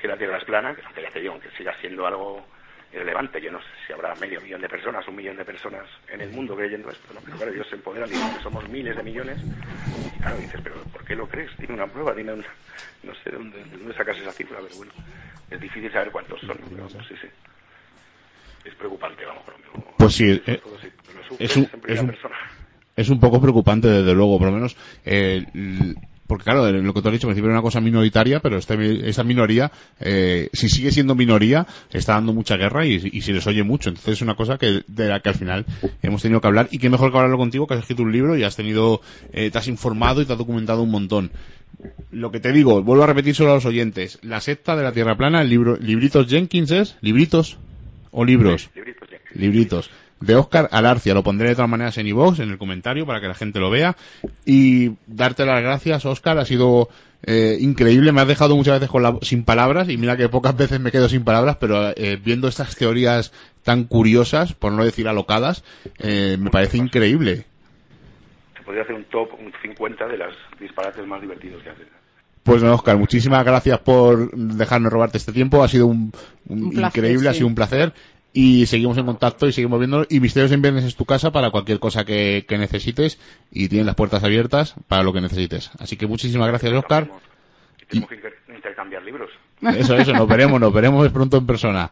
que 0.00 0.08
la 0.08 0.16
Tierra 0.16 0.38
es 0.38 0.44
plana, 0.44 0.74
que 0.74 1.02
ya 1.02 1.10
te 1.10 1.20
digo, 1.20 1.32
aunque 1.32 1.50
siga 1.56 1.74
siendo 1.80 2.06
algo 2.06 2.44
relevante, 2.92 3.40
yo 3.40 3.50
no 3.50 3.58
sé 3.58 3.68
si 3.86 3.92
habrá 3.92 4.14
medio 4.16 4.40
millón 4.40 4.60
de 4.60 4.68
personas, 4.68 5.06
un 5.08 5.16
millón 5.16 5.36
de 5.36 5.44
personas 5.44 5.86
en 6.08 6.20
el 6.20 6.30
mundo 6.30 6.54
creyendo 6.54 6.90
esto, 6.90 7.14
¿no? 7.14 7.20
pero 7.24 7.36
claro, 7.38 7.52
ellos 7.52 7.66
se 7.68 7.76
empoderan 7.76 8.08
y 8.08 8.12
dicen 8.12 8.34
que 8.34 8.42
somos 8.42 8.68
miles 8.68 8.96
de 8.96 9.02
millones, 9.02 9.38
y 10.14 10.20
claro, 10.20 10.36
dices, 10.36 10.60
pero 10.62 10.76
¿por 10.92 11.04
qué 11.04 11.16
lo 11.16 11.26
crees? 11.26 11.50
Dime 11.58 11.74
una 11.74 11.86
prueba, 11.86 12.12
dime 12.14 12.34
una... 12.34 12.44
no 13.02 13.14
sé 13.14 13.30
de 13.30 13.36
dónde, 13.38 13.64
de 13.64 13.78
dónde 13.78 13.94
sacas 13.94 14.18
esa 14.18 14.32
cifra, 14.32 14.58
pero 14.62 14.76
bueno, 14.76 14.92
es 15.50 15.60
difícil 15.60 15.90
saber 15.90 16.10
cuántos 16.10 16.40
son, 16.40 16.58
pero, 16.68 16.88
sí, 16.90 17.14
sí. 17.20 17.28
Es 18.64 18.74
preocupante, 18.74 19.24
vamos, 19.24 19.42
pero, 19.46 19.84
Pues 19.96 20.14
sí, 20.14 20.42
eh, 20.46 20.60
es, 21.38 21.56
un, 21.56 21.68
es, 21.88 22.00
un, 22.00 22.14
es 22.94 23.08
un 23.08 23.20
poco 23.20 23.40
preocupante, 23.40 23.88
desde 23.88 24.14
luego, 24.14 24.38
por 24.38 24.48
lo 24.48 24.54
menos... 24.54 24.76
Eh, 25.04 25.46
porque 26.32 26.44
claro, 26.44 26.72
lo 26.72 26.94
que 26.94 27.02
tú 27.02 27.08
has 27.08 27.12
dicho, 27.12 27.26
al 27.26 27.32
principio 27.32 27.50
era 27.50 27.58
una 27.58 27.62
cosa 27.62 27.82
minoritaria, 27.82 28.40
pero 28.40 28.56
este, 28.56 29.06
esta 29.06 29.22
minoría, 29.22 29.70
eh, 30.00 30.48
si 30.54 30.70
sigue 30.70 30.90
siendo 30.90 31.14
minoría, 31.14 31.66
está 31.92 32.14
dando 32.14 32.32
mucha 32.32 32.56
guerra 32.56 32.86
y, 32.86 32.94
y 33.12 33.20
se 33.20 33.34
les 33.34 33.46
oye 33.46 33.62
mucho. 33.62 33.90
Entonces 33.90 34.14
es 34.14 34.22
una 34.22 34.34
cosa 34.34 34.56
que, 34.56 34.82
de 34.86 35.08
la 35.08 35.20
que 35.20 35.28
al 35.28 35.34
final 35.34 35.66
hemos 36.00 36.22
tenido 36.22 36.40
que 36.40 36.46
hablar 36.46 36.68
y 36.70 36.78
que 36.78 36.88
mejor 36.88 37.10
que 37.10 37.18
hablarlo 37.18 37.36
contigo, 37.36 37.66
que 37.66 37.74
has 37.74 37.80
escrito 37.80 38.02
un 38.02 38.12
libro 38.12 38.34
y 38.34 38.44
has 38.44 38.56
tenido, 38.56 39.02
eh, 39.34 39.50
te 39.50 39.58
has 39.58 39.68
informado 39.68 40.22
y 40.22 40.24
te 40.24 40.32
has 40.32 40.38
documentado 40.38 40.82
un 40.82 40.90
montón. 40.90 41.32
Lo 42.10 42.32
que 42.32 42.40
te 42.40 42.50
digo, 42.50 42.82
vuelvo 42.82 43.04
a 43.04 43.08
repetir 43.08 43.34
solo 43.34 43.50
a 43.50 43.56
los 43.56 43.66
oyentes, 43.66 44.18
la 44.22 44.40
secta 44.40 44.74
de 44.74 44.84
la 44.84 44.92
Tierra 44.92 45.18
Plana, 45.18 45.42
el 45.42 45.50
libro, 45.50 45.76
libritos 45.76 46.28
Jenkins 46.28 46.70
es, 46.70 46.96
libritos 47.02 47.58
o 48.10 48.24
libros. 48.24 48.70
libritos. 48.74 49.10
Libritos 49.34 49.90
de 50.22 50.36
Oscar 50.36 50.68
Alarcia. 50.70 51.14
Lo 51.14 51.22
pondré 51.22 51.48
de 51.48 51.54
todas 51.54 51.70
maneras 51.70 51.98
en 51.98 52.06
iVoox, 52.06 52.40
en 52.40 52.50
el 52.50 52.58
comentario, 52.58 53.06
para 53.06 53.20
que 53.20 53.28
la 53.28 53.34
gente 53.34 53.60
lo 53.60 53.70
vea. 53.70 53.96
Y 54.44 54.92
darte 55.06 55.44
las 55.44 55.62
gracias, 55.62 56.06
Oscar. 56.06 56.38
Ha 56.38 56.44
sido 56.44 56.88
eh, 57.24 57.56
increíble. 57.60 58.12
Me 58.12 58.20
has 58.20 58.28
dejado 58.28 58.56
muchas 58.56 58.80
veces 58.80 58.90
con 58.90 59.20
sin 59.22 59.44
palabras. 59.44 59.88
Y 59.88 59.96
mira 59.96 60.16
que 60.16 60.28
pocas 60.28 60.56
veces 60.56 60.80
me 60.80 60.90
quedo 60.90 61.08
sin 61.08 61.24
palabras, 61.24 61.56
pero 61.60 61.90
eh, 61.90 62.18
viendo 62.22 62.48
estas 62.48 62.76
teorías 62.76 63.32
tan 63.62 63.84
curiosas, 63.84 64.54
por 64.54 64.72
no 64.72 64.84
decir 64.84 65.08
alocadas, 65.08 65.64
eh, 65.98 66.36
me 66.38 66.50
parece 66.50 66.78
increíble. 66.78 67.44
Se 68.56 68.62
podría 68.62 68.82
hacer 68.82 68.94
un 68.94 69.04
top, 69.04 69.28
un 69.38 69.52
50 69.62 70.06
de 70.06 70.18
las 70.18 70.32
disparates 70.60 71.06
más 71.06 71.20
divertidos 71.20 71.62
que 71.62 71.70
haces. 71.70 71.86
Pues 72.42 72.60
no, 72.60 72.74
Oscar, 72.74 72.96
muchísimas 72.96 73.44
gracias 73.44 73.78
por 73.78 74.32
dejarnos 74.34 74.92
robarte 74.92 75.16
este 75.16 75.32
tiempo. 75.32 75.62
Ha 75.62 75.68
sido 75.68 75.86
un, 75.86 76.12
increíble, 76.48 77.28
ha 77.28 77.34
sido 77.34 77.46
un 77.46 77.54
placer 77.54 77.92
y 78.32 78.66
seguimos 78.66 78.96
en 78.98 79.06
contacto 79.06 79.46
y 79.46 79.52
seguimos 79.52 79.78
viendo 79.78 80.06
y 80.08 80.20
Misterios 80.20 80.52
en 80.52 80.62
Viernes 80.62 80.84
es 80.84 80.96
tu 80.96 81.04
casa 81.04 81.32
para 81.32 81.50
cualquier 81.50 81.78
cosa 81.78 82.04
que, 82.04 82.44
necesites 82.48 83.18
y 83.50 83.68
tienen 83.68 83.86
las 83.86 83.94
puertas 83.94 84.24
abiertas 84.24 84.74
para 84.88 85.02
lo 85.02 85.12
que 85.12 85.20
necesites. 85.20 85.70
Así 85.78 85.96
que 85.96 86.06
muchísimas 86.06 86.48
gracias, 86.48 86.72
Oscar. 86.72 87.10
tenemos 87.88 88.10
que 88.10 88.54
intercambiar 88.54 89.02
libros. 89.02 89.30
Eso, 89.76 89.94
eso, 89.94 90.12
nos 90.12 90.26
veremos, 90.26 90.60
nos 90.60 90.72
veremos 90.72 91.08
pronto 91.10 91.36
en 91.36 91.46
persona. 91.46 91.88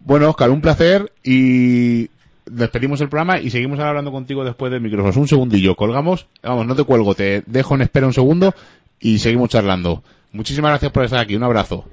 Bueno, 0.00 0.28
Oscar, 0.28 0.50
un 0.50 0.60
placer 0.60 1.10
y 1.24 2.10
despedimos 2.44 3.00
el 3.00 3.08
programa 3.08 3.40
y 3.40 3.48
seguimos 3.48 3.78
hablando 3.80 4.12
contigo 4.12 4.44
después 4.44 4.70
del 4.70 4.82
micrófono. 4.82 5.18
Un 5.18 5.28
segundillo, 5.28 5.74
colgamos, 5.74 6.26
vamos, 6.42 6.66
no 6.66 6.76
te 6.76 6.84
cuelgo, 6.84 7.14
te 7.14 7.42
dejo 7.46 7.76
en 7.76 7.82
espera 7.82 8.06
un 8.06 8.12
segundo 8.12 8.54
y 9.00 9.20
seguimos 9.20 9.48
charlando. 9.48 10.02
Muchísimas 10.32 10.72
gracias 10.72 10.92
por 10.92 11.04
estar 11.04 11.20
aquí, 11.20 11.34
un 11.34 11.44
abrazo. 11.44 11.86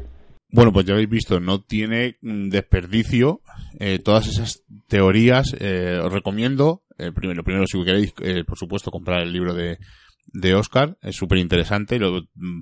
Bueno, 0.50 0.72
pues 0.72 0.86
ya 0.86 0.94
habéis 0.94 1.10
visto, 1.10 1.40
no 1.40 1.62
tiene 1.62 2.18
mm, 2.22 2.50
desperdicio 2.50 3.42
eh, 3.80 4.00
todas 4.00 4.28
esas 4.28 4.64
teorías. 4.88 5.56
Eh, 5.60 6.00
os 6.02 6.12
recomiendo, 6.12 6.84
eh, 6.98 7.12
primero, 7.12 7.44
primero 7.44 7.66
si 7.68 7.84
queréis, 7.84 8.14
eh, 8.22 8.44
por 8.46 8.58
supuesto, 8.58 8.92
comprar 8.92 9.22
el 9.22 9.34
libro 9.34 9.54
de, 9.54 9.80
de 10.28 10.56
Oscar. 10.56 10.98
Es 11.02 11.16
súper 11.16 11.40
interesante. 11.40 12.00
Lo, 12.00 12.22
mm, 12.36 12.62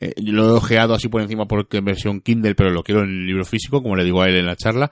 eh, 0.00 0.14
lo 0.22 0.48
he 0.48 0.52
ojeado 0.52 0.94
así 0.94 1.08
por 1.08 1.22
encima 1.22 1.46
porque 1.46 1.78
en 1.78 1.84
versión 1.84 2.20
Kindle, 2.20 2.54
pero 2.54 2.70
lo 2.70 2.82
quiero 2.82 3.02
en 3.02 3.10
el 3.10 3.26
libro 3.26 3.44
físico, 3.44 3.82
como 3.82 3.96
le 3.96 4.04
digo 4.04 4.22
a 4.22 4.28
él 4.28 4.36
en 4.36 4.46
la 4.46 4.56
charla. 4.56 4.90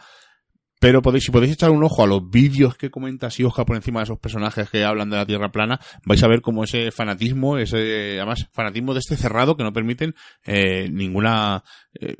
Pero 0.80 1.02
podéis, 1.02 1.24
si 1.24 1.30
podéis 1.32 1.52
echar 1.52 1.70
un 1.70 1.82
ojo 1.82 2.04
a 2.04 2.06
los 2.06 2.30
vídeos 2.30 2.76
que 2.76 2.90
comenta 2.90 3.28
Oscar 3.44 3.66
por 3.66 3.76
encima 3.76 4.00
de 4.00 4.04
esos 4.04 4.18
personajes 4.18 4.70
que 4.70 4.84
hablan 4.84 5.10
de 5.10 5.16
la 5.16 5.26
Tierra 5.26 5.50
plana, 5.50 5.80
vais 6.04 6.22
a 6.22 6.28
ver 6.28 6.40
como 6.40 6.62
ese 6.64 6.90
fanatismo, 6.92 7.58
ese, 7.58 8.16
además, 8.18 8.48
fanatismo 8.52 8.94
de 8.94 9.00
este 9.00 9.16
cerrado 9.16 9.56
que 9.56 9.64
no 9.64 9.72
permiten 9.72 10.14
eh, 10.44 10.88
ninguna 10.90 11.64
eh, 12.00 12.16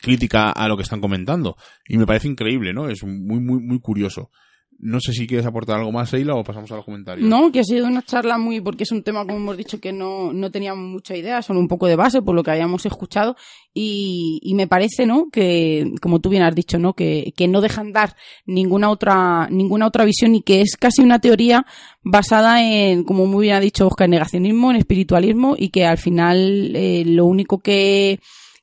crítica 0.00 0.50
a 0.50 0.68
lo 0.68 0.76
que 0.76 0.84
están 0.84 1.00
comentando. 1.00 1.56
Y 1.86 1.98
me 1.98 2.06
parece 2.06 2.28
increíble, 2.28 2.72
¿no? 2.72 2.88
Es 2.88 3.04
muy, 3.04 3.40
muy, 3.40 3.60
muy 3.60 3.80
curioso. 3.80 4.30
No 4.78 5.00
sé 5.00 5.12
si 5.12 5.26
quieres 5.26 5.46
aportar 5.46 5.78
algo 5.78 5.92
más, 5.92 6.12
Eila, 6.12 6.34
o 6.34 6.42
pasamos 6.42 6.70
a 6.72 6.76
los 6.76 6.84
comentarios. 6.84 7.28
No, 7.28 7.52
que 7.52 7.60
ha 7.60 7.64
sido 7.64 7.86
una 7.86 8.02
charla 8.02 8.36
muy, 8.36 8.60
porque 8.60 8.82
es 8.82 8.90
un 8.90 9.02
tema, 9.02 9.24
como 9.24 9.36
hemos 9.36 9.56
dicho, 9.56 9.80
que 9.80 9.92
no, 9.92 10.32
no 10.32 10.50
teníamos 10.50 10.84
mucha 10.84 11.16
idea, 11.16 11.40
solo 11.40 11.60
un 11.60 11.68
poco 11.68 11.86
de 11.86 11.94
base 11.94 12.20
por 12.20 12.34
lo 12.34 12.42
que 12.42 12.50
habíamos 12.50 12.84
escuchado. 12.84 13.36
Y, 13.72 14.40
y 14.42 14.54
me 14.54 14.66
parece, 14.66 15.06
¿no? 15.06 15.28
Que, 15.30 15.92
como 16.00 16.20
tú 16.20 16.30
bien 16.30 16.42
has 16.42 16.54
dicho, 16.54 16.78
¿no? 16.78 16.94
Que, 16.94 17.32
que 17.36 17.46
no 17.46 17.60
dejan 17.60 17.92
dar 17.92 18.16
ninguna 18.44 18.90
otra, 18.90 19.48
ninguna 19.50 19.86
otra 19.86 20.04
visión 20.04 20.34
y 20.34 20.42
que 20.42 20.60
es 20.60 20.76
casi 20.76 21.00
una 21.00 21.20
teoría 21.20 21.64
basada 22.02 22.62
en, 22.62 23.04
como 23.04 23.26
muy 23.26 23.46
bien 23.46 23.56
ha 23.56 23.60
dicho 23.60 23.86
Oscar, 23.86 24.06
en 24.06 24.12
negacionismo, 24.12 24.70
en 24.70 24.78
espiritualismo 24.78 25.54
y 25.56 25.68
que 25.68 25.86
al 25.86 25.98
final 25.98 26.74
eh, 26.74 27.04
lo 27.06 27.26
único 27.26 27.60
que, 27.60 28.20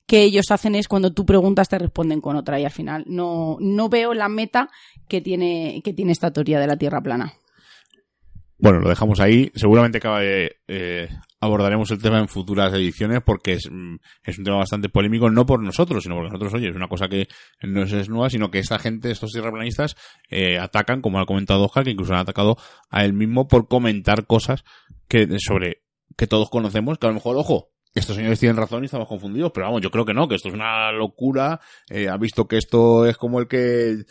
que 0.09 0.23
ellos 0.23 0.49
hacen 0.49 0.73
es 0.73 0.87
cuando 0.87 1.13
tú 1.13 1.23
preguntas 1.23 1.69
te 1.69 1.77
responden 1.77 2.19
con 2.19 2.35
otra 2.35 2.59
y 2.59 2.65
al 2.65 2.71
final 2.71 3.03
no, 3.05 3.57
no 3.59 3.89
veo 3.89 4.15
la 4.15 4.27
meta 4.27 4.67
que 5.07 5.21
tiene, 5.21 5.81
que 5.83 5.93
tiene 5.93 6.13
esta 6.13 6.31
teoría 6.31 6.59
de 6.59 6.65
la 6.65 6.77
Tierra 6.77 6.99
plana. 6.99 7.33
Bueno, 8.57 8.79
lo 8.79 8.89
dejamos 8.89 9.19
ahí. 9.19 9.51
Seguramente 9.53 10.01
eh, 10.67 11.09
abordaremos 11.39 11.91
el 11.91 12.01
tema 12.01 12.17
en 12.17 12.27
futuras 12.27 12.73
ediciones 12.73 13.21
porque 13.23 13.53
es, 13.53 13.69
es, 14.23 14.37
un 14.39 14.43
tema 14.43 14.57
bastante 14.57 14.89
polémico, 14.89 15.29
no 15.29 15.45
por 15.45 15.61
nosotros, 15.61 16.01
sino 16.01 16.15
porque 16.15 16.31
nosotros, 16.31 16.55
oye, 16.55 16.69
es 16.69 16.75
una 16.75 16.87
cosa 16.87 17.07
que 17.07 17.27
no 17.61 17.83
es 17.83 18.09
nueva, 18.09 18.31
sino 18.31 18.49
que 18.49 18.57
esta 18.57 18.79
gente, 18.79 19.11
estos 19.11 19.31
tierraplanistas, 19.31 19.95
eh, 20.31 20.57
atacan, 20.57 21.03
como 21.03 21.19
ha 21.19 21.27
comentado 21.27 21.63
Oscar, 21.65 21.83
que 21.83 21.91
incluso 21.91 22.13
han 22.13 22.21
atacado 22.21 22.57
a 22.89 23.05
él 23.05 23.13
mismo 23.13 23.47
por 23.47 23.67
comentar 23.67 24.25
cosas 24.25 24.63
que 25.07 25.27
sobre 25.37 25.83
que 26.17 26.25
todos 26.25 26.49
conocemos, 26.49 26.97
que 26.97 27.05
a 27.05 27.09
lo 27.09 27.15
mejor, 27.15 27.37
ojo, 27.37 27.69
estos 27.99 28.15
señores 28.15 28.39
tienen 28.39 28.57
razón 28.57 28.83
y 28.83 28.85
estamos 28.85 29.07
confundidos, 29.07 29.51
pero 29.53 29.67
vamos, 29.67 29.81
yo 29.81 29.91
creo 29.91 30.05
que 30.05 30.13
no, 30.13 30.27
que 30.27 30.35
esto 30.35 30.49
es 30.49 30.53
una 30.53 30.91
locura, 30.91 31.59
eh, 31.89 32.07
ha 32.09 32.17
visto 32.17 32.47
que 32.47 32.57
esto 32.57 33.05
es 33.05 33.17
como 33.17 33.39
el 33.39 33.47
que 33.47 34.05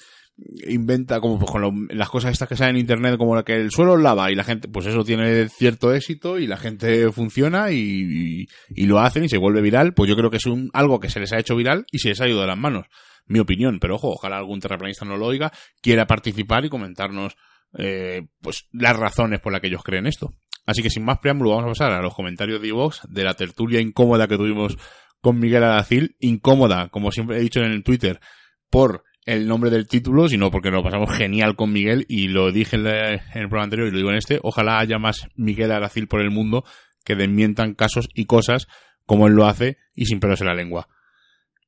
inventa 0.69 1.21
como 1.21 1.39
pues, 1.39 1.51
con 1.51 1.89
las 1.91 2.09
cosas 2.09 2.33
estas 2.33 2.49
que 2.49 2.57
salen 2.57 2.77
en 2.77 2.81
internet 2.81 3.17
como 3.19 3.35
la 3.35 3.43
que 3.43 3.55
el 3.55 3.71
suelo 3.71 3.97
lava 3.97 4.31
y 4.31 4.37
la 4.37 4.45
gente 4.45 4.69
pues 4.69 4.87
eso 4.87 5.03
tiene 5.03 5.49
cierto 5.49 5.93
éxito 5.93 6.39
y 6.39 6.47
la 6.47 6.57
gente 6.57 7.11
funciona 7.11 7.73
y, 7.73 8.47
y, 8.69 8.87
lo 8.87 9.01
hacen 9.01 9.25
y 9.25 9.29
se 9.29 9.39
vuelve 9.39 9.63
viral 9.63 9.95
pues 9.95 10.09
yo 10.09 10.17
creo 10.17 10.31
que 10.31 10.37
es 10.37 10.47
un 10.47 10.71
algo 10.73 11.01
que 11.01 11.11
se 11.11 11.19
les 11.19 11.33
ha 11.33 11.39
hecho 11.39 11.57
viral 11.57 11.87
y 11.91 11.99
se 11.99 12.11
les 12.11 12.21
ha 12.21 12.29
ido 12.29 12.41
de 12.41 12.47
las 12.47 12.57
manos 12.57 12.87
mi 13.27 13.41
opinión 13.41 13.79
pero 13.81 13.97
ojo 13.97 14.11
ojalá 14.11 14.39
algún 14.39 14.61
terraplanista 14.61 15.05
no 15.05 15.17
lo 15.17 15.27
oiga 15.27 15.53
quiera 15.83 16.07
participar 16.07 16.65
y 16.65 16.71
comentarnos 16.71 17.37
eh, 17.77 18.27
pues 18.41 18.67
las 18.73 18.97
razones 18.97 19.41
por 19.41 19.53
las 19.53 19.61
que 19.61 19.69
ellos 19.69 19.83
creen 19.83 20.07
esto 20.07 20.33
Así 20.69 20.83
que 20.83 20.91
sin 20.91 21.03
más 21.03 21.19
preámbulo 21.19 21.49
vamos 21.49 21.65
a 21.65 21.69
pasar 21.69 21.93
a 21.93 22.03
los 22.03 22.15
comentarios 22.15 22.61
de 22.61 22.73
Vox 22.73 23.01
de 23.09 23.25
la 23.25 23.33
tertulia 23.33 23.81
incómoda 23.81 24.29
que 24.29 24.37
tuvimos 24.37 24.77
con 25.23 25.39
Miguel 25.39 25.65
Aracil. 25.65 26.15
Incómoda, 26.21 26.91
como 26.91 27.11
siempre 27.11 27.39
he 27.39 27.41
dicho 27.41 27.61
en 27.61 27.73
el 27.73 27.83
Twitter, 27.83 28.21
por 28.69 29.03
el 29.25 29.49
nombre 29.49 29.71
del 29.71 29.89
título, 29.89 30.29
sino 30.29 30.51
porque 30.51 30.71
nos 30.71 30.83
pasamos 30.83 31.17
genial 31.17 31.57
con 31.57 31.73
Miguel 31.73 32.05
y 32.07 32.29
lo 32.29 32.53
dije 32.53 32.77
en, 32.77 32.87
el 32.87 33.49
programa 33.49 33.65
anterior 33.65 33.89
y 33.89 33.93
lo 33.93 33.97
digo 33.97 34.11
en 34.11 34.17
este. 34.17 34.41
Ojalá 34.43 34.79
haya 34.79 34.99
más 34.99 35.27
Miguel 35.37 35.73
Aracil 35.73 36.07
por 36.07 36.21
el 36.21 36.31
mundo 36.31 36.65
que 37.03 37.15
desmientan 37.15 37.73
casos 37.73 38.07
y 38.13 38.27
cosas 38.27 38.67
como 39.07 39.27
él 39.27 39.33
lo 39.33 39.47
hace 39.47 39.79
y 39.95 40.05
sin 40.05 40.21
pelos 40.21 40.43
la 40.43 40.53
lengua. 40.53 40.87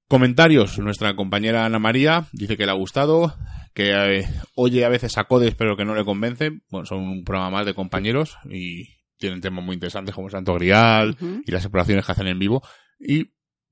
Comentarios. 0.08 0.78
Nuestra 0.78 1.16
compañera 1.16 1.64
Ana 1.64 1.78
María 1.78 2.26
dice 2.32 2.58
que 2.58 2.66
le 2.66 2.72
ha 2.72 2.74
gustado, 2.74 3.34
que 3.72 3.92
eh, 3.92 4.26
oye 4.54 4.84
a 4.84 4.88
veces 4.88 5.16
a 5.18 5.24
Codes 5.24 5.54
pero 5.54 5.76
que 5.76 5.84
no 5.84 5.94
le 5.94 6.04
convence. 6.04 6.50
Bueno, 6.70 6.86
son 6.86 7.00
un 7.00 7.24
programa 7.24 7.58
más 7.58 7.66
de 7.66 7.74
compañeros 7.74 8.36
y 8.48 8.88
tienen 9.18 9.40
temas 9.40 9.64
muy 9.64 9.74
interesantes 9.74 10.14
como 10.14 10.30
Santo 10.30 10.54
Grial 10.54 11.16
y 11.46 11.50
las 11.50 11.64
exploraciones 11.64 12.04
que 12.04 12.12
hacen 12.12 12.26
en 12.26 12.38
vivo. 12.38 12.62
Y 12.98 13.20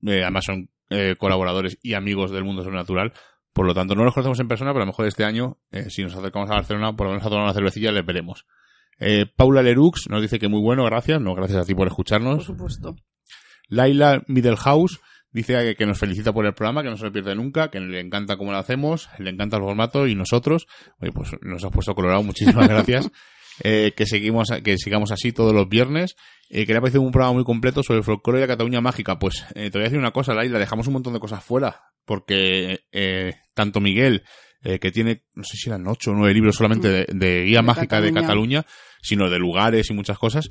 eh, 0.05 0.21
además 0.21 0.45
son 0.45 0.69
eh, 0.89 1.15
colaboradores 1.17 1.77
y 1.81 1.93
amigos 1.93 2.31
del 2.31 2.43
mundo 2.43 2.63
sobrenatural. 2.63 3.13
Por 3.53 3.65
lo 3.65 3.73
tanto, 3.73 3.95
no 3.95 4.03
los 4.03 4.13
conocemos 4.13 4.39
en 4.39 4.47
persona, 4.47 4.71
pero 4.71 4.83
a 4.83 4.85
lo 4.85 4.91
mejor 4.91 5.07
este 5.07 5.25
año, 5.25 5.57
si 5.89 6.03
nos 6.03 6.15
acercamos 6.15 6.49
a 6.51 6.53
Barcelona, 6.53 6.95
por 6.95 7.07
lo 7.07 7.13
menos 7.13 7.25
a 7.25 7.29
tomar 7.29 7.45
una 7.45 7.53
cervecilla, 7.53 7.91
les 7.91 8.05
veremos. 8.05 8.45
Paula 9.35 9.63
Lerux 9.63 10.07
nos 10.07 10.21
dice 10.21 10.37
que 10.37 10.47
muy 10.47 10.61
bueno, 10.61 10.85
gracias. 10.85 11.19
No, 11.19 11.33
gracias 11.33 11.63
a 11.63 11.65
ti 11.65 11.73
por 11.73 11.87
escucharnos. 11.87 12.45
Por 12.45 12.45
supuesto. 12.45 12.95
Laila 13.67 14.23
Middlehouse 14.27 14.99
dice 15.31 15.75
que, 15.75 15.85
nos 15.85 15.99
felicita 15.99 16.33
por 16.33 16.45
el 16.45 16.53
programa, 16.53 16.83
que 16.83 16.89
no 16.89 16.97
se 16.97 17.05
lo 17.05 17.11
pierde 17.11 17.35
nunca, 17.35 17.69
que 17.69 17.79
le 17.79 17.99
encanta 17.99 18.37
cómo 18.37 18.51
lo 18.51 18.57
hacemos, 18.57 19.09
le 19.17 19.29
encanta 19.29 19.57
el 19.57 19.63
formato 19.63 20.07
y 20.07 20.15
nosotros, 20.15 20.67
oye, 20.99 21.11
pues 21.11 21.31
nos 21.41 21.63
ha 21.63 21.69
puesto 21.69 21.93
colorado, 21.95 22.23
muchísimas 22.23 22.67
gracias. 22.69 23.09
Eh, 23.61 23.91
que 23.95 24.05
seguimos, 24.05 24.47
que 24.63 24.77
sigamos 24.77 25.11
así 25.11 25.33
todos 25.33 25.53
los 25.53 25.67
viernes. 25.67 26.15
Eh, 26.49 26.65
que 26.65 26.71
le 26.71 26.79
ha 26.79 26.81
parecido 26.81 27.03
un 27.03 27.11
programa 27.11 27.33
muy 27.33 27.43
completo 27.43 27.83
sobre 27.83 27.99
el 27.99 28.03
folclore 28.03 28.39
de 28.41 28.47
Cataluña 28.47 28.81
mágica. 28.81 29.19
Pues 29.19 29.45
eh, 29.53 29.69
te 29.69 29.77
voy 29.77 29.81
a 29.81 29.83
decir 29.83 29.99
una 29.99 30.11
cosa, 30.11 30.33
Laila, 30.33 30.57
dejamos 30.57 30.87
un 30.87 30.93
montón 30.93 31.13
de 31.13 31.19
cosas 31.19 31.43
fuera, 31.43 31.81
porque 32.05 32.85
eh, 32.91 33.35
tanto 33.53 33.79
Miguel, 33.79 34.23
eh, 34.63 34.79
que 34.79 34.91
tiene, 34.91 35.23
no 35.35 35.43
sé 35.43 35.57
si 35.57 35.69
eran 35.69 35.87
ocho 35.87 36.11
o 36.11 36.15
nueve 36.15 36.33
libros 36.33 36.55
solamente 36.55 36.89
de, 36.89 37.05
de 37.13 37.43
guía 37.45 37.59
De 37.59 37.63
mágica 37.63 38.01
de. 38.01 38.11
Cataluña, 38.11 38.65
sino 39.01 39.29
de 39.29 39.37
lugares 39.37 39.89
y 39.89 39.93
muchas 39.93 40.17
cosas. 40.17 40.49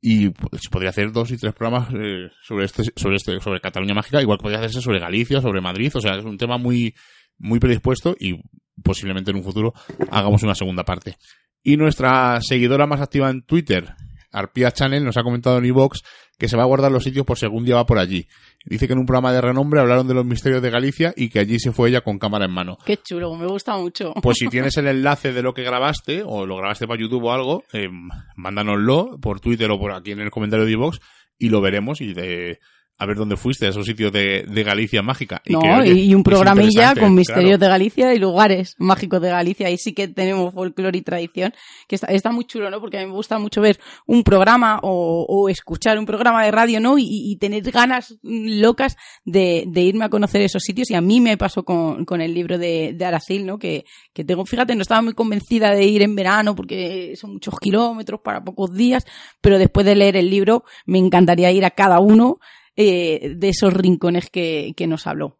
Y 0.00 0.30
pues, 0.30 0.62
podría 0.70 0.90
hacer 0.90 1.10
dos 1.10 1.30
y 1.30 1.36
tres 1.36 1.54
programas 1.54 1.88
eh, 1.94 2.28
sobre 2.42 2.66
este, 2.66 2.84
sobre 2.94 3.16
este, 3.16 3.40
sobre 3.40 3.60
Cataluña 3.60 3.94
mágica, 3.94 4.20
igual 4.20 4.38
podría 4.38 4.58
hacerse 4.58 4.80
sobre 4.80 5.00
Galicia, 5.00 5.40
sobre 5.40 5.60
Madrid, 5.60 5.90
o 5.94 6.00
sea, 6.00 6.16
es 6.16 6.24
un 6.24 6.36
tema 6.36 6.58
muy, 6.58 6.94
muy 7.38 7.58
predispuesto 7.58 8.14
y 8.18 8.40
posiblemente 8.82 9.30
en 9.30 9.38
un 9.38 9.44
futuro 9.44 9.72
hagamos 10.10 10.42
una 10.42 10.54
segunda 10.54 10.84
parte. 10.84 11.16
Y 11.62 11.76
nuestra 11.76 12.40
seguidora 12.40 12.86
más 12.86 13.00
activa 13.00 13.30
en 13.30 13.42
Twitter, 13.42 13.94
Arpia 14.36 14.70
Channel, 14.70 15.04
nos 15.04 15.16
ha 15.16 15.22
comentado 15.22 15.58
en 15.58 15.64
iVox 15.64 16.02
que 16.38 16.48
se 16.48 16.56
va 16.56 16.64
a 16.64 16.66
guardar 16.66 16.92
los 16.92 17.02
sitios 17.02 17.24
por 17.24 17.38
si 17.38 17.46
algún 17.46 17.64
día 17.64 17.76
va 17.76 17.86
por 17.86 17.98
allí. 17.98 18.26
Dice 18.64 18.86
que 18.86 18.92
en 18.92 18.98
un 18.98 19.06
programa 19.06 19.32
de 19.32 19.40
renombre 19.40 19.80
hablaron 19.80 20.06
de 20.06 20.14
los 20.14 20.26
misterios 20.26 20.60
de 20.60 20.70
Galicia 20.70 21.14
y 21.16 21.30
que 21.30 21.38
allí 21.38 21.58
se 21.58 21.72
fue 21.72 21.88
ella 21.88 22.02
con 22.02 22.18
cámara 22.18 22.44
en 22.44 22.52
mano. 22.52 22.76
Qué 22.84 22.98
chulo, 22.98 23.34
me 23.34 23.46
gusta 23.46 23.76
mucho. 23.76 24.12
Pues 24.22 24.36
si 24.38 24.48
tienes 24.50 24.76
el 24.76 24.88
enlace 24.88 25.32
de 25.32 25.42
lo 25.42 25.54
que 25.54 25.62
grabaste, 25.62 26.22
o 26.24 26.44
lo 26.44 26.56
grabaste 26.56 26.86
para 26.86 27.00
YouTube 27.00 27.24
o 27.24 27.32
algo, 27.32 27.64
eh, 27.72 27.88
mándanoslo 28.36 29.18
por 29.20 29.40
Twitter 29.40 29.70
o 29.70 29.78
por 29.78 29.92
aquí 29.92 30.12
en 30.12 30.20
el 30.20 30.30
comentario 30.30 30.66
de 30.66 30.72
iVox 30.72 31.00
y 31.38 31.48
lo 31.48 31.60
veremos 31.60 32.00
y 32.00 32.12
de 32.12 32.58
a 32.98 33.06
ver 33.06 33.16
dónde 33.16 33.36
fuiste, 33.36 33.66
a 33.66 33.70
esos 33.70 33.84
sitios 33.84 34.10
de, 34.10 34.44
de 34.48 34.62
Galicia 34.62 35.02
mágica. 35.02 35.42
no, 35.48 35.60
que, 35.60 35.68
oye, 35.70 35.92
y 35.92 36.14
un 36.14 36.22
programilla 36.22 36.94
con 36.94 37.14
misterios 37.14 37.58
claro. 37.58 37.58
de 37.58 37.68
Galicia 37.68 38.14
y 38.14 38.18
lugares 38.18 38.74
mágicos 38.78 39.20
de 39.20 39.28
Galicia. 39.28 39.66
Ahí 39.66 39.76
sí 39.76 39.92
que 39.92 40.08
tenemos 40.08 40.54
folclore 40.54 40.96
y 40.96 41.02
tradición, 41.02 41.52
que 41.88 41.96
está, 41.96 42.06
está 42.06 42.32
muy 42.32 42.46
chulo, 42.46 42.70
¿no? 42.70 42.80
Porque 42.80 42.98
a 42.98 43.00
mí 43.00 43.06
me 43.06 43.12
gusta 43.12 43.38
mucho 43.38 43.60
ver 43.60 43.78
un 44.06 44.22
programa 44.22 44.80
o, 44.82 45.26
o 45.28 45.48
escuchar 45.50 45.98
un 45.98 46.06
programa 46.06 46.44
de 46.44 46.50
radio, 46.50 46.80
¿no? 46.80 46.96
Y, 46.98 47.04
y 47.06 47.36
tener 47.36 47.62
ganas 47.70 48.16
locas 48.22 48.96
de, 49.24 49.64
de 49.66 49.80
irme 49.82 50.06
a 50.06 50.08
conocer 50.08 50.40
esos 50.40 50.62
sitios. 50.62 50.90
Y 50.90 50.94
a 50.94 51.02
mí 51.02 51.20
me 51.20 51.36
pasó 51.36 51.64
con, 51.64 52.06
con 52.06 52.22
el 52.22 52.32
libro 52.32 52.56
de, 52.56 52.94
de 52.94 53.04
Aracil, 53.04 53.44
¿no? 53.44 53.58
Que, 53.58 53.84
que 54.14 54.24
tengo, 54.24 54.46
fíjate, 54.46 54.74
no 54.74 54.82
estaba 54.82 55.02
muy 55.02 55.12
convencida 55.12 55.74
de 55.74 55.84
ir 55.84 56.00
en 56.00 56.16
verano 56.16 56.54
porque 56.56 57.14
son 57.16 57.34
muchos 57.34 57.58
kilómetros 57.60 58.20
para 58.22 58.42
pocos 58.42 58.72
días, 58.72 59.04
pero 59.42 59.58
después 59.58 59.84
de 59.84 59.96
leer 59.96 60.16
el 60.16 60.30
libro 60.30 60.64
me 60.86 60.98
encantaría 60.98 61.50
ir 61.52 61.64
a 61.66 61.70
cada 61.70 62.00
uno 62.00 62.38
eh, 62.76 63.34
de 63.36 63.48
esos 63.48 63.72
rincones 63.72 64.30
que, 64.30 64.72
que 64.76 64.86
nos 64.86 65.06
habló. 65.06 65.38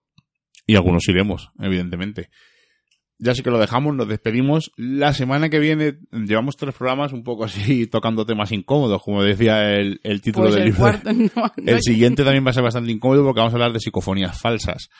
Y 0.66 0.74
algunos 0.76 1.08
iremos, 1.08 1.50
evidentemente. 1.60 2.28
Ya 3.18 3.34
sí 3.34 3.42
que 3.42 3.50
lo 3.50 3.58
dejamos, 3.58 3.94
nos 3.94 4.08
despedimos. 4.08 4.72
La 4.76 5.14
semana 5.14 5.48
que 5.48 5.58
viene 5.58 5.98
llevamos 6.12 6.56
tres 6.56 6.74
programas 6.74 7.12
un 7.14 7.22
poco 7.24 7.44
así 7.44 7.86
tocando 7.90 8.26
temas 8.26 8.52
incómodos, 8.52 9.02
como 9.02 9.22
decía 9.22 9.70
el, 9.72 10.00
el 10.02 10.20
título 10.20 10.46
Pues 10.46 10.54
del 10.56 10.64
el 10.64 10.68
libro. 10.70 10.80
cuarto, 10.80 11.12
no, 11.14 11.30
no 11.34 11.72
El 11.72 11.80
siguiente 11.80 12.24
también 12.24 12.44
va 12.44 12.50
a 12.50 12.54
ser 12.54 12.62
bastante 12.62 12.90
incómodo 12.92 13.24
porque 13.24 13.40
vamos 13.40 13.54
a 13.54 13.56
hablar 13.56 13.72
de 13.72 13.80
psicofonías 13.80 14.38
falsas. 14.38 14.90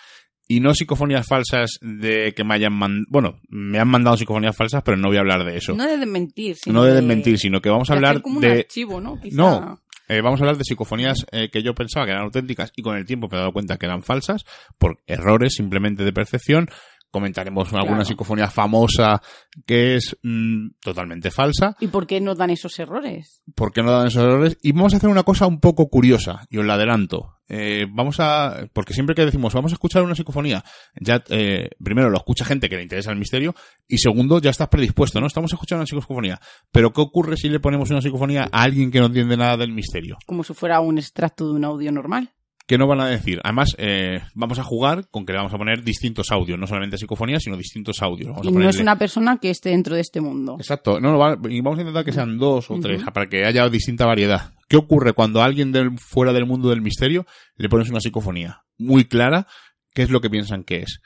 Y 0.49 0.61
no 0.61 0.73
psicofonías 0.75 1.27
falsas 1.27 1.79
de 1.83 2.33
que 2.33 2.45
me 2.45 2.55
hayan 2.55 2.73
mandado... 2.73 3.05
Bueno, 3.11 3.41
me 3.49 3.81
han 3.81 3.89
mandado 3.89 4.17
psicofonías 4.17 4.57
falsas, 4.57 4.83
pero 4.85 4.97
no 4.97 5.09
voy 5.09 5.17
a 5.17 5.21
hablar 5.21 5.45
de 5.45 5.57
eso. 5.57 5.75
no 5.75 5.85
de 5.85 5.99
desmentir, 5.99 6.55
sino 6.55 6.79
No 6.79 6.85
de 6.85 6.95
desmentir, 6.95 7.37
sino 7.39 7.61
que 7.61 7.69
vamos 7.69 7.91
a 7.91 7.95
hablar 7.95 8.23
un 8.25 8.41
de... 8.41 8.61
archivo, 8.61 9.01
¿no? 9.01 9.21
Quizá. 9.21 9.37
No, 9.37 9.81
eh, 10.09 10.21
vamos 10.23 10.41
a 10.41 10.45
hablar 10.45 10.57
de 10.59 10.65
psicofonías 10.65 11.27
eh, 11.33 11.49
que 11.51 11.63
yo 11.63 11.75
pensaba 11.75 12.07
que 12.07 12.13
eran 12.13 12.25
auténticas 12.25 12.73
y 12.77 12.83
con 12.83 12.97
el 12.97 13.05
tiempo 13.07 13.29
me 13.31 13.37
he 13.37 13.41
dado 13.41 13.53
cuenta 13.53 13.77
que 13.77 13.87
eran 13.87 14.03
falsas 14.03 14.45
por 14.79 14.99
errores 15.07 15.55
simplemente 15.55 16.05
de 16.05 16.13
percepción. 16.13 16.69
Comentaremos 17.11 17.69
alguna 17.73 17.89
Claro. 17.99 18.05
psicofonía 18.05 18.51
famosa 18.51 19.23
que 19.65 19.95
es 19.97 20.17
mm, 20.23 20.71
totalmente 20.81 21.31
falsa. 21.31 21.75
¿Y 21.81 21.87
por 21.87 22.07
qué 22.07 22.21
nos 22.21 22.37
dan 22.37 22.51
esos 22.51 22.79
errores? 22.79 23.43
¿Por 23.55 23.73
qué 23.73 23.83
no 23.83 23.93
dan 23.93 24.09
esos 24.09 24.23
errores? 24.23 24.59
Y 24.63 24.73
vamos 24.73 24.93
a 24.93 24.99
hacer 24.99 25.09
una 25.09 25.23
cosa 25.23 25.47
un 25.47 25.61
poco 25.61 25.89
curiosa, 25.89 26.47
y 26.51 26.59
os 26.59 26.67
la 26.67 26.75
adelanto. 26.75 27.36
Eh, 27.49 27.87
vamos 27.89 28.19
a, 28.21 28.69
porque 28.73 28.93
siempre 28.93 29.15
que 29.15 29.25
decimos 29.25 29.55
vamos 29.55 29.73
a 29.73 29.75
escuchar 29.75 30.03
una 30.03 30.15
psicofonía, 30.15 30.65
ya, 31.01 31.23
eh, 31.31 31.71
primero 31.83 32.11
lo 32.11 32.17
escucha 32.17 32.45
gente 32.45 32.69
que 32.69 32.77
le 32.77 32.83
interesa 32.83 33.11
el 33.11 33.19
misterio, 33.19 33.55
y 33.87 33.99
segundo, 33.99 34.41
ya 34.41 34.51
estás 34.51 34.69
predispuesto, 34.69 35.21
¿no? 35.21 35.27
Estamos 35.27 35.53
escuchando 35.53 35.81
una 35.81 35.87
psicofonía. 35.87 36.41
Pero 36.73 36.93
¿qué 36.93 37.01
ocurre 37.01 37.37
si 37.37 37.49
le 37.49 37.61
ponemos 37.61 37.91
una 37.91 38.01
psicofonía 38.01 38.49
a 38.51 38.63
alguien 38.63 38.91
que 38.91 39.01
no 39.01 39.07
entiende 39.07 39.37
nada 39.37 39.57
del 39.57 39.73
misterio? 39.73 40.19
Como 40.27 40.43
si 40.45 40.55
fuera 40.55 40.81
un 40.81 40.99
extracto 40.99 41.47
de 41.47 41.55
un 41.55 41.65
audio 41.65 41.93
normal. 41.93 42.33
¿Qué 42.67 42.79
nos 42.79 42.89
van 42.89 43.01
a 43.01 43.07
decir? 43.07 43.39
Además, 43.45 43.77
eh, 43.79 44.21
vamos 44.35 44.59
a 44.59 44.65
jugar 44.65 45.09
con 45.11 45.25
que 45.25 45.33
le 45.33 45.39
vamos 45.39 45.55
a 45.55 45.57
poner 45.59 45.85
distintos 45.85 46.33
audios, 46.33 46.59
no 46.59 46.67
solamente 46.67 46.99
psicofonías, 46.99 47.43
sino 47.45 47.57
distintos 47.57 48.03
audios. 48.03 48.31
Vamos 48.31 48.47
a 48.47 48.51
Y 48.51 48.53
no 48.53 48.69
es 48.69 48.81
una 48.81 48.99
persona 48.99 49.39
que 49.39 49.51
esté 49.51 49.71
dentro 49.71 49.95
de 49.95 50.01
este 50.01 50.21
mundo. 50.21 50.57
Exacto, 50.59 50.99
no, 51.01 51.13
no, 51.13 51.19
va- 51.19 51.39
y 51.49 51.61
vamos 51.61 51.79
a 51.79 51.83
intentar 51.83 52.05
que 52.05 52.11
sean 52.11 52.39
dos 52.39 52.69
o 52.71 52.81
tres, 52.81 53.05
para 53.15 53.29
que 53.29 53.45
haya 53.45 53.69
distinta 53.69 54.05
variedad. 54.05 54.53
¿Qué 54.69 54.77
ocurre 54.77 55.13
cuando 55.13 55.41
a 55.41 55.45
alguien 55.45 55.71
del, 55.71 55.97
fuera 55.97 56.33
del 56.33 56.45
mundo 56.45 56.69
del 56.71 56.83
misterio 56.83 57.25
le 57.57 57.69
pones 57.69 57.89
una 57.89 58.01
psicofonía 58.01 58.65
muy 58.79 59.05
clara? 59.05 59.47
¿Qué 59.95 60.03
es 60.03 60.11
lo 60.11 60.21
que 60.21 60.29
piensan 60.29 60.65
que 60.65 60.79
es? 60.79 61.01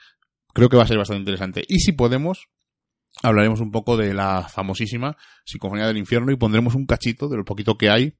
Creo 0.53 0.67
que 0.67 0.77
va 0.77 0.83
a 0.83 0.87
ser 0.87 0.97
bastante 0.97 1.19
interesante. 1.19 1.63
Y 1.67 1.79
si 1.81 1.91
podemos, 1.91 2.47
hablaremos 3.21 3.59
un 3.61 3.69
poco 3.69 3.97
de 3.97 4.15
la 4.15 4.47
famosísima 4.49 5.15
psicofonía 5.45 5.85
del 5.85 5.97
infierno 5.97 6.31
y 6.31 6.37
pondremos 6.37 6.73
un 6.73 6.87
cachito 6.87 7.29
de 7.29 7.37
lo 7.37 7.45
poquito 7.45 7.77
que 7.77 7.91
hay 7.91 8.15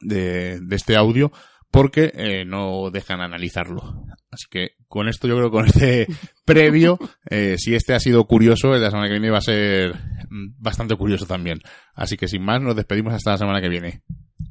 de, 0.00 0.60
de 0.60 0.76
este 0.76 0.96
audio 0.96 1.30
porque 1.74 2.12
eh, 2.14 2.44
no 2.44 2.92
dejan 2.92 3.20
analizarlo. 3.20 4.06
Así 4.30 4.46
que 4.48 4.76
con 4.86 5.08
esto 5.08 5.26
yo 5.26 5.34
creo 5.36 5.50
con 5.50 5.66
este 5.66 6.06
previo, 6.44 7.00
eh, 7.28 7.56
si 7.58 7.74
este 7.74 7.94
ha 7.94 7.98
sido 7.98 8.24
curioso, 8.26 8.74
el 8.74 8.78
de 8.78 8.84
la 8.84 8.90
semana 8.92 9.08
que 9.08 9.14
viene 9.14 9.30
va 9.30 9.38
a 9.38 9.42
ser 9.42 9.92
mm, 10.30 10.54
bastante 10.62 10.94
curioso 10.94 11.26
también. 11.26 11.58
Así 11.94 12.16
que 12.16 12.28
sin 12.28 12.44
más, 12.44 12.62
nos 12.62 12.76
despedimos 12.76 13.12
hasta 13.12 13.32
la 13.32 13.38
semana 13.38 13.60
que 13.60 13.68
viene. 13.68 14.02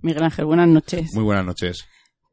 Miguel 0.02 0.24
Ángel, 0.24 0.44
buenas 0.44 0.68
noches. 0.68 1.12
Muy 1.14 1.24
buenas 1.24 1.46
noches. 1.46 1.86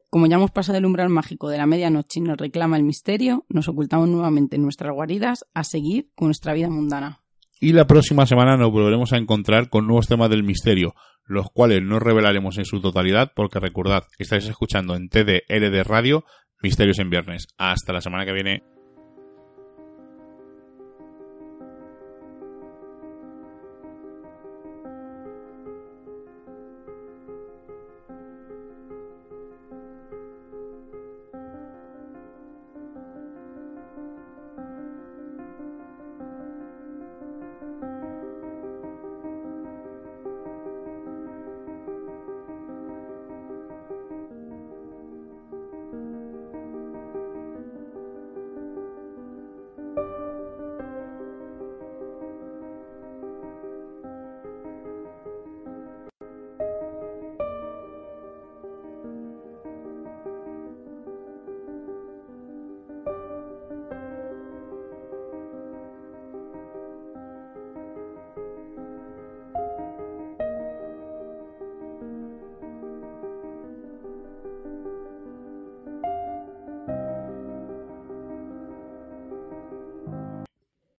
Como 0.08 0.26
ya 0.26 0.34
hemos 0.34 0.50
pasado 0.50 0.76
el 0.76 0.84
umbral 0.84 1.08
mágico 1.08 1.48
de 1.48 1.58
la 1.58 1.66
medianoche 1.66 2.18
y 2.18 2.22
nos 2.22 2.36
reclama 2.36 2.76
el 2.76 2.82
misterio, 2.82 3.46
nos 3.48 3.68
ocultamos 3.68 4.08
nuevamente 4.08 4.56
en 4.56 4.62
nuestras 4.62 4.92
guaridas 4.92 5.44
a 5.54 5.62
seguir 5.62 6.10
con 6.16 6.26
nuestra 6.26 6.52
vida 6.52 6.68
mundana. 6.68 7.19
Y 7.62 7.74
la 7.74 7.86
próxima 7.86 8.24
semana 8.24 8.56
nos 8.56 8.72
volveremos 8.72 9.12
a 9.12 9.18
encontrar 9.18 9.68
con 9.68 9.86
nuevos 9.86 10.08
temas 10.08 10.30
del 10.30 10.42
misterio, 10.42 10.94
los 11.26 11.50
cuales 11.52 11.82
no 11.82 11.98
revelaremos 11.98 12.56
en 12.56 12.64
su 12.64 12.80
totalidad 12.80 13.32
porque 13.36 13.60
recordad, 13.60 14.04
estáis 14.18 14.46
escuchando 14.46 14.96
en 14.96 15.10
TDR 15.10 15.70
de 15.70 15.84
Radio 15.84 16.24
Misterios 16.62 16.98
en 16.98 17.10
Viernes. 17.10 17.48
Hasta 17.58 17.92
la 17.92 18.00
semana 18.00 18.24
que 18.24 18.32
viene. 18.32 18.62